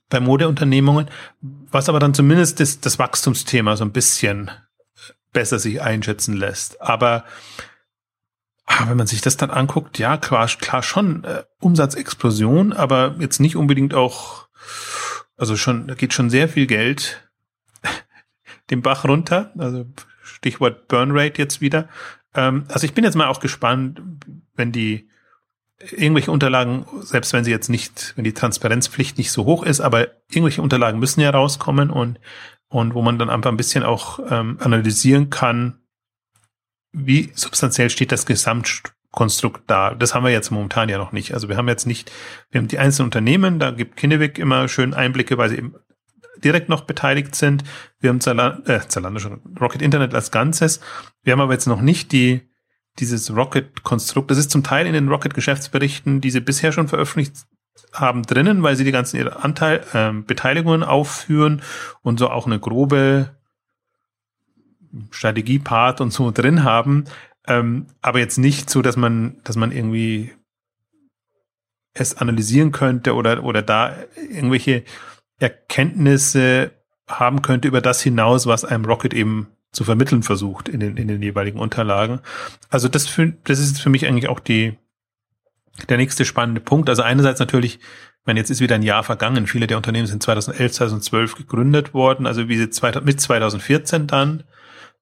bei 0.09 0.21
Modeunternehmungen, 0.21 1.07
was 1.71 1.89
aber 1.89 1.99
dann 1.99 2.15
zumindest 2.15 2.61
das, 2.61 2.81
das 2.81 2.99
Wachstumsthema 2.99 3.77
so 3.77 3.85
ein 3.85 3.93
bisschen 3.93 4.51
besser 5.33 5.59
sich 5.59 5.83
einschätzen 5.83 6.35
lässt. 6.35 6.81
Aber 6.81 7.25
aber 8.67 8.91
wenn 8.91 8.97
man 8.97 9.07
sich 9.07 9.21
das 9.21 9.37
dann 9.37 9.51
anguckt, 9.51 9.99
ja, 9.99 10.17
klar, 10.17 10.47
klar 10.49 10.83
schon 10.83 11.25
äh, 11.25 11.45
Umsatzexplosion, 11.61 12.73
aber 12.73 13.15
jetzt 13.21 13.39
nicht 13.39 13.57
unbedingt 13.57 13.95
auch, 13.95 14.49
also 15.37 15.57
schon, 15.57 15.87
da 15.87 15.95
geht 15.95 16.13
schon 16.13 16.31
sehr 16.31 16.49
viel 16.49 16.67
Geld 16.67 17.31
den 18.71 18.83
Bach 18.83 19.05
runter. 19.05 19.53
Also 19.57 19.87
Stichwort 20.23 20.89
Burnrate 20.89 21.41
jetzt 21.41 21.61
wieder. 21.61 21.89
Ähm, 22.35 22.65
also 22.69 22.85
ich 22.85 22.93
bin 22.93 23.05
jetzt 23.05 23.15
mal 23.15 23.29
auch 23.29 23.41
gespannt, 23.41 24.03
wenn 24.57 24.73
die 24.73 25.09
irgendwelche 25.79 26.33
Unterlagen, 26.33 26.87
selbst 27.03 27.33
wenn 27.33 27.45
sie 27.45 27.51
jetzt 27.51 27.69
nicht, 27.69 28.15
wenn 28.17 28.25
die 28.25 28.35
Transparenzpflicht 28.35 29.19
nicht 29.19 29.31
so 29.31 29.45
hoch 29.45 29.63
ist, 29.63 29.81
aber 29.81 30.09
irgendwelche 30.29 30.63
Unterlagen 30.63 30.99
müssen 30.99 31.21
ja 31.21 31.31
rauskommen 31.31 31.91
und, 31.91 32.19
und 32.69 32.95
wo 32.95 33.03
man 33.03 33.19
dann 33.19 33.31
einfach 33.31 33.51
ein 33.51 33.59
bisschen 33.59 33.85
auch 33.85 34.19
ähm, 34.31 34.59
analysieren 34.61 35.31
kann, 35.31 35.79
wie 36.97 37.31
substanziell 37.35 37.91
steht 37.91 38.11
das 38.11 38.25
Gesamtkonstrukt 38.25 39.63
da? 39.67 39.95
Das 39.95 40.15
haben 40.15 40.25
wir 40.25 40.31
jetzt 40.31 40.51
momentan 40.51 40.89
ja 40.89 40.97
noch 40.97 41.13
nicht. 41.13 41.35
Also 41.35 41.49
wir 41.49 41.57
haben 41.57 41.69
jetzt 41.69 41.87
nicht, 41.87 42.11
wir 42.51 42.59
haben 42.59 42.69
die 42.69 42.79
einzelnen 42.79 43.09
Unternehmen, 43.09 43.59
da 43.59 43.71
gibt 43.71 43.97
Kinnevik 43.97 44.39
immer 44.39 44.67
schön 44.69 44.95
Einblicke, 44.95 45.37
weil 45.37 45.51
sie 45.51 45.59
eben 45.59 45.75
direkt 46.43 46.71
noch 46.71 46.83
beteiligt 46.83 47.35
sind. 47.35 47.65
Wir 48.01 48.11
haben 48.11 48.21
Zalando, 48.21 48.71
äh, 48.71 48.81
Zalando 48.89 49.21
schon, 49.21 49.41
Rocket 49.61 49.83
Internet 49.83 50.15
als 50.15 50.31
Ganzes. 50.31 50.81
Wir 51.23 51.33
haben 51.33 51.41
aber 51.41 51.53
jetzt 51.53 51.67
noch 51.67 51.83
nicht 51.83 52.13
die, 52.13 52.49
dieses 52.99 53.35
Rocket-Konstrukt. 53.35 54.31
Das 54.31 54.39
ist 54.39 54.51
zum 54.51 54.63
Teil 54.63 54.87
in 54.87 54.95
den 54.95 55.09
Rocket-Geschäftsberichten, 55.09 56.23
die 56.23 56.31
sie 56.31 56.41
bisher 56.41 56.73
schon 56.73 56.89
veröffentlicht 56.89 57.37
haben 57.93 58.23
drinnen, 58.23 58.63
weil 58.63 58.77
sie 58.77 58.85
die 58.85 58.93
ganzen 58.93 59.19
ihre 59.19 59.45
Anteil, 59.45 59.85
äh, 59.93 60.13
Beteiligungen 60.13 60.83
aufführen 60.83 61.63
und 62.03 62.19
so 62.19 62.31
auch 62.31 62.47
eine 62.47 62.59
grobe 62.59 63.37
Strategiepart 65.11 66.01
und 66.01 66.13
so 66.13 66.31
drin 66.31 66.65
haben, 66.65 67.05
ähm, 67.47 67.87
aber 68.03 68.19
jetzt 68.19 68.39
nicht 68.39 68.71
so, 68.71 68.83
dass 68.83 68.97
man, 68.97 69.37
dass 69.45 69.57
man 69.57 69.73
irgendwie 69.73 70.33
es 71.95 72.17
analysieren 72.17 72.73
könnte 72.73 73.15
oder, 73.15 73.45
oder 73.45 73.63
da 73.63 73.97
irgendwelche 74.17 74.85
Erkenntnisse 75.39 76.73
haben 77.09 77.43
könnte 77.43 77.69
über 77.69 77.81
das 77.81 78.03
hinaus, 78.03 78.47
was 78.47 78.65
einem 78.65 78.85
Rocket 78.85 79.15
eben 79.15 79.49
zu 79.73 79.85
vermitteln 79.85 80.23
versucht 80.23 80.69
in 80.69 80.81
den, 80.81 80.97
in 80.97 81.09
den 81.09 81.23
jeweiligen 81.23 81.59
Unterlagen. 81.59 82.21
Also 82.69 82.89
das, 82.89 83.07
für, 83.07 83.33
das 83.45 83.59
ist 83.59 83.81
für 83.81 83.91
mich 83.91 84.07
eigentlich 84.07 84.29
auch 84.29 84.41
die, 84.41 84.77
der 85.89 85.99
nächste 85.99 86.25
spannende 86.25 86.61
Punkt. 86.61 86.89
Also 86.89 87.03
einerseits 87.03 87.41
natürlich, 87.41 87.77
ich 87.77 88.27
meine, 88.27 88.41
jetzt 88.41 88.51
ist 88.51 88.61
wieder 88.61 88.75
ein 88.75 88.83
Jahr 88.83 89.05
vergangen. 89.05 89.47
Viele 89.47 89.67
der 89.67 89.77
Unternehmen 89.77 90.07
sind 90.07 90.23
2011, 90.23 90.73
2012 90.73 91.35
gegründet 91.37 91.95
worden, 91.95 92.27
also 92.27 92.49
wie 92.49 92.57
sie 92.57 92.69
mit 93.05 93.21
2014 93.21 94.07
dann 94.07 94.45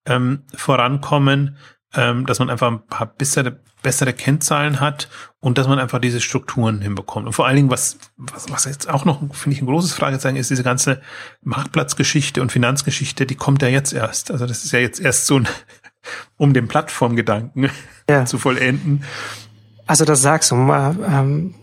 ähm, 0.06 0.44
vorankommen 0.54 1.56
ähm, 1.96 2.26
dass 2.26 2.38
man 2.38 2.50
einfach 2.50 2.70
ein 2.70 2.86
paar 2.86 3.06
bessere, 3.06 3.60
bessere 3.82 4.12
Kennzahlen 4.12 4.80
hat 4.80 5.08
und 5.40 5.58
dass 5.58 5.68
man 5.68 5.78
einfach 5.78 6.00
diese 6.00 6.20
Strukturen 6.20 6.80
hinbekommt. 6.80 7.26
Und 7.26 7.32
vor 7.32 7.46
allen 7.46 7.56
Dingen, 7.56 7.70
was, 7.70 7.98
was, 8.16 8.50
was 8.50 8.64
jetzt 8.64 8.88
auch 8.88 9.04
noch, 9.04 9.20
finde 9.34 9.56
ich, 9.56 9.62
ein 9.62 9.66
großes 9.66 9.94
Fragezeichen 9.94 10.36
ist, 10.36 10.50
diese 10.50 10.64
ganze 10.64 11.00
Marktplatzgeschichte 11.42 12.42
und 12.42 12.50
Finanzgeschichte, 12.50 13.26
die 13.26 13.36
kommt 13.36 13.62
ja 13.62 13.68
jetzt 13.68 13.92
erst. 13.92 14.30
Also 14.30 14.46
das 14.46 14.64
ist 14.64 14.72
ja 14.72 14.80
jetzt 14.80 15.00
erst 15.00 15.26
so 15.26 15.38
ein, 15.38 15.48
um 16.36 16.52
den 16.52 16.68
Plattformgedanken 16.68 17.70
ja. 18.10 18.24
zu 18.24 18.38
vollenden. 18.38 19.04
Also 19.86 20.04
das 20.04 20.22
sagst 20.22 20.50
du, 20.50 20.56
ähm, 20.56 21.54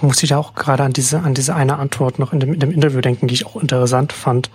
muss 0.00 0.22
ich 0.22 0.34
auch 0.34 0.54
gerade 0.54 0.82
an 0.82 0.92
diese, 0.92 1.20
an 1.20 1.34
diese 1.34 1.54
eine 1.54 1.76
Antwort 1.76 2.18
noch 2.18 2.32
in 2.32 2.40
dem, 2.40 2.52
in 2.54 2.60
dem 2.60 2.70
Interview 2.70 3.00
denken, 3.00 3.28
die 3.28 3.34
ich 3.34 3.46
auch 3.46 3.56
interessant 3.56 4.12
fand, 4.12 4.50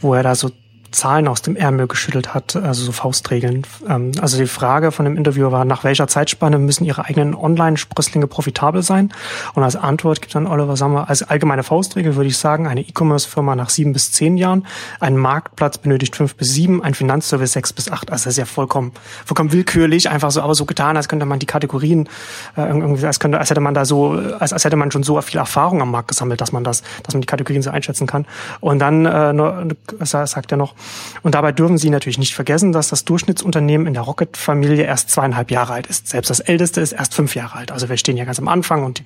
wo 0.00 0.14
er 0.14 0.22
da 0.22 0.34
so 0.34 0.50
Zahlen 0.94 1.28
aus 1.28 1.42
dem 1.42 1.56
Ärmel 1.56 1.86
geschüttelt 1.86 2.34
hat, 2.34 2.56
also 2.56 2.84
so 2.84 2.92
Faustregeln. 2.92 3.66
Ähm, 3.88 4.12
also 4.20 4.38
die 4.38 4.46
Frage 4.46 4.92
von 4.92 5.04
dem 5.04 5.16
Interviewer 5.16 5.52
war, 5.52 5.64
nach 5.64 5.84
welcher 5.84 6.08
Zeitspanne 6.08 6.58
müssen 6.58 6.84
Ihre 6.84 7.04
eigenen 7.04 7.34
Online-Sprösslinge 7.34 8.26
profitabel 8.26 8.82
sein? 8.82 9.12
Und 9.54 9.62
als 9.62 9.76
Antwort 9.76 10.22
gibt 10.22 10.34
dann 10.34 10.46
Oliver 10.46 10.76
Sammer, 10.76 11.08
als 11.08 11.22
allgemeine 11.22 11.62
Faustregel 11.62 12.16
würde 12.16 12.28
ich 12.28 12.38
sagen, 12.38 12.66
eine 12.66 12.80
E-Commerce-Firma 12.80 13.56
nach 13.56 13.70
sieben 13.70 13.92
bis 13.92 14.12
zehn 14.12 14.36
Jahren, 14.36 14.66
ein 15.00 15.16
Marktplatz 15.16 15.78
benötigt 15.78 16.16
fünf 16.16 16.36
bis 16.36 16.52
sieben, 16.52 16.82
ein 16.82 16.94
Finanzservice 16.94 17.52
sechs 17.52 17.72
bis 17.72 17.90
acht. 17.90 18.10
Also 18.10 18.24
das 18.24 18.32
ist 18.34 18.38
ja 18.38 18.44
vollkommen, 18.44 18.92
vollkommen 19.24 19.52
willkürlich, 19.52 20.08
einfach 20.08 20.30
so, 20.30 20.40
aber 20.40 20.54
so 20.54 20.64
getan, 20.64 20.96
als 20.96 21.08
könnte 21.08 21.26
man 21.26 21.38
die 21.38 21.46
Kategorien, 21.46 22.08
äh, 22.56 22.62
irgendwie, 22.62 23.06
als 23.06 23.20
könnte, 23.20 23.38
als 23.38 23.50
hätte 23.50 23.60
man 23.60 23.74
da 23.74 23.84
so, 23.84 24.12
als, 24.38 24.52
als 24.52 24.64
hätte 24.64 24.76
man 24.76 24.90
schon 24.90 25.02
so 25.02 25.20
viel 25.20 25.38
Erfahrung 25.38 25.82
am 25.82 25.90
Markt 25.90 26.08
gesammelt, 26.08 26.40
dass 26.40 26.52
man 26.52 26.64
das, 26.64 26.82
dass 27.02 27.14
man 27.14 27.20
die 27.20 27.26
Kategorien 27.26 27.62
so 27.62 27.70
einschätzen 27.70 28.06
kann. 28.06 28.26
Und 28.60 28.78
dann 28.78 29.06
äh, 29.06 29.34
sagt 30.04 30.52
er 30.52 30.58
noch, 30.58 30.74
und 31.22 31.34
dabei 31.34 31.52
dürfen 31.52 31.78
Sie 31.78 31.90
natürlich 31.90 32.18
nicht 32.18 32.34
vergessen, 32.34 32.72
dass 32.72 32.88
das 32.88 33.04
Durchschnittsunternehmen 33.04 33.86
in 33.86 33.94
der 33.94 34.02
Rocket-Familie 34.02 34.84
erst 34.84 35.10
zweieinhalb 35.10 35.50
Jahre 35.50 35.72
alt 35.72 35.86
ist. 35.86 36.08
Selbst 36.08 36.30
das 36.30 36.40
älteste 36.40 36.80
ist 36.80 36.92
erst 36.92 37.14
fünf 37.14 37.34
Jahre 37.34 37.56
alt. 37.56 37.72
Also 37.72 37.88
wir 37.88 37.96
stehen 37.96 38.16
ja 38.16 38.24
ganz 38.24 38.38
am 38.38 38.48
Anfang 38.48 38.84
und 38.84 38.98
die, 38.98 39.04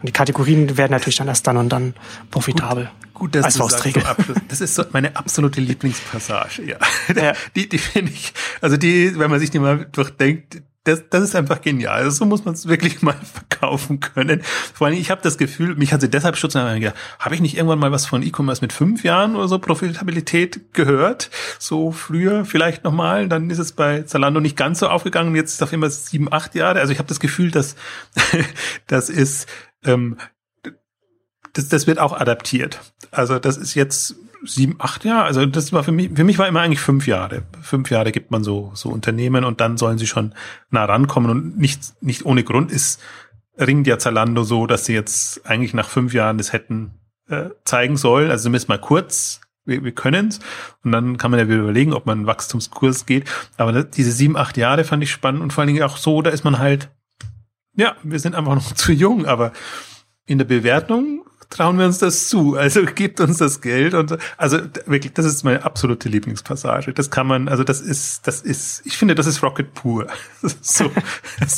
und 0.00 0.08
die 0.08 0.12
Kategorien 0.12 0.76
werden 0.76 0.92
natürlich 0.92 1.16
dann 1.16 1.28
erst 1.28 1.46
dann 1.46 1.56
und 1.56 1.68
dann 1.70 1.94
profitabel. 2.30 2.90
Gut, 3.14 3.20
gut 3.20 3.34
dass 3.34 3.44
als 3.46 3.54
du 3.54 3.60
Faustregel. 3.60 4.02
sagst, 4.02 4.26
Das 4.48 4.60
ist 4.60 4.74
so 4.74 4.84
meine 4.92 5.16
absolute 5.16 5.60
Lieblingspassage. 5.60 6.62
Ja, 6.64 6.76
ja. 7.14 7.32
die, 7.56 7.68
die 7.68 7.78
finde 7.78 8.12
ich, 8.12 8.32
also 8.60 8.76
die, 8.76 9.18
wenn 9.18 9.30
man 9.30 9.40
sich 9.40 9.50
die 9.50 9.58
mal 9.58 9.86
durchdenkt, 9.90 10.62
das, 10.88 11.04
das 11.10 11.22
ist 11.22 11.36
einfach 11.36 11.60
genial. 11.60 11.98
Also 11.98 12.10
so 12.10 12.24
muss 12.24 12.44
man 12.44 12.54
es 12.54 12.66
wirklich 12.66 13.02
mal 13.02 13.14
verkaufen 13.14 14.00
können. 14.00 14.42
Vor 14.42 14.86
allem, 14.86 14.96
ich 14.98 15.10
habe 15.10 15.20
das 15.22 15.36
Gefühl, 15.36 15.76
mich 15.76 15.92
hat 15.92 16.00
sie 16.00 16.08
deshalb 16.08 16.36
schutz 16.36 16.54
gedacht, 16.54 16.94
habe 17.18 17.34
ich 17.34 17.40
nicht 17.40 17.56
irgendwann 17.56 17.78
mal 17.78 17.92
was 17.92 18.06
von 18.06 18.22
E-Commerce 18.22 18.62
mit 18.62 18.72
fünf 18.72 19.04
Jahren 19.04 19.36
oder 19.36 19.48
so 19.48 19.58
Profitabilität 19.58 20.72
gehört? 20.72 21.30
So 21.58 21.92
früher 21.92 22.44
vielleicht 22.44 22.84
nochmal, 22.84 23.28
dann 23.28 23.50
ist 23.50 23.58
es 23.58 23.72
bei 23.72 24.02
Zalando 24.02 24.40
nicht 24.40 24.56
ganz 24.56 24.78
so 24.78 24.88
aufgegangen. 24.88 25.36
Jetzt 25.36 25.50
ist 25.50 25.56
es 25.56 25.62
auf 25.62 25.72
immer 25.72 25.90
sieben, 25.90 26.32
acht 26.32 26.54
Jahre. 26.54 26.80
Also 26.80 26.92
ich 26.92 26.98
habe 26.98 27.08
das 27.08 27.20
Gefühl, 27.20 27.50
dass 27.50 27.76
das 28.86 29.10
ist 29.10 29.46
ähm, 29.84 30.16
das, 31.52 31.68
das 31.68 31.86
wird 31.86 31.98
auch 31.98 32.18
adaptiert. 32.18 32.80
Also 33.10 33.38
das 33.38 33.56
ist 33.56 33.74
jetzt 33.74 34.16
sieben, 34.44 34.76
acht 34.78 35.04
Jahre. 35.04 35.24
Also 35.24 35.46
das 35.46 35.72
war 35.72 35.84
für 35.84 35.92
mich, 35.92 36.10
für 36.14 36.24
mich 36.24 36.38
war 36.38 36.48
immer 36.48 36.60
eigentlich 36.60 36.80
fünf 36.80 37.06
Jahre. 37.06 37.42
Fünf 37.60 37.90
Jahre 37.90 38.12
gibt 38.12 38.30
man 38.30 38.44
so, 38.44 38.70
so 38.74 38.88
Unternehmen 38.88 39.44
und 39.44 39.60
dann 39.60 39.76
sollen 39.76 39.98
sie 39.98 40.06
schon 40.06 40.34
nah 40.70 40.84
rankommen 40.84 41.30
und 41.30 41.58
nicht, 41.58 42.02
nicht 42.02 42.24
ohne 42.24 42.44
Grund 42.44 42.70
ist, 42.72 43.00
ringt 43.58 43.86
ja 43.86 43.98
Zalando 43.98 44.42
so, 44.44 44.66
dass 44.66 44.84
sie 44.84 44.94
jetzt 44.94 45.46
eigentlich 45.46 45.74
nach 45.74 45.88
fünf 45.88 46.14
Jahren 46.14 46.38
das 46.38 46.52
hätten 46.52 46.92
äh, 47.28 47.50
zeigen 47.64 47.96
sollen. 47.96 48.30
Also 48.30 48.44
zumindest 48.44 48.68
mal 48.68 48.80
kurz. 48.80 49.40
Wir, 49.64 49.84
wir 49.84 49.92
können 49.92 50.28
es. 50.28 50.40
Und 50.82 50.92
dann 50.92 51.18
kann 51.18 51.30
man 51.30 51.40
ja 51.40 51.48
wieder 51.48 51.58
überlegen, 51.60 51.92
ob 51.92 52.06
man 52.06 52.18
einen 52.18 52.26
Wachstumskurs 52.26 53.06
geht. 53.06 53.28
Aber 53.56 53.72
das, 53.72 53.90
diese 53.90 54.12
sieben, 54.12 54.36
acht 54.36 54.56
Jahre 54.56 54.84
fand 54.84 55.02
ich 55.02 55.10
spannend 55.10 55.42
und 55.42 55.52
vor 55.52 55.62
allen 55.62 55.68
Dingen 55.72 55.82
auch 55.82 55.96
so, 55.96 56.22
da 56.22 56.30
ist 56.30 56.44
man 56.44 56.58
halt, 56.58 56.88
ja, 57.76 57.96
wir 58.02 58.18
sind 58.18 58.34
einfach 58.34 58.54
noch 58.54 58.72
zu 58.74 58.92
jung, 58.92 59.26
aber 59.26 59.52
in 60.24 60.38
der 60.38 60.46
Bewertung 60.46 61.24
trauen 61.50 61.78
wir 61.78 61.86
uns 61.86 61.98
das 61.98 62.28
zu. 62.28 62.56
Also 62.56 62.84
gibt 62.84 63.20
uns 63.20 63.38
das 63.38 63.60
Geld 63.60 63.94
und 63.94 64.18
also 64.36 64.58
wirklich, 64.86 65.12
das 65.14 65.24
ist 65.26 65.44
meine 65.44 65.64
absolute 65.64 66.08
Lieblingspassage. 66.08 66.92
Das 66.92 67.10
kann 67.10 67.26
man, 67.26 67.48
also 67.48 67.64
das 67.64 67.80
ist, 67.80 68.26
das 68.26 68.40
ist, 68.42 68.82
ich 68.84 68.96
finde, 68.96 69.14
das 69.14 69.26
ist 69.26 69.42
Rocket 69.42 69.74
pur. 69.74 70.06
so, 70.60 70.90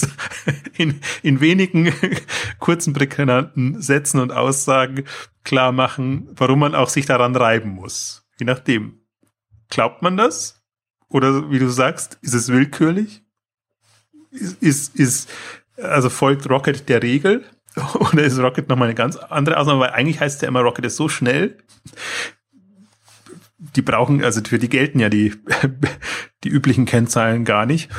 in, 0.77 1.01
in 1.23 1.41
wenigen 1.41 1.93
kurzen, 2.59 2.93
prägnanten 2.93 3.81
Sätzen 3.83 4.21
und 4.21 4.33
Aussagen 4.33 5.05
klar 5.45 5.73
machen, 5.73 6.29
warum 6.33 6.61
man 6.61 6.75
auch 6.75 6.89
sich 6.89 7.07
daran 7.07 7.35
reiben 7.35 7.71
muss. 7.71 8.27
Je 8.39 8.47
nachdem. 8.47 9.01
Glaubt 9.69 10.03
man 10.03 10.17
das? 10.17 10.63
Oder 11.09 11.51
wie 11.51 11.59
du 11.59 11.69
sagst, 11.69 12.19
ist 12.23 12.35
es 12.35 12.49
willkürlich? 12.49 13.23
Ist, 14.31 14.63
ist, 14.63 14.97
ist 14.97 15.31
also 15.77 16.11
folgt 16.11 16.49
Rocket 16.49 16.89
der 16.89 17.03
Regel? 17.03 17.45
Oder 17.95 18.23
ist 18.25 18.39
Rocket 18.39 18.69
nochmal 18.69 18.89
eine 18.89 18.95
ganz 18.95 19.17
andere 19.17 19.59
Ausnahme? 19.59 19.81
Weil 19.81 19.91
eigentlich 19.91 20.21
heißt 20.21 20.37
es 20.37 20.43
ja 20.43 20.49
immer, 20.49 20.61
Rocket 20.61 20.87
ist 20.87 20.97
so 20.97 21.09
schnell. 21.09 21.57
Die 23.59 23.83
brauchen, 23.83 24.25
also 24.25 24.41
für 24.43 24.59
die 24.59 24.69
gelten 24.69 25.01
ja 25.01 25.09
die, 25.09 25.35
die 26.45 26.49
üblichen 26.49 26.87
Kennzahlen 26.87 27.45
gar 27.45 27.67
nicht. 27.67 27.91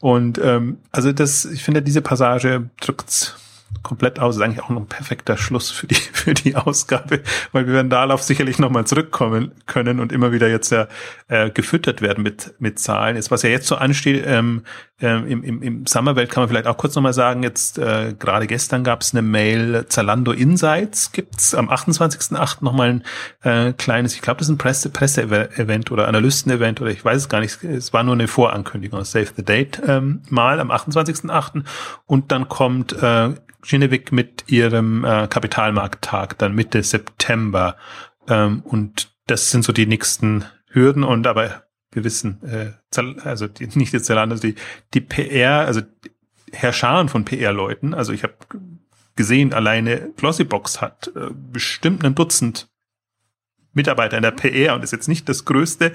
Und 0.00 0.38
ähm, 0.38 0.78
also 0.92 1.12
das, 1.12 1.44
ich 1.44 1.62
finde, 1.62 1.82
diese 1.82 2.00
Passage 2.00 2.70
drückt's 2.80 3.36
komplett 3.82 4.18
aus. 4.18 4.36
Ist 4.36 4.42
eigentlich 4.42 4.62
auch 4.62 4.68
noch 4.68 4.80
ein 4.80 4.86
perfekter 4.86 5.36
Schluss 5.36 5.70
für 5.70 5.86
die, 5.86 5.94
für 6.12 6.34
die 6.34 6.56
Ausgabe, 6.56 7.22
weil 7.52 7.66
wir 7.66 7.74
werden 7.74 7.90
darauf 7.90 8.22
sicherlich 8.22 8.58
nochmal 8.58 8.86
zurückkommen 8.86 9.52
können 9.66 10.00
und 10.00 10.12
immer 10.12 10.32
wieder 10.32 10.48
jetzt 10.48 10.70
ja 10.70 10.88
äh, 11.28 11.50
gefüttert 11.50 12.02
werden 12.02 12.22
mit, 12.22 12.54
mit 12.58 12.78
Zahlen. 12.78 13.16
Jetzt, 13.16 13.30
was 13.30 13.42
ja 13.42 13.50
jetzt 13.50 13.66
so 13.66 13.76
ansteht, 13.76 14.24
ähm, 14.26 14.62
ähm, 15.00 15.26
im, 15.26 15.42
im, 15.42 15.62
im 15.62 15.86
Summerwelt 15.86 16.30
kann 16.30 16.42
man 16.42 16.48
vielleicht 16.48 16.66
auch 16.66 16.76
kurz 16.76 16.94
nochmal 16.94 17.12
sagen, 17.12 17.42
jetzt 17.42 17.78
äh, 17.78 18.14
gerade 18.18 18.46
gestern 18.46 18.84
gab 18.84 19.00
es 19.00 19.12
eine 19.12 19.22
Mail, 19.22 19.86
Zalando 19.88 20.32
Insights 20.32 21.12
gibt's 21.12 21.54
am 21.54 21.70
28.08. 21.70 22.58
nochmal 22.62 22.90
ein 22.90 23.04
äh, 23.42 23.72
kleines, 23.72 24.14
ich 24.14 24.22
glaube, 24.22 24.38
das 24.38 24.48
ist 24.48 24.54
ein 24.54 24.58
Presse-Event 24.58 24.92
Presse 24.92 25.92
oder 25.92 26.08
Analysten-Event 26.08 26.80
oder 26.80 26.90
ich 26.90 27.04
weiß 27.04 27.16
es 27.16 27.28
gar 27.28 27.40
nicht, 27.40 27.62
es 27.64 27.92
war 27.92 28.02
nur 28.02 28.14
eine 28.14 28.28
Vorankündigung, 28.28 29.04
Save 29.04 29.28
the 29.36 29.44
Date 29.44 29.80
ähm, 29.86 30.22
mal 30.28 30.60
am 30.60 30.70
28.08. 30.70 31.64
und 32.06 32.32
dann 32.32 32.48
kommt 32.48 32.92
äh, 32.92 33.30
Genevik 33.62 34.12
mit 34.12 34.44
ihrem 34.46 35.04
äh, 35.04 35.26
Kapitalmarkttag 35.28 36.38
dann 36.38 36.54
Mitte 36.54 36.82
September. 36.82 37.76
Ähm, 38.28 38.62
und 38.64 39.12
das 39.26 39.50
sind 39.50 39.64
so 39.64 39.72
die 39.72 39.86
nächsten 39.86 40.44
Hürden 40.68 41.04
und 41.04 41.26
aber 41.26 41.64
wir 41.92 42.04
wissen, 42.04 42.40
äh, 42.44 42.72
also 43.24 43.46
die, 43.46 43.66
nicht 43.78 43.92
jetzt 43.92 44.06
Zalando, 44.06 44.34
also 44.34 44.46
die, 44.46 44.54
die 44.94 45.00
PR, 45.00 45.66
also 45.66 45.82
Herrscharen 46.52 47.08
von 47.08 47.24
PR-Leuten, 47.24 47.94
also 47.94 48.12
ich 48.12 48.22
habe 48.22 48.34
gesehen, 49.16 49.52
alleine 49.52 50.10
Glossybox 50.16 50.80
hat 50.80 51.12
äh, 51.14 51.28
bestimmt 51.52 52.04
ein 52.04 52.14
Dutzend 52.14 52.70
Mitarbeiter 53.72 54.16
in 54.16 54.22
der 54.22 54.32
PR 54.32 54.74
und 54.74 54.82
ist 54.82 54.90
jetzt 54.90 55.08
nicht 55.08 55.28
das 55.28 55.44
größte. 55.44 55.92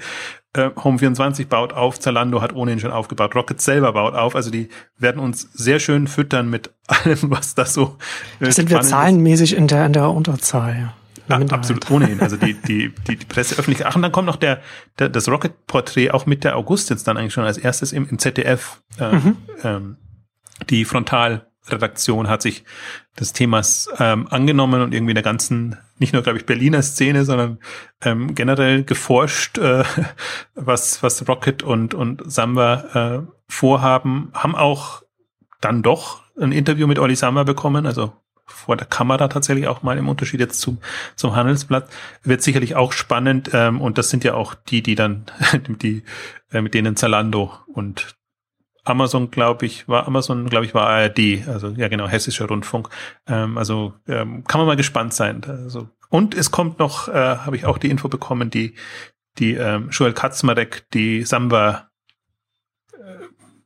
Äh, 0.54 0.68
Home24 0.68 1.46
baut 1.46 1.72
auf, 1.74 2.00
Zalando 2.00 2.40
hat 2.40 2.54
ohnehin 2.54 2.80
schon 2.80 2.90
aufgebaut, 2.90 3.34
Rocket 3.34 3.60
selber 3.60 3.92
baut 3.92 4.14
auf. 4.14 4.34
Also 4.34 4.50
die 4.50 4.68
werden 4.96 5.20
uns 5.20 5.42
sehr 5.52 5.78
schön 5.78 6.06
füttern 6.06 6.48
mit 6.48 6.72
allem, 6.86 7.30
was 7.30 7.54
da 7.54 7.66
so. 7.66 7.98
Äh, 8.40 8.50
sind 8.50 8.70
wir 8.70 8.80
zahlenmäßig 8.80 9.54
in 9.56 9.68
der, 9.68 9.86
in 9.86 9.92
der 9.92 10.10
Unterzahl, 10.10 10.94
Ja, 11.28 11.38
absolut 11.38 11.90
ohnehin. 11.90 12.20
Also 12.20 12.36
die, 12.36 12.54
die, 12.54 12.92
die, 13.06 13.16
die 13.16 13.24
Presse 13.24 13.58
öffentlich. 13.58 13.86
Ach, 13.86 13.96
und 13.96 14.02
dann 14.02 14.12
kommt 14.12 14.26
noch 14.26 14.36
der, 14.36 14.60
der 14.98 15.08
das 15.08 15.28
Rocket-Porträt 15.28 16.10
auch 16.12 16.26
mit 16.26 16.44
der 16.44 16.56
August 16.56 16.90
jetzt 16.90 17.08
dann 17.08 17.16
eigentlich 17.16 17.32
schon 17.32 17.44
als 17.44 17.58
erstes 17.58 17.92
im, 17.92 18.08
im 18.08 18.18
ZDF. 18.18 18.82
Äh, 18.98 19.12
mhm. 19.12 19.36
ähm, 19.64 19.96
die 20.70 20.84
Frontalredaktion 20.84 22.28
hat 22.28 22.42
sich 22.42 22.64
des 23.18 23.32
Themas 23.32 23.88
ähm, 23.98 24.28
angenommen 24.28 24.82
und 24.82 24.94
irgendwie 24.94 25.12
in 25.12 25.16
der 25.16 25.24
ganzen, 25.24 25.76
nicht 25.98 26.12
nur, 26.12 26.22
glaube 26.22 26.38
ich, 26.38 26.46
Berliner 26.46 26.82
Szene, 26.82 27.24
sondern 27.24 27.58
ähm, 28.02 28.34
generell 28.34 28.84
geforscht, 28.84 29.58
äh, 29.58 29.84
was, 30.54 31.02
was 31.02 31.26
Rocket 31.28 31.62
und, 31.62 31.94
und 31.94 32.30
Samba 32.30 33.24
äh, 33.24 33.32
vorhaben, 33.48 34.30
haben 34.32 34.54
auch 34.54 35.02
dann 35.60 35.82
doch 35.82 36.22
ein 36.38 36.52
Interview 36.52 36.86
mit 36.86 36.98
Olli 36.98 37.16
Samba 37.16 37.44
bekommen, 37.44 37.86
also 37.86 38.12
vor 38.56 38.76
der 38.76 38.86
Kamera 38.86 39.28
tatsächlich 39.28 39.68
auch 39.68 39.82
mal 39.82 39.98
im 39.98 40.08
Unterschied 40.08 40.40
jetzt 40.40 40.60
zum, 40.60 40.78
zum 41.14 41.36
Handelsblatt. 41.36 41.88
Wird 42.22 42.42
sicherlich 42.42 42.74
auch 42.74 42.92
spannend 42.92 43.50
ähm, 43.52 43.80
und 43.80 43.98
das 43.98 44.10
sind 44.10 44.24
ja 44.24 44.34
auch 44.34 44.54
die, 44.54 44.82
die 44.82 44.94
dann, 44.94 45.26
die, 45.82 46.02
äh, 46.50 46.62
mit 46.62 46.74
denen 46.74 46.96
Zalando 46.96 47.52
und 47.72 48.16
Amazon, 48.84 49.30
glaube 49.30 49.66
ich, 49.66 49.88
war 49.88 50.06
Amazon, 50.06 50.48
glaube 50.48 50.64
ich, 50.64 50.72
war 50.72 50.88
ARD, 50.88 51.46
also 51.48 51.70
ja 51.70 51.88
genau, 51.88 52.06
hessischer 52.06 52.46
Rundfunk. 52.46 52.88
Ähm, 53.26 53.58
also 53.58 53.94
ähm, 54.06 54.44
kann 54.44 54.60
man 54.60 54.68
mal 54.68 54.76
gespannt 54.76 55.12
sein. 55.12 55.42
Also, 55.44 55.88
und 56.08 56.34
es 56.34 56.52
kommt 56.52 56.78
noch, 56.78 57.08
äh, 57.08 57.12
habe 57.12 57.56
ich 57.56 57.66
auch 57.66 57.78
die 57.78 57.90
Info 57.90 58.08
bekommen, 58.08 58.48
die, 58.48 58.74
die 59.38 59.54
ähm, 59.54 59.90
Joel 59.90 60.12
Katzmarek, 60.12 60.88
die 60.94 61.24
Samba 61.24 61.88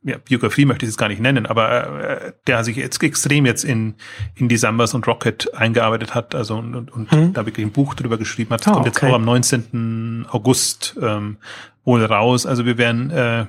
ja, 0.03 0.17
Biografie 0.17 0.65
möchte 0.65 0.85
ich 0.85 0.89
es 0.89 0.97
gar 0.97 1.09
nicht 1.09 1.21
nennen, 1.21 1.45
aber 1.45 2.01
äh, 2.01 2.33
der 2.47 2.63
sich 2.63 2.75
jetzt 2.75 3.01
extrem 3.03 3.45
jetzt 3.45 3.63
in, 3.63 3.95
in 4.35 4.49
die 4.49 4.57
Sambas 4.57 4.93
und 4.93 5.05
Rocket 5.07 5.53
eingearbeitet 5.53 6.15
hat, 6.15 6.33
also 6.33 6.57
und, 6.57 6.75
und, 6.75 6.91
und 6.91 7.11
hm. 7.11 7.33
da 7.33 7.45
wirklich 7.45 7.65
ein 7.65 7.71
Buch 7.71 7.93
drüber 7.93 8.17
geschrieben 8.17 8.51
hat. 8.51 8.61
Das 8.61 8.67
oh, 8.69 8.73
kommt 8.73 8.87
jetzt 8.87 9.03
auch 9.03 9.13
am 9.13 9.25
19. 9.25 10.25
August 10.29 10.97
ähm, 11.01 11.37
wohl 11.83 12.03
raus. 12.03 12.45
Also 12.47 12.65
wir 12.65 12.79
werden 12.79 13.11
äh, 13.11 13.45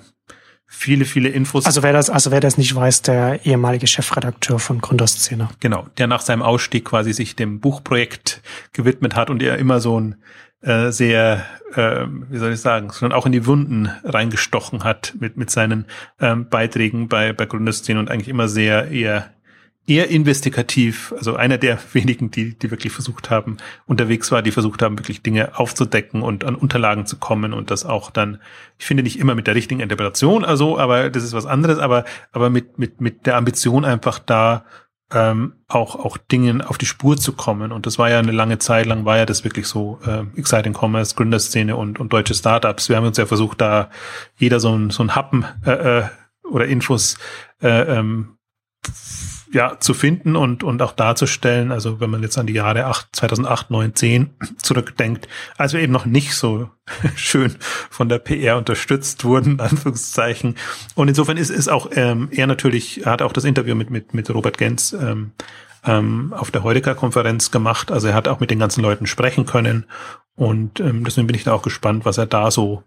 viele, 0.67 1.07
viele 1.07 1.31
Infos. 1.31 1.65
Also 1.65 1.83
wer 1.83 1.93
das, 1.93 2.11
also 2.11 2.31
wer 2.31 2.41
das 2.41 2.59
nicht 2.59 2.75
weiß, 2.75 3.03
der 3.03 3.47
ehemalige 3.47 3.87
Chefredakteur 3.87 4.59
von 4.59 4.81
Gründerszene. 4.81 5.49
Genau, 5.61 5.87
der 5.97 6.07
nach 6.07 6.21
seinem 6.21 6.43
Ausstieg 6.43 6.85
quasi 6.85 7.13
sich 7.13 7.35
dem 7.35 7.61
Buchprojekt 7.61 8.43
gewidmet 8.73 9.17
hat 9.17 9.31
und 9.31 9.43
er 9.43 9.59
immer 9.59 9.81
so 9.81 9.99
ein 10.01 10.17
äh, 10.63 10.91
sehr, 10.91 11.45
äh, 11.75 12.07
wie 12.31 12.39
soll 12.39 12.53
ich 12.53 12.61
sagen, 12.61 12.91
sondern 12.91 13.19
auch 13.19 13.27
in 13.27 13.33
die 13.33 13.47
Wunden 13.47 13.91
reingestochen 14.05 14.85
hat 14.85 15.15
mit, 15.19 15.37
mit 15.37 15.51
seinen 15.51 15.87
ähm, 16.21 16.49
Beiträgen 16.49 17.09
bei, 17.09 17.33
bei 17.33 17.47
Gründerszene 17.47 17.99
und 17.99 18.11
eigentlich 18.11 18.29
immer 18.29 18.49
sehr 18.49 18.91
eher 18.91 19.31
eher 19.87 20.09
investigativ, 20.11 21.13
also 21.17 21.35
einer 21.35 21.59
der 21.59 21.79
wenigen, 21.93 22.31
die, 22.31 22.57
die 22.57 22.71
wirklich 22.71 22.93
versucht 22.93 23.31
haben, 23.31 23.57
unterwegs 23.87 24.31
war, 24.31 24.43
die 24.43 24.53
versucht 24.53 24.83
haben, 24.83 24.99
wirklich 24.99 25.23
Dinge 25.23 25.59
aufzudecken 25.59 26.23
und 26.23 26.45
an 26.45 26.55
Unterlagen 26.55 27.07
zu 27.07 27.17
kommen 27.17 27.53
und 27.53 27.71
das 27.71 27.85
auch 27.85 28.11
dann, 28.11 28.39
ich 28.79 28.87
finde 28.87 29.03
nicht 29.03 29.19
immer 29.19 29.35
mit 29.35 29.47
der 29.47 29.55
richtigen 29.55 29.81
Interpretation, 29.81 30.45
also, 30.45 30.79
aber 30.79 31.11
das 31.11 31.25
ist 31.25 31.33
was 31.33 31.47
anderes, 31.47 31.79
aber, 31.79 32.05
aber 32.31 32.49
mit, 32.49 32.79
mit, 32.79 33.01
mit 33.01 33.27
der 33.27 33.37
Ambition 33.37 33.85
einfach 33.85 34.19
da 34.19 34.65
ähm, 35.15 35.55
auch, 35.69 35.97
auch 35.97 36.17
Dingen 36.17 36.63
auf 36.63 36.79
die 36.79 36.87
Spur 36.87 37.17
zu 37.17 37.33
kommen. 37.33 37.73
Und 37.73 37.87
das 37.87 37.99
war 37.99 38.11
ja 38.11 38.19
eine 38.19 38.33
lange 38.33 38.59
Zeit 38.59 38.87
lang, 38.87 39.05
war 39.05 39.19
ja 39.19 39.27
das 39.27 39.45
wirklich 39.45 39.67
so 39.67 39.99
äh, 40.07 40.25
Exciting 40.39 40.75
Commerce, 40.75 41.15
Gründerszene 41.15 41.77
und, 41.77 42.01
und 42.01 42.13
deutsche 42.13 42.35
Startups. 42.35 42.89
Wir 42.89 42.97
haben 42.97 43.07
uns 43.07 43.19
ja 43.19 43.27
versucht, 43.27 43.61
da 43.61 43.91
jeder 44.37 44.61
so 44.61 44.77
ein, 44.77 44.91
so 44.91 45.03
ein 45.03 45.15
Happen 45.15 45.45
äh, 45.65 45.99
äh, 45.99 46.05
oder 46.45 46.67
Infos 46.67 47.19
äh, 47.63 47.99
ähm, 47.99 48.37
ja, 49.53 49.79
zu 49.79 49.93
finden 49.93 50.35
und, 50.35 50.65
und 50.65 50.81
auch 50.81 50.93
darzustellen. 50.93 51.73
Also 51.73 52.01
wenn 52.01 52.11
man 52.11 52.23
jetzt 52.23 52.39
an 52.39 52.47
die 52.47 52.55
Jahre 52.55 52.87
8, 52.87 53.09
2008, 53.13 53.71
9, 53.71 53.95
10 53.95 54.31
zurückdenkt, 54.57 55.29
als 55.59 55.75
wir 55.75 55.81
eben 55.81 55.93
noch 55.93 56.07
nicht 56.07 56.35
so 56.35 56.71
schön 57.17 57.57
von 57.91 58.09
der 58.09 58.19
PR 58.19 58.57
unterstützt 58.57 59.25
wurden, 59.25 59.61
Anführungszeichen. 59.61 60.57
Und 60.95 61.09
insofern 61.09 61.37
ist 61.37 61.51
es 61.51 61.69
auch, 61.69 61.91
ähm, 61.93 62.29
er 62.33 62.47
natürlich, 62.47 63.05
er 63.05 63.13
hat 63.13 63.23
auch 63.23 63.33
das 63.33 63.45
Interview 63.45 63.75
mit, 63.75 63.91
mit, 63.91 64.15
mit 64.15 64.31
Robert 64.31 64.57
Gens 64.57 64.95
ähm, 64.95 65.33
ähm, 65.85 66.33
auf 66.37 66.51
der 66.51 66.63
Heudeka-Konferenz 66.63 67.51
gemacht. 67.51 67.91
Also 67.91 68.09
er 68.09 68.15
hat 68.15 68.29
auch 68.29 68.41
mit 68.41 68.51
den 68.51 68.59
ganzen 68.59 68.83
Leuten 68.83 69.07
sprechen 69.07 69.45
können. 69.45 69.85
Und 70.35 70.81
ähm, 70.81 71.05
deswegen 71.05 71.27
bin 71.27 71.37
ich 71.37 71.45
da 71.45 71.53
auch 71.53 71.63
gespannt, 71.63 72.07
was 72.07 72.17
er 72.17 72.27
da 72.27 72.51
so 72.51 72.85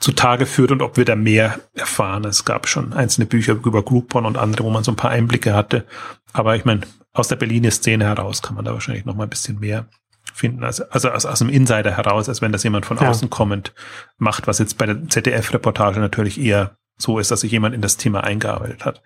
zutage 0.00 0.46
führt 0.46 0.72
und 0.72 0.82
ob 0.82 0.96
wir 0.96 1.04
da 1.04 1.14
mehr 1.14 1.60
erfahren. 1.74 2.24
Es 2.24 2.44
gab 2.44 2.66
schon 2.66 2.92
einzelne 2.92 3.26
Bücher 3.26 3.52
über 3.52 3.82
Groupon 3.82 4.26
und 4.26 4.38
andere, 4.38 4.64
wo 4.64 4.70
man 4.70 4.82
so 4.82 4.90
ein 4.90 4.96
paar 4.96 5.10
Einblicke 5.10 5.54
hatte. 5.54 5.86
Aber 6.32 6.56
ich 6.56 6.64
meine, 6.64 6.80
aus 7.12 7.28
der 7.28 7.36
Berliner 7.36 7.70
Szene 7.70 8.06
heraus 8.06 8.42
kann 8.42 8.56
man 8.56 8.64
da 8.64 8.72
wahrscheinlich 8.72 9.04
noch 9.04 9.14
mal 9.14 9.24
ein 9.24 9.30
bisschen 9.30 9.60
mehr 9.60 9.86
finden. 10.32 10.64
Also, 10.64 10.84
also 10.90 11.10
aus, 11.10 11.26
aus 11.26 11.42
einem 11.42 11.50
Insider 11.50 11.96
heraus, 11.96 12.28
als 12.28 12.40
wenn 12.40 12.52
das 12.52 12.62
jemand 12.62 12.86
von 12.86 12.96
ja. 12.96 13.08
außen 13.08 13.28
kommend 13.30 13.74
macht, 14.16 14.46
was 14.46 14.58
jetzt 14.58 14.78
bei 14.78 14.86
der 14.86 15.08
ZDF-Reportage 15.08 16.00
natürlich 16.00 16.40
eher 16.40 16.76
so 16.96 17.18
ist, 17.18 17.30
dass 17.30 17.42
sich 17.42 17.52
jemand 17.52 17.74
in 17.74 17.82
das 17.82 17.96
Thema 17.96 18.24
eingearbeitet 18.24 18.84
hat. 18.84 19.02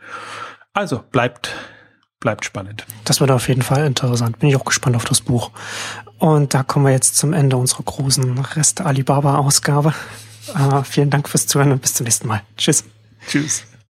Also 0.73 1.03
bleibt 1.11 1.55
bleibt 2.21 2.47
spannend. 2.47 2.87
Das 3.05 3.21
wird 3.21 3.31
auf 3.31 3.49
jeden 3.49 3.61
Fall 3.61 3.85
interessant. 3.85 4.39
Bin 4.39 4.49
ich 4.49 4.57
auch 4.57 4.65
gespannt 4.65 4.97
auf 4.97 5.05
das 5.05 5.21
Buch. 5.21 5.51
Und 6.19 6.55
da 6.55 6.63
kommen 6.63 6.87
wir 6.87 6.93
jetzt 6.93 7.17
zum 7.19 7.35
Ende 7.35 7.59
unserer 7.59 7.83
großen 7.83 8.39
Rest 8.39 8.81
Alibaba-Ausgabe. 8.81 9.93
Uh, 10.49 10.83
vielen 10.83 11.11
Dank 11.11 11.29
fürs 11.29 11.47
Zuhören 11.47 11.73
und 11.73 11.83
bis 11.83 11.95
zum 11.95 12.05
nächsten 12.05 12.29
Mal. 12.29 12.43
Tschüss. 12.57 12.85
Tschüss. 13.27 13.65